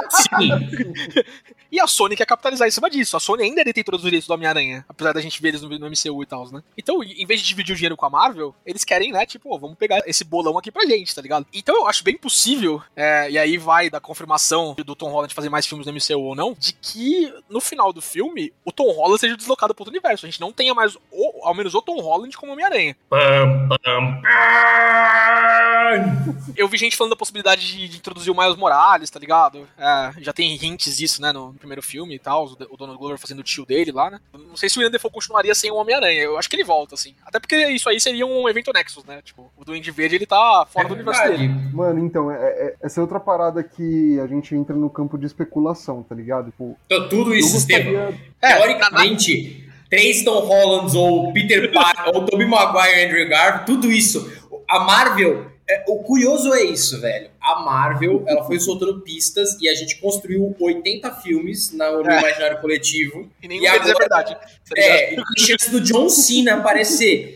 Sim, 0.09 0.49
E 1.72 1.80
a 1.80 1.88
Sony 1.88 2.18
quer 2.18 2.26
capitalizar 2.26 2.68
em 2.68 2.72
cima 2.72 2.89
disso. 2.89 3.16
A 3.16 3.20
Sony 3.20 3.43
ainda 3.43 3.62
é 3.62 3.64
detentora 3.64 3.97
dos 3.97 4.03
direitos 4.03 4.28
do 4.28 4.34
Homem-Aranha, 4.34 4.84
apesar 4.89 5.14
da 5.14 5.22
gente 5.22 5.41
ver 5.41 5.49
eles 5.49 5.62
no, 5.62 5.70
no 5.70 5.88
MCU 5.88 6.22
e 6.22 6.26
tal, 6.26 6.51
né? 6.51 6.62
Então, 6.78 7.01
em 7.01 7.26
vez 7.26 7.39
de 7.39 7.47
dividir 7.47 7.72
o 7.72 7.76
dinheiro 7.78 7.95
com 7.95 8.05
a 8.05 8.09
Marvel, 8.09 8.53
eles 8.66 8.84
querem, 8.84 9.14
né? 9.14 9.26
Tipo, 9.26 9.55
ó, 9.55 9.57
vamos 9.57 9.78
pegar 9.78 10.01
esse 10.05 10.26
bolão 10.26 10.57
aqui 10.57 10.70
pra 10.70 10.86
gente, 10.86 11.16
tá 11.16 11.22
ligado? 11.22 11.47
Então 11.53 11.74
eu 11.76 11.88
acho 11.88 12.03
bem 12.03 12.18
possível, 12.18 12.84
é, 12.93 13.32
e 13.32 13.38
aí 13.38 13.57
vai 13.57 13.89
da 13.89 14.01
confirmação 14.01 14.76
do 14.86 14.95
Tom 14.95 15.09
Holland 15.09 15.34
fazer 15.34 15.47
mais 15.47 15.66
filmes 15.66 15.88
no 15.88 15.93
MCU 15.93 16.22
ou 16.22 16.36
não, 16.36 16.53
de 16.59 16.74
que 16.74 17.34
no 17.49 17.62
final 17.62 17.93
do 17.93 18.01
filme 18.01 18.51
o 18.66 18.72
Tom 18.74 18.91
Holland 18.91 19.22
seja 19.22 19.38
deslocado 19.38 19.74
pro 19.74 19.84
outro 19.84 19.93
universo. 19.93 20.26
A 20.26 20.30
gente 20.30 20.41
não 20.41 20.51
tenha 20.51 20.74
mais, 20.74 20.97
o, 21.09 21.47
ao 21.47 21.55
menos, 21.55 21.74
o 21.74 21.82
Tom 21.82 22.01
Holland 22.01 22.36
como 22.36 22.51
Homem-Aranha. 22.51 22.97
Eu 26.55 26.68
vi 26.68 26.78
gente 26.78 26.97
falando 26.97 27.12
da 27.12 27.16
possibilidade 27.16 27.66
de, 27.66 27.88
de 27.88 27.97
introduzir 27.97 28.32
o 28.32 28.38
Miles 28.38 28.57
Morales, 28.57 29.09
tá 29.09 29.20
ligado? 29.20 29.68
É, 29.78 30.14
já 30.20 30.34
tem 30.34 30.53
hints 30.62 30.99
disso, 31.01 31.21
né, 31.21 31.31
no 31.31 31.53
primeiro 31.53 31.81
filme 31.81 32.15
e 32.15 32.19
tal, 32.19 32.45
o, 32.45 32.73
o 32.73 32.77
Donald 32.77 32.97
Glover 32.99 33.17
fazendo 33.17 33.39
o 33.39 33.43
tio 33.43 33.65
dele 33.65 33.91
lá, 33.91 34.09
né? 34.09 34.19
Não 34.33 34.55
sei 34.55 34.69
se 34.69 34.77
o 34.77 34.79
William 34.79 34.91
Defoe 34.91 35.11
continuaria 35.11 35.53
sem 35.55 35.71
o 35.71 35.75
Homem-Aranha, 35.75 36.21
eu 36.21 36.37
acho 36.37 36.49
que 36.49 36.55
ele 36.55 36.63
volta, 36.63 36.95
assim. 36.95 37.15
Até 37.25 37.39
porque 37.39 37.55
isso 37.69 37.89
aí 37.89 37.99
seria 37.99 38.25
um 38.25 38.47
evento 38.47 38.71
Nexus, 38.73 39.03
né? 39.05 39.21
Tipo, 39.23 39.51
o 39.57 39.65
Duende 39.65 39.89
Verde, 39.91 40.15
ele 40.15 40.25
tá 40.25 40.65
fora 40.71 40.87
do 40.87 40.93
universo 40.93 41.23
dele. 41.23 41.47
Mano, 41.73 41.99
então, 42.05 42.31
é, 42.31 42.35
é- 42.35 42.75
essa 42.81 42.99
é 42.99 43.01
outra 43.01 43.19
parada 43.19 43.63
que 43.63 44.19
a 44.19 44.27
gente 44.27 44.53
entra 44.55 44.75
no 44.75 44.89
campo 44.89 45.17
de 45.17 45.25
especulação, 45.25 46.03
tá 46.03 46.13
ligado? 46.15 46.51
Tipo, 46.51 46.77
Então, 46.85 47.09
tudo 47.09 47.33
isso, 47.33 47.53
gostaria... 47.53 48.13
É, 48.41 48.55
Teoricamente, 48.57 49.67
três 49.89 50.23
Tom 50.23 50.39
Hollands 50.39 50.95
ou 50.95 51.33
Peter 51.33 51.71
Parker 51.73 52.15
ou 52.15 52.25
Tobey 52.25 52.47
Maguire 52.47 52.99
e 52.99 53.05
Andrew 53.05 53.29
Garfield, 53.29 53.65
tudo 53.65 53.91
isso. 53.91 54.31
A 54.69 54.79
Marvel, 54.79 55.50
é, 55.74 55.84
o 55.88 56.03
curioso 56.03 56.53
é 56.53 56.63
isso, 56.63 56.99
velho. 56.99 57.30
A 57.41 57.61
Marvel, 57.61 58.24
ela 58.28 58.43
foi 58.45 58.59
soltando 58.59 59.01
pistas 59.01 59.57
e 59.61 59.67
a 59.69 59.74
gente 59.74 59.97
construiu 59.99 60.55
80 60.59 61.11
filmes 61.15 61.72
na- 61.74 61.91
no 61.91 62.09
É. 62.09 62.19
imaginário 62.19 62.59
coletivo. 62.61 63.30
E 63.41 63.47
nenhum 63.47 63.63
deles 63.63 63.89
é 63.89 63.93
verdade. 63.93 64.36
Tá? 64.36 64.41
É, 64.78 65.15
e 65.15 65.39
chance 65.39 65.69
do 65.72 65.80
John 65.82 66.09
Cena 66.09 66.55
aparecer. 66.55 67.36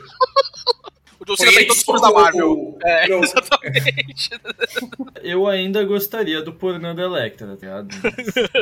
O 1.34 1.36
John 1.36 1.38
Cena 1.38 1.52
tá 1.54 1.62
em 1.62 1.66
todos 1.68 1.78
os 1.80 1.84
filmes 1.84 2.02
da 2.02 2.12
Marvel. 2.12 2.78
É, 2.84 3.08
Não, 3.10 3.24
exatamente. 3.24 4.30
Eu 5.24 5.48
ainda 5.48 5.84
gostaria 5.84 6.42
do 6.42 6.54
pornô 6.54 6.94
da 6.94 7.04
Electra, 7.04 7.56
tá 7.58 7.66
ligado? 7.66 7.88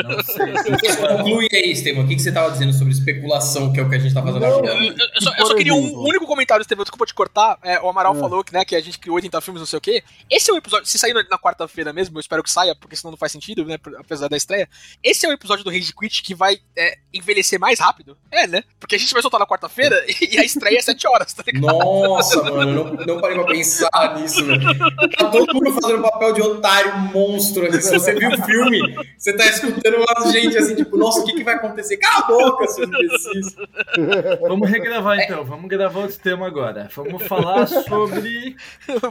Não 0.04 0.24
sei. 0.24 0.58
se- 0.92 0.98
Conclui 1.08 1.48
aí, 1.52 1.72
Estevam. 1.72 2.04
O 2.04 2.08
que, 2.08 2.16
que 2.16 2.22
você 2.22 2.32
tava 2.32 2.52
dizendo 2.52 2.74
sobre 2.74 2.94
especulação, 2.94 3.72
que 3.74 3.80
é 3.80 3.84
o 3.84 3.90
que 3.90 3.96
a 3.96 4.00
gente 4.00 4.14
tá 4.14 4.22
fazendo 4.22 4.40
Não. 4.42 4.48
agora? 4.60 4.74
Eu, 4.74 4.94
eu 4.94 5.22
só, 5.22 5.30
eu 5.32 5.36
Por 5.38 5.48
só 5.48 5.56
queria 5.56 5.74
um 5.74 6.00
único 6.00 6.26
comentário, 6.26 6.62
Estevão, 6.62 6.84
desculpa 6.84 7.06
te 7.06 7.14
cortar. 7.14 7.58
É, 7.64 7.80
o 7.82 7.90
Amaral 7.90 8.16
É. 8.16 8.20
falou 8.20 8.44
que, 8.44 8.54
né, 8.54 8.64
que 8.64 8.76
a 8.76 8.82
gente 8.82 8.98
criou 9.00 9.16
80 9.16 9.42
filmes, 9.42 9.60
não 9.62 9.68
sei 9.68 9.78
o 9.78 9.82
quê. 9.82 10.04
Esse 10.30 10.50
é 10.50 10.54
o 10.54 10.58
episódio. 10.58 10.86
Se 10.88 10.98
sair 10.98 11.14
na, 11.14 11.24
na 11.24 11.38
quarta-feira 11.38 11.92
mesmo, 11.92 12.18
eu 12.18 12.22
espero 12.22 12.42
que 12.44 12.50
saia, 12.52 12.76
porque 12.76 12.96
senão 12.96 13.12
não 13.12 13.18
faz 13.18 13.32
sentido, 13.32 13.66
né? 13.66 13.78
Apesar 13.98 14.28
da 14.28 14.38
estreia. 14.38 14.70
Esse 15.04 15.26
é 15.26 15.30
o 15.30 15.34
episódio 15.34 15.64
do 15.64 15.70
Rage 15.70 15.94
Quit 15.94 16.24
que 16.24 16.34
vai 16.36 16.58
é, 16.78 16.98
envelhecer 17.14 17.60
mais 17.60 17.80
rápido. 17.80 18.18
É, 18.32 18.48
né? 18.48 18.64
Porque 18.80 18.96
a 18.96 19.00
gente 19.00 19.12
vai 19.14 19.22
soltar 19.22 19.40
na 19.40 19.46
quarta-feira 19.48 20.04
e 20.22 20.38
a 20.38 20.44
estreia 20.44 20.78
é 20.78 20.82
7 20.82 21.08
horas, 21.08 21.34
tá 21.34 21.44
ligado? 21.46 21.78
Nossa, 21.78 22.42
mano, 22.54 22.74
não, 22.74 23.06
não 23.06 23.22
parei 23.22 23.38
pra 23.38 23.46
pensar 23.46 24.16
nisso, 24.16 24.46
velho. 24.46 24.62
Tá 25.18 25.30
todo 25.30 25.54
mundo 25.54 25.72
fazendo 25.82 26.02
papel 26.02 26.34
de 26.34 26.42
otário 26.42 26.98
monstro. 27.14 27.66
aqui. 27.66 27.82
Se 27.82 27.92
você 27.92 28.14
viu 28.14 28.30
o 28.30 28.38
filme, 28.44 28.96
você 29.18 29.36
tá 29.36 29.46
escutando 29.46 29.98
uma 29.98 30.32
gente 30.32 30.58
assim, 30.58 30.76
tipo, 30.76 30.98
nossa, 30.98 31.22
o 31.22 31.26
que, 31.26 31.34
que 31.34 31.44
vai 31.44 31.56
acontecer? 31.56 31.98
Cala 31.98 32.24
a 32.24 32.28
boca, 32.28 32.68
seus 32.68 32.88
imbecis. 32.88 33.56
Vamos 34.42 34.70
regravar 34.70 35.20
então, 35.20 35.44
vamos 35.44 35.70
gravar 35.70 36.02
outro 36.02 36.20
tema 36.20 36.48
agora. 36.48 36.90
Vamos 36.96 37.24
falar 37.24 37.68
sobre, 37.68 38.56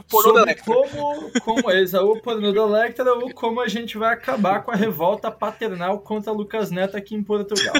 sobre 0.09 0.55
como, 0.55 1.31
como 1.41 1.71
exa, 1.71 2.01
o 2.01 2.19
pornô 2.21 2.51
da 2.51 2.61
Electra 2.61 3.13
ou 3.13 3.33
como 3.33 3.61
a 3.61 3.67
gente 3.67 3.97
vai 3.97 4.13
acabar 4.13 4.63
com 4.63 4.71
a 4.71 4.75
revolta 4.75 5.29
paternal 5.31 5.99
contra 5.99 6.31
Lucas 6.31 6.71
Neto 6.71 6.97
aqui 6.97 7.15
em 7.15 7.23
Portugal. 7.23 7.73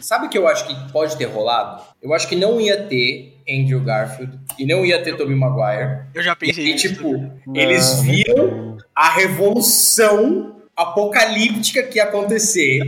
Sabe 0.00 0.26
o 0.26 0.28
que 0.30 0.38
eu 0.38 0.46
acho 0.46 0.66
que 0.66 0.92
pode 0.92 1.16
ter 1.16 1.24
rolado? 1.24 1.82
Eu 2.00 2.12
acho 2.12 2.28
que 2.28 2.36
não 2.36 2.60
ia 2.60 2.84
ter 2.84 3.41
Andrew 3.48 3.80
Garfield 3.80 4.38
e 4.58 4.66
não 4.66 4.84
ia 4.84 5.02
ter 5.02 5.16
Tobey 5.16 5.34
Maguire. 5.36 6.02
Eu 6.14 6.22
já 6.22 6.32
E 6.32 6.36
pensei 6.36 6.64
aí, 6.66 6.72
nisso. 6.72 6.88
tipo, 6.88 7.30
eles 7.54 8.00
viram 8.00 8.76
a 8.94 9.10
revolução 9.10 10.56
apocalíptica 10.76 11.82
que 11.82 11.98
ia 11.98 12.04
acontecer. 12.04 12.80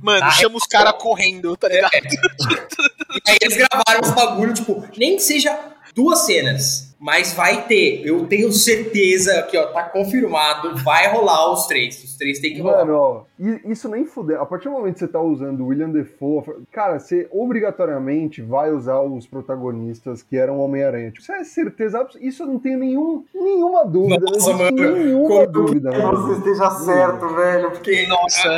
Mano, 0.00 0.30
chama 0.32 0.56
os 0.56 0.66
caras 0.66 0.94
correndo, 0.98 1.56
tá 1.56 1.68
ligado? 1.68 1.90
E 1.94 3.30
aí 3.30 3.36
eles 3.42 3.56
gravaram 3.56 4.00
esse 4.02 4.14
bagulho, 4.14 4.54
tipo, 4.54 4.84
nem 4.96 5.16
que 5.16 5.22
seja 5.22 5.58
duas 5.94 6.20
cenas. 6.20 6.91
Mas 7.02 7.32
vai 7.32 7.66
ter, 7.66 8.06
eu 8.06 8.28
tenho 8.28 8.52
certeza 8.52 9.42
que, 9.50 9.58
ó, 9.58 9.66
tá 9.66 9.82
confirmado, 9.82 10.76
vai 10.84 11.12
rolar 11.12 11.52
os 11.52 11.66
três. 11.66 12.00
Os 12.04 12.16
três 12.16 12.38
tem 12.38 12.54
que 12.54 12.60
rolar. 12.60 12.84
Mano, 12.84 12.94
ó, 12.96 13.22
isso 13.64 13.88
nem 13.88 14.04
fuder. 14.04 14.40
A 14.40 14.46
partir 14.46 14.68
do 14.68 14.74
momento 14.74 14.94
que 14.94 15.00
você 15.00 15.08
tá 15.08 15.20
usando 15.20 15.62
o 15.62 15.66
William 15.66 15.90
Defoe, 15.90 16.44
cara, 16.70 17.00
você 17.00 17.26
obrigatoriamente 17.32 18.40
vai 18.40 18.70
usar 18.70 19.00
os 19.00 19.26
protagonistas 19.26 20.22
que 20.22 20.36
eram 20.36 20.60
Homem-Aranha. 20.60 21.10
Tipo, 21.10 21.22
isso 21.22 21.32
é 21.32 21.42
certeza 21.42 21.98
absoluta. 21.98 22.24
Isso 22.24 22.44
eu 22.44 22.46
não 22.46 22.60
tenho 22.60 22.78
nenhum, 22.78 23.24
nenhuma 23.34 23.84
dúvida. 23.84 24.24
Nossa, 24.24 24.52
mano, 24.52 24.76
nenhuma 24.76 25.26
quando 25.26 25.50
dúvida. 25.50 25.90
que 25.90 25.98
mano. 25.98 26.22
você 26.22 26.38
esteja 26.38 26.70
certo, 26.70 27.34
velho, 27.34 27.70
porque... 27.72 28.06
Nossa. 28.06 28.48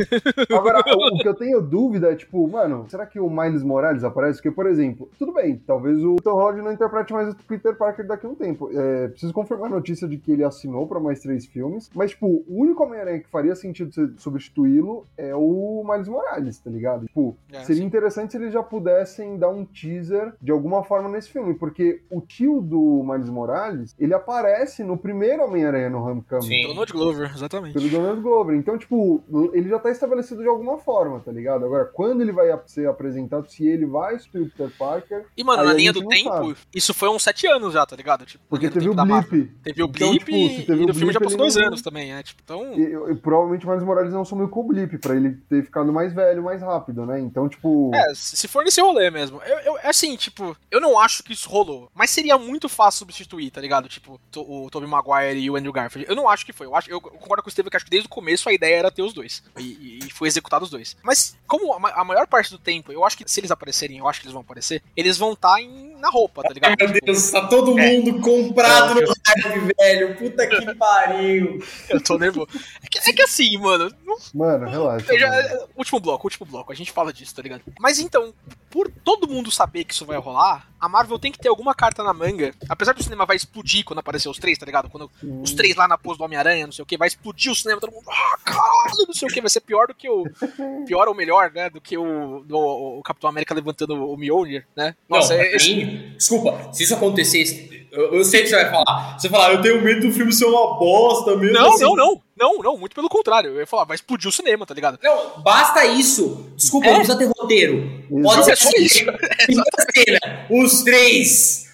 Agora, 0.56 0.82
o, 0.86 1.16
o 1.16 1.18
que 1.18 1.28
eu 1.28 1.34
tenho 1.34 1.60
dúvida 1.60 2.10
é, 2.10 2.16
tipo, 2.16 2.48
mano, 2.48 2.86
será 2.88 3.04
que 3.04 3.20
o 3.20 3.28
Miles 3.28 3.62
Morales 3.62 4.04
aparece? 4.04 4.38
Porque, 4.38 4.50
por 4.50 4.66
exemplo, 4.66 5.10
tudo 5.18 5.34
bem, 5.34 5.60
talvez 5.66 6.02
o 6.02 6.16
Tom 6.16 6.32
Holland 6.32 6.62
não 6.62 6.72
interprete 6.72 7.12
mais 7.12 7.28
o 7.28 7.36
Peter 7.46 7.73
Parker 7.74 8.06
daqui 8.06 8.26
a 8.26 8.28
um 8.28 8.34
tempo. 8.34 8.70
É, 8.72 9.08
preciso 9.08 9.32
confirmar 9.32 9.66
a 9.70 9.74
notícia 9.74 10.06
de 10.08 10.16
que 10.18 10.32
ele 10.32 10.44
assinou 10.44 10.86
pra 10.86 11.00
mais 11.00 11.20
três 11.20 11.46
filmes, 11.46 11.90
mas, 11.94 12.10
tipo, 12.12 12.26
o 12.26 12.60
único 12.62 12.82
Homem-Aranha 12.84 13.20
que 13.20 13.28
faria 13.28 13.54
sentido 13.54 13.90
substituí-lo 14.16 15.06
é 15.16 15.34
o 15.34 15.84
Miles 15.88 16.08
Morales, 16.08 16.58
tá 16.58 16.70
ligado? 16.70 17.06
Tipo, 17.06 17.36
É, 17.52 17.60
seria 17.64 17.82
sim. 17.82 17.86
interessante 17.86 18.32
se 18.32 18.36
eles 18.38 18.52
já 18.52 18.62
pudessem 18.62 19.36
dar 19.38 19.48
um 19.50 19.64
teaser 19.64 20.32
de 20.40 20.50
alguma 20.52 20.82
forma 20.82 21.08
nesse 21.08 21.30
filme, 21.30 21.54
porque 21.54 22.02
o 22.10 22.20
tio 22.20 22.60
do 22.60 23.02
Miles 23.04 23.28
Morales, 23.30 23.94
ele 23.98 24.14
aparece 24.14 24.82
no 24.82 24.96
primeiro 24.96 25.44
Homem-Aranha 25.44 25.90
no 25.90 25.98
Homecoming 26.04 26.42
Sim. 26.42 26.66
Donald 26.68 26.92
Glover, 26.92 27.30
exatamente. 27.34 27.74
pelo 27.74 27.88
Donald 27.88 28.20
Glover. 28.20 28.56
Então, 28.56 28.76
tipo, 28.78 29.22
ele 29.52 29.68
já 29.68 29.78
tá 29.78 29.90
estabelecido 29.90 30.42
de 30.42 30.48
alguma 30.48 30.78
forma, 30.78 31.20
tá 31.20 31.30
ligado? 31.32 31.64
Agora, 31.64 31.84
quando 31.84 32.20
ele 32.20 32.32
vai 32.32 32.48
ser 32.66 32.88
apresentado, 32.88 33.48
se 33.50 33.66
ele 33.66 33.86
vai 33.86 34.18
substituir 34.18 34.42
o 34.42 34.50
Peter 34.50 34.70
Parker. 34.78 35.24
E, 35.36 35.44
mano, 35.44 35.64
na 35.64 35.72
linha 35.72 35.92
do 35.92 36.06
tempo, 36.06 36.28
sabe. 36.30 36.56
isso 36.74 36.92
foi 36.92 37.08
uns 37.08 37.22
sete 37.22 37.46
anos 37.46 37.63
já, 37.70 37.84
tá 37.86 37.96
ligado? 37.96 38.24
Tipo, 38.26 38.44
Porque 38.48 38.68
teve 38.70 38.88
o 38.88 38.94
blip. 38.94 39.52
Teve 39.62 39.82
o 39.82 39.86
Então, 39.86 40.10
blip 40.10 40.24
tipo, 40.24 40.66
teve 40.66 40.80
e 40.80 40.84
o 40.84 40.86
no 40.88 40.94
filme 40.94 41.12
já 41.12 41.18
blip, 41.18 41.24
passou 41.32 41.38
dois 41.38 41.54
não- 41.56 41.66
anos 41.66 41.82
também, 41.82 42.12
é. 42.14 42.22
Tipo, 42.22 42.42
então. 42.44 42.72
E, 42.74 43.12
e 43.12 43.14
provavelmente 43.16 43.66
o 43.66 43.68
Miles 43.68 43.84
Morales 43.84 44.12
não 44.12 44.24
sumiu 44.24 44.48
com 44.48 44.60
o 44.60 44.64
blip, 44.68 44.98
pra 44.98 45.14
ele 45.16 45.32
ter 45.48 45.64
ficado 45.64 45.92
mais 45.92 46.12
velho, 46.12 46.42
mais 46.42 46.60
rápido, 46.62 47.04
né? 47.06 47.20
Então, 47.20 47.48
tipo. 47.48 47.90
É, 47.94 48.14
se 48.14 48.46
for 48.48 48.64
nesse 48.64 48.80
rolê 48.80 49.10
mesmo. 49.10 49.40
Eu, 49.42 49.58
eu, 49.60 49.78
assim, 49.82 50.16
tipo, 50.16 50.56
eu 50.70 50.80
não 50.80 50.98
acho 50.98 51.22
que 51.22 51.32
isso 51.32 51.48
rolou. 51.48 51.90
Mas 51.94 52.10
seria 52.10 52.36
muito 52.38 52.68
fácil 52.68 53.00
substituir, 53.00 53.50
tá 53.50 53.60
ligado? 53.60 53.88
Tipo, 53.88 54.20
o 54.36 54.68
Tobey 54.70 54.88
Maguire 54.88 55.38
e 55.38 55.50
o 55.50 55.56
Andrew 55.56 55.72
Garfield. 55.72 56.08
Eu 56.08 56.16
não 56.16 56.28
acho 56.28 56.44
que 56.46 56.52
foi. 56.52 56.66
Eu, 56.66 56.74
acho, 56.76 56.90
eu 56.90 57.00
concordo 57.00 57.42
com 57.42 57.48
o 57.48 57.52
Steve 57.52 57.70
que 57.70 57.76
acho 57.76 57.84
que 57.84 57.90
desde 57.90 58.06
o 58.06 58.10
começo 58.10 58.48
a 58.48 58.52
ideia 58.52 58.76
era 58.76 58.90
ter 58.90 59.02
os 59.02 59.12
dois. 59.12 59.42
E, 59.58 59.62
e- 59.62 59.98
e 60.06 60.10
foi 60.10 60.28
executado 60.28 60.64
os 60.64 60.70
dois. 60.70 60.96
Mas, 61.02 61.36
como 61.46 61.72
a, 61.74 62.00
a 62.00 62.04
maior 62.04 62.26
parte 62.26 62.50
do 62.50 62.58
tempo, 62.58 62.92
eu 62.92 63.04
acho 63.04 63.16
que 63.16 63.28
se 63.30 63.40
eles 63.40 63.50
aparecerem, 63.50 63.98
eu 63.98 64.08
acho 64.08 64.20
que 64.20 64.26
eles 64.26 64.32
vão 64.32 64.42
aparecer, 64.42 64.82
eles 64.96 65.16
vão 65.18 65.32
estar 65.32 65.60
em 65.60 65.93
na 66.04 66.10
roupa, 66.10 66.42
tá 66.42 66.50
ligado? 66.52 66.76
Ai, 66.78 66.86
meu 66.86 67.00
Deus, 67.02 67.30
tá 67.30 67.46
todo 67.48 67.76
mundo 67.76 68.20
comprado 68.20 68.94
no 68.94 69.00
live, 69.00 69.72
velho. 69.78 70.16
Puta 70.16 70.46
que 70.46 70.74
pariu. 70.76 71.58
Eu 71.88 72.00
tô 72.02 72.18
nervoso. 72.18 72.48
É 72.82 72.86
que, 72.88 72.98
é 72.98 73.12
que 73.12 73.22
assim, 73.22 73.56
mano. 73.56 73.90
não- 74.04 74.14
Mano, 74.34 74.68
relaxa. 74.68 75.18
já- 75.18 75.28
mano. 75.30 75.68
último 75.76 75.98
bloco, 76.00 76.26
último 76.26 76.46
bloco. 76.46 76.70
A 76.72 76.74
gente 76.76 76.92
fala 76.92 77.12
disso, 77.12 77.34
tá 77.34 77.40
ligado? 77.42 77.62
Mas 77.80 77.98
então, 77.98 78.32
por 78.70 78.90
todo 79.02 79.26
mundo 79.28 79.50
saber 79.50 79.84
que 79.84 79.94
isso 79.94 80.04
vai 80.04 80.18
rolar, 80.18 80.68
a 80.78 80.88
Marvel 80.88 81.18
tem 81.18 81.32
que 81.32 81.38
ter 81.38 81.48
alguma 81.48 81.74
carta 81.74 82.02
na 82.02 82.12
manga. 82.12 82.52
Apesar 82.68 82.92
do 82.92 83.02
cinema 83.02 83.24
vai 83.24 83.36
explodir 83.36 83.84
quando 83.84 84.00
aparecer 84.00 84.28
os 84.28 84.38
três, 84.38 84.58
tá 84.58 84.66
ligado? 84.66 84.90
Quando 84.90 85.10
os 85.42 85.52
três 85.54 85.74
lá 85.74 85.88
na 85.88 85.96
pose 85.96 86.18
do 86.18 86.24
Homem-Aranha, 86.24 86.66
não 86.66 86.72
sei 86.72 86.82
o 86.82 86.86
que, 86.86 86.98
vai 86.98 87.08
explodir 87.08 87.50
o 87.50 87.54
cinema, 87.54 87.80
todo 87.80 87.92
mundo. 87.92 88.04
Ah, 88.10 88.38
caralho, 88.44 89.06
não 89.08 89.14
sei 89.14 89.26
o 89.28 89.32
que, 89.32 89.40
vai 89.40 89.48
ser 89.50 89.60
pior 89.60 89.86
do 89.88 89.94
que 89.94 90.08
o. 90.08 90.24
Pior 90.86 91.08
ou 91.08 91.14
melhor, 91.14 91.50
né? 91.50 91.70
Do 91.70 91.80
que 91.80 91.96
o, 91.96 92.44
do, 92.44 92.58
o 92.58 93.02
Capitão 93.02 93.30
América 93.30 93.54
levantando 93.54 93.94
o 94.06 94.16
Mjolnir, 94.18 94.66
né? 94.76 94.94
Nossa, 95.08 95.32
é- 95.34 95.38
pra 95.48 95.56
esse- 95.56 95.93
mim, 95.94 96.14
desculpa, 96.16 96.72
se 96.72 96.82
isso 96.82 96.94
acontecesse, 96.94 97.86
eu, 97.92 98.14
eu 98.14 98.24
sei 98.24 98.42
que 98.42 98.48
você 98.48 98.56
vai 98.56 98.70
falar. 98.70 99.16
Você 99.18 99.28
vai 99.28 99.40
falar, 99.40 99.54
eu 99.54 99.62
tenho 99.62 99.80
medo 99.82 100.08
do 100.08 100.12
filme 100.12 100.32
ser 100.32 100.46
uma 100.46 100.78
bosta 100.78 101.36
mesmo. 101.36 101.54
Não, 101.56 101.74
assim. 101.74 101.84
não, 101.84 101.94
não. 101.96 102.22
Não, 102.36 102.58
não, 102.58 102.76
muito 102.76 102.96
pelo 102.96 103.08
contrário. 103.08 103.50
Eu 103.52 103.60
ia 103.60 103.66
falar, 103.66 103.84
vai 103.84 103.94
explodir 103.94 104.28
o 104.28 104.32
cinema, 104.32 104.66
tá 104.66 104.74
ligado? 104.74 104.98
Não, 105.00 105.40
basta 105.40 105.86
isso. 105.86 106.50
Desculpa, 106.56 106.88
É? 106.88 106.90
não 106.90 106.96
precisa 106.98 107.16
ter 107.16 107.30
roteiro. 107.38 107.88
Pode 108.10 108.22
Não, 108.38 108.42
ser 108.42 108.50
é 108.50 108.56
só 108.56 108.70
isso. 108.76 109.04
Primeira 109.46 109.70
cena, 109.94 110.46
os 110.50 110.82
três. 110.82 111.66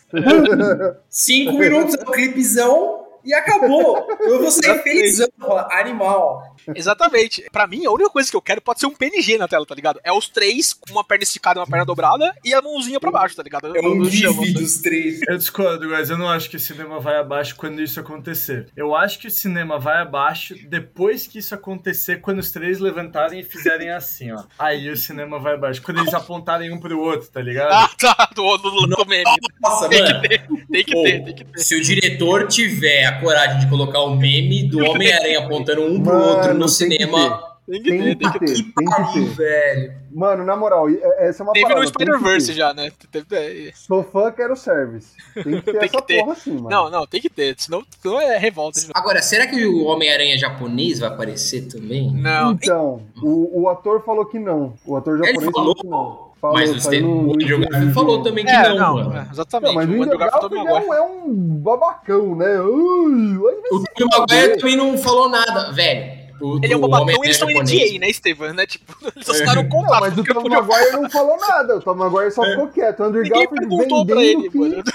Cinco 1.09 1.55
minutos, 1.59 1.95
é 1.95 2.03
um 2.03 2.13
clipezão 2.13 3.07
e 3.25 3.33
acabou. 3.35 4.07
Eu 4.21 4.41
vou 4.43 4.51
sair 4.51 4.83
felizão. 4.83 5.29
falar, 5.39 5.69
Animal. 5.81 6.50
Exatamente. 6.75 7.45
Pra 7.53 7.67
mim, 7.67 7.85
a 7.87 7.91
única 7.91 8.11
coisa 8.11 8.31
que 8.31 8.37
eu 8.37 8.43
quero 8.43 8.61
pode 8.61 8.81
ser 8.81 8.87
um 8.87 8.95
PNG 8.95 9.39
na 9.39 9.49
tela, 9.49 9.67
tá 9.67 9.75
ligado? 9.75 10.01
É 10.05 10.13
os 10.13 10.29
três 10.29 10.73
com 10.73 10.93
uma 10.93 11.05
perna 11.05 11.25
esticada 11.25 11.59
e 11.59 11.61
uma 11.61 11.67
perna 11.67 11.85
dobrada 11.85 12.35
e 12.45 12.53
a 12.55 12.63
mãozinha 12.63 13.01
pra 13.01 13.11
baixo, 13.11 13.37
tá 13.37 13.43
ligado? 13.43 13.77
É 13.77 13.81
um 13.81 14.05
gif 14.05 14.53
tá? 14.53 14.61
dos 14.61 14.79
três. 14.81 15.21
Eu 15.29 15.37
discordo, 15.37 15.89
mas 15.89 16.11
eu 16.11 16.19
não 16.19 16.29
acho 16.29 16.49
que 16.51 16.57
o 16.57 16.61
cinema 16.61 17.01
vai 17.01 17.17
abaixo 17.17 17.57
quando 17.57 17.81
isso 17.83 17.99
acontecer. 18.01 18.67
Eu 18.77 18.95
acho 18.95 19.19
que 19.19 19.27
o 19.27 19.31
cinema 19.31 19.79
vai 19.79 19.99
abaixo 20.03 20.55
depois 20.69 21.27
que 21.27 21.39
isso 21.39 21.55
acontecer, 21.55 22.21
quando 22.21 22.39
os 22.39 22.51
três 22.51 22.79
levantarem 22.79 23.41
e 23.41 23.45
fizerem 23.45 23.91
assim, 23.91 24.33
ó. 24.33 24.45
Aí 24.59 24.89
o 24.91 24.97
cinema 24.97 25.39
vai 25.39 25.55
abaixo. 25.55 25.83
Quando 25.83 26.01
eles 26.01 26.15
apontarem 26.15 26.73
um 26.73 26.79
pro 26.79 26.99
outro, 27.01 27.29
tá 27.29 27.41
ligado? 27.41 27.73
Ah, 27.73 27.91
tá. 27.99 28.31
Do, 28.35 28.57
do, 28.59 28.71
do, 28.71 28.87
do 28.87 29.07
meme. 29.07 29.25
Nossa, 29.61 29.89
Tem 29.89 30.03
mano. 30.03 30.21
que 30.21 30.29
ter, 30.29 30.47
tem 30.71 30.85
que 30.85 30.93
Pô, 30.93 31.03
ter, 31.03 31.25
tem 31.25 31.35
que 31.35 31.45
ter. 31.45 31.59
Se 31.61 31.75
o 31.77 31.83
diretor 31.83 32.47
tiver 32.47 33.05
a 33.05 33.21
coragem 33.21 33.61
de 33.61 33.69
colocar 33.69 34.01
o 34.01 34.17
meme 34.17 34.69
do 34.69 34.79
Homem-Aranha 34.85 35.41
apontando 35.41 35.83
um 35.83 36.03
pro 36.03 36.15
Mano, 36.15 36.37
outro 36.37 36.55
no 36.61 36.67
tem 36.67 36.89
que 36.89 36.95
cinema. 36.97 37.51
Tem 37.71 37.83
que 37.83 37.91
ter, 37.91 38.17
tem 38.17 38.33
que 38.33 38.39
ter. 38.41 38.55
que 38.55 38.73
ter. 39.13 39.25
velho. 39.37 39.93
Mano, 40.13 40.45
na 40.45 40.57
moral, 40.57 40.89
é- 40.89 41.29
essa 41.29 41.43
é 41.43 41.45
uma 41.45 41.53
Teve 41.53 41.67
parada. 41.67 41.85
no 41.85 41.93
tem 41.93 42.05
que 42.07 42.13
Spider-Verse 42.13 42.53
já, 42.53 42.75
né? 42.75 42.91
Teve- 43.13 43.73
Sou 43.77 44.03
fã, 44.03 44.33
quero 44.33 44.57
service. 44.57 45.13
Tem 45.35 45.45
que 45.45 45.63
ter 45.63 45.73
Tem 45.73 45.77
essa 45.85 45.89
que 45.89 46.03
ter. 46.03 46.19
porra 46.21 46.33
assim, 46.33 46.53
mano. 46.55 46.69
Não, 46.69 46.91
não, 46.91 47.07
tem 47.07 47.21
que 47.21 47.31
ter, 47.31 47.55
senão, 47.59 47.85
senão 48.03 48.21
é 48.21 48.37
revolta. 48.39 48.81
Agora, 48.93 49.23
será 49.23 49.47
que 49.47 49.65
o 49.67 49.85
Homem-Aranha 49.85 50.37
japonês 50.37 50.99
vai 50.99 51.11
aparecer 51.11 51.69
também? 51.69 52.11
Não, 52.13 52.53
Então, 52.53 53.03
o, 53.23 53.61
o 53.63 53.69
ator 53.69 54.03
falou 54.05 54.27
que 54.27 54.39
não. 54.41 54.75
O 54.85 54.97
ator 54.97 55.19
japonês 55.19 55.37
Ele 55.41 55.53
falou 55.53 55.53
falou? 55.53 55.75
que 55.77 55.87
não. 55.87 56.31
Falou, 56.41 56.57
Mas 56.57 56.87
o 56.87 56.91
no- 57.03 57.27
no- 57.35 57.37
Garfield 57.69 57.93
falou 57.93 58.23
também 58.23 58.47
que 58.47 58.51
é, 58.51 58.69
não, 58.71 58.77
não, 58.77 58.95
mano. 58.95 59.13
é, 59.13 59.25
Não, 59.25 59.31
exatamente. 59.31 59.75
mas 59.75 59.87
o 59.91 60.19
Garfield 60.19 60.49
também 60.49 60.59
é 60.67 60.69
agora. 60.79 60.85
um, 60.87 60.95
é 60.95 61.03
um 61.03 61.35
babacão, 61.61 62.35
né? 62.35 62.61
Ui, 62.63 63.37
O 63.37 63.79
foder. 63.79 64.09
Maguire 64.19 64.59
também 64.59 64.77
não 64.77 64.97
falou 64.99 65.29
nada, 65.29 65.71
velho. 65.73 66.20
O, 66.41 66.59
Ele 66.63 66.73
é 66.73 66.77
um 66.77 66.81
babacão 66.81 67.09
e 67.09 67.27
eles 67.27 67.31
estão 67.37 67.51
em 67.51 67.55
japonês. 67.55 67.91
NDA, 67.91 67.99
né, 68.01 68.09
Estevam? 68.09 68.53
Né? 68.55 68.67
Tipo, 68.67 68.97
eles 69.17 69.29
assinaram 69.29 69.63
um 69.63 69.69
contrato. 69.69 70.01
Mas 70.01 70.19
o 70.19 70.25
Tom 70.25 70.43
podia- 70.43 70.63
Maguire 70.63 70.93
não 70.93 71.11
falou 71.11 71.37
nada. 71.39 71.77
O 71.77 71.81
Tom 71.81 71.95
Maguire 71.95 72.31
só 72.31 72.43
ficou 72.45 72.69
quieto. 72.69 73.01
O 73.01 73.05
Andrew 73.05 73.23
Ninguém 73.23 73.41
Garfield 73.47 73.69
perguntou 73.69 74.07
pra 74.07 74.23
ele, 74.25 74.51
que... 74.51 74.59
mano. 74.59 74.83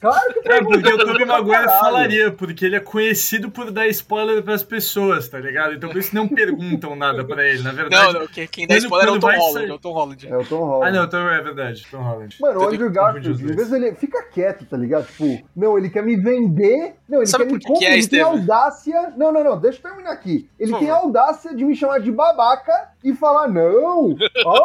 Claro 0.00 0.34
que 0.34 0.48
É, 0.52 0.62
porque 0.62 0.88
o 0.92 0.98
Tobey 0.98 1.24
Maguire 1.24 1.64
falaria, 1.64 2.30
porque 2.30 2.64
ele 2.64 2.76
é 2.76 2.80
conhecido 2.80 3.50
por 3.50 3.72
dar 3.72 3.88
spoiler 3.88 4.40
pras 4.42 4.62
pessoas, 4.62 5.28
tá 5.28 5.38
ligado? 5.38 5.74
Então 5.74 5.90
por 5.90 5.98
isso 5.98 6.14
não 6.14 6.28
perguntam 6.28 6.94
nada 6.94 7.24
pra 7.24 7.44
ele, 7.48 7.60
na 7.62 7.72
verdade. 7.72 8.12
Não, 8.12 8.20
não, 8.20 8.26
quem, 8.28 8.46
quem 8.46 8.66
dá 8.68 8.76
spoiler 8.76 9.08
é 9.08 9.10
o 9.12 9.18
Tom 9.18 9.32
Holland. 9.36 9.68
É 9.70 9.74
o 9.74 9.78
Tom 9.78 9.92
Holland. 9.92 10.28
É 10.28 10.36
o 10.36 10.44
Tom 10.44 10.58
Holland. 10.64 10.88
Ah, 10.88 10.92
não, 11.00 11.04
então 11.06 11.28
é 11.28 11.42
verdade, 11.42 11.84
Tom 11.90 12.02
Holland. 12.02 12.36
Mano, 12.40 12.60
o 12.60 12.68
Andrew 12.68 12.90
Garfield, 12.90 13.30
às 13.32 13.40
vezes 13.56 13.72
ele 13.72 13.92
fica 13.94 14.22
quieto, 14.22 14.64
tá 14.64 14.76
ligado? 14.76 15.06
Tipo, 15.06 15.42
não, 15.56 15.76
ele 15.76 15.90
quer 15.90 16.02
me 16.04 16.16
vender. 16.16 16.94
Não, 17.08 17.18
ele 17.18 17.26
Sabe 17.26 17.44
quer 17.44 17.50
por 17.50 17.56
me 17.58 17.64
comprar. 17.64 17.86
é, 17.88 17.94
ele 17.98 18.08
tem 18.08 18.20
audácia. 18.20 19.12
Não, 19.16 19.32
não, 19.32 19.42
não, 19.44 19.58
deixa 19.60 19.78
eu 19.78 19.82
terminar 19.82 20.12
aqui. 20.12 20.48
Ele 20.58 20.72
tem 20.78 20.88
favor. 20.88 21.04
audácia 21.04 21.54
de 21.54 21.64
me 21.64 21.74
chamar 21.74 22.00
de 22.00 22.12
babaca 22.12 22.91
e 23.04 23.14
falar, 23.14 23.48
não. 23.48 24.16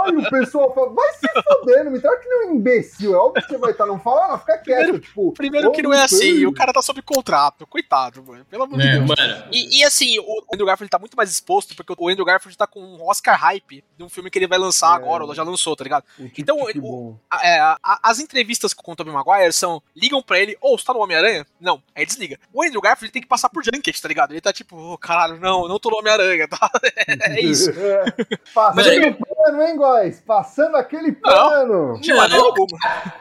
Ai, 0.04 0.16
o 0.16 0.30
pessoal 0.30 0.74
fala, 0.74 0.90
vai 0.94 1.14
se 1.14 1.28
foder, 1.44 1.84
não 1.86 1.92
me 1.92 2.00
trata 2.00 2.18
que 2.20 2.28
nem 2.30 2.50
um 2.50 2.56
imbecil. 2.56 3.14
É 3.16 3.18
óbvio 3.18 3.44
que 3.44 3.50
você 3.50 3.58
vai 3.58 3.72
estar, 3.72 3.86
não 3.86 4.00
fala, 4.00 4.30
não, 4.30 4.40
fica 4.40 4.58
quieto. 4.58 4.78
Primeiro- 4.84 5.00
tipo, 5.00 5.32
Primeiro 5.34 5.70
"Ô, 5.70 5.72
que 5.72 5.82
não 5.82 5.94
é 5.94 6.04
assim, 6.04 6.18
sei." 6.18 6.46
o 6.46 6.54
cara 6.54 6.72
tá 6.74 6.82
sob 6.82 7.02
contrato, 7.02 7.66
coitado, 7.68 8.24
mano. 8.24 8.46
Pelo 8.46 8.64
amor 8.64 8.80
de 8.80 8.88
É, 8.88 8.92
Deus. 8.94 9.06
mano. 9.06 9.44
E, 9.52 9.80
e, 9.80 9.84
assim, 9.84 10.20
o 10.20 10.44
Andrew 10.54 10.66
Garfield 10.68 10.90
tá 10.90 11.00
muito 11.00 11.16
mais 11.18 11.32
exposto, 11.32 11.76
porque 11.76 11.94
o 11.98 12.10
Andrew 12.10 12.26
Garfield 12.26 12.58
tá 12.58 12.68
com 12.68 12.80
um 12.80 13.04
Oscar 13.08 13.38
hype 13.40 13.84
de 13.98 14.04
um 14.04 14.10
filme 14.10 14.30
que 14.30 14.38
ele 14.40 14.48
vai 14.48 14.58
lançar 14.58 14.92
É. 14.94 14.96
agora, 14.96 15.24
ou 15.26 15.34
já 15.36 15.44
lançou, 15.44 15.76
tá 15.76 15.84
ligado? 15.84 16.04
O 16.20 16.24
tique, 16.26 16.42
Então, 16.42 16.58
tique 16.66 16.80
o-. 16.82 17.16
A- 17.30 17.48
é, 17.48 17.60
a- 17.60 17.78
a- 17.84 18.00
as 18.04 18.20
entrevistas 18.20 18.74
com 18.74 18.92
o 18.92 18.96
Tobey 18.96 19.14
Maguire 19.14 19.52
são, 19.54 19.82
ligam 19.96 20.22
pra 20.22 20.40
ele, 20.40 20.58
ou 20.62 20.78
você 20.78 20.86
tá 20.86 20.94
no 20.94 21.00
Homem-Aranha? 21.00 21.46
Não, 21.60 21.82
aí 21.96 22.06
desliga. 22.06 22.38
O 22.54 22.64
Andrew 22.64 22.82
Garfield 22.82 23.12
tem 23.12 23.22
que 23.22 23.28
passar 23.28 23.50
por 23.50 23.64
junket, 23.64 24.00
tá 24.02 24.08
ligado? 24.08 24.32
Ele 24.32 24.42
tá 24.42 24.54
tipo, 24.54 24.76
oh, 24.78 24.98
caralho, 24.98 25.40
não, 25.40 25.68
não 25.68 25.80
tô 25.80 25.90
no 25.90 25.98
Homem-Aranha, 25.98 26.48
tá? 26.50 26.70
É 27.08 27.42
isso. 27.42 27.72
Passando 28.54 28.76
Mas 28.76 28.88
aí- 28.88 29.14
pano, 29.14 29.62
hein, 29.62 29.78
guys? 29.78 30.22
Passando 30.26 30.76
aquele 30.76 31.12
pano. 31.14 32.00
De 32.02 32.14
maneira 32.14 32.44
alguma. 32.44 32.68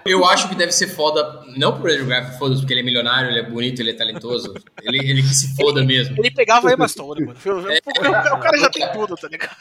Eu 0.05 0.25
acho 0.25 0.49
que 0.49 0.55
deve 0.55 0.73
ser 0.73 0.89
foda, 0.89 1.43
não 1.57 1.79
por 1.81 1.91
Andrew 1.91 2.07
Garfield, 2.07 2.39
foda 2.39 2.57
porque 2.57 2.73
ele 2.73 2.81
é 2.81 2.83
milionário, 2.83 3.31
ele 3.31 3.39
é 3.41 3.43
bonito, 3.49 3.81
ele 3.81 3.91
é 3.91 3.95
talentoso. 3.95 4.53
ele, 4.83 4.99
ele 4.99 5.23
que 5.23 5.35
se 5.35 5.55
foda 5.55 5.85
mesmo. 5.85 6.17
Ele 6.19 6.31
pegava 6.31 6.69
a 6.69 6.73
Emma 6.73 6.89
Stone, 6.89 7.27
mano. 7.27 7.39
O 7.39 8.39
cara 8.39 8.59
já 8.59 8.69
tem 8.71 8.91
tudo, 8.93 9.15
tá 9.17 9.29
ligado? 9.29 9.55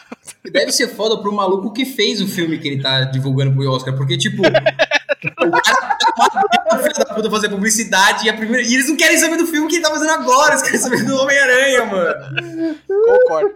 Deve 0.51 0.71
ser 0.71 0.87
foda 0.89 1.17
pro 1.21 1.31
maluco 1.31 1.71
que 1.73 1.85
fez 1.85 2.21
o 2.21 2.27
filme 2.27 2.57
que 2.57 2.67
ele 2.67 2.81
tá 2.81 3.03
divulgando 3.03 3.53
pro 3.55 3.69
Oscar, 3.71 3.95
porque, 3.95 4.17
tipo, 4.17 4.41
o 4.45 4.51
cara 4.51 5.61
tá 5.61 6.54
o 6.74 6.78
filho 6.80 6.93
da 6.95 7.05
puta 7.05 7.30
fazer 7.30 7.49
publicidade 7.49 8.26
e, 8.26 8.30
a 8.30 8.34
primeira... 8.34 8.68
e 8.68 8.74
eles 8.74 8.89
não 8.89 8.95
querem 8.97 9.18
saber 9.18 9.38
do 9.38 9.45
filme 9.47 9.68
que 9.68 9.76
ele 9.76 9.84
tá 9.84 9.89
fazendo 9.89 10.11
agora, 10.11 10.53
eles 10.53 10.63
querem 10.63 10.80
saber 10.80 11.03
do 11.05 11.16
Homem-Aranha, 11.18 11.86
mano. 11.86 12.80
Concordo. 12.88 13.55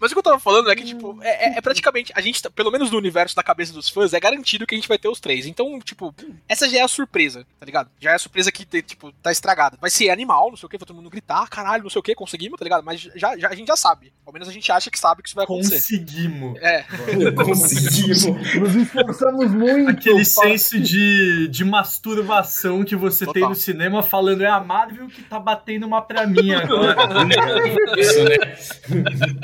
Mas 0.00 0.10
o 0.10 0.14
que 0.14 0.18
eu 0.18 0.22
tava 0.22 0.38
falando 0.38 0.70
é 0.70 0.76
que, 0.76 0.84
tipo, 0.84 1.18
é, 1.22 1.46
é- 1.54 1.58
é 1.58 1.60
praticamente, 1.60 2.12
a 2.14 2.20
gente, 2.20 2.42
tá- 2.42 2.50
pelo 2.50 2.70
menos 2.70 2.90
no 2.90 2.98
universo 2.98 3.34
da 3.36 3.42
cabeça 3.42 3.72
dos 3.72 3.88
fãs, 3.88 4.12
é 4.12 4.20
garantido 4.20 4.66
que 4.66 4.74
a 4.74 4.78
gente 4.78 4.88
vai 4.88 4.98
ter 4.98 5.08
os 5.08 5.20
três. 5.20 5.46
Então, 5.46 5.78
tipo, 5.80 6.14
essa 6.48 6.68
já 6.68 6.78
é 6.78 6.82
a 6.82 6.88
surpresa, 6.88 7.46
tá 7.58 7.66
ligado? 7.66 7.90
Já 8.00 8.12
é 8.12 8.14
a 8.14 8.18
surpresa 8.18 8.50
que, 8.52 8.64
tipo, 8.82 9.12
tá 9.22 9.30
estragada. 9.32 9.76
Vai 9.80 9.90
ser 9.90 10.10
animal, 10.10 10.50
não 10.50 10.56
sei 10.56 10.66
o 10.66 10.70
que, 10.70 10.78
vai 10.78 10.86
todo 10.86 10.96
mundo 10.96 11.10
gritar, 11.10 11.42
"Ah, 11.42 11.48
caralho, 11.48 11.82
não 11.84 11.90
sei 11.90 12.00
o 12.00 12.02
que, 12.02 12.14
conseguimos, 12.14 12.58
tá 12.58 12.64
ligado? 12.64 12.84
Mas 12.84 13.00
já, 13.14 13.36
já, 13.36 13.48
a 13.48 13.54
gente 13.54 13.68
já 13.68 13.76
sabe. 13.76 14.12
Ao 14.26 14.32
menos 14.32 14.48
a 14.48 14.52
gente 14.52 14.70
acha 14.70 14.90
que 14.90 14.98
sabe 14.98 15.22
que 15.22 15.28
isso 15.28 15.36
vai 15.36 15.44
acontecer. 15.44 15.76
Conseguimos. 15.76 16.58
É, 16.60 16.84
Conseguimos. 17.36 18.24
Nos 18.54 18.74
esforçamos 18.74 19.50
muito. 19.50 19.90
Aquele 19.90 20.24
senso 20.24 20.78
de, 20.80 21.48
de 21.48 21.64
masturbação 21.64 22.47
que 22.86 22.96
você 22.96 23.24
tem 23.26 23.34
Total. 23.34 23.48
no 23.50 23.54
cinema 23.54 24.02
falando 24.02 24.42
é 24.42 24.48
a 24.48 24.60
Marvel 24.60 25.08
que 25.08 25.22
tá 25.22 25.38
batendo 25.38 25.86
uma 25.86 26.00
pra 26.02 26.26
mim 26.26 26.52
agora. 26.52 26.96
Isso, 27.98 28.24
né? 28.24 28.56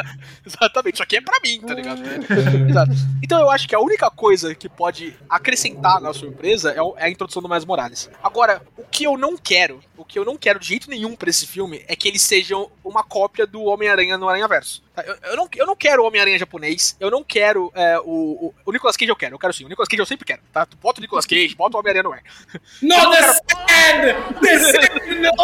exatamente. 0.47 0.95
Isso 0.95 1.03
aqui 1.03 1.17
é 1.17 1.21
pra 1.21 1.39
mim, 1.43 1.61
tá 1.61 1.75
ligado? 1.75 2.03
Exato. 2.69 2.93
Então 3.23 3.41
eu 3.41 3.51
acho 3.51 3.69
que 3.69 3.75
a 3.75 3.81
única 3.81 4.11
coisa 4.11 4.55
que 4.55 4.69
pode 4.69 5.15
acrescentar 5.29 6.01
na 6.01 6.13
surpresa 6.13 6.71
é 6.71 6.85
é 6.97 7.07
a 7.07 7.11
introdução 7.11 7.43
do 7.43 7.49
Miles 7.49 7.65
Morales. 7.65 8.11
Agora, 8.23 8.63
o 8.77 8.85
que 8.85 9.05
eu 9.05 9.17
não 9.17 9.37
quero, 9.37 9.81
o 9.97 10.05
que 10.05 10.19
eu 10.19 10.25
não 10.25 10.37
quero 10.37 10.59
de 10.59 10.67
jeito 10.67 10.91
nenhum 10.91 11.15
pra 11.17 11.31
esse 11.31 11.47
filme 11.47 11.83
é 11.87 11.97
que 11.97 12.09
eles 12.09 12.23
sejam 12.23 12.71
uma 12.85 13.03
cópia 13.03 13.47
do 13.47 13.63
Homem-Aranha 13.63 14.19
no 14.19 14.29
Aranha 14.29 14.49
Verso. 14.49 14.83
Eu, 14.97 15.17
eu 15.31 15.37
não, 15.37 15.49
eu 15.57 15.67
não 15.67 15.75
quero 15.75 16.03
o 16.03 16.07
Homem-Aranha 16.07 16.39
japonês, 16.39 16.97
eu 17.01 17.11
não 17.11 17.25
quero 17.25 17.73
é, 17.75 17.99
o, 17.99 18.05
o. 18.05 18.55
O 18.65 18.73
Nicolas 18.73 18.97
Cage 18.97 19.11
eu 19.11 19.17
quero, 19.17 19.35
eu 19.35 19.39
quero 19.39 19.53
sim. 19.53 19.65
O 19.65 19.69
Nicolas 19.69 19.89
Cage 19.89 20.01
eu 20.01 20.07
sempre 20.07 20.25
quero, 20.25 20.41
tá? 20.53 20.65
Tu 20.65 20.77
bota 20.77 21.01
o 21.01 21.03
Nicolas 21.03 21.27
Cage, 21.27 21.57
bota 21.57 21.77
o 21.77 21.81
Homem-Aranha 21.81 22.05
no 22.05 22.13
ar. 22.13 22.23
Não, 22.81 23.11
the 23.11 23.23
sad! 23.23 24.15
The 24.41 24.59
sad, 24.59 25.21
não! 25.21 25.35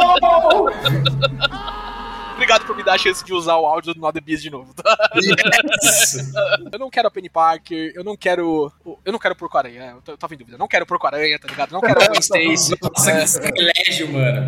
Obrigado 2.41 2.65
por 2.67 2.75
me 2.75 2.83
dar 2.83 2.95
a 2.95 2.99
chance 2.99 3.23
de 3.23 3.35
usar 3.35 3.59
o 3.59 3.67
áudio 3.67 3.93
do 3.93 4.01
Not 4.01 4.15
The 4.15 4.21
Beast 4.23 4.43
de 4.43 4.49
novo, 4.49 4.73
tá? 4.73 4.97
Yes! 5.15 6.33
Eu 6.73 6.79
não 6.79 6.89
quero 6.89 7.07
a 7.09 7.11
Penny 7.11 7.29
Parker, 7.29 7.93
eu 7.95 8.03
não 8.03 8.17
quero. 8.17 8.73
Eu 9.05 9.13
não 9.13 9.19
quero 9.19 9.35
o 9.35 9.37
Porco 9.37 9.59
Aranha, 9.59 9.83
é, 10.07 10.11
eu, 10.11 10.17
tava 10.17 10.33
em 10.35 10.39
dúvida. 10.39 10.55
Eu 10.55 10.59
não 10.59 10.67
quero 10.69 10.85
o 10.85 10.87
Porco 10.89 11.07
Aranha, 11.07 11.39
tá 11.39 11.47
ligado? 11.49 11.71
Eu 11.71 11.75
não 11.75 11.81
quero 11.81 12.03
a 12.03 12.07
Gwen 12.07 12.21
Stacy. 12.21 12.75
Nossa, 12.81 13.13
que 13.13 13.27
sacrilégio, 13.27 14.13
mano. 14.13 14.47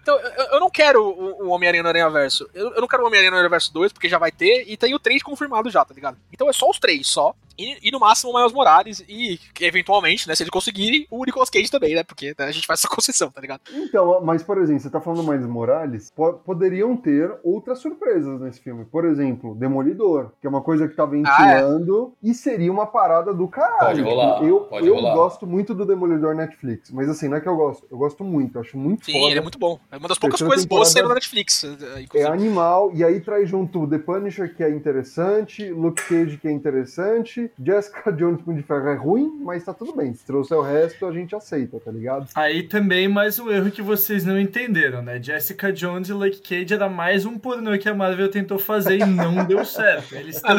Então, 0.00 0.18
eu, 0.18 0.44
eu 0.52 0.60
não 0.60 0.68
quero 0.70 1.02
o, 1.02 1.46
o 1.46 1.48
Homem-Aranha 1.50 1.82
no 1.82 1.88
Aranha 1.88 2.10
Verso. 2.10 2.48
Eu, 2.52 2.74
eu 2.74 2.80
não 2.80 2.88
quero 2.88 3.02
o 3.02 3.06
Homem-Aranha 3.06 3.30
no 3.30 3.36
Aranha 3.38 3.50
Verso 3.50 3.72
2, 3.72 3.92
porque 3.92 4.08
já 4.08 4.18
vai 4.18 4.30
ter, 4.30 4.64
e 4.68 4.76
tem 4.76 4.94
o 4.94 4.98
3 4.98 5.22
confirmado 5.22 5.70
já, 5.70 5.82
tá 5.84 5.94
ligado? 5.94 6.18
Então 6.32 6.48
é 6.48 6.52
só 6.52 6.68
os 6.68 6.78
três, 6.78 7.06
só. 7.08 7.34
E, 7.58 7.88
e 7.88 7.90
no 7.90 8.00
máximo 8.00 8.32
o 8.32 8.36
Miles 8.38 8.52
Morales, 8.52 9.04
e 9.06 9.38
eventualmente, 9.60 10.26
né, 10.26 10.34
se 10.34 10.42
eles 10.42 10.50
conseguirem, 10.50 11.06
o 11.10 11.24
Nicolas 11.24 11.50
Cage 11.50 11.70
também, 11.70 11.94
né? 11.94 12.02
Porque 12.02 12.34
né, 12.38 12.46
a 12.46 12.52
gente 12.52 12.66
faz 12.66 12.80
essa 12.80 12.88
concessão, 12.88 13.30
tá 13.30 13.40
ligado? 13.40 13.60
Então, 13.70 14.20
mas 14.22 14.42
por 14.42 14.58
exemplo, 14.58 14.80
você 14.82 14.88
tá 14.90 15.00
falando 15.00 15.22
do 15.22 15.30
Miles 15.30 15.46
Morales, 15.46 16.10
po- 16.14 16.34
poderiam 16.34 16.96
ter 16.96 17.29
outros 17.42 17.60
ultra 17.60 17.74
surpresas 17.74 18.40
nesse 18.40 18.60
filme. 18.60 18.84
Por 18.86 19.04
exemplo, 19.04 19.54
Demolidor, 19.54 20.30
que 20.40 20.46
é 20.46 20.50
uma 20.50 20.62
coisa 20.62 20.88
que 20.88 20.94
tá 20.96 21.04
ventilando 21.04 22.14
e 22.22 22.32
seria 22.32 22.72
uma 22.72 22.86
parada 22.86 23.34
do 23.34 23.46
caralho. 23.48 23.78
Pode 23.80 24.00
rolar, 24.00 24.42
eu 24.42 24.60
pode 24.60 24.86
eu 24.86 24.94
rolar. 24.94 25.14
gosto 25.14 25.46
muito 25.46 25.74
do 25.74 25.84
Demolidor 25.84 26.34
Netflix, 26.34 26.90
mas 26.90 27.08
assim, 27.08 27.28
não 27.28 27.36
é 27.36 27.40
que 27.40 27.48
eu 27.48 27.56
gosto, 27.56 27.86
eu 27.90 27.98
gosto 27.98 28.24
muito, 28.24 28.56
eu 28.56 28.60
acho 28.62 28.78
muito 28.78 29.04
Sim, 29.04 29.12
foda. 29.12 29.26
ele 29.30 29.38
é 29.38 29.42
muito 29.42 29.58
bom. 29.58 29.78
É 29.90 29.96
uma 29.98 30.08
das 30.08 30.18
poucas 30.18 30.40
coisas 30.40 30.64
boas 30.64 30.88
sendo 30.88 31.08
na 31.08 31.14
Netflix. 31.14 31.64
eh, 31.64 31.68
É 31.96 32.02
inclusive. 32.02 32.32
animal, 32.32 32.92
e 32.94 33.04
aí 33.04 33.20
traz 33.20 33.48
junto 33.48 33.86
The 33.86 33.98
Punisher, 33.98 34.54
que 34.54 34.62
é 34.64 34.70
interessante, 34.70 35.68
Luke 35.70 36.02
Cage, 36.08 36.38
que 36.38 36.48
é 36.48 36.52
interessante, 36.52 37.50
Jessica 37.62 38.10
Jones 38.12 38.40
com 38.42 38.54
de 38.54 38.62
ferro 38.62 38.88
é 38.88 38.94
ruim, 38.94 39.40
mas 39.42 39.64
tá 39.64 39.74
tudo 39.74 39.94
bem. 39.94 40.14
Se 40.14 40.24
trouxer 40.24 40.56
o 40.56 40.62
resto, 40.62 41.04
a 41.06 41.12
gente 41.12 41.34
aceita, 41.34 41.78
tá 41.80 41.90
ligado? 41.90 42.26
Aí 42.34 42.62
também 42.62 43.08
mais 43.08 43.38
um 43.38 43.50
erro 43.50 43.70
que 43.70 43.82
vocês 43.82 44.24
não 44.24 44.38
entenderam, 44.38 45.02
né? 45.02 45.20
Jessica 45.22 45.72
Jones 45.72 46.08
e 46.08 46.12
Luke 46.12 46.40
Cage 46.40 46.72
era 46.74 46.88
mais 46.88 47.19
um 47.24 47.38
pornô 47.38 47.76
que 47.78 47.88
a 47.88 47.94
Marvel 47.94 48.28
tentou 48.30 48.58
fazer 48.58 48.98
e 48.98 49.04
não 49.06 49.44
deu 49.46 49.64
certo. 49.64 50.14
Eles 50.14 50.36
estão 50.36 50.56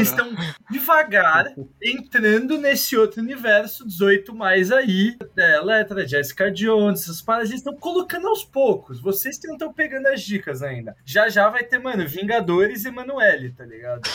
estão 0.00 0.30
devagar 0.70 1.46
entrando 1.82 2.58
nesse 2.58 2.96
outro 2.96 3.20
universo 3.20 3.86
18 3.86 4.34
mais 4.34 4.70
aí. 4.72 5.16
É, 5.36 5.60
Letra, 5.60 6.06
Jessica 6.06 6.50
Jones, 6.50 7.02
essas 7.02 7.22
paradas 7.22 7.50
eles 7.50 7.60
estão 7.60 7.76
colocando 7.76 8.28
aos 8.28 8.44
poucos. 8.44 9.00
Vocês 9.00 9.38
que 9.38 9.46
não 9.46 9.54
estão 9.54 9.72
pegando 9.72 10.06
as 10.08 10.22
dicas 10.22 10.62
ainda. 10.62 10.96
Já 11.04 11.28
já 11.28 11.48
vai 11.48 11.64
ter, 11.64 11.78
mano, 11.78 12.06
Vingadores 12.06 12.84
e 12.84 12.88
Emanuele, 12.88 13.50
tá 13.52 13.64
ligado? 13.64 14.02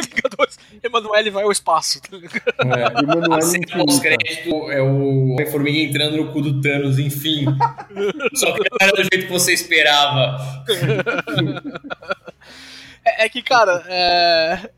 Vingadores. 0.00 0.58
Emanuele 0.82 1.30
vai 1.30 1.44
ao 1.44 1.52
espaço. 1.52 2.00
tá 2.02 2.08
É. 2.16 3.02
Emanuele 3.02 3.34
A 3.34 3.40
cena 3.40 3.64
infinita. 3.64 3.86
pós-crédito 3.86 4.70
é 4.70 4.82
o 4.82 5.32
Homem-Formiga 5.32 5.78
entrando 5.78 6.16
no 6.16 6.32
cu 6.32 6.40
do 6.40 6.60
Thanos, 6.60 6.98
enfim. 6.98 7.44
Só 8.34 8.52
que 8.52 8.58
não 8.70 8.76
era 8.80 8.92
do 8.92 9.02
jeito 9.02 9.26
que 9.26 9.32
você 9.32 9.52
esperava. 9.52 10.09
Vâng 10.14 10.64
Brava. 10.66 11.60
É, 13.18 13.24
é 13.24 13.28
que, 13.28 13.42
cara, 13.42 13.84
é, 13.86 14.70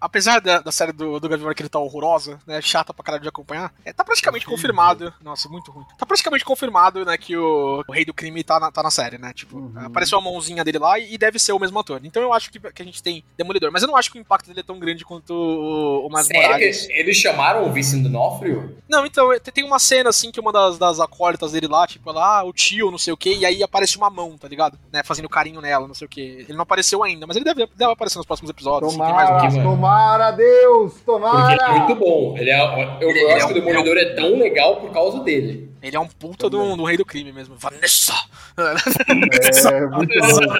apesar 0.00 0.40
da, 0.40 0.60
da 0.60 0.72
série 0.72 0.92
do, 0.92 1.18
do 1.20 1.28
Gavião 1.28 1.48
Arqueiro 1.48 1.68
tá 1.70 1.78
horrorosa, 1.78 2.38
né, 2.46 2.60
chata 2.60 2.92
pra 2.94 3.04
caralho 3.04 3.22
de 3.22 3.28
acompanhar, 3.28 3.72
é, 3.84 3.92
tá 3.92 4.04
praticamente 4.04 4.46
confirmado. 4.46 5.12
Nossa, 5.22 5.48
muito 5.48 5.70
ruim. 5.70 5.84
Tá 5.98 6.04
praticamente 6.06 6.44
confirmado, 6.44 7.04
né, 7.04 7.16
que 7.16 7.36
o, 7.36 7.84
o 7.86 7.92
Rei 7.92 8.04
do 8.04 8.14
Crime 8.14 8.42
tá 8.42 8.58
na, 8.60 8.70
tá 8.70 8.82
na 8.82 8.90
série, 8.90 9.18
né? 9.18 9.32
Tipo, 9.32 9.52
Uhum. 9.62 9.86
apareceu 9.86 10.18
a 10.18 10.20
mãozinha 10.20 10.64
dele 10.64 10.78
lá 10.78 10.98
e, 10.98 11.14
e 11.14 11.18
deve 11.18 11.38
ser 11.38 11.52
o 11.52 11.58
mesmo 11.58 11.78
ator. 11.78 12.00
Então 12.04 12.22
eu 12.22 12.32
acho 12.32 12.50
que, 12.50 12.58
que 12.58 12.82
a 12.82 12.84
gente 12.84 13.02
tem 13.02 13.22
Demolidor, 13.36 13.70
mas 13.72 13.82
eu 13.82 13.88
não 13.88 13.96
acho 13.96 14.10
que 14.10 14.18
o 14.18 14.20
impacto 14.20 14.46
dele 14.48 14.60
é 14.60 14.62
tão 14.62 14.78
grande 14.78 15.04
quanto 15.04 15.32
o, 15.32 16.06
o 16.08 16.22
Sério 16.22 16.42
Morales. 16.42 16.86
que 16.86 16.92
eles 16.92 17.16
chamaram 17.16 17.66
o 17.68 17.72
Vincent 17.72 18.02
D'Onofrio? 18.02 18.76
Não, 18.88 19.06
então, 19.06 19.30
te- 19.38 19.52
tem 19.52 19.62
uma 19.64 19.78
cena 19.78 20.10
assim 20.10 20.30
que 20.32 20.40
uma 20.40 20.52
das, 20.52 20.78
das 20.78 20.98
acólitas 21.00 21.52
dele 21.52 21.68
lá, 21.68 21.86
tipo, 21.86 22.10
ela, 22.10 22.40
ah, 22.40 22.44
o 22.44 22.52
tio, 22.52 22.90
não 22.90 22.98
sei 22.98 23.12
o 23.12 23.16
que, 23.16 23.34
e 23.34 23.46
aí 23.46 23.62
aparece 23.62 23.96
uma 23.96 24.10
mão, 24.10 24.36
tá 24.36 24.48
ligado? 24.48 24.78
Né, 24.92 25.02
fazendo 25.04 25.28
carinho 25.28 25.60
nela, 25.60 25.86
não 25.86 25.94
sei 25.94 26.06
o 26.06 26.10
que. 26.10 26.20
Ele 26.20 26.52
não 26.54 26.62
apareceu 26.62 27.02
ainda, 27.02 27.26
mas 27.26 27.36
ele 27.36 27.44
deve, 27.44 27.66
deve 27.76 27.92
aparecer 27.92 28.18
nos 28.18 28.26
próximos 28.26 28.50
episódios. 28.50 28.90
assim, 28.92 29.02
tem 29.02 29.12
mais 29.12 29.28
um 29.28 29.62
Tomara, 29.62 29.62
tomara, 29.62 30.30
Deus, 30.32 30.94
tomara! 31.04 31.38
Porque 31.38 31.52
ele 31.52 31.62
é 31.62 31.78
muito 31.78 31.94
bom. 31.96 32.34
Ele 32.38 32.50
é, 32.50 32.60
eu 33.00 33.10
Ele- 33.10 33.20
eu 33.22 33.28
ele 33.28 33.32
acho 33.32 33.44
é 33.44 33.52
que 33.52 33.58
o 33.58 33.62
um- 33.62 33.64
Demolidor 33.66 33.96
é 33.98 34.04
tão 34.14 34.38
legal 34.38 34.76
por 34.76 34.90
causa 34.92 35.20
dele. 35.20 35.70
Ele 35.82 35.96
é 35.96 36.00
um 36.00 36.06
puta 36.06 36.48
do, 36.48 36.76
do 36.76 36.84
rei 36.84 36.96
do 36.96 37.04
crime 37.04 37.32
mesmo. 37.32 37.56
Vanessa! 37.58 38.14
É, 38.56 39.86
muito 39.90 40.18
bom. 40.20 40.54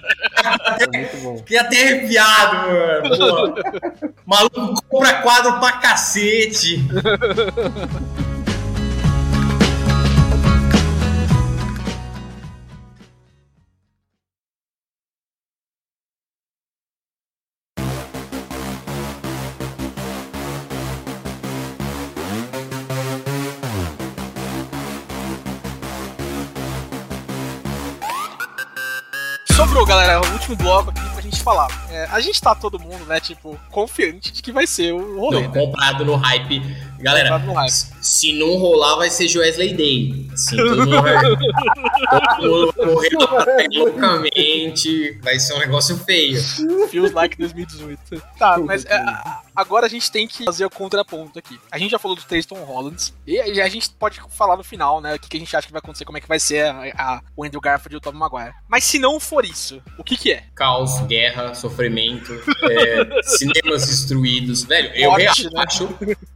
É 0.80 0.98
muito 0.98 1.16
bom. 1.22 1.36
Fiquei 1.38 1.58
até 1.58 1.76
arrepiado, 1.84 2.56
mano. 2.68 3.54
Maluco 4.26 4.82
compra 4.88 5.14
quadro 5.22 5.60
pra 5.60 5.72
cacete. 5.72 6.80
Sobrou, 29.72 29.86
galera, 29.86 30.20
o 30.20 30.32
último 30.34 30.54
bloco 30.54 30.90
aqui 30.90 31.00
pra 31.00 31.22
gente 31.22 31.42
falar. 31.42 31.66
É, 31.90 32.04
a 32.10 32.20
gente 32.20 32.38
tá 32.38 32.54
todo 32.54 32.78
mundo, 32.78 33.06
né, 33.06 33.18
tipo, 33.18 33.58
confiante 33.70 34.30
de 34.30 34.42
que 34.42 34.52
vai 34.52 34.66
ser 34.66 34.92
o 34.92 35.18
rolê, 35.18 35.40
Não, 35.40 35.50
né? 35.50 35.60
comprado 35.60 36.04
no 36.04 36.14
hype. 36.14 36.60
Galera, 37.00 37.30
Comprado 37.30 37.46
no 37.46 37.54
hype. 37.54 37.70
se 38.02 38.38
não 38.38 38.58
rolar, 38.58 38.96
vai 38.96 39.08
ser 39.08 39.34
Wesley 39.34 39.72
Day. 39.72 40.28
Assim, 40.30 40.56
todo 40.56 40.76
mundo 40.76 41.00
vai. 41.02 41.14
todo 42.36 42.66
mundo 42.66 42.72
vai 42.76 42.86
morrer 42.86 43.68
loucamente. 43.72 45.18
Vai 45.22 45.38
ser 45.40 45.54
um 45.54 45.58
negócio 45.60 45.96
feio. 46.04 46.38
Feels 46.90 47.12
like 47.12 47.38
2018. 47.38 48.22
Tá, 48.38 48.58
mas 48.58 48.84
é, 48.84 49.02
agora 49.54 49.86
a 49.86 49.88
gente 49.88 50.10
tem 50.10 50.26
que 50.26 50.44
fazer 50.44 50.64
o 50.64 50.70
contraponto 50.70 51.38
aqui. 51.38 51.58
A 51.70 51.78
gente 51.78 51.90
já 51.90 51.98
falou 51.98 52.16
do 52.16 52.22
três 52.24 52.46
Tom 52.46 52.62
Hollands. 52.64 53.12
E 53.26 53.38
a 53.60 53.68
gente 53.68 53.90
pode 53.90 54.20
falar 54.30 54.56
no 54.56 54.64
final, 54.64 55.00
né? 55.00 55.14
O 55.14 55.18
que, 55.18 55.28
que 55.28 55.36
a 55.36 55.40
gente 55.40 55.56
acha 55.56 55.66
que 55.66 55.72
vai 55.72 55.80
acontecer, 55.80 56.04
como 56.04 56.18
é 56.18 56.20
que 56.20 56.28
vai 56.28 56.38
ser 56.40 56.66
a, 56.66 56.82
a- 56.96 57.20
o 57.36 57.44
Andrew 57.44 57.60
Garfield 57.60 57.94
e 57.94 57.98
o 57.98 58.00
Tobey 58.00 58.18
Maguire. 58.18 58.52
Mas 58.68 58.84
se 58.84 58.98
não 58.98 59.18
for 59.20 59.44
isso, 59.44 59.82
o 59.98 60.04
que 60.04 60.16
que 60.16 60.32
é? 60.32 60.44
Caos, 60.54 61.00
guerra, 61.02 61.54
sofrimento, 61.54 62.32
é, 62.62 63.22
cinemas 63.22 63.86
destruídos. 63.86 64.64
Velho, 64.64 64.90
eu 64.94 65.10
Morte, 65.10 65.42
real 65.42 65.52
né? 65.54 65.64
acho 65.66 65.88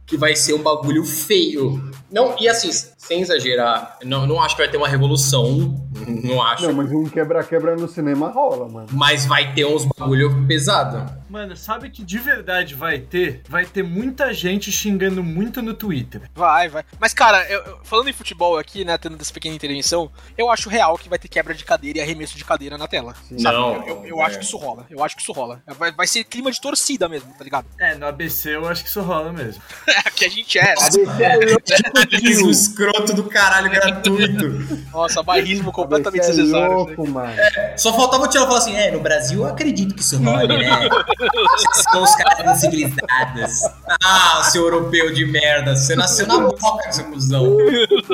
que 0.05 0.17
vai 0.17 0.35
ser 0.35 0.53
um 0.53 0.61
bagulho 0.63 1.03
feio. 1.03 1.91
Não, 2.11 2.35
e 2.39 2.47
assim, 2.47 2.71
sem 2.97 3.21
exagerar, 3.21 3.97
não, 4.03 4.25
não 4.25 4.41
acho 4.41 4.55
que 4.55 4.61
vai 4.61 4.71
ter 4.71 4.77
uma 4.77 4.87
revolução. 4.87 5.83
Não 6.07 6.41
acho. 6.41 6.63
Não, 6.67 6.73
mas 6.73 6.91
um 6.91 7.05
quebra-quebra 7.05 7.75
no 7.75 7.87
cinema 7.87 8.29
rola, 8.29 8.67
mano. 8.69 8.87
Mas 8.91 9.25
vai 9.25 9.53
ter 9.53 9.65
uns 9.65 9.83
bagulho 9.85 10.45
pesado. 10.47 11.11
Mano, 11.29 11.55
sabe 11.57 11.89
que 11.89 12.03
de 12.03 12.17
verdade 12.17 12.73
vai 12.75 12.99
ter? 12.99 13.41
Vai 13.49 13.65
ter 13.65 13.83
muita 13.83 14.33
gente 14.33 14.71
xingando 14.71 15.23
muito 15.23 15.61
no 15.61 15.73
Twitter. 15.73 16.21
Vai, 16.33 16.69
vai. 16.69 16.83
Mas, 16.99 17.13
cara, 17.13 17.45
eu- 17.49 17.79
falando 17.83 18.09
em 18.09 18.13
futebol 18.13 18.57
aqui, 18.57 18.85
né, 18.85 18.97
tendo 18.97 19.17
essa 19.19 19.33
pequena 19.33 19.55
intervenção, 19.55 20.09
eu 20.37 20.49
acho 20.49 20.69
real 20.69 20.97
que 20.97 21.09
vai 21.09 21.19
ter 21.19 21.27
quebra 21.27 21.53
de 21.53 21.63
cadeira 21.65 21.99
e 21.99 22.01
arremesso 22.01 22.37
de 22.37 22.45
cadeira 22.45 22.77
na 22.77 22.87
tela. 22.87 23.13
Sabe? 23.37 23.43
Não, 23.43 23.75
Eu, 23.75 23.87
eu- 23.87 24.05
eu 24.05 24.21
é. 24.21 24.23
acho 24.25 24.39
que 24.39 24.45
isso 24.45 24.57
rola. 24.57 24.85
Eu 24.89 25.03
acho 25.03 25.15
que 25.15 25.21
isso 25.21 25.31
rola. 25.33 25.61
Vai, 25.77 25.91
vai 25.91 26.07
ser 26.07 26.23
clima 26.23 26.51
de 26.51 26.61
torcida 26.61 27.09
mesmo, 27.09 27.33
tá 27.37 27.43
ligado? 27.43 27.65
É, 27.79 27.95
no 27.95 28.05
ABC 28.07 28.55
eu 28.55 28.67
acho 28.67 28.83
que 28.83 28.89
isso 28.89 29.01
rola 29.01 29.31
mesmo. 29.33 29.61
que 30.15 30.25
a 30.25 30.29
gente 30.29 30.57
é. 30.57 30.63
né? 30.63 30.73
ABC 30.73 31.23
é 31.23 31.35
louco, 31.45 31.61
tio. 31.61 32.49
escroto 32.49 33.13
do 33.13 33.23
caralho 33.25 33.69
gratuito. 33.69 34.87
Nossa, 34.91 35.21
barrismo 35.21 35.71
completamente 35.71 36.25
é 36.29 36.43
louco, 36.43 37.07
mano. 37.07 37.33
Só 37.75 37.93
faltava 37.93 38.23
o 38.23 38.27
Tio 38.27 38.41
falar 38.45 38.57
assim: 38.59 38.75
é, 38.75 38.91
no 38.91 38.99
Brasil 38.99 39.41
eu 39.41 39.45
acredito 39.47 39.93
que 39.93 40.01
isso 40.01 40.17
role, 40.23 40.47
né? 40.57 40.89
Vocês 41.19 41.83
são 41.91 42.03
os 42.03 42.15
caras 42.15 42.57
incivilizados. 42.57 43.61
Ah, 44.03 44.43
seu 44.43 44.63
europeu 44.63 45.13
de 45.13 45.25
merda. 45.25 45.75
Você 45.75 45.95
nasceu 45.95 46.27
na 46.27 46.39
boca, 46.39 46.91
seu 46.91 47.05
cuzão. 47.05 47.57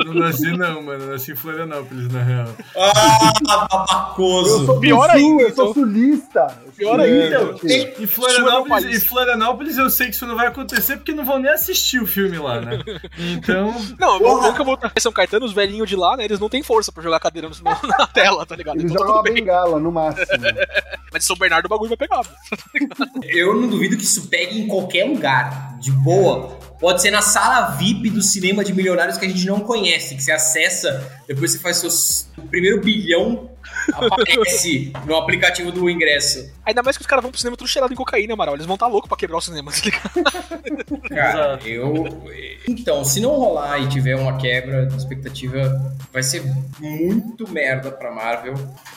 Não 0.06 0.14
nasci 0.14 0.50
não, 0.56 0.82
mano. 0.82 1.04
Eu 1.04 1.10
nasci 1.12 1.32
em 1.32 1.36
Florianópolis, 1.36 2.10
na 2.12 2.22
real. 2.22 2.48
Ah, 2.76 3.32
Eu 3.40 3.46
babacoso. 3.46 4.66
sou 4.66 4.74
do 4.74 4.80
Pior 4.80 5.10
sul, 5.10 5.16
ainda, 5.18 5.42
eu 5.42 5.54
sou 5.54 5.70
então. 5.70 5.74
sulista. 5.82 6.58
Pior 6.76 6.98
ainda. 7.00 7.54
Tem- 7.58 7.94
Em 7.98 8.06
Florianópolis, 8.06 8.84
país. 8.84 9.02
em 9.02 9.06
Florianópolis 9.06 9.78
eu 9.78 9.90
sei 9.90 10.08
que 10.08 10.14
isso 10.14 10.26
não 10.26 10.36
vai 10.36 10.46
acontecer 10.48 10.96
porque 10.96 11.12
não 11.12 11.24
vão 11.24 11.38
nem 11.38 11.50
assistir 11.50 12.00
o 12.00 12.06
filme 12.06 12.38
lá, 12.38 12.60
né? 12.60 12.78
Então, 13.18 13.74
Não, 13.98 14.20
eu 14.20 14.42
nunca 14.42 14.64
vou 14.64 14.78
São 14.98 15.12
Caetano, 15.12 15.46
os 15.46 15.52
velhinhos 15.52 15.88
de 15.88 15.96
lá, 15.96 16.16
né? 16.16 16.24
Eles 16.24 16.40
não 16.40 16.48
têm 16.48 16.62
força 16.62 16.90
pra 16.90 17.02
jogar 17.02 17.20
cadeira 17.20 17.48
na 17.98 18.06
tela, 18.06 18.44
tá 18.46 18.56
ligado? 18.56 18.76
Eles 18.78 18.90
Então 18.90 19.02
tá 19.02 19.06
jogam 19.06 19.16
uma 19.16 19.22
bem. 19.22 19.34
bengala, 19.34 19.78
no 19.78 19.92
máximo. 19.92 20.26
Mas 21.12 21.20
de 21.22 21.24
São 21.26 21.36
Bernardo 21.36 21.66
o 21.66 21.68
bagulho 21.68 21.88
vai 21.90 21.96
pegar. 21.98 22.22
Eu 23.22 23.60
não 23.60 23.68
duvido 23.68 23.96
que 23.96 24.04
isso 24.04 24.28
pegue 24.28 24.60
em 24.60 24.66
qualquer 24.66 25.04
lugar. 25.04 25.78
De 25.80 25.90
boa. 25.90 26.58
Pode 26.80 27.02
ser 27.02 27.10
na 27.10 27.22
sala 27.22 27.76
VIP 27.76 28.10
do 28.10 28.22
cinema 28.22 28.64
de 28.64 28.72
milionários 28.72 29.16
que 29.16 29.24
a 29.24 29.28
gente 29.28 29.46
não 29.46 29.60
conhece, 29.60 30.14
que 30.14 30.22
você 30.22 30.32
acessa, 30.32 31.12
depois 31.26 31.52
você 31.52 31.58
faz 31.58 31.78
seus. 31.78 32.26
O 32.36 32.48
primeiro 32.48 32.80
bilhão 32.80 33.50
aparece 33.92 34.92
no 35.06 35.16
aplicativo 35.16 35.70
do 35.70 35.88
ingresso. 35.88 36.52
Ainda 36.64 36.82
mais 36.82 36.96
que 36.96 37.02
os 37.02 37.06
caras 37.06 37.22
vão 37.22 37.30
pro 37.30 37.40
cinema 37.40 37.56
tudo 37.56 37.68
cheirado 37.68 37.92
em 37.92 37.96
cocaína, 37.96 38.34
Amaral. 38.34 38.54
Eles 38.54 38.66
vão 38.66 38.74
estar 38.74 38.86
tá 38.86 38.92
loucos 38.92 39.08
pra 39.08 39.16
quebrar 39.16 39.38
o 39.38 39.40
cinema, 39.40 39.70
tá 39.72 39.78
ligado? 39.84 41.08
Cara, 41.08 41.60
eu. 41.64 42.04
Então, 42.68 43.04
se 43.04 43.20
não 43.20 43.30
rolar 43.30 43.78
e 43.80 43.88
tiver 43.88 44.16
uma 44.16 44.36
quebra 44.36 44.86
de 44.86 44.96
expectativa, 44.96 45.94
vai 46.12 46.22
ser 46.22 46.42
muito 46.80 47.48
merda 47.50 47.90
pra 47.90 48.10
Marvel. 48.10 48.54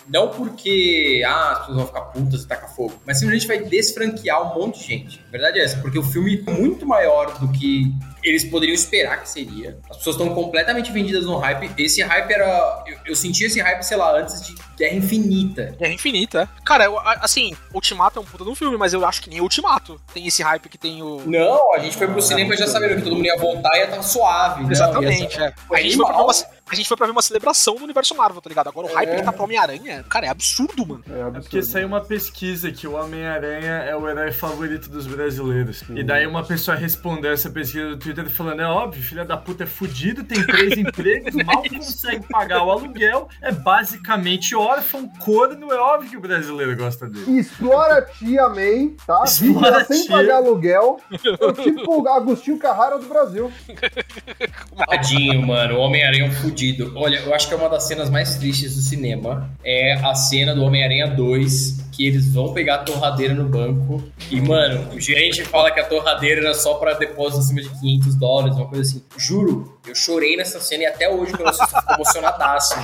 Não 0.07 0.29
porque 0.29 1.23
ah, 1.25 1.51
as 1.51 1.59
pessoas 1.59 1.77
vão 1.77 1.87
ficar 1.87 2.01
putas 2.01 2.43
e 2.43 2.47
tacar 2.47 2.73
fogo, 2.73 2.93
mas 3.05 3.19
simplesmente 3.19 3.47
vai 3.47 3.59
desfranquear 3.59 4.51
um 4.51 4.59
monte 4.59 4.79
de 4.79 4.85
gente. 4.85 5.21
A 5.27 5.31
verdade 5.31 5.59
é 5.59 5.63
essa, 5.63 5.77
porque 5.77 5.99
o 5.99 6.03
filme 6.03 6.43
é 6.45 6.51
muito 6.51 6.85
maior 6.85 7.37
do 7.39 7.51
que 7.51 7.93
eles 8.27 8.43
poderiam 8.43 8.75
esperar 8.75 9.21
que 9.21 9.29
seria. 9.29 9.77
As 9.89 9.97
pessoas 9.97 10.15
estão 10.15 10.33
completamente 10.33 10.91
vendidas 10.91 11.25
no 11.25 11.37
hype. 11.37 11.71
Esse 11.77 12.01
hype 12.01 12.31
era. 12.31 12.83
Eu, 12.85 12.97
eu 13.07 13.15
senti 13.15 13.45
esse 13.45 13.59
hype, 13.59 13.83
sei 13.83 13.97
lá, 13.97 14.19
antes 14.19 14.41
de 14.45 14.55
Guerra 14.77 14.95
Infinita. 14.95 15.75
Guerra 15.79 15.93
Infinita, 15.93 16.41
é. 16.41 16.63
Cara, 16.63 16.85
eu, 16.85 16.99
assim, 16.99 17.55
Ultimato 17.73 18.19
é 18.19 18.21
um 18.21 18.25
puta 18.25 18.43
de 18.43 18.49
um 18.49 18.55
filme, 18.55 18.77
mas 18.77 18.93
eu 18.93 19.05
acho 19.05 19.21
que 19.21 19.29
nem 19.29 19.41
Ultimato 19.41 19.99
tem 20.13 20.27
esse 20.27 20.43
hype 20.43 20.69
que 20.69 20.77
tem 20.77 21.01
o. 21.01 21.21
Não, 21.25 21.73
a 21.73 21.79
gente 21.79 21.97
foi 21.97 22.07
pro 22.07 22.21
cinema 22.21 22.55
já 22.55 22.67
sabendo 22.67 22.95
que 22.95 23.01
todo 23.01 23.15
mundo 23.15 23.25
ia 23.25 23.37
voltar 23.37 23.75
e 23.75 23.79
ia 23.79 23.85
estar 23.85 24.01
suave. 24.03 24.63
não, 24.63 24.71
Exatamente, 24.71 25.39
é. 25.41 25.53
A 25.71 25.81
gente, 25.81 25.95
foi 25.95 26.05
pra 26.05 26.23
uma, 26.23 26.33
a 26.69 26.75
gente 26.75 26.87
foi 26.87 26.97
pra 26.97 27.05
ver 27.05 27.11
uma 27.11 27.21
celebração 27.21 27.75
do 27.75 27.83
universo 27.83 28.15
Marvel, 28.15 28.41
tá 28.41 28.49
ligado? 28.49 28.67
Agora 28.69 28.87
o 28.87 28.93
hype 28.93 29.09
É. 29.09 29.15
que 29.17 29.23
tá 29.23 29.31
pro 29.31 29.43
Homem-Aranha, 29.43 30.03
cara, 30.09 30.25
é 30.25 30.29
absurdo, 30.29 30.85
mano. 30.85 31.03
É 31.09 31.21
absurdo. 31.21 31.41
Porque 31.43 31.61
saiu 31.63 31.87
uma 31.87 32.01
pesquisa 32.01 32.71
que 32.71 32.87
o 32.87 32.93
Homem-Aranha 32.93 33.71
é 33.87 33.95
o 33.95 34.07
herói 34.09 34.31
favorito 34.31 34.89
dos 34.89 35.07
brasileiros. 35.07 35.83
E 35.89 36.03
daí 36.03 36.25
uma 36.27 36.43
pessoa 36.43 36.75
respondeu 36.75 37.31
essa 37.31 37.49
pesquisa 37.49 37.89
do 37.89 37.97
Twitter 37.97 38.29
falando: 38.29 38.61
é 38.61 38.65
óbvio, 38.65 39.01
filha 39.03 39.23
da 39.25 39.37
puta 39.37 39.63
é 39.63 39.67
fudido, 39.67 40.23
tem 40.23 40.45
três 40.45 40.73
empregos, 40.77 41.35
mal 41.43 41.63
consegue 41.63 42.25
pagar 42.29 42.63
o 42.63 42.71
aluguel, 42.71 43.27
é 43.41 43.51
basicamente 43.51 44.55
órfão, 44.55 45.07
corno, 45.19 45.71
é 45.71 45.77
óbvio 45.77 46.09
que 46.09 46.17
o 46.17 46.21
brasileiro 46.21 46.75
gosta 46.75 47.07
dele. 47.07 47.39
Explora 47.39 47.99
a 47.99 48.01
tia 48.01 48.49
May, 48.49 48.95
tá? 49.05 49.23
Explora 49.23 49.85
sem 49.85 50.01
tia. 50.05 50.11
pagar 50.15 50.35
aluguel. 50.37 50.99
É 51.11 51.45
o 51.45 51.53
tipo 51.53 52.01
o 52.01 52.07
Agostinho 52.07 52.57
Carrara 52.59 52.97
do 52.97 53.07
Brasil. 53.07 53.51
Tadinho, 54.89 55.45
mano. 55.45 55.75
O 55.75 55.79
Homem-Aranha 55.79 56.23
é 56.25 56.27
um 56.27 56.31
fudido. 56.31 56.56
Olha, 56.95 57.17
eu 57.17 57.33
acho 57.33 57.47
que 57.47 57.53
é 57.53 57.57
uma 57.57 57.69
das 57.69 57.83
cenas 57.83 58.09
mais 58.09 58.35
tristes 58.35 58.75
do 58.75 58.81
cinema. 58.81 59.49
É 59.63 59.93
a 59.93 60.15
cena 60.15 60.55
do 60.55 60.63
Homem-Aranha 60.63 61.07
2, 61.07 61.85
que 61.91 62.07
eles 62.07 62.31
vão 62.33 62.53
pegar 62.53 62.75
a 62.75 62.77
torradeira 62.79 63.33
no 63.33 63.47
banco. 63.47 64.03
E, 64.31 64.39
mano, 64.41 64.93
o 64.93 64.99
gerente 64.99 65.43
fala 65.43 65.71
que 65.71 65.79
a 65.79 65.85
torradeira 65.85 66.41
era 66.41 66.53
só 66.53 66.75
pra 66.75 66.93
depósito 66.93 67.39
acima 67.39 67.61
de 67.61 67.69
500 67.69 68.15
dólares, 68.15 68.55
uma 68.55 68.67
coisa 68.67 68.83
assim. 68.83 69.03
Juro, 69.17 69.79
eu 69.87 69.95
chorei 69.95 70.35
nessa 70.37 70.59
cena 70.59 70.83
e 70.83 70.85
até 70.85 71.09
hoje, 71.09 71.33
eu 71.33 71.53
fico 71.53 71.93
emocionadaço. 71.93 72.75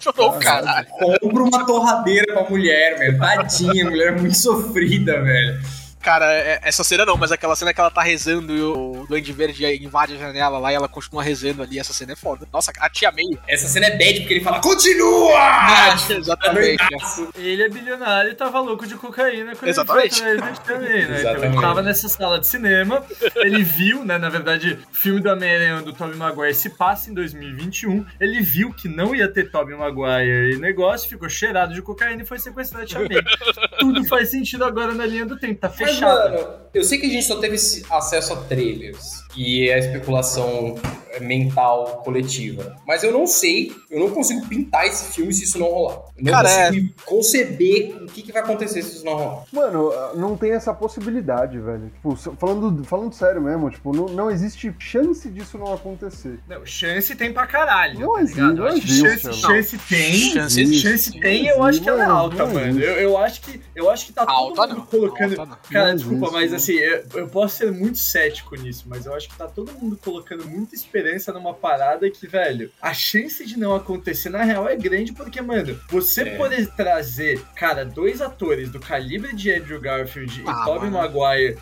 Chorou, 0.00 0.32
caralho. 0.32 0.88
Compra 1.20 1.42
uma 1.44 1.64
torradeira 1.64 2.32
pra 2.32 2.50
mulher, 2.50 2.98
velho. 2.98 3.18
Tadinha, 3.18 3.84
mulher 3.84 4.18
muito 4.18 4.36
sofrida, 4.36 5.22
velho. 5.22 5.60
Cara, 6.02 6.32
é- 6.32 6.60
essa 6.62 6.82
cena 6.82 7.04
não, 7.06 7.16
mas 7.16 7.30
aquela 7.32 7.54
cena 7.54 7.72
que 7.72 7.80
ela 7.80 7.90
tá 7.90 8.02
rezando 8.02 8.54
e 8.54 8.60
o 8.60 9.06
Duende 9.08 9.32
Verde 9.32 9.64
invade 9.84 10.14
a 10.14 10.18
janela 10.18 10.58
lá 10.58 10.72
e 10.72 10.74
ela 10.74 10.88
continua 10.88 11.22
rezando 11.22 11.62
ali, 11.62 11.78
essa 11.78 11.92
cena 11.92 12.12
é 12.12 12.16
foda. 12.16 12.46
Nossa, 12.52 12.72
a 12.78 12.90
tia 12.90 13.10
May. 13.12 13.24
Essa 13.48 13.68
cena 13.68 13.86
é 13.86 13.90
bad 13.96 14.20
porque 14.20 14.34
ele 14.34 14.44
fala, 14.44 14.60
continua! 14.60 15.32
Ah, 15.38 15.94
exatamente. 16.10 16.82
Doidaço. 16.88 17.28
Ele 17.36 17.62
é 17.62 17.68
bilionário 17.68 18.30
e 18.32 18.34
tava 18.34 18.60
louco 18.60 18.86
de 18.86 18.94
cocaína 18.96 19.54
quando 19.54 19.68
Exatamente. 19.68 20.20
ele 20.22 20.38
foi 20.38 20.48
atrás 20.50 20.58
também, 20.60 20.88
né? 20.88 21.02
Então 21.02 21.14
ele 21.14 21.20
Exatamente. 21.20 21.60
tava 21.60 21.82
nessa 21.82 22.08
sala 22.08 22.38
de 22.40 22.46
cinema, 22.46 23.04
ele 23.36 23.62
viu, 23.62 24.04
né? 24.04 24.18
Na 24.18 24.28
verdade, 24.28 24.78
o 24.92 24.96
filme 24.96 25.20
do 25.20 25.30
Homem-Aranha 25.30 25.82
do 25.82 25.92
Tobey 25.92 26.16
Maguire 26.16 26.54
se 26.54 26.70
passa 26.70 27.10
em 27.10 27.14
2021. 27.14 28.04
Ele 28.20 28.40
viu 28.40 28.72
que 28.72 28.88
não 28.88 29.14
ia 29.14 29.28
ter 29.28 29.50
Tobey 29.50 29.76
Maguire 29.76 30.54
e 30.54 30.58
negócio, 30.58 31.08
ficou 31.08 31.28
cheirado 31.28 31.74
de 31.74 31.82
cocaína 31.82 32.22
e 32.22 32.26
foi 32.26 32.38
sequestrado 32.38 32.86
de 32.86 32.92
Chamei. 32.92 33.22
Tudo 33.78 34.04
faz 34.04 34.30
sentido 34.30 34.64
agora 34.64 34.92
na 34.94 35.06
linha 35.06 35.24
do 35.26 35.38
tempo, 35.38 35.60
tá 35.60 35.68
Mas, 36.00 36.00
mano, 36.00 36.48
eu 36.72 36.84
sei 36.84 36.98
que 36.98 37.06
a 37.06 37.10
gente 37.10 37.24
só 37.24 37.36
teve 37.36 37.56
acesso 37.90 38.32
a 38.32 38.36
trailers 38.36 39.22
e 39.36 39.70
a 39.70 39.78
especulação 39.78 40.76
mental 41.20 42.02
coletiva. 42.04 42.76
Mas 42.86 43.02
eu 43.02 43.12
não 43.12 43.26
sei, 43.26 43.72
eu 43.90 44.00
não 44.00 44.10
consigo 44.10 44.46
pintar 44.46 44.86
esse 44.86 45.12
filme 45.12 45.32
se 45.32 45.44
isso 45.44 45.58
não 45.58 45.68
rolar. 45.68 46.02
Eu 46.16 46.24
não 46.24 46.32
Cara, 46.32 46.50
é. 46.50 46.66
consigo 46.68 46.94
conceber 47.04 48.02
o 48.02 48.06
que, 48.06 48.22
que 48.22 48.32
vai 48.32 48.42
acontecer 48.42 48.82
se 48.82 48.96
isso 48.96 49.04
não 49.04 49.14
rolar. 49.14 49.44
Mano, 49.52 49.92
não 50.14 50.36
tem 50.36 50.52
essa 50.52 50.72
possibilidade, 50.74 51.58
velho. 51.58 51.90
Tipo, 51.94 52.16
falando, 52.36 52.84
falando 52.84 53.12
sério 53.14 53.40
mesmo, 53.40 53.70
tipo, 53.70 53.94
não, 53.94 54.06
não 54.06 54.30
existe 54.30 54.74
chance 54.78 55.28
disso 55.28 55.58
não 55.58 55.72
acontecer. 55.72 56.38
Não, 56.48 56.64
chance 56.64 57.14
tem 57.14 57.32
pra 57.32 57.46
caralho. 57.46 58.00
Não 58.00 58.14
tá 58.14 58.20
existe, 58.22 58.40
não 58.40 58.80
chance, 58.80 59.32
chance 59.34 59.78
tem. 59.78 60.14
Chance 60.14 60.60
existe. 60.60 60.88
Chance 60.88 61.20
tem, 61.20 61.46
eu 61.46 61.62
acho 61.62 61.80
que 61.80 61.88
ela 61.88 62.02
é 62.02 62.06
alta, 62.06 62.46
mano. 62.46 62.80
Eu, 62.80 62.94
eu 62.94 63.18
acho 63.18 63.40
que 63.42 63.60
eu 63.74 63.90
acho 63.90 64.06
que 64.06 64.12
tá 64.12 64.24
todo 64.26 64.34
Alta 64.34 64.66
mundo 64.66 64.78
não, 64.78 64.86
colocando. 64.86 65.40
alta. 65.40 65.58
Cara, 65.70 65.88
Não 65.88 65.96
desculpa, 65.96 66.26
existe, 66.26 66.32
mas 66.32 66.52
assim, 66.54 66.72
eu, 66.74 67.04
eu 67.14 67.28
posso 67.28 67.56
ser 67.56 67.72
muito 67.72 67.98
cético 67.98 68.54
nisso, 68.56 68.84
mas 68.86 69.06
eu 69.06 69.14
acho 69.14 69.28
que 69.28 69.36
tá 69.36 69.46
todo 69.46 69.72
mundo 69.72 69.98
colocando 70.02 70.46
muita 70.46 70.74
esperança 70.74 71.01
numa 71.32 71.54
parada 71.54 72.08
que, 72.10 72.26
velho, 72.26 72.70
a 72.80 72.92
chance 72.94 73.44
de 73.44 73.58
não 73.58 73.74
acontecer 73.74 74.28
na 74.30 74.42
real 74.42 74.68
é 74.68 74.76
grande 74.76 75.12
porque, 75.12 75.40
mano, 75.40 75.78
você 75.88 76.22
É. 76.22 76.36
poder 76.36 76.66
trazer, 76.74 77.40
cara, 77.54 77.84
dois 77.84 78.20
atores 78.20 78.70
do 78.70 78.78
calibre 78.80 79.34
de 79.34 79.52
Andrew 79.52 79.80
Garfield 79.80 80.42
Ah, 80.46 80.50
e 80.62 80.64
Tobey 80.64 80.90
mano. 80.90 81.12
Maguire, 81.12 81.56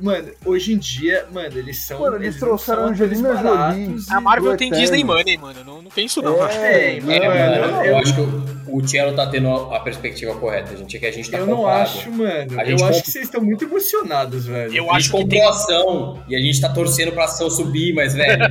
mano, 0.00 0.30
hoje 0.44 0.72
em 0.72 0.78
dia, 0.78 1.26
mano, 1.32 1.58
eles 1.58 1.78
são. 1.78 2.00
Mano, 2.00 2.16
eles 2.16 2.34
não 2.40 2.48
trouxeram 2.48 2.86
Angelina 2.88 3.36
Jolie. 3.36 3.96
A 4.10 4.20
Marvel 4.20 4.56
tem. 4.56 4.70
Disney 4.70 5.04
Money, 5.04 5.36
mano. 5.38 5.64
Não, 5.64 5.82
não 5.82 5.90
tem 5.90 6.06
isso 6.06 6.20
não. 6.22 6.46
É, 6.48 7.00
não, 7.00 7.10
É, 7.12 7.28
mano, 7.28 7.72
mano, 7.72 7.84
eu- 7.84 7.92
eu 7.92 7.98
acho 7.98 8.14
que 8.14 8.20
o, 8.20 8.76
o 8.76 8.86
Cello 8.88 9.14
tá 9.14 9.26
tendo 9.28 9.48
a, 9.72 9.80
perspectiva 9.80 10.34
correta, 10.34 10.76
gente. 10.76 10.96
É 10.96 11.00
que 11.00 11.06
a 11.06 11.12
gente 11.12 11.30
tá 11.30 11.38
Eu 11.38 11.46
não 11.46 11.56
comprado. 11.58 11.82
acho, 11.82 12.10
mano. 12.10 12.60
A 12.60 12.62
Eu 12.64 12.66
gente 12.70 12.82
acho 12.82 12.92
comp- 12.92 13.04
que 13.04 13.10
vocês 13.10 13.24
estão 13.24 13.40
muito 13.42 13.64
emocionados, 13.64 14.46
velho. 14.46 14.74
Eu 14.74 14.90
A 14.90 14.96
acho 14.96 15.06
gente 15.08 15.12
que 15.12 15.22
comprou 15.22 15.40
tem. 15.40 15.48
ação 15.48 16.22
e 16.28 16.36
a 16.36 16.38
gente 16.40 16.60
tá 16.60 16.68
torcendo 16.68 17.12
pra 17.12 17.24
ação 17.24 17.48
subir, 17.50 17.94
mas, 17.94 18.14
velho. 18.14 18.44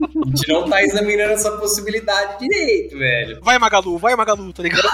A 0.00 0.28
gente 0.28 0.48
não 0.48 0.68
tá 0.68 0.82
examinando 0.82 1.32
essa 1.32 1.52
possibilidade 1.52 2.38
direito, 2.38 2.98
velho. 2.98 3.40
Vai, 3.42 3.58
Magalu, 3.58 3.98
vai, 3.98 4.14
Magalu, 4.14 4.52
tá 4.52 4.62
ligado? 4.62 4.88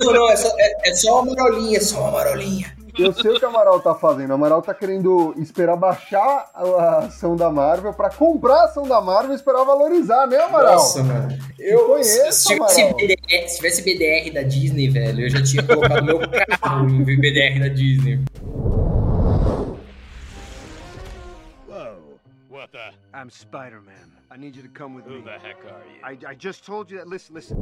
Não, 0.00 0.12
não, 0.12 0.30
é 0.30 0.36
só, 0.36 0.48
é, 0.58 0.90
é 0.90 0.94
só 0.94 1.20
uma 1.20 1.34
marolinha, 1.34 1.80
só 1.80 2.00
uma 2.00 2.10
marolinha. 2.12 2.74
Eu 2.98 3.12
sei 3.12 3.30
o 3.30 3.38
que 3.38 3.44
o 3.44 3.48
Amaral 3.48 3.78
tá 3.80 3.94
fazendo. 3.94 4.30
O 4.30 4.34
Amaral 4.34 4.62
tá 4.62 4.72
querendo 4.72 5.34
esperar 5.36 5.76
baixar 5.76 6.50
a 6.54 6.98
ação 7.00 7.36
da 7.36 7.50
Marvel 7.50 7.92
pra 7.92 8.08
comprar 8.08 8.62
a 8.62 8.64
ação 8.64 8.88
da 8.88 9.00
Marvel 9.02 9.32
e 9.32 9.36
esperar 9.36 9.64
valorizar, 9.64 10.26
né, 10.26 10.38
Amaral? 10.38 10.76
Nossa, 10.76 11.02
mano. 11.02 11.28
Eu, 11.58 11.86
conheço, 11.86 12.32
se, 12.32 12.48
tivesse 12.48 12.80
Amaral. 12.80 12.96
BDR, 12.96 13.48
se 13.48 13.56
tivesse 13.56 13.82
BDR 13.82 14.32
da 14.32 14.42
Disney, 14.42 14.88
velho, 14.88 15.26
eu 15.26 15.30
já 15.30 15.42
tinha 15.42 15.62
colocado 15.62 16.04
meu 16.04 16.20
carro 16.60 16.88
em 16.88 17.04
BDR 17.04 17.60
da 17.60 17.68
Disney. 17.68 18.18
What 22.56 22.72
the? 22.72 22.90
I'm 23.12 23.28
Spider-Man. 23.28 24.15
I 24.36 24.38
need 24.38 24.54
you 24.54 24.62
to 24.62 24.68
come 24.68 24.94
with 24.94 25.06
me. 25.06 25.14
Who 25.14 25.22
the 25.22 25.38
heck 25.38 25.64
are 25.64 25.82
you? 25.88 26.26
I, 26.28 26.32
I 26.32 26.34
just 26.34 26.62
told 26.66 26.90
you 26.90 26.98
that. 26.98 27.08
Listen, 27.08 27.34
listen. 27.34 27.56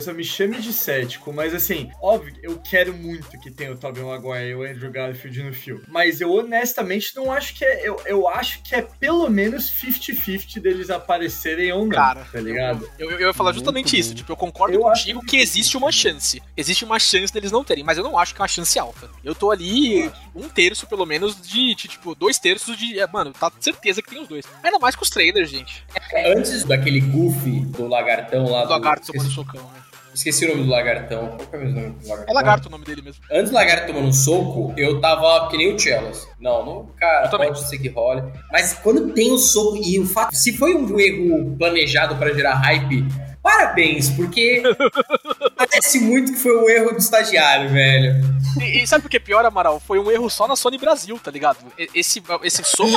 Só 0.00 0.12
me 0.12 0.24
chame 0.24 0.58
de 0.60 0.72
cético, 0.72 1.32
mas 1.32 1.54
assim, 1.54 1.90
óbvio, 2.00 2.34
eu 2.42 2.58
quero 2.58 2.94
muito 2.94 3.38
que 3.38 3.50
tenha 3.50 3.72
o 3.72 3.76
Tobey 3.76 4.02
Maguire 4.02 4.50
e 4.50 4.54
o 4.54 4.62
Andrew 4.62 4.90
Garfield 4.90 5.42
no 5.42 5.52
filme. 5.52 5.82
Mas 5.88 6.20
eu 6.20 6.32
honestamente 6.32 7.14
não 7.14 7.30
acho 7.30 7.54
que 7.54 7.64
é. 7.64 7.88
Eu, 7.88 8.00
eu 8.06 8.28
acho 8.28 8.62
que 8.62 8.74
é 8.74 8.82
pelo 8.82 9.28
menos 9.28 9.70
50-50 9.70 10.60
deles 10.60 10.90
aparecerem 10.90 11.72
ou 11.72 11.82
não. 11.82 11.90
Cara, 11.90 12.26
tá 12.30 12.40
ligado? 12.40 12.88
Eu, 12.98 13.10
eu 13.12 13.28
ia 13.28 13.32
falar 13.32 13.52
justamente 13.52 13.98
isso. 13.98 14.14
Tipo, 14.14 14.32
eu 14.32 14.36
concordo 14.36 14.74
Eu 14.74 14.80
contigo 14.80 15.18
acho 15.18 15.28
que 15.28 15.36
existe 15.36 15.76
uma 15.76 15.92
chance. 15.92 16.42
Existe 16.56 16.84
uma 16.84 16.98
chance 16.98 17.32
deles 17.32 17.52
não 17.52 17.62
terem, 17.62 17.84
mas 17.84 17.98
eu 17.98 18.04
não 18.04 18.18
acho 18.18 18.34
que 18.34 18.40
é 18.40 18.42
uma 18.42 18.48
chance 18.48 18.78
alta. 18.78 19.10
Eu 19.22 19.34
tô 19.34 19.50
ali 19.50 20.10
um 20.34 20.48
terço, 20.48 20.86
pelo 20.86 21.04
menos, 21.04 21.40
de, 21.40 21.74
de, 21.74 21.88
tipo, 21.88 22.14
dois 22.14 22.38
terços 22.38 22.76
de. 22.76 22.98
é, 22.98 23.06
Mano, 23.06 23.32
tá 23.32 23.52
certeza 23.60 24.00
que 24.00 24.10
tem 24.10 24.22
os 24.22 24.28
dois. 24.28 24.46
Ainda 24.62 24.78
mais 24.78 24.96
com 24.96 25.04
os 25.04 25.10
gente. 25.44 25.84
Antes 26.26 26.64
daquele 26.64 27.00
goofy 27.00 27.60
do 27.66 27.86
lagartão 27.86 28.46
lá 28.50 28.64
O 28.64 28.68
lagarto 28.68 29.02
esqueci, 29.02 29.18
tomando 29.18 29.32
socão, 29.34 29.62
né? 29.62 29.80
esqueci 30.14 30.44
o 30.44 30.48
nome 30.48 30.64
do 30.64 30.70
lagartão. 30.70 31.28
Qual 31.28 31.38
que 31.48 31.56
é 31.56 31.58
o 31.58 31.64
nome 31.70 31.90
do 31.90 32.08
lagartão? 32.08 32.24
É 32.28 32.32
lagarto 32.32 32.68
o 32.68 32.70
nome 32.70 32.84
dele 32.84 33.02
mesmo. 33.02 33.22
Antes 33.30 33.50
do 33.50 33.54
lagarto 33.54 33.86
tomando 33.86 34.08
um 34.08 34.12
soco, 34.12 34.74
eu 34.76 35.00
tava 35.00 35.48
que 35.50 35.56
nem 35.56 35.74
o 35.74 35.78
Chelos. 35.78 36.26
Não, 36.40 36.64
não, 36.66 36.86
cara, 36.98 37.26
Eu 37.26 37.30
também. 37.30 37.48
pode 37.48 37.68
ser 37.68 37.78
que 37.78 37.88
role. 37.88 38.22
Mas 38.50 38.74
quando 38.74 39.12
tem 39.12 39.32
o 39.32 39.38
soco 39.38 39.76
e 39.76 39.98
o 39.98 40.06
fato. 40.06 40.34
Se 40.34 40.52
foi 40.56 40.74
um 40.74 40.98
erro 40.98 41.56
planejado 41.56 42.16
pra 42.16 42.32
gerar 42.32 42.54
hype, 42.56 43.04
parabéns, 43.42 44.10
porque 44.10 44.62
parece 45.56 46.00
muito 46.00 46.32
que 46.32 46.38
foi 46.38 46.56
um 46.56 46.68
erro 46.68 46.92
do 46.92 46.98
estagiário, 46.98 47.70
velho. 47.70 48.14
E, 48.60 48.82
e 48.82 48.86
sabe 48.86 49.02
por 49.02 49.10
que 49.10 49.16
é 49.16 49.20
pior, 49.20 49.44
Amaral? 49.44 49.80
Foi 49.80 49.98
um 49.98 50.10
erro 50.10 50.28
só 50.28 50.46
na 50.46 50.56
Sony 50.56 50.78
Brasil, 50.78 51.18
tá 51.18 51.30
ligado? 51.30 51.58
Esse, 51.94 52.22
esse 52.42 52.64
soco, 52.64 52.90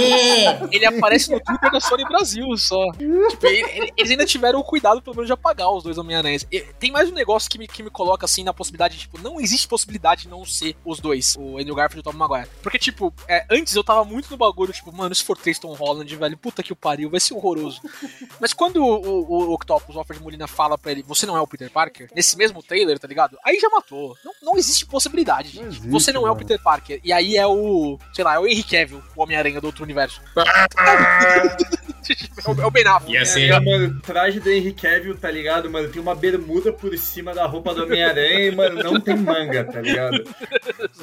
ele 0.72 0.86
aparece 0.86 1.32
no 1.32 1.39
Twitter 1.39 1.72
da 1.72 1.80
Sony 1.80 2.04
Brasil 2.06 2.46
só. 2.58 2.84
Tipo, 2.91 3.48
ele- 3.48 3.70
ele- 3.72 3.93
eles 3.98 4.12
ainda 4.12 4.26
tiveram 4.26 4.60
o 4.60 4.64
cuidado, 4.64 5.02
pelo 5.02 5.16
menos, 5.16 5.28
de 5.28 5.34
apagar 5.34 5.72
os 5.72 5.84
dois 5.84 5.98
Homem-Aranhas. 5.98 6.46
E 6.52 6.62
Tem 6.80 6.91
mais 6.91 7.10
um 7.10 7.14
negócio 7.14 7.50
que 7.50 7.58
me, 7.58 7.68
que 7.68 7.82
me 7.82 7.89
coloca, 7.89 8.26
assim, 8.26 8.43
na 8.43 8.54
possibilidade, 8.54 8.98
tipo, 8.98 9.20
não 9.22 9.39
existe 9.39 9.68
possibilidade 9.68 10.24
de 10.24 10.28
não 10.30 10.46
ser 10.46 10.76
os 10.84 11.00
dois, 11.00 11.36
o 11.39 11.58
Andrew 11.58 11.74
Garfield 11.76 12.00
e 12.06 12.10
o 12.10 12.12
Tom 12.12 12.18
Maguire. 12.18 12.48
Porque, 12.62 12.78
tipo, 12.78 13.14
é, 13.28 13.46
antes 13.50 13.76
eu 13.76 13.84
tava 13.84 14.04
muito 14.04 14.30
no 14.30 14.38
bagulho, 14.38 14.74
tipo, 14.74 14.91
mano, 14.91 15.16
se 15.16 15.24
for 15.24 15.38
três 15.38 15.58
Tom 15.58 15.74
Holland, 15.74 16.14
velho, 16.16 16.38
puta 16.38 16.62
que 16.62 16.74
o 16.74 16.76
pariu, 16.76 17.10
vai 17.10 17.20
ser 17.20 17.34
horroroso. 17.34 17.82
Mas 18.39 18.54
quando 18.54 18.78
o, 18.84 19.02
o, 19.02 19.50
o 19.50 19.54
Octopus, 19.54 19.96
o 19.96 20.00
Alfred 20.00 20.22
Molina, 20.36 20.48
fala 20.48 20.78
pra 20.78 20.92
ele, 20.92 21.04
você 21.04 21.26
não 21.26 21.36
é 21.38 21.42
o 21.42 21.48
Peter 21.48 21.70
Parker, 21.72 22.10
nesse 22.16 22.38
mesmo 22.38 22.62
trailer, 22.62 23.00
tá 23.00 23.08
ligado? 23.08 23.38
Aí 23.44 23.58
já 23.60 23.70
matou. 23.70 24.16
Não, 24.24 24.34
não 24.44 24.58
existe 24.58 24.86
possibilidade. 24.86 25.60
Não 25.60 25.68
existe, 25.68 25.88
você 25.88 26.12
não 26.12 26.22
é 26.22 26.26
o 26.26 26.28
mano. 26.34 26.38
Peter 26.40 26.62
Parker. 26.62 27.00
E 27.04 27.12
aí 27.14 27.38
é 27.38 27.48
o, 27.48 27.98
sei 28.14 28.24
lá, 28.24 28.36
é 28.36 28.40
o 28.40 28.46
Henry 28.48 28.64
Cavill, 28.64 29.02
o 29.16 29.22
Homem-Aranha 29.24 29.62
do 29.62 29.68
outro 29.68 29.84
universo. 29.84 30.22
é 32.46 32.50
o, 32.52 32.62
é 32.62 32.66
o 32.66 32.72
Ben 32.72 32.86
Affleck. 32.88 33.14
Ia 33.14 33.26
ser- 33.26 33.52
É, 33.52 33.60
mano, 33.60 34.00
traje 34.02 34.40
do 34.40 34.50
Henry 34.50 34.74
Cavill, 34.74 35.18
tá 35.18 35.32
ligado, 35.32 35.70
mano? 35.70 35.90
Tem 35.90 36.02
uma 36.02 36.14
bermuda 36.16 36.72
por 36.74 36.96
cima 36.98 37.34
da 37.34 37.46
roupa 37.46 37.74
do 37.74 37.84
Homem-Aranha 37.84 38.40
e, 38.48 38.56
mano, 38.56 38.84
não 38.84 39.00
tem 39.00 39.16
manga, 39.18 39.64
tá 39.64 39.82
ligado? 39.82 40.24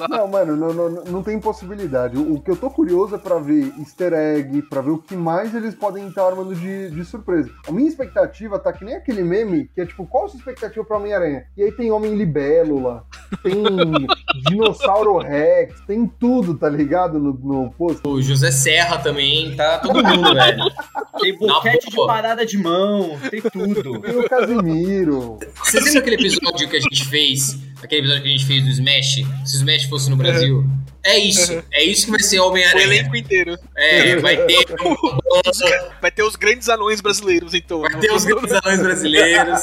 Não, 0.08 0.28
mano, 0.28 0.56
não, 0.56 0.72
não, 0.72 0.88
não 1.04 1.22
tem 1.22 1.38
possibilidade. 1.40 2.16
O, 2.16 2.34
o 2.34 2.40
que 2.40 2.50
eu 2.50 2.56
tô 2.56 2.70
curioso 2.70 3.14
é 3.14 3.18
pra 3.18 3.38
ver 3.38 3.72
easter 3.78 4.12
egg, 4.12 4.62
pra 4.62 4.80
ver 4.80 4.90
o 4.90 4.98
que 4.98 5.16
mais 5.16 5.54
eles 5.54 5.74
podem 5.74 6.06
estar 6.08 6.26
armando 6.26 6.54
de, 6.54 6.90
de 6.90 7.04
surpresa. 7.04 7.50
A 7.66 7.72
minha 7.72 7.88
expectativa 7.88 8.58
tá 8.58 8.72
que 8.72 8.84
nem 8.84 8.94
aquele 8.94 9.21
meme, 9.24 9.68
que 9.74 9.80
é 9.80 9.86
tipo, 9.86 10.06
qual 10.06 10.26
a 10.26 10.28
sua 10.28 10.38
expectativa 10.38 10.84
pra 10.84 10.96
Homem-Aranha? 10.96 11.44
E 11.56 11.62
aí 11.62 11.72
tem 11.72 11.90
Homem 11.90 12.14
Libélula, 12.14 13.04
tem 13.42 13.62
Dinossauro 14.48 15.18
Rex, 15.18 15.80
tem 15.86 16.06
tudo, 16.06 16.54
tá 16.56 16.68
ligado? 16.68 17.18
No, 17.18 17.32
no 17.32 17.70
post. 17.72 18.00
O 18.06 18.20
José 18.20 18.50
Serra 18.50 18.98
também, 18.98 19.54
tá 19.56 19.78
todo 19.78 20.02
mundo, 20.02 20.34
velho. 20.34 20.64
Tem 21.20 21.36
boquete 21.36 21.90
de 21.90 21.96
parada 22.06 22.44
de 22.44 22.58
mão, 22.58 23.18
tem 23.30 23.40
tudo. 23.40 24.00
Tem 24.00 24.18
o 24.18 24.28
Casimiro. 24.28 25.38
Vocês 25.62 25.84
lembram 25.84 26.00
aquele 26.00 26.16
episódio 26.16 26.68
que 26.68 26.76
a 26.76 26.80
gente 26.80 27.04
fez? 27.06 27.71
Aquele 27.82 28.02
episódio 28.02 28.22
que 28.22 28.28
a 28.28 28.32
gente 28.32 28.46
fez 28.46 28.64
do 28.64 28.70
Smash? 28.70 29.14
Se 29.44 29.56
o 29.56 29.58
Smash 29.58 29.84
fosse 29.84 30.08
no 30.08 30.16
Brasil? 30.16 30.64
É 31.04 31.18
isso. 31.18 31.62
É 31.72 31.82
isso 31.82 32.04
que 32.04 32.10
vai 32.12 32.20
ser 32.20 32.38
O 32.38 32.48
Homem-Aranha. 32.48 32.84
elenco 32.84 33.16
inteiro. 33.16 33.58
É, 33.76 34.16
vai 34.16 34.36
ter, 34.46 34.64
Vai 36.00 36.10
ter 36.12 36.22
os 36.22 36.36
grandes 36.36 36.68
anões 36.68 37.00
brasileiros, 37.00 37.54
então. 37.54 37.80
vai 37.80 37.98
ter 37.98 38.12
os 38.12 38.24
grandes 38.24 38.52
anões 38.52 38.80
brasileiros. 38.80 39.60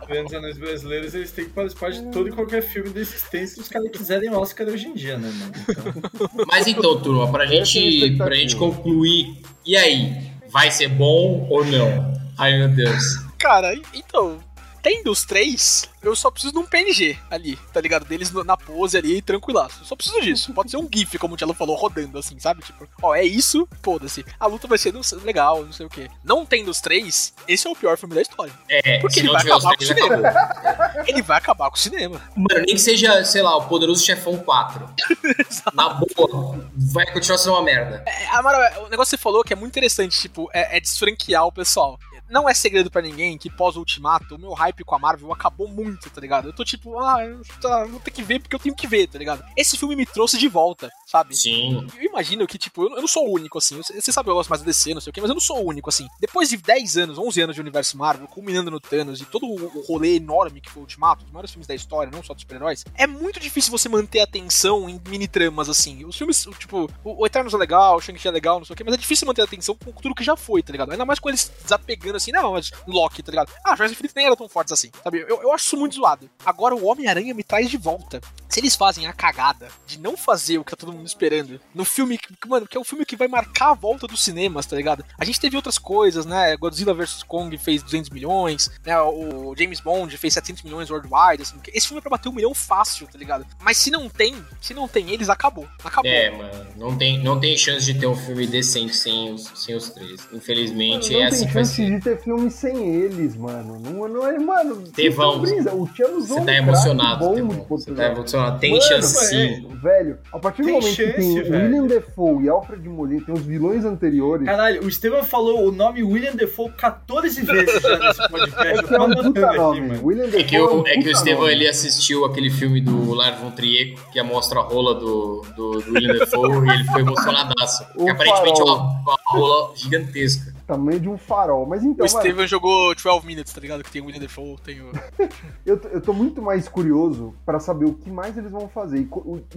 Os 0.00 0.06
grandes 0.06 0.32
anões 0.34 0.58
brasileiros, 0.58 1.14
eles 1.14 1.32
têm 1.32 1.46
que 1.46 1.50
participar 1.50 1.90
de 1.90 2.02
todo 2.12 2.28
e 2.28 2.32
qualquer 2.32 2.62
filme 2.62 2.90
da 2.90 3.00
existência 3.00 3.56
se 3.56 3.60
os 3.62 3.68
caras 3.68 3.90
quiserem 3.90 4.30
Oscar 4.30 4.68
hoje 4.68 4.86
em 4.86 4.94
dia, 4.94 5.18
né, 5.18 5.28
mano? 5.28 5.52
Então, 5.68 6.46
Mas 6.46 6.66
então, 6.68 7.00
turma, 7.00 7.30
pra 7.32 7.44
é 7.44 7.46
a 7.46 7.64
gente, 7.64 8.16
pra 8.16 8.34
gente 8.34 8.54
concluir, 8.54 9.42
e 9.66 9.76
aí? 9.76 10.16
Vai 10.50 10.70
ser 10.70 10.88
bom 10.88 11.46
ou 11.50 11.64
não? 11.64 12.16
Ai, 12.38 12.56
meu 12.58 12.68
Deus. 12.68 13.02
Cara, 13.38 13.74
então, 13.94 14.38
tendo 14.82 15.10
os 15.10 15.24
três, 15.24 15.88
eu 16.02 16.14
só 16.14 16.30
preciso 16.30 16.52
de 16.52 16.58
um 16.58 16.66
PNG 16.66 17.18
ali, 17.30 17.56
tá 17.72 17.80
ligado? 17.80 18.04
Deles 18.04 18.32
na 18.32 18.56
pose 18.56 18.96
ali, 18.96 19.20
tranquilaço. 19.20 19.80
Eu 19.82 19.86
só 19.86 19.96
preciso 19.96 20.20
disso. 20.20 20.52
Pode 20.52 20.70
ser 20.70 20.76
um 20.76 20.88
GIF, 20.92 21.18
como 21.18 21.34
o 21.34 21.36
Tchelo 21.36 21.54
falou, 21.54 21.76
rodando 21.76 22.18
assim, 22.18 22.38
sabe? 22.38 22.62
Tipo, 22.62 22.88
ó, 23.02 23.14
é 23.14 23.24
isso, 23.24 23.68
foda-se. 23.82 24.24
A 24.38 24.46
luta 24.46 24.66
vai 24.66 24.78
ser 24.78 24.94
legal, 25.22 25.64
não 25.64 25.72
sei 25.72 25.86
o 25.86 25.90
quê. 25.90 26.08
Não 26.24 26.46
tendo 26.46 26.70
os 26.70 26.80
três, 26.80 27.34
esse 27.46 27.66
é 27.66 27.70
o 27.70 27.76
pior 27.76 27.96
filme 27.98 28.14
da 28.14 28.22
história. 28.22 28.52
É, 28.68 28.98
Porque 29.00 29.20
ele 29.20 29.30
vai 29.30 29.42
acabar 29.42 29.76
com 29.76 29.82
o 29.82 29.86
cinema. 29.86 30.28
acabou. 30.28 31.04
Ele 31.06 31.22
vai 31.22 31.38
acabar 31.38 31.70
com 31.70 31.76
o 31.76 31.78
cinema. 31.78 32.22
Mano, 32.36 32.64
nem 32.66 32.74
que 32.74 32.78
seja, 32.78 33.24
sei 33.24 33.42
lá, 33.42 33.56
o 33.56 33.66
Poderoso 33.66 34.04
Chefão 34.04 34.38
4. 34.38 34.88
Na 35.74 35.88
boa, 35.90 36.64
vai 36.76 37.06
continuar 37.12 37.38
sendo 37.38 37.52
uma 37.52 37.62
merda. 37.62 38.02
É, 38.06 38.26
Amaro, 38.28 38.58
o 38.84 38.88
negócio 38.88 39.16
que 39.16 39.16
você 39.16 39.22
falou 39.22 39.42
que 39.42 39.52
é 39.52 39.56
muito 39.56 39.72
interessante, 39.72 40.20
tipo, 40.20 40.48
é, 40.52 40.76
é 40.76 40.80
desfranquear 40.80 41.46
o 41.46 41.52
pessoal. 41.52 41.98
Não 42.28 42.48
é 42.48 42.54
segredo 42.54 42.90
pra 42.90 43.02
ninguém 43.02 43.38
que 43.38 43.50
pós-ultimato, 43.50 44.34
o 44.34 44.38
meu 44.38 44.52
hype 44.52 44.84
com 44.84 44.94
a 44.94 44.98
Marvel 44.98 45.32
acabou 45.32 45.68
muito, 45.68 46.10
tá 46.10 46.20
ligado? 46.20 46.48
Eu 46.48 46.52
tô 46.52 46.64
tipo, 46.64 46.98
ah, 46.98 47.24
eu 47.24 47.40
tá, 47.60 47.84
vou 47.84 48.00
ter 48.00 48.10
que 48.10 48.22
ver 48.22 48.40
porque 48.40 48.54
eu 48.54 48.60
tenho 48.60 48.74
que 48.74 48.86
ver, 48.86 49.06
tá 49.06 49.18
ligado? 49.18 49.44
Esse 49.56 49.76
filme 49.76 49.96
me 49.96 50.06
trouxe 50.06 50.38
de 50.38 50.48
volta, 50.48 50.90
sabe? 51.06 51.36
Sim. 51.36 51.86
Eu 51.96 52.02
imagino 52.02 52.46
que, 52.46 52.58
tipo, 52.58 52.82
eu, 52.82 52.96
eu 52.96 53.00
não 53.00 53.08
sou 53.08 53.28
o 53.28 53.32
único, 53.32 53.58
assim. 53.58 53.80
Você 53.80 54.12
sabe, 54.12 54.28
eu 54.28 54.34
gosto 54.34 54.50
mais 54.50 54.62
do 54.62 54.66
DC, 54.66 54.94
não 54.94 55.00
sei 55.00 55.10
o 55.10 55.14
quê, 55.14 55.20
mas 55.20 55.30
eu 55.30 55.34
não 55.34 55.40
sou 55.40 55.64
o 55.64 55.68
único, 55.68 55.88
assim. 55.88 56.06
Depois 56.20 56.48
de 56.48 56.56
10 56.56 56.96
anos, 56.98 57.18
11 57.18 57.40
anos 57.40 57.54
de 57.54 57.60
universo 57.60 57.96
Marvel, 57.96 58.26
culminando 58.28 58.70
no 58.70 58.80
Thanos 58.80 59.20
e 59.20 59.24
todo 59.24 59.46
o 59.46 59.84
rolê 59.86 60.16
enorme 60.16 60.60
que 60.60 60.70
foi 60.70 60.80
o 60.80 60.84
Ultimato, 60.84 61.24
os 61.24 61.30
maiores 61.30 61.50
filmes 61.50 61.66
da 61.66 61.74
história, 61.74 62.10
não 62.12 62.22
só 62.22 62.34
dos 62.34 62.42
super-heróis, 62.42 62.84
é 62.94 63.06
muito 63.06 63.40
difícil 63.40 63.70
você 63.70 63.88
manter 63.88 64.20
a 64.20 64.24
atenção 64.24 64.88
em 64.88 65.00
mini-tramas, 65.08 65.68
assim. 65.68 66.04
Os 66.04 66.16
filmes, 66.16 66.46
tipo, 66.58 66.90
o, 67.02 67.22
o 67.22 67.26
Eternos 67.26 67.54
é 67.54 67.56
legal, 67.56 67.96
o 67.96 68.00
Shang-Chi 68.00 68.28
é 68.28 68.30
legal, 68.30 68.58
não 68.58 68.64
sei 68.64 68.74
o 68.74 68.76
quê, 68.76 68.84
mas 68.84 68.94
é 68.94 68.98
difícil 68.98 69.26
manter 69.26 69.42
a 69.42 69.44
atenção 69.44 69.74
com 69.74 69.92
tudo 69.92 70.14
que 70.14 70.24
já 70.24 70.36
foi, 70.36 70.62
tá 70.62 70.72
ligado? 70.72 70.90
Ainda 70.92 71.04
mais 71.04 71.18
com 71.18 71.28
eles 71.28 71.50
desapegando, 71.62 72.17
assim, 72.18 72.32
não, 72.32 72.52
mas 72.52 72.70
Loki, 72.86 73.22
tá 73.22 73.30
ligado? 73.30 73.52
Ah, 73.64 73.74
Jurassic 73.74 73.94
Infinito 73.94 74.14
nem 74.16 74.26
era 74.26 74.36
tão 74.36 74.48
fortes 74.48 74.72
assim, 74.72 74.90
sabe? 75.02 75.24
Eu, 75.28 75.42
eu 75.42 75.52
acho 75.52 75.66
isso 75.66 75.76
muito 75.76 75.96
zoado. 75.96 76.28
Agora 76.44 76.74
o 76.74 76.86
Homem-Aranha 76.86 77.34
me 77.34 77.42
traz 77.42 77.70
de 77.70 77.76
volta. 77.76 78.20
Se 78.48 78.60
eles 78.60 78.74
fazem 78.74 79.06
a 79.06 79.12
cagada 79.12 79.68
de 79.86 79.98
não 79.98 80.16
fazer 80.16 80.58
o 80.58 80.64
que 80.64 80.70
tá 80.70 80.76
todo 80.76 80.92
mundo 80.92 81.06
esperando 81.06 81.60
no 81.74 81.84
filme, 81.84 82.16
que, 82.16 82.48
mano, 82.48 82.66
que 82.66 82.76
é 82.76 82.80
um 82.80 82.84
filme 82.84 83.04
que 83.04 83.14
vai 83.14 83.28
marcar 83.28 83.70
a 83.70 83.74
volta 83.74 84.06
dos 84.06 84.24
cinemas, 84.24 84.64
tá 84.64 84.74
ligado? 84.74 85.04
A 85.18 85.24
gente 85.24 85.38
teve 85.38 85.54
outras 85.54 85.78
coisas, 85.78 86.24
né? 86.24 86.56
Godzilla 86.56 86.94
vs 86.94 87.22
Kong 87.22 87.56
fez 87.58 87.82
200 87.82 88.10
milhões, 88.10 88.70
né? 88.84 88.98
O 89.00 89.54
James 89.56 89.80
Bond 89.80 90.16
fez 90.16 90.34
700 90.34 90.62
milhões 90.62 90.90
worldwide, 90.90 91.42
assim. 91.42 91.56
Esse 91.72 91.88
filme 91.88 91.98
é 91.98 92.00
pra 92.00 92.10
bater 92.10 92.28
um 92.30 92.32
milhão 92.32 92.54
fácil, 92.54 93.06
tá 93.06 93.18
ligado? 93.18 93.46
Mas 93.60 93.76
se 93.76 93.90
não 93.90 94.08
tem, 94.08 94.34
se 94.60 94.72
não 94.72 94.88
tem 94.88 95.10
eles, 95.10 95.28
acabou. 95.28 95.68
Acabou. 95.84 96.10
É, 96.10 96.30
mano, 96.30 96.66
não 96.76 96.96
tem, 96.96 97.22
não 97.22 97.38
tem 97.38 97.56
chance 97.56 97.84
de 97.84 97.98
ter 97.98 98.06
um 98.06 98.16
filme 98.16 98.46
decente 98.46 98.96
sem 98.96 99.32
os, 99.32 99.44
sem 99.54 99.74
os 99.76 99.90
três. 99.90 100.26
Infelizmente, 100.32 101.12
não 101.12 101.20
é 101.20 101.24
assim 101.26 101.46
que 101.46 101.52
vai 101.52 101.64
chance 101.64 102.00
ser. 102.16 102.22
filme 102.22 102.50
sem 102.50 102.94
eles, 102.94 103.36
mano. 103.36 103.78
Não, 103.80 104.08
não 104.08 104.26
é, 104.26 104.38
mano. 104.38 104.82
Tevão. 104.94 105.40
O 105.40 105.86
Tchelo 105.88 106.18
usou 106.18 106.36
Você 106.36 106.40
um 106.42 106.46
tá 106.46 106.54
emocionado, 106.54 107.24
Você 107.68 107.92
tá 107.92 108.06
emocionado. 108.06 108.58
Tem 108.60 108.70
Mano, 108.72 108.82
chance 108.82 109.16
é, 109.24 109.28
sim. 109.28 109.68
Velho, 109.82 110.18
a 110.32 110.38
partir 110.38 110.62
do 110.62 110.66
Tem 110.66 110.74
momento 110.74 110.96
que 110.96 111.12
tem 111.12 111.36
chance, 111.36 111.50
velho. 111.50 111.64
William 111.64 111.86
Defoe 111.86 112.44
e 112.44 112.48
Alfred 112.48 112.88
Molina, 112.88 113.22
tem 113.24 113.34
os 113.34 113.42
vilões 113.42 113.84
anteriores. 113.84 114.46
Caralho, 114.46 114.84
o 114.84 114.88
Estevam 114.88 115.22
falou 115.22 115.68
o 115.68 115.72
nome 115.72 116.02
William 116.02 116.34
Defoe 116.34 116.70
14 116.72 117.42
vezes 117.42 117.82
já 117.82 117.98
nesse 117.98 118.28
podcast. 118.28 118.66
É 118.66 118.78
Eu 118.78 118.82
que 118.84 118.94
é 118.94 119.00
um 119.00 119.14
puta 119.14 119.46
aqui, 119.46 119.56
nome. 119.56 119.80
mano. 119.82 120.06
William 120.06 120.24
Defoe 120.24 120.40
É 120.40 120.44
que, 120.44 120.58
o, 120.58 120.80
um 120.82 120.86
é 120.86 120.92
que 120.94 121.08
o 121.10 121.34
nome. 121.40 121.52
ele 121.52 121.68
assistiu 121.68 122.24
aquele 122.24 122.50
filme 122.50 122.80
do 122.80 123.14
Lars 123.14 123.38
von 123.40 123.50
Trier 123.52 123.94
que 124.12 124.22
mostra 124.22 124.60
a 124.60 124.62
rola 124.62 124.94
do, 124.94 125.42
do, 125.56 125.80
do 125.80 125.92
William 125.94 126.14
Defoe 126.14 126.66
e 126.66 126.70
ele 126.74 126.84
ficou 126.84 127.00
emocionadaço. 127.00 127.84
Aparentemente 128.10 128.60
é 128.60 128.64
uma, 128.64 128.76
uma 129.00 129.18
rola 129.26 129.72
gigantesca. 129.76 130.57
Tamanho 130.68 131.00
de 131.00 131.08
um 131.08 131.16
farol. 131.16 131.64
Mas 131.64 131.82
então, 131.82 132.04
O 132.04 132.08
Steven 132.08 132.46
jogou 132.46 132.94
12 132.94 133.26
Minutes, 133.26 133.52
tá 133.54 133.60
ligado? 133.60 133.82
Que 133.82 133.90
tem 133.90 134.02
o 134.02 134.04
William 134.04 134.20
Defoe, 134.20 134.56
tem 134.62 134.82
o... 134.82 134.92
eu, 135.64 135.78
tô- 135.80 135.88
eu 135.88 136.00
tô 136.00 136.12
muito 136.12 136.42
mais 136.42 136.68
curioso 136.68 137.34
pra 137.46 137.58
saber 137.58 137.86
o 137.86 137.94
que 137.94 138.10
mais 138.10 138.36
eles 138.36 138.52
vão 138.52 138.68
fazer. 138.68 138.98
E, 138.98 139.08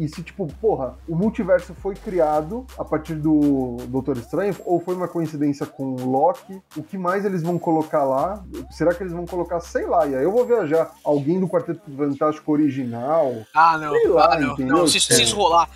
e 0.05 0.07
se, 0.07 0.23
tipo, 0.23 0.47
porra, 0.61 0.97
o 1.07 1.13
multiverso 1.13 1.73
foi 1.75 1.95
criado 1.95 2.65
a 2.77 2.85
partir 2.85 3.15
do 3.15 3.75
Doutor 3.89 4.15
Estranho 4.17 4.55
ou 4.65 4.79
foi 4.79 4.95
uma 4.95 5.07
coincidência 5.09 5.65
com 5.65 5.95
o 5.95 6.09
Loki? 6.09 6.61
O 6.77 6.81
que 6.83 6.97
mais 6.97 7.25
eles 7.25 7.43
vão 7.43 7.59
colocar 7.59 8.05
lá? 8.05 8.41
Será 8.71 8.93
que 8.93 9.03
eles 9.03 9.11
vão 9.11 9.25
colocar, 9.25 9.59
sei 9.59 9.85
lá, 9.85 10.07
e 10.07 10.15
aí 10.15 10.23
eu 10.23 10.31
vou 10.31 10.45
viajar, 10.45 10.91
alguém 11.03 11.41
do 11.41 11.47
Quarteto 11.47 11.81
Fantástico 11.95 12.49
original? 12.53 13.33
Ah, 13.53 13.77
não. 13.77 13.91
Sei 13.91 14.07
lá, 14.07 14.29
ah, 14.33 14.39
não. 14.39 14.53
entendeu? 14.53 14.77
não 14.77 14.87
se, 14.87 14.99
se 15.01 15.13
É. 15.13 15.67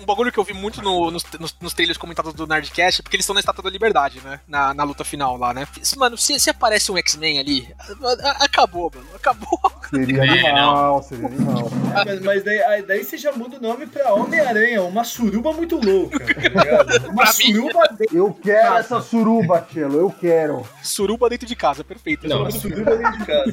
Um 0.00 0.04
bagulho 0.04 0.30
que 0.30 0.38
eu 0.38 0.44
vi 0.44 0.52
muito 0.52 0.82
no- 0.82 1.10
nos, 1.10 1.24
nos, 1.40 1.54
nos 1.60 1.72
trailers 1.74 1.98
comentados 1.98 2.32
do 2.34 2.46
Nerdcast 2.46 3.00
é 3.00 3.02
porque 3.02 3.16
eles 3.16 3.24
estão 3.24 3.34
na 3.34 3.40
Estátua 3.40 3.64
da 3.64 3.70
Liberdade, 3.70 4.20
né? 4.24 4.40
Na, 4.46 4.72
na 4.74 4.84
luta 4.84 5.02
final 5.04 5.36
lá, 5.36 5.52
né? 5.54 5.66
Mano, 5.96 6.16
se, 6.16 6.38
se 6.38 6.50
aparece 6.50 6.92
um 6.92 6.96
X-Men 6.98 7.38
ali, 7.40 7.68
a- 7.80 8.28
a- 8.28 8.44
acabou, 8.44 8.90
mano. 8.94 9.06
Acabou. 9.14 9.58
Seria 9.90 10.22
animal, 10.22 11.02
seria 11.02 11.26
animal. 11.26 11.70
Ah, 11.94 12.04
mas, 12.04 12.20
mas 12.20 12.44
daí, 12.44 12.62
aí 12.64 12.82
daí 12.82 13.04
você 13.04 13.16
já 13.16 13.32
muda 13.32 13.56
o 13.56 13.60
nome 13.60 13.86
pra 13.86 14.12
Homem-Aranha, 14.14 14.82
uma 14.82 15.04
suruba 15.04 15.52
muito 15.52 15.76
louca, 15.84 16.18
tá 16.18 16.40
ligado? 16.40 17.06
Uma 17.16 17.26
suruba 17.26 17.88
dentro 17.98 18.16
Eu 18.16 18.32
quero 18.34 18.74
essa 18.76 19.00
suruba, 19.00 19.66
Tchelo, 19.70 19.98
eu 19.98 20.10
quero. 20.10 20.66
Suruba 20.82 21.30
dentro 21.30 21.46
de 21.46 21.56
casa, 21.56 21.82
perfeito. 21.82 22.28
Não, 22.28 22.50
suruba 22.50 22.96
dentro 22.96 23.18
de 23.18 23.24
casa. 23.26 23.52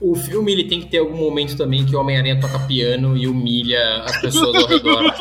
O 0.00 0.14
filme 0.16 0.52
ele 0.52 0.64
tem 0.68 0.80
que 0.80 0.88
ter 0.88 0.98
algum 0.98 1.16
momento 1.16 1.56
também 1.56 1.84
que 1.86 1.94
o 1.94 2.00
Homem-Aranha 2.00 2.40
toca 2.40 2.58
piano 2.60 3.16
e 3.16 3.26
humilha 3.28 4.02
as 4.04 4.20
pessoas 4.20 4.56
ao 4.62 4.66
redor. 4.68 5.11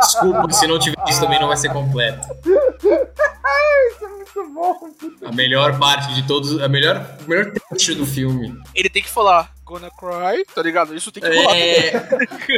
Desculpa, 0.00 0.52
se 0.52 0.66
não 0.66 0.78
tiver 0.78 0.96
isso 1.08 1.20
também 1.20 1.40
não 1.40 1.48
vai 1.48 1.56
ser 1.56 1.72
completo. 1.72 2.26
Isso 2.44 4.04
é 4.04 4.08
muito 4.08 4.54
bom. 4.54 4.90
A 5.26 5.32
melhor 5.32 5.78
parte 5.78 6.14
de 6.14 6.26
todos, 6.26 6.60
a 6.60 6.68
melhor, 6.68 7.04
o 7.26 7.30
melhor 7.30 7.52
trecho 7.70 7.94
do 7.94 8.06
filme. 8.06 8.60
Ele 8.74 8.88
tem 8.88 9.02
que 9.02 9.10
falar, 9.10 9.50
gonna 9.72 9.90
cry, 9.90 10.44
tá 10.54 10.62
ligado? 10.62 10.94
Isso 10.94 11.10
tem 11.10 11.22
que 11.22 11.28
rolar. 11.28 11.56
É... 11.56 11.92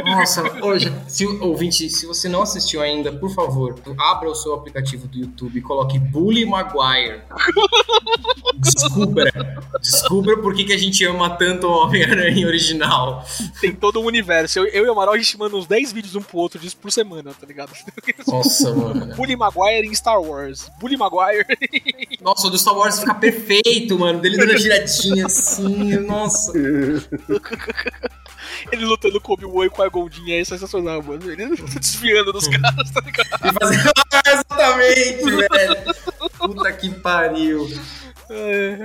Nossa, 0.03 0.43
hoje, 0.63 0.93
se, 1.07 1.25
ouvinte, 1.25 1.89
se 1.89 2.05
você 2.05 2.27
não 2.27 2.41
assistiu 2.41 2.81
ainda, 2.81 3.11
por 3.11 3.33
favor, 3.33 3.79
abra 3.97 4.29
o 4.29 4.35
seu 4.35 4.53
aplicativo 4.53 5.07
do 5.07 5.17
YouTube 5.17 5.57
e 5.57 5.61
coloque 5.61 5.97
Bully 5.97 6.45
Maguire. 6.45 7.21
Descubra. 8.55 9.31
Descubra 9.81 10.37
por 10.37 10.53
que, 10.53 10.65
que 10.65 10.73
a 10.73 10.77
gente 10.77 11.03
ama 11.05 11.29
tanto 11.29 11.67
o 11.67 11.83
Homem-Aranha 11.83 12.47
original. 12.47 13.25
Tem 13.61 13.73
todo 13.73 13.99
um 13.99 14.05
universo. 14.05 14.59
Eu, 14.59 14.65
eu 14.67 14.85
e 14.85 14.89
o 14.89 14.91
Amaral, 14.91 15.13
a 15.13 15.17
gente 15.17 15.37
manda 15.37 15.55
uns 15.55 15.67
10 15.67 15.91
vídeos 15.93 16.15
um 16.15 16.21
pro 16.21 16.37
outro 16.37 16.59
disso 16.59 16.77
por 16.77 16.91
semana, 16.91 17.33
tá 17.33 17.45
ligado? 17.45 17.71
Nossa, 18.27 18.73
mano. 18.73 19.15
Bully 19.15 19.35
Maguire 19.35 19.87
em 19.87 19.93
Star 19.93 20.21
Wars. 20.21 20.69
Bully 20.79 20.97
Maguire. 20.97 21.45
Nossa, 22.21 22.47
o 22.47 22.49
do 22.49 22.57
Star 22.57 22.75
Wars 22.75 22.99
fica 22.99 23.13
perfeito, 23.15 23.97
mano. 23.97 24.19
Dele 24.19 24.37
dando 24.37 24.57
giradinha 24.57 25.25
assim, 25.25 25.97
nossa. 25.99 26.53
Ele 28.71 28.85
lutando 28.85 29.19
com 29.19 29.31
o 29.31 29.35
Obi-Wan 29.35 29.65
e 29.65 29.69
com 29.69 29.81
a 29.81 29.89
Goldinha 29.89 30.39
é 30.39 30.43
sensacional, 30.43 31.01
mano. 31.01 31.31
Ele 31.31 31.55
desviando 31.79 32.31
dos 32.31 32.47
caras, 32.47 32.91
tá 32.91 33.01
ligado? 33.01 33.53
Fazer... 33.59 33.93
Ah, 34.15 34.31
exatamente, 34.31 35.23
velho. 35.25 35.75
Puta 36.37 36.71
que 36.71 36.89
pariu. 36.89 37.67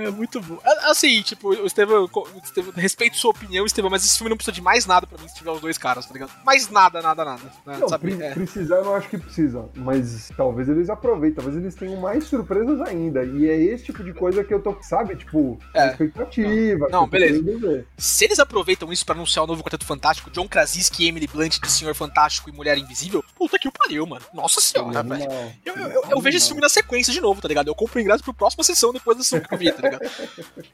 É, 0.07 0.11
muito 0.11 0.41
bom. 0.41 0.57
É, 0.63 0.91
Assim, 0.91 1.21
tipo, 1.21 1.49
o 1.49 1.65
Estevam, 1.65 2.03
o 2.13 2.41
Estevam, 2.43 2.71
respeito 2.75 3.15
sua 3.17 3.31
opinião, 3.31 3.65
Estevam, 3.65 3.89
mas 3.89 4.03
esse 4.03 4.17
filme 4.17 4.29
não 4.29 4.37
precisa 4.37 4.53
de 4.53 4.61
mais 4.61 4.85
nada 4.85 5.05
pra 5.07 5.17
mim 5.17 5.27
se 5.27 5.35
tiver 5.35 5.51
os 5.51 5.61
dois 5.61 5.77
caras, 5.77 6.05
tá 6.05 6.13
ligado? 6.13 6.31
Mais 6.43 6.69
nada, 6.69 7.01
nada, 7.01 7.23
nada. 7.23 7.41
né, 7.65 7.77
Não, 7.79 7.87
sabe? 7.87 8.15
pre- 8.15 8.25
É. 8.25 8.33
precisar 8.33 8.77
eu 8.77 8.85
não 8.85 8.95
acho 8.95 9.09
que 9.09 9.17
precisa, 9.17 9.69
mas 9.75 10.31
talvez 10.35 10.67
eles 10.69 10.89
aproveitem, 10.89 11.35
talvez 11.35 11.55
eles 11.57 11.75
tenham 11.75 11.99
mais 11.99 12.23
surpresas 12.25 12.81
ainda. 12.81 13.23
E 13.23 13.49
é 13.49 13.55
esse 13.57 13.85
tipo 13.85 14.03
de 14.03 14.13
coisa 14.13 14.43
que 14.43 14.53
eu 14.53 14.61
tô, 14.61 14.75
sabe, 14.81 15.15
tipo, 15.15 15.59
É. 15.73 15.87
expectativa. 15.91 16.87
Não, 16.89 17.01
tô 17.05 17.07
beleza. 17.07 17.85
Se 17.97 18.25
eles 18.25 18.39
aproveitam 18.39 18.91
isso 18.91 19.05
pra 19.05 19.15
anunciar 19.15 19.43
o 19.43 19.47
novo 19.47 19.63
Quarteto 19.63 19.85
Fantástico, 19.85 20.29
John 20.31 20.47
Krasinski 20.47 21.03
e 21.05 21.07
Emily 21.07 21.27
Blunt 21.27 21.59
de 21.59 21.71
Senhor 21.71 21.93
Fantástico 21.95 22.49
e 22.49 22.53
Mulher 22.53 22.77
Invisível, 22.77 23.23
puta 23.35 23.57
que 23.59 23.67
o 23.67 23.71
pariu, 23.71 24.05
mano. 24.05 24.25
Nossa 24.33 24.59
senhora, 24.61 25.03
velho. 25.03 25.27
Não. 25.29 25.51
Eu, 25.65 25.75
eu, 25.75 25.87
eu- 25.91 26.03
eu 26.11 26.21
vejo 26.21 26.37
esse 26.37 26.47
filme 26.47 26.61
na 26.61 26.69
sequência 26.69 27.13
de 27.13 27.21
novo, 27.21 27.41
tá 27.41 27.47
ligado? 27.47 27.67
Eu 27.67 27.75
compro 27.75 27.99
o 27.99 28.01
ingresso 28.01 28.23
pro 28.23 28.33
próxima 28.33 28.63
sessão 28.63 28.91
depois 28.93 29.17
da 29.17 29.23
sessão 29.23 29.39
que 29.39 29.53
eu 29.53 29.57
vi, 29.57 29.71
tá 29.71 29.81
ligado? 29.81 29.90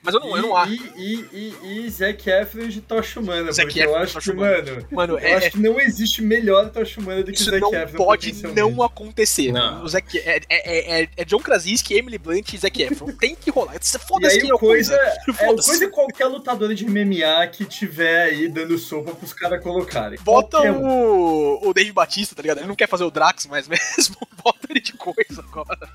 Mas 0.02 0.14
eu 0.14 0.20
não, 0.20 0.36
eu 0.36 0.42
não 0.42 0.56
acho. 0.58 0.74
E, 0.74 0.82
e, 0.98 1.56
e, 1.64 1.86
e 1.86 1.90
Zac 1.90 2.30
Efron 2.30 2.68
de 2.68 2.82
Tocha 2.82 3.20
Humana, 3.20 3.52
Zac 3.52 3.68
porque 3.68 3.80
Efron 3.82 3.92
eu 3.94 3.98
acho 3.98 4.20
que, 4.20 4.34
mano, 4.34 4.88
Mano, 4.92 5.14
eu 5.14 5.18
é, 5.20 5.34
acho 5.36 5.52
que 5.52 5.60
não 5.60 5.80
existe 5.80 6.22
melhor 6.22 6.70
Tocha 6.70 7.00
Humana 7.00 7.24
do 7.24 7.32
que 7.32 7.38
isso 7.40 7.50
Zac 7.50 7.60
não 7.62 7.74
Efron. 7.74 7.98
pode 7.98 8.28
potencialmente. 8.28 8.62
não 8.76 8.84
acontecer. 8.84 9.52
Não. 9.52 9.84
O 9.84 9.88
Zac, 9.90 10.18
é, 10.20 10.42
é, 10.50 11.02
é, 11.04 11.10
é 11.18 11.26
John 11.26 11.40
Krasinski, 11.40 11.94
Emily 11.96 12.18
Blunt 12.18 12.54
e 12.54 12.58
Zac 12.58 12.82
Efron. 12.82 13.08
Tem 13.14 13.36
que 13.36 13.50
rolar. 13.52 13.76
E 13.76 14.00
Foda-se 14.00 14.50
é 14.50 14.54
o 14.54 14.58
coisa, 14.60 14.98
coisa. 14.98 15.42
é, 15.44 15.46
coisa 15.64 15.86
é 15.86 15.88
qualquer 15.90 16.26
lutador 16.28 16.74
de 16.74 16.86
MMA 16.86 17.48
que 17.52 17.66
tiver 17.66 18.24
aí 18.24 18.48
dando 18.48 18.78
sopa 18.78 19.14
pros 19.14 19.34
caras 19.34 19.62
colocarem. 19.62 20.18
Bota 20.22 20.58
Qualquer 20.58 20.72
um. 20.72 20.86
o, 20.88 21.70
o 21.70 21.74
Dave 21.74 21.92
Batista, 21.92 22.36
tá 22.36 22.42
ligado? 22.42 22.60
Ele 22.60 22.68
não 22.68 22.76
quer 22.76 22.88
fazer 22.88 23.04
o 23.04 23.12
Drax 23.12 23.46
mais 23.48 23.68
mesmo. 23.70 24.16
Bota 24.44 24.60
ele 24.70 24.80
de 24.80 24.94
coisa 24.94 25.44
agora. 25.52 25.90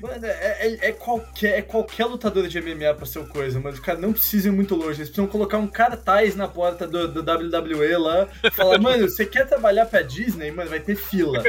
Mano, 0.00 0.26
é, 0.26 0.56
é- 0.66 0.88
é 0.88 0.92
qualquer, 0.92 1.58
é 1.58 1.62
qualquer 1.62 1.99
lutador 2.06 2.48
de 2.48 2.60
MMA 2.60 2.94
pra 2.94 3.06
ser 3.06 3.26
coisa, 3.28 3.60
mas 3.60 3.74
os 3.74 3.80
caras 3.80 4.00
não 4.00 4.12
precisam 4.12 4.52
ir 4.52 4.56
muito 4.56 4.74
longe. 4.74 4.98
Eles 4.98 5.08
precisam 5.08 5.26
colocar 5.26 5.58
um 5.58 5.66
cartaz 5.66 6.34
na 6.36 6.48
porta 6.48 6.86
do, 6.86 7.08
do 7.08 7.20
WWE 7.20 7.96
lá 7.96 8.28
e 8.44 8.50
falar, 8.50 8.78
mano, 8.80 9.08
você 9.08 9.26
quer 9.26 9.46
trabalhar 9.46 9.86
pra 9.86 10.02
Disney? 10.02 10.50
Mano, 10.50 10.70
vai 10.70 10.80
ter 10.80 10.96
fila. 10.96 11.42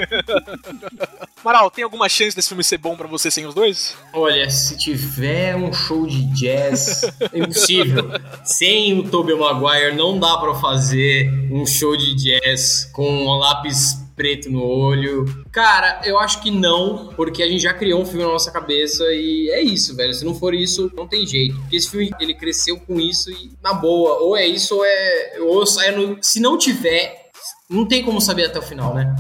Maral, 1.44 1.72
tem 1.72 1.84
alguma 1.84 2.08
chance 2.08 2.36
desse 2.36 2.50
filme 2.50 2.64
ser 2.64 2.78
bom 2.78 2.96
pra 2.96 3.08
você 3.08 3.32
sem 3.32 3.46
os 3.46 3.54
dois? 3.54 3.98
Olha, 4.14 4.50
se 4.50 4.78
tiver 4.78 5.56
um 5.56 5.74
show 5.74 6.06
de 6.06 6.24
jazz, 6.34 7.04
é 7.34 7.40
impossível. 7.40 8.12
Sem 8.44 9.00
o 9.00 9.10
Tobey 9.10 9.36
Maguire 9.36 9.96
não 9.96 10.20
dá 10.20 10.38
pra 10.38 10.56
fazer 10.56 11.30
um 11.52 11.66
show 11.66 11.96
de 11.96 12.16
jazz 12.16 12.90
com 12.94 13.08
um 13.08 13.38
lápis 13.38 13.98
preto 14.22 14.52
no 14.52 14.64
olho. 14.64 15.26
Cara, 15.52 16.00
eu 16.06 16.20
acho 16.20 16.44
que 16.44 16.52
não, 16.52 17.08
porque 17.16 17.42
a 17.42 17.48
gente 17.48 17.64
já 17.64 17.74
criou 17.74 18.00
um 18.00 18.06
filme 18.06 18.24
na 18.24 18.32
nossa 18.32 18.52
cabeça 18.52 19.04
e 19.12 19.50
é 19.50 19.64
isso, 19.64 19.96
velho. 19.96 20.14
Se 20.14 20.24
não 20.24 20.36
for 20.36 20.54
isso, 20.54 20.92
não 20.96 21.08
tem 21.08 21.26
jeito. 21.26 21.60
Porque 21.62 21.76
esse 21.76 21.90
filme, 21.90 22.12
ele 22.20 22.36
cresceu 22.36 22.80
com 22.80 23.00
isso 23.00 23.32
e, 23.32 23.52
na 23.64 23.74
boa, 23.74 24.20
ou 24.20 24.38
é 24.38 24.46
isso 24.46 24.76
ou 24.76 24.86
é... 24.86 25.40
Ou 25.40 25.64
é 25.82 25.92
no... 25.92 26.20
Se 26.22 26.40
não 26.40 26.56
tiver, 26.56 27.32
não 27.68 27.84
tem 27.84 28.04
como 28.04 28.22
saber 28.22 28.46
até 28.46 28.60
o 28.60 28.62
final, 28.62 28.94
né? 28.94 29.12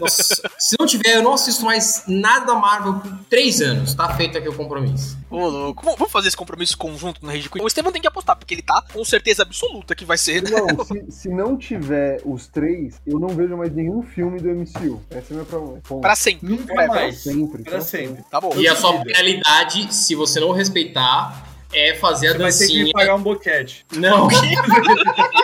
Nossa, 0.00 0.50
se 0.58 0.76
não 0.78 0.86
tiver, 0.86 1.16
eu 1.16 1.22
não 1.22 1.34
assisto 1.34 1.64
mais 1.64 2.04
nada 2.06 2.54
Marvel 2.54 2.94
por 2.94 3.12
três 3.28 3.60
anos. 3.60 3.94
Tá 3.94 4.14
feito 4.16 4.36
aqui 4.38 4.48
o 4.48 4.54
compromisso. 4.54 5.16
Ô, 5.30 5.48
louco. 5.48 5.82
Vamos- 5.84 5.98
Vamos 5.98 6.12
fazer 6.12 6.28
esse 6.28 6.36
compromisso 6.36 6.76
conjunto 6.76 7.20
no 7.24 7.28
Rage 7.30 7.48
Quit? 7.48 7.62
O 7.62 7.66
Estevam 7.66 7.92
tem 7.92 8.02
que 8.02 8.08
apostar, 8.08 8.36
porque 8.36 8.54
ele 8.54 8.62
tá 8.62 8.82
com 8.92 9.04
certeza 9.04 9.42
absoluta 9.42 9.94
que 9.94 10.04
vai 10.04 10.18
ser, 10.18 10.42
né? 10.42 10.50
Não, 10.50 10.84
se, 10.84 11.04
se 11.10 11.28
não 11.28 11.56
tiver 11.56 12.20
os 12.24 12.46
três, 12.48 13.00
eu 13.06 13.18
não 13.18 13.28
vejo 13.28 13.56
mais 13.56 13.72
nenhum 13.74 14.02
filme 14.02 14.38
do 14.40 14.48
MCU. 14.50 15.00
Essa 15.10 15.18
é 15.18 15.30
a 15.30 15.34
minha 15.34 15.44
promessa. 15.44 15.94
Pra 16.00 16.16
sempre. 16.16 16.48
Nunca 16.48 16.72
É, 16.82 16.86
mais. 16.86 17.18
sempre, 17.22 17.62
Pra 17.62 17.80
sempre. 17.80 18.22
Tá 18.30 18.40
bom. 18.40 18.52
E 18.56 18.66
a 18.68 18.76
sua 18.76 19.00
penalidade, 19.02 19.94
se 19.94 20.14
você 20.14 20.40
não 20.40 20.52
respeitar, 20.52 21.48
é 21.72 21.94
fazer 21.94 22.28
a 22.28 22.32
Você 22.32 22.38
vai 22.38 22.52
ter 22.52 22.58
que 22.58 22.64
dancinha. 22.74 22.92
pagar 22.92 23.14
um 23.14 23.22
boquete. 23.22 23.86
Não. 23.96 24.28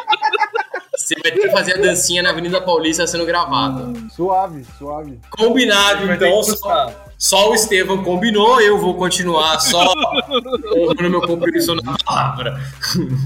Você 0.99 1.15
vai 1.23 1.31
ter 1.31 1.41
que 1.41 1.51
fazer 1.51 1.79
a 1.79 1.81
dancinha 1.81 2.23
na 2.23 2.31
Avenida 2.31 2.61
Paulista 2.61 3.07
sendo 3.07 3.25
gravada. 3.25 3.93
Suave, 4.11 4.65
suave. 4.77 5.21
Combinado, 5.31 6.13
então. 6.13 6.43
Só. 6.43 7.08
Só 7.19 7.51
o 7.51 7.55
Estevam 7.55 8.05
combinou, 8.05 8.61
eu 8.61 8.79
vou 8.79 8.95
continuar 8.95 9.59
só 9.59 9.93
honrando 10.73 11.11
meu 11.11 11.21
compromisso 11.21 11.75
na 11.75 11.97
palavra. 11.99 12.61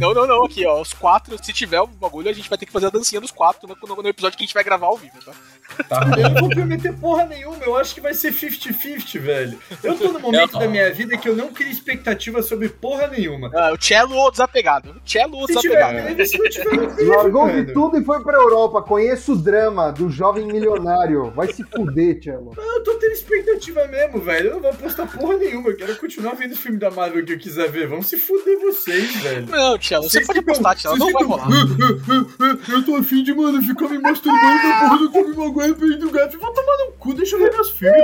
Não, 0.00 0.14
não, 0.14 0.26
não. 0.26 0.44
Aqui, 0.46 0.64
ó. 0.66 0.80
Os 0.80 0.92
quatro, 0.94 1.36
se 1.44 1.52
tiver 1.52 1.80
o 1.80 1.86
bagulho, 1.86 2.30
a 2.30 2.32
gente 2.32 2.48
vai 2.48 2.56
ter 2.58 2.64
que 2.66 2.72
fazer 2.72 2.86
a 2.86 2.90
dancinha 2.90 3.20
dos 3.20 3.30
quatro 3.30 3.68
no, 3.68 3.76
no- 3.96 4.02
no 4.02 4.08
episódio 4.08 4.36
que 4.38 4.44
a 4.44 4.46
gente 4.46 4.54
vai 4.54 4.64
gravar 4.64 4.86
ao 4.86 4.96
vivo, 4.96 5.12
tá? 5.24 5.32
Eu 6.18 6.30
não 6.30 6.40
vou 6.40 6.48
prometer 6.50 6.92
porra 6.98 7.24
nenhuma, 7.24 7.56
eu 7.64 7.76
acho 7.76 7.94
que 7.94 8.00
vai 8.00 8.12
ser 8.12 8.32
50-50, 8.32 9.18
velho. 9.20 9.58
Eu 9.82 9.96
tô 9.96 10.08
no 10.12 10.20
momento 10.20 10.52
Não. 10.54 10.60
da 10.60 10.68
minha 10.68 10.92
vida 10.92 11.16
que 11.16 11.28
eu 11.28 11.34
não 11.36 11.48
crio 11.52 11.70
expectativa 11.70 12.42
sobre 12.42 12.68
porra 12.68 13.06
nenhuma. 13.06 13.50
Ah, 13.54 13.72
o 13.72 13.82
Cello 13.82 14.14
ou 14.16 14.30
desapegado. 14.30 14.90
O 14.90 15.00
Cello 15.10 15.38
ou 15.38 15.46
desapegado. 15.46 15.96
tiver 15.96 16.08
beleza, 16.14 16.30
se 16.32 16.38
não 16.38 16.48
tiver, 16.50 16.74
eu 16.76 16.90
vejo, 16.90 17.10
Largou 17.10 17.48
de 17.48 17.72
tudo 17.72 17.98
e 17.98 18.04
foi 18.04 18.22
pra 18.22 18.36
Europa. 18.36 18.82
Conheço 18.82 19.32
o 19.32 19.36
drama 19.36 19.90
do 19.92 20.10
jovem 20.10 20.44
milionário. 20.46 21.30
Vai 21.30 21.50
se 21.52 21.62
fuder, 21.64 22.20
Tchelo. 22.20 22.52
Eu 22.56 22.82
tô 22.84 22.94
tendo 22.94 23.12
expectativa 23.12 23.81
mesmo, 23.88 24.20
velho. 24.20 24.48
Eu 24.48 24.52
não 24.54 24.60
vou 24.60 24.70
apostar 24.70 25.06
porra 25.06 25.36
nenhuma. 25.36 25.70
Eu 25.70 25.76
quero 25.76 25.96
continuar 25.96 26.34
vendo 26.34 26.52
o 26.52 26.56
filme 26.56 26.78
da 26.78 26.90
Marvel 26.90 27.24
que 27.24 27.32
eu 27.32 27.38
quiser 27.38 27.70
ver. 27.70 27.86
Vamos 27.86 28.06
se 28.06 28.16
fuder 28.16 28.58
vocês, 28.60 29.14
velho. 29.16 29.46
Não, 29.46 29.80
Cello, 29.80 30.08
você 30.08 30.24
pode 30.24 30.38
apostar, 30.38 30.78
Cello. 30.78 30.96
Não 30.96 31.12
vai 31.12 31.24
rolar. 31.24 31.48
Eu 32.68 32.84
tô 32.84 32.96
afim 32.96 33.22
de, 33.22 33.34
mano, 33.34 33.62
ficar 33.62 33.88
me 33.88 33.98
masturbando 33.98 34.68
na 34.68 34.80
porra 34.80 34.98
do 34.98 35.10
Tommy 35.10 35.36
Maguire 35.36 35.74
perto 35.74 35.98
do 35.98 36.10
gato. 36.10 36.38
Vou 36.38 36.52
tomar 36.52 36.76
no 36.78 36.92
cu, 36.92 37.14
deixa 37.14 37.36
eu 37.36 37.40
ver 37.40 37.52
meus 37.52 37.70
filmes, 37.70 38.02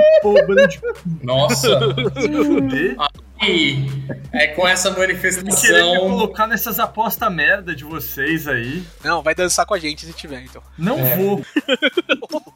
de 0.69 1.25
Nossa. 1.25 1.79
fuder. 2.45 2.95
E 3.41 3.85
é 4.33 4.47
com 4.47 4.67
essa 4.67 4.93
Querendo 4.93 5.17
me 5.17 5.23
manifestação. 5.23 5.97
colocar 5.99 6.45
nessas 6.47 6.77
apostas 6.77 7.31
merda 7.31 7.73
de 7.73 7.85
vocês 7.85 8.47
aí. 8.47 8.83
Não, 9.03 9.21
vai 9.21 9.33
dançar 9.33 9.65
com 9.65 9.73
a 9.73 9.79
gente 9.79 10.05
se 10.05 10.13
tiver, 10.13 10.41
então. 10.41 10.61
Não 10.77 10.97
vou. 11.15 11.37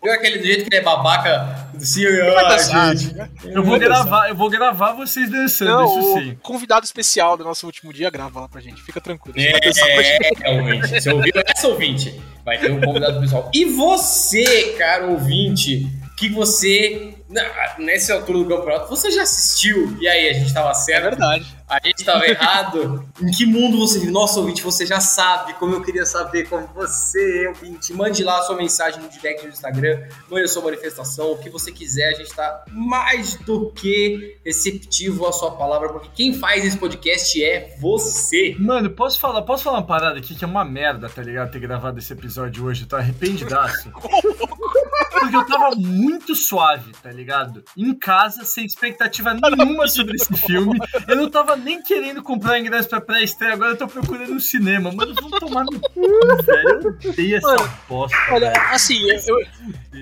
Viu 0.04 0.14
aquele 0.14 0.40
do 0.40 0.46
jeito 0.46 0.64
que 0.64 0.76
ele 0.76 0.82
é 0.82 0.84
babaca 0.84 1.70
do 1.74 1.86
senhor? 1.86 2.34
Vai 2.34 2.50
dançar, 2.50 2.98
gente. 2.98 3.16
Eu 3.46 3.64
vou 3.64 3.80
gravar, 3.80 4.28
eu 4.30 4.36
vou 4.36 4.50
gravar 4.50 4.94
vocês 4.94 5.30
dançando, 5.30 5.72
Não, 5.72 5.86
isso 5.86 6.14
o 6.16 6.20
sim. 6.20 6.38
convidado 6.42 6.86
especial 6.86 7.38
do 7.38 7.44
nosso 7.44 7.66
último 7.66 7.94
dia 7.94 8.10
grava 8.10 8.42
lá 8.42 8.50
pra 8.50 8.60
gente. 8.60 8.82
Fica 8.82 9.00
tranquilo. 9.00 9.40
Você 9.40 9.52
vai 9.52 9.62
dançar 9.62 9.88
com 9.88 10.00
a 10.00 10.04
gente. 10.04 10.44
É, 10.44 10.52
ouvinte. 10.52 10.88
Você 11.02 11.14
ouviu 11.14 11.34
essa 11.48 11.68
ouvinte? 11.68 12.22
Vai 12.44 12.58
ter 12.58 12.72
um 12.72 12.82
convidado 12.82 13.22
pessoal. 13.22 13.50
E 13.54 13.66
você, 13.66 14.76
cara 14.78 15.06
ouvinte, 15.08 15.88
que 16.18 16.28
você, 16.30 17.16
nessa 17.80 18.14
altura 18.14 18.40
do 18.40 18.48
campeonato, 18.48 18.90
você 18.90 19.12
já 19.12 19.24
assistiu? 19.24 19.98
E 20.00 20.08
aí, 20.08 20.30
a 20.30 20.34
gente 20.34 20.54
tava 20.54 20.72
É 20.72 20.74
certo? 20.74 21.04
verdade. 21.04 21.64
A 21.68 21.80
gente 21.84 22.04
tava 22.06 22.28
errado? 22.28 23.04
Em 23.22 23.32
que 23.32 23.46
mundo 23.46 23.80
você 23.80 23.98
vive? 23.98 24.12
Nossa, 24.12 24.40
ouvinte, 24.40 24.62
você 24.62 24.86
já 24.86 25.00
sabe 25.00 25.54
como 25.54 25.74
eu 25.74 25.82
queria 25.82 26.06
saber 26.06 26.48
como 26.48 26.68
você, 26.68 27.48
ouvinte. 27.48 27.94
Mande 27.94 28.24
lá 28.24 28.40
a 28.40 28.42
sua 28.44 28.56
mensagem 28.56 29.02
no 29.02 29.10
direct 29.10 29.42
do 29.48 29.52
Instagram, 29.52 30.04
mande 30.30 30.44
a 30.44 30.48
sua 30.48 30.62
manifestação, 30.62 31.32
o 31.32 31.38
que 31.38 31.50
você 31.50 31.72
quiser. 31.72 32.10
A 32.10 32.18
gente 32.18 32.34
tá 32.34 32.64
mais 32.70 33.36
do 33.38 33.72
que 33.72 34.38
receptivo 34.46 35.26
à 35.26 35.32
sua 35.32 35.52
palavra, 35.52 35.90
porque 35.90 36.10
quem 36.14 36.34
faz 36.34 36.64
esse 36.64 36.78
podcast 36.78 37.44
é 37.44 37.76
você. 37.80 38.56
Mano, 38.60 38.90
posso 38.92 39.20
falar, 39.20 39.42
posso 39.42 39.64
falar 39.64 39.80
uma 39.80 39.88
parada 39.88 40.20
aqui 40.20 40.36
que 40.36 40.44
é 40.44 40.48
uma 40.48 40.66
merda, 40.66 41.10
tá 41.10 41.24
ligado? 41.24 41.52
Ter 41.52 41.60
gravado 41.60 41.98
esse 41.98 42.14
episódio 42.14 42.66
hoje, 42.66 42.86
tô 42.86 42.96
arrependidaço. 42.96 43.92
Porque 45.12 45.36
eu 45.36 45.46
tava 45.46 45.76
muito 45.76 46.36
suave, 46.36 46.92
tá 47.02 47.10
ligado? 47.10 47.23
Em 47.78 47.94
casa, 47.94 48.44
sem 48.46 48.66
expectativa 48.66 49.34
nenhuma 49.34 49.88
sobre 49.88 50.16
esse 50.16 50.34
filme. 50.38 50.80
Eu 51.08 51.16
não 51.16 51.30
tava 51.30 51.56
nem 51.56 51.82
querendo 51.82 52.22
comprar 52.22 52.60
ingresso 52.60 52.90
pra 52.90 53.02
pré-estreia, 53.02 53.54
agora 53.54 53.72
eu 53.72 53.78
tô 53.78 53.88
procurando 53.88 54.34
no 54.34 54.40
cinema. 54.40 54.92
Mano, 54.92 55.14
vamos 55.16 55.40
tomar 55.40 55.64
no 55.66 55.80
cu, 55.80 56.44
velho. 56.46 56.98
Eu 57.04 57.10
odeio 57.12 57.38
essa 57.38 57.48
Mano, 57.48 57.74
bosta. 57.88 58.18
Olha, 58.32 58.52
velho. 58.52 58.62
assim, 58.72 59.00
eu, 59.28 59.38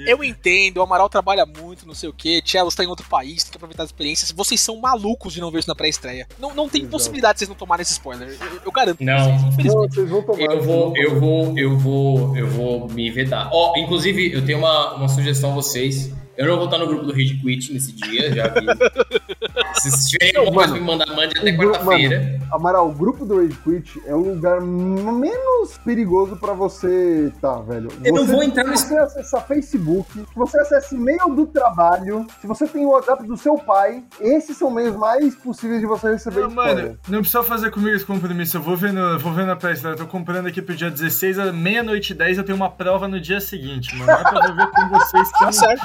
eu 0.07 0.23
entendo, 0.23 0.77
o 0.77 0.81
Amaral 0.81 1.09
trabalha 1.09 1.45
muito, 1.45 1.85
não 1.87 1.93
sei 1.93 2.09
o 2.09 2.13
que, 2.13 2.41
Cello 2.45 2.71
tá 2.71 2.83
em 2.83 2.87
outro 2.87 3.07
país, 3.07 3.43
tem 3.43 3.51
que 3.51 3.57
aproveitar 3.57 3.83
as 3.83 3.89
experiências. 3.89 4.31
Vocês 4.31 4.59
são 4.61 4.77
malucos 4.79 5.33
de 5.33 5.41
não 5.41 5.51
ver 5.51 5.59
isso 5.59 5.67
na 5.67 5.75
pré-estreia. 5.75 6.27
Não, 6.39 6.53
não 6.53 6.67
tem 6.69 6.81
Exato. 6.81 6.91
possibilidade 6.91 7.33
de 7.33 7.39
vocês 7.39 7.49
não 7.49 7.55
tomarem 7.55 7.81
esse 7.83 7.93
spoiler. 7.93 8.37
Eu, 8.39 8.61
eu 8.65 8.71
garanto. 8.71 9.03
Não. 9.03 9.51
Vocês, 9.51 9.73
Não, 9.73 9.81
vocês 9.89 10.09
vão 10.09 10.21
tomar. 10.23 10.39
Eu 10.41 10.47
vocês 10.51 10.65
vou, 10.65 10.85
vão 10.93 10.97
eu 10.97 11.07
tomar. 11.09 11.19
vou, 11.19 11.57
eu 11.57 11.77
vou, 11.77 12.37
eu 12.37 12.47
vou 12.47 12.89
me 12.89 13.09
vedar. 13.11 13.49
Ó, 13.51 13.73
inclusive, 13.77 14.31
eu 14.33 14.45
tenho 14.45 14.59
uma, 14.59 14.95
uma 14.95 15.07
sugestão 15.07 15.51
a 15.51 15.55
vocês. 15.55 16.11
Eu 16.37 16.47
não 16.47 16.55
vou 16.55 16.65
estar 16.65 16.77
no 16.77 16.87
grupo 16.87 17.03
do 17.05 17.11
Rage 17.11 17.35
Quit 17.41 17.73
nesse 17.73 17.91
dia, 17.91 18.33
já 18.33 18.47
vi. 18.47 18.65
Se 19.81 19.89
vocês 19.89 20.09
tiverem 20.09 20.37
alguma 20.37 20.61
coisa 20.63 20.73
me 20.73 20.79
mandar, 20.79 21.07
mande 21.15 21.37
até 21.37 21.51
quarta-feira. 21.55 22.39
Amaral, 22.51 22.89
o 22.89 22.93
grupo 22.93 23.25
do 23.25 23.37
Rage 23.37 23.57
Quit 23.63 24.01
é 24.05 24.15
um 24.15 24.33
lugar 24.33 24.59
menos 24.61 25.77
perigoso 25.83 26.35
pra 26.37 26.53
você 26.53 27.31
tá, 27.41 27.57
velho. 27.61 27.89
Eu 28.03 28.13
não 28.13 28.25
Você- 28.25 28.31
vou 28.33 28.43
entrar 28.43 28.63
Se 28.63 28.69
nesse- 28.69 28.87
você 28.87 28.97
acessar 28.97 29.47
Facebook, 29.47 30.11
se 30.13 30.25
você 30.35 30.59
acessa 30.59 30.95
e-mail 30.95 31.29
do 31.35 31.47
trabalho, 31.47 32.25
se 32.39 32.47
você 32.47 32.67
tem 32.67 32.85
o 32.85 32.89
WhatsApp 32.89 33.25
do 33.25 33.37
seu 33.37 33.55
pai, 33.57 34.03
esses 34.19 34.57
são 34.57 34.69
meios 34.71 34.95
mais 34.95 35.35
possíveis 35.35 35.79
de 35.79 35.85
você 35.87 36.11
receber 36.11 36.41
Não, 36.41 36.51
mano, 36.51 36.97
não 37.07 37.19
precisa 37.19 37.43
fazer 37.43 37.71
comigo 37.71 37.95
esse 37.95 38.05
compromisso. 38.05 38.57
Eu 38.57 38.61
vou 38.61 38.75
ver, 38.77 38.91
no, 38.93 39.17
vou 39.19 39.33
ver 39.33 39.45
na 39.45 39.55
pré 39.55 39.71
Eu 39.83 39.95
tô 39.95 40.05
comprando 40.05 40.47
aqui 40.47 40.61
pro 40.61 40.75
dia 40.75 40.91
16, 40.91 41.39
à 41.39 41.51
meia-noite 41.51 42.11
e 42.11 42.15
10 42.15 42.37
eu 42.37 42.43
tenho 42.43 42.55
uma 42.57 42.69
prova 42.69 43.07
no 43.07 43.19
dia 43.19 43.39
seguinte, 43.39 43.95
mano. 43.95 44.05
Dá 44.07 44.17
pra 44.29 44.51
ver 44.51 44.67
com 44.71 44.89
vocês 44.89 45.31
que 45.31 45.39
Tá 45.39 45.51
certo. 45.51 45.81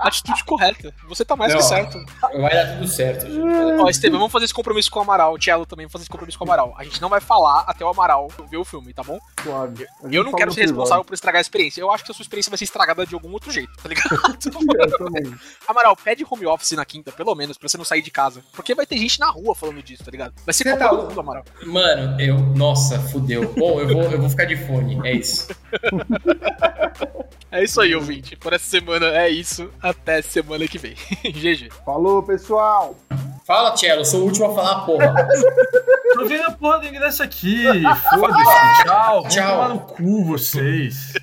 Atitude 0.00 0.44
correta. 0.44 0.94
Você 1.08 1.24
tá 1.24 1.36
mais 1.36 1.52
Não. 1.52 1.60
que 1.60 1.66
certo. 1.66 1.98
Vai 2.20 2.54
dar 2.54 2.74
tudo 2.74 2.88
certo. 2.88 3.26
gente. 3.26 3.40
Ó, 3.80 3.88
Estevam, 3.88 4.18
vamos 4.18 4.32
fazer 4.32 4.46
esse 4.46 4.54
compromisso 4.54 4.90
com 4.90 4.98
o 4.98 5.02
Amaral. 5.02 5.34
O 5.34 5.38
Tielo 5.38 5.66
também 5.66 5.84
vamos 5.84 5.92
fazer 5.92 6.02
esse 6.02 6.10
compromisso 6.10 6.38
com 6.38 6.44
o 6.44 6.48
Amaral. 6.48 6.74
A 6.78 6.84
gente 6.84 7.00
não 7.00 7.08
vai 7.08 7.20
falar 7.20 7.60
até 7.66 7.84
o 7.84 7.88
Amaral 7.88 8.28
ver 8.50 8.56
o 8.56 8.64
filme, 8.64 8.92
tá 8.92 9.02
bom? 9.02 9.18
Claro. 9.36 9.72
A 10.02 10.08
Eu 10.10 10.24
não 10.24 10.32
quero 10.32 10.52
ser 10.52 10.62
responsável 10.62 11.04
por 11.04 11.14
estragar 11.14 11.38
a 11.38 11.42
experiência. 11.42 11.80
Eu 11.80 11.90
acho 11.90 12.04
que 12.04 12.10
a 12.10 12.14
sua 12.14 12.22
experiência 12.22 12.50
vai 12.50 12.58
ser 12.58 12.64
estragada 12.64 13.06
de 13.06 13.14
algum 13.14 13.30
outro 13.32 13.50
jeito, 13.50 13.72
tá 13.82 13.88
ligado? 13.88 14.10
Também. 14.98 15.34
Amaral, 15.66 15.96
pede 15.96 16.24
home 16.28 16.46
office 16.46 16.72
na 16.72 16.84
quinta, 16.84 17.12
pelo 17.12 17.34
menos, 17.34 17.56
pra 17.58 17.68
você 17.68 17.76
não 17.76 17.84
sair 17.84 18.02
de 18.02 18.10
casa. 18.10 18.42
Porque 18.52 18.74
vai 18.74 18.86
ter 18.86 18.96
gente 18.96 19.18
na 19.20 19.30
rua 19.30 19.54
falando 19.54 19.82
disso, 19.82 20.04
tá 20.04 20.10
ligado? 20.10 20.34
Vai 20.44 20.54
ser 20.54 20.64
Você 20.64 20.76
tá? 20.76 20.92
Mundo, 20.92 21.20
Amaral. 21.20 21.44
Mano, 21.64 22.20
eu. 22.20 22.38
Nossa, 22.38 22.98
fudeu. 22.98 23.52
Bom, 23.54 23.80
eu 23.80 23.88
vou, 23.88 24.02
eu 24.02 24.20
vou 24.20 24.30
ficar 24.30 24.44
de 24.44 24.56
fone. 24.66 25.00
É 25.06 25.12
isso. 25.14 25.48
É 27.52 27.64
isso 27.64 27.80
aí, 27.80 27.92
ouvinte. 27.96 28.36
Por 28.36 28.52
essa 28.52 28.64
semana 28.64 29.06
é 29.06 29.28
isso. 29.28 29.68
Até 29.90 30.22
semana 30.22 30.68
que 30.68 30.78
vem. 30.78 30.94
GG. 31.34 31.68
Falou, 31.84 32.22
pessoal! 32.22 32.96
Fala, 33.44 33.72
Tchelo, 33.72 34.04
sou 34.04 34.20
o 34.20 34.24
último 34.26 34.46
a 34.46 34.54
falar, 34.54 34.86
porra. 34.86 35.28
Tô 36.14 36.26
vendo 36.26 36.44
a 36.44 36.52
porra 36.52 36.78
do 36.78 36.86
ingresso 36.86 37.24
aqui. 37.24 37.64
Foda-se. 38.10 38.84
Tchau. 38.84 39.28
Tchau. 39.28 39.50
tomar 39.50 39.68
no 39.70 39.80
cu 39.80 40.24
vocês. 40.26 41.14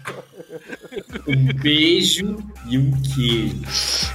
Um 1.26 1.54
beijo 1.54 2.38
e 2.66 2.78
um 2.78 2.92
queijo. 3.02 4.12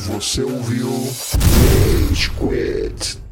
Você 0.00 0.42
ouviu 0.42 0.90
Rage 2.08 2.30
Quit. 2.30 3.27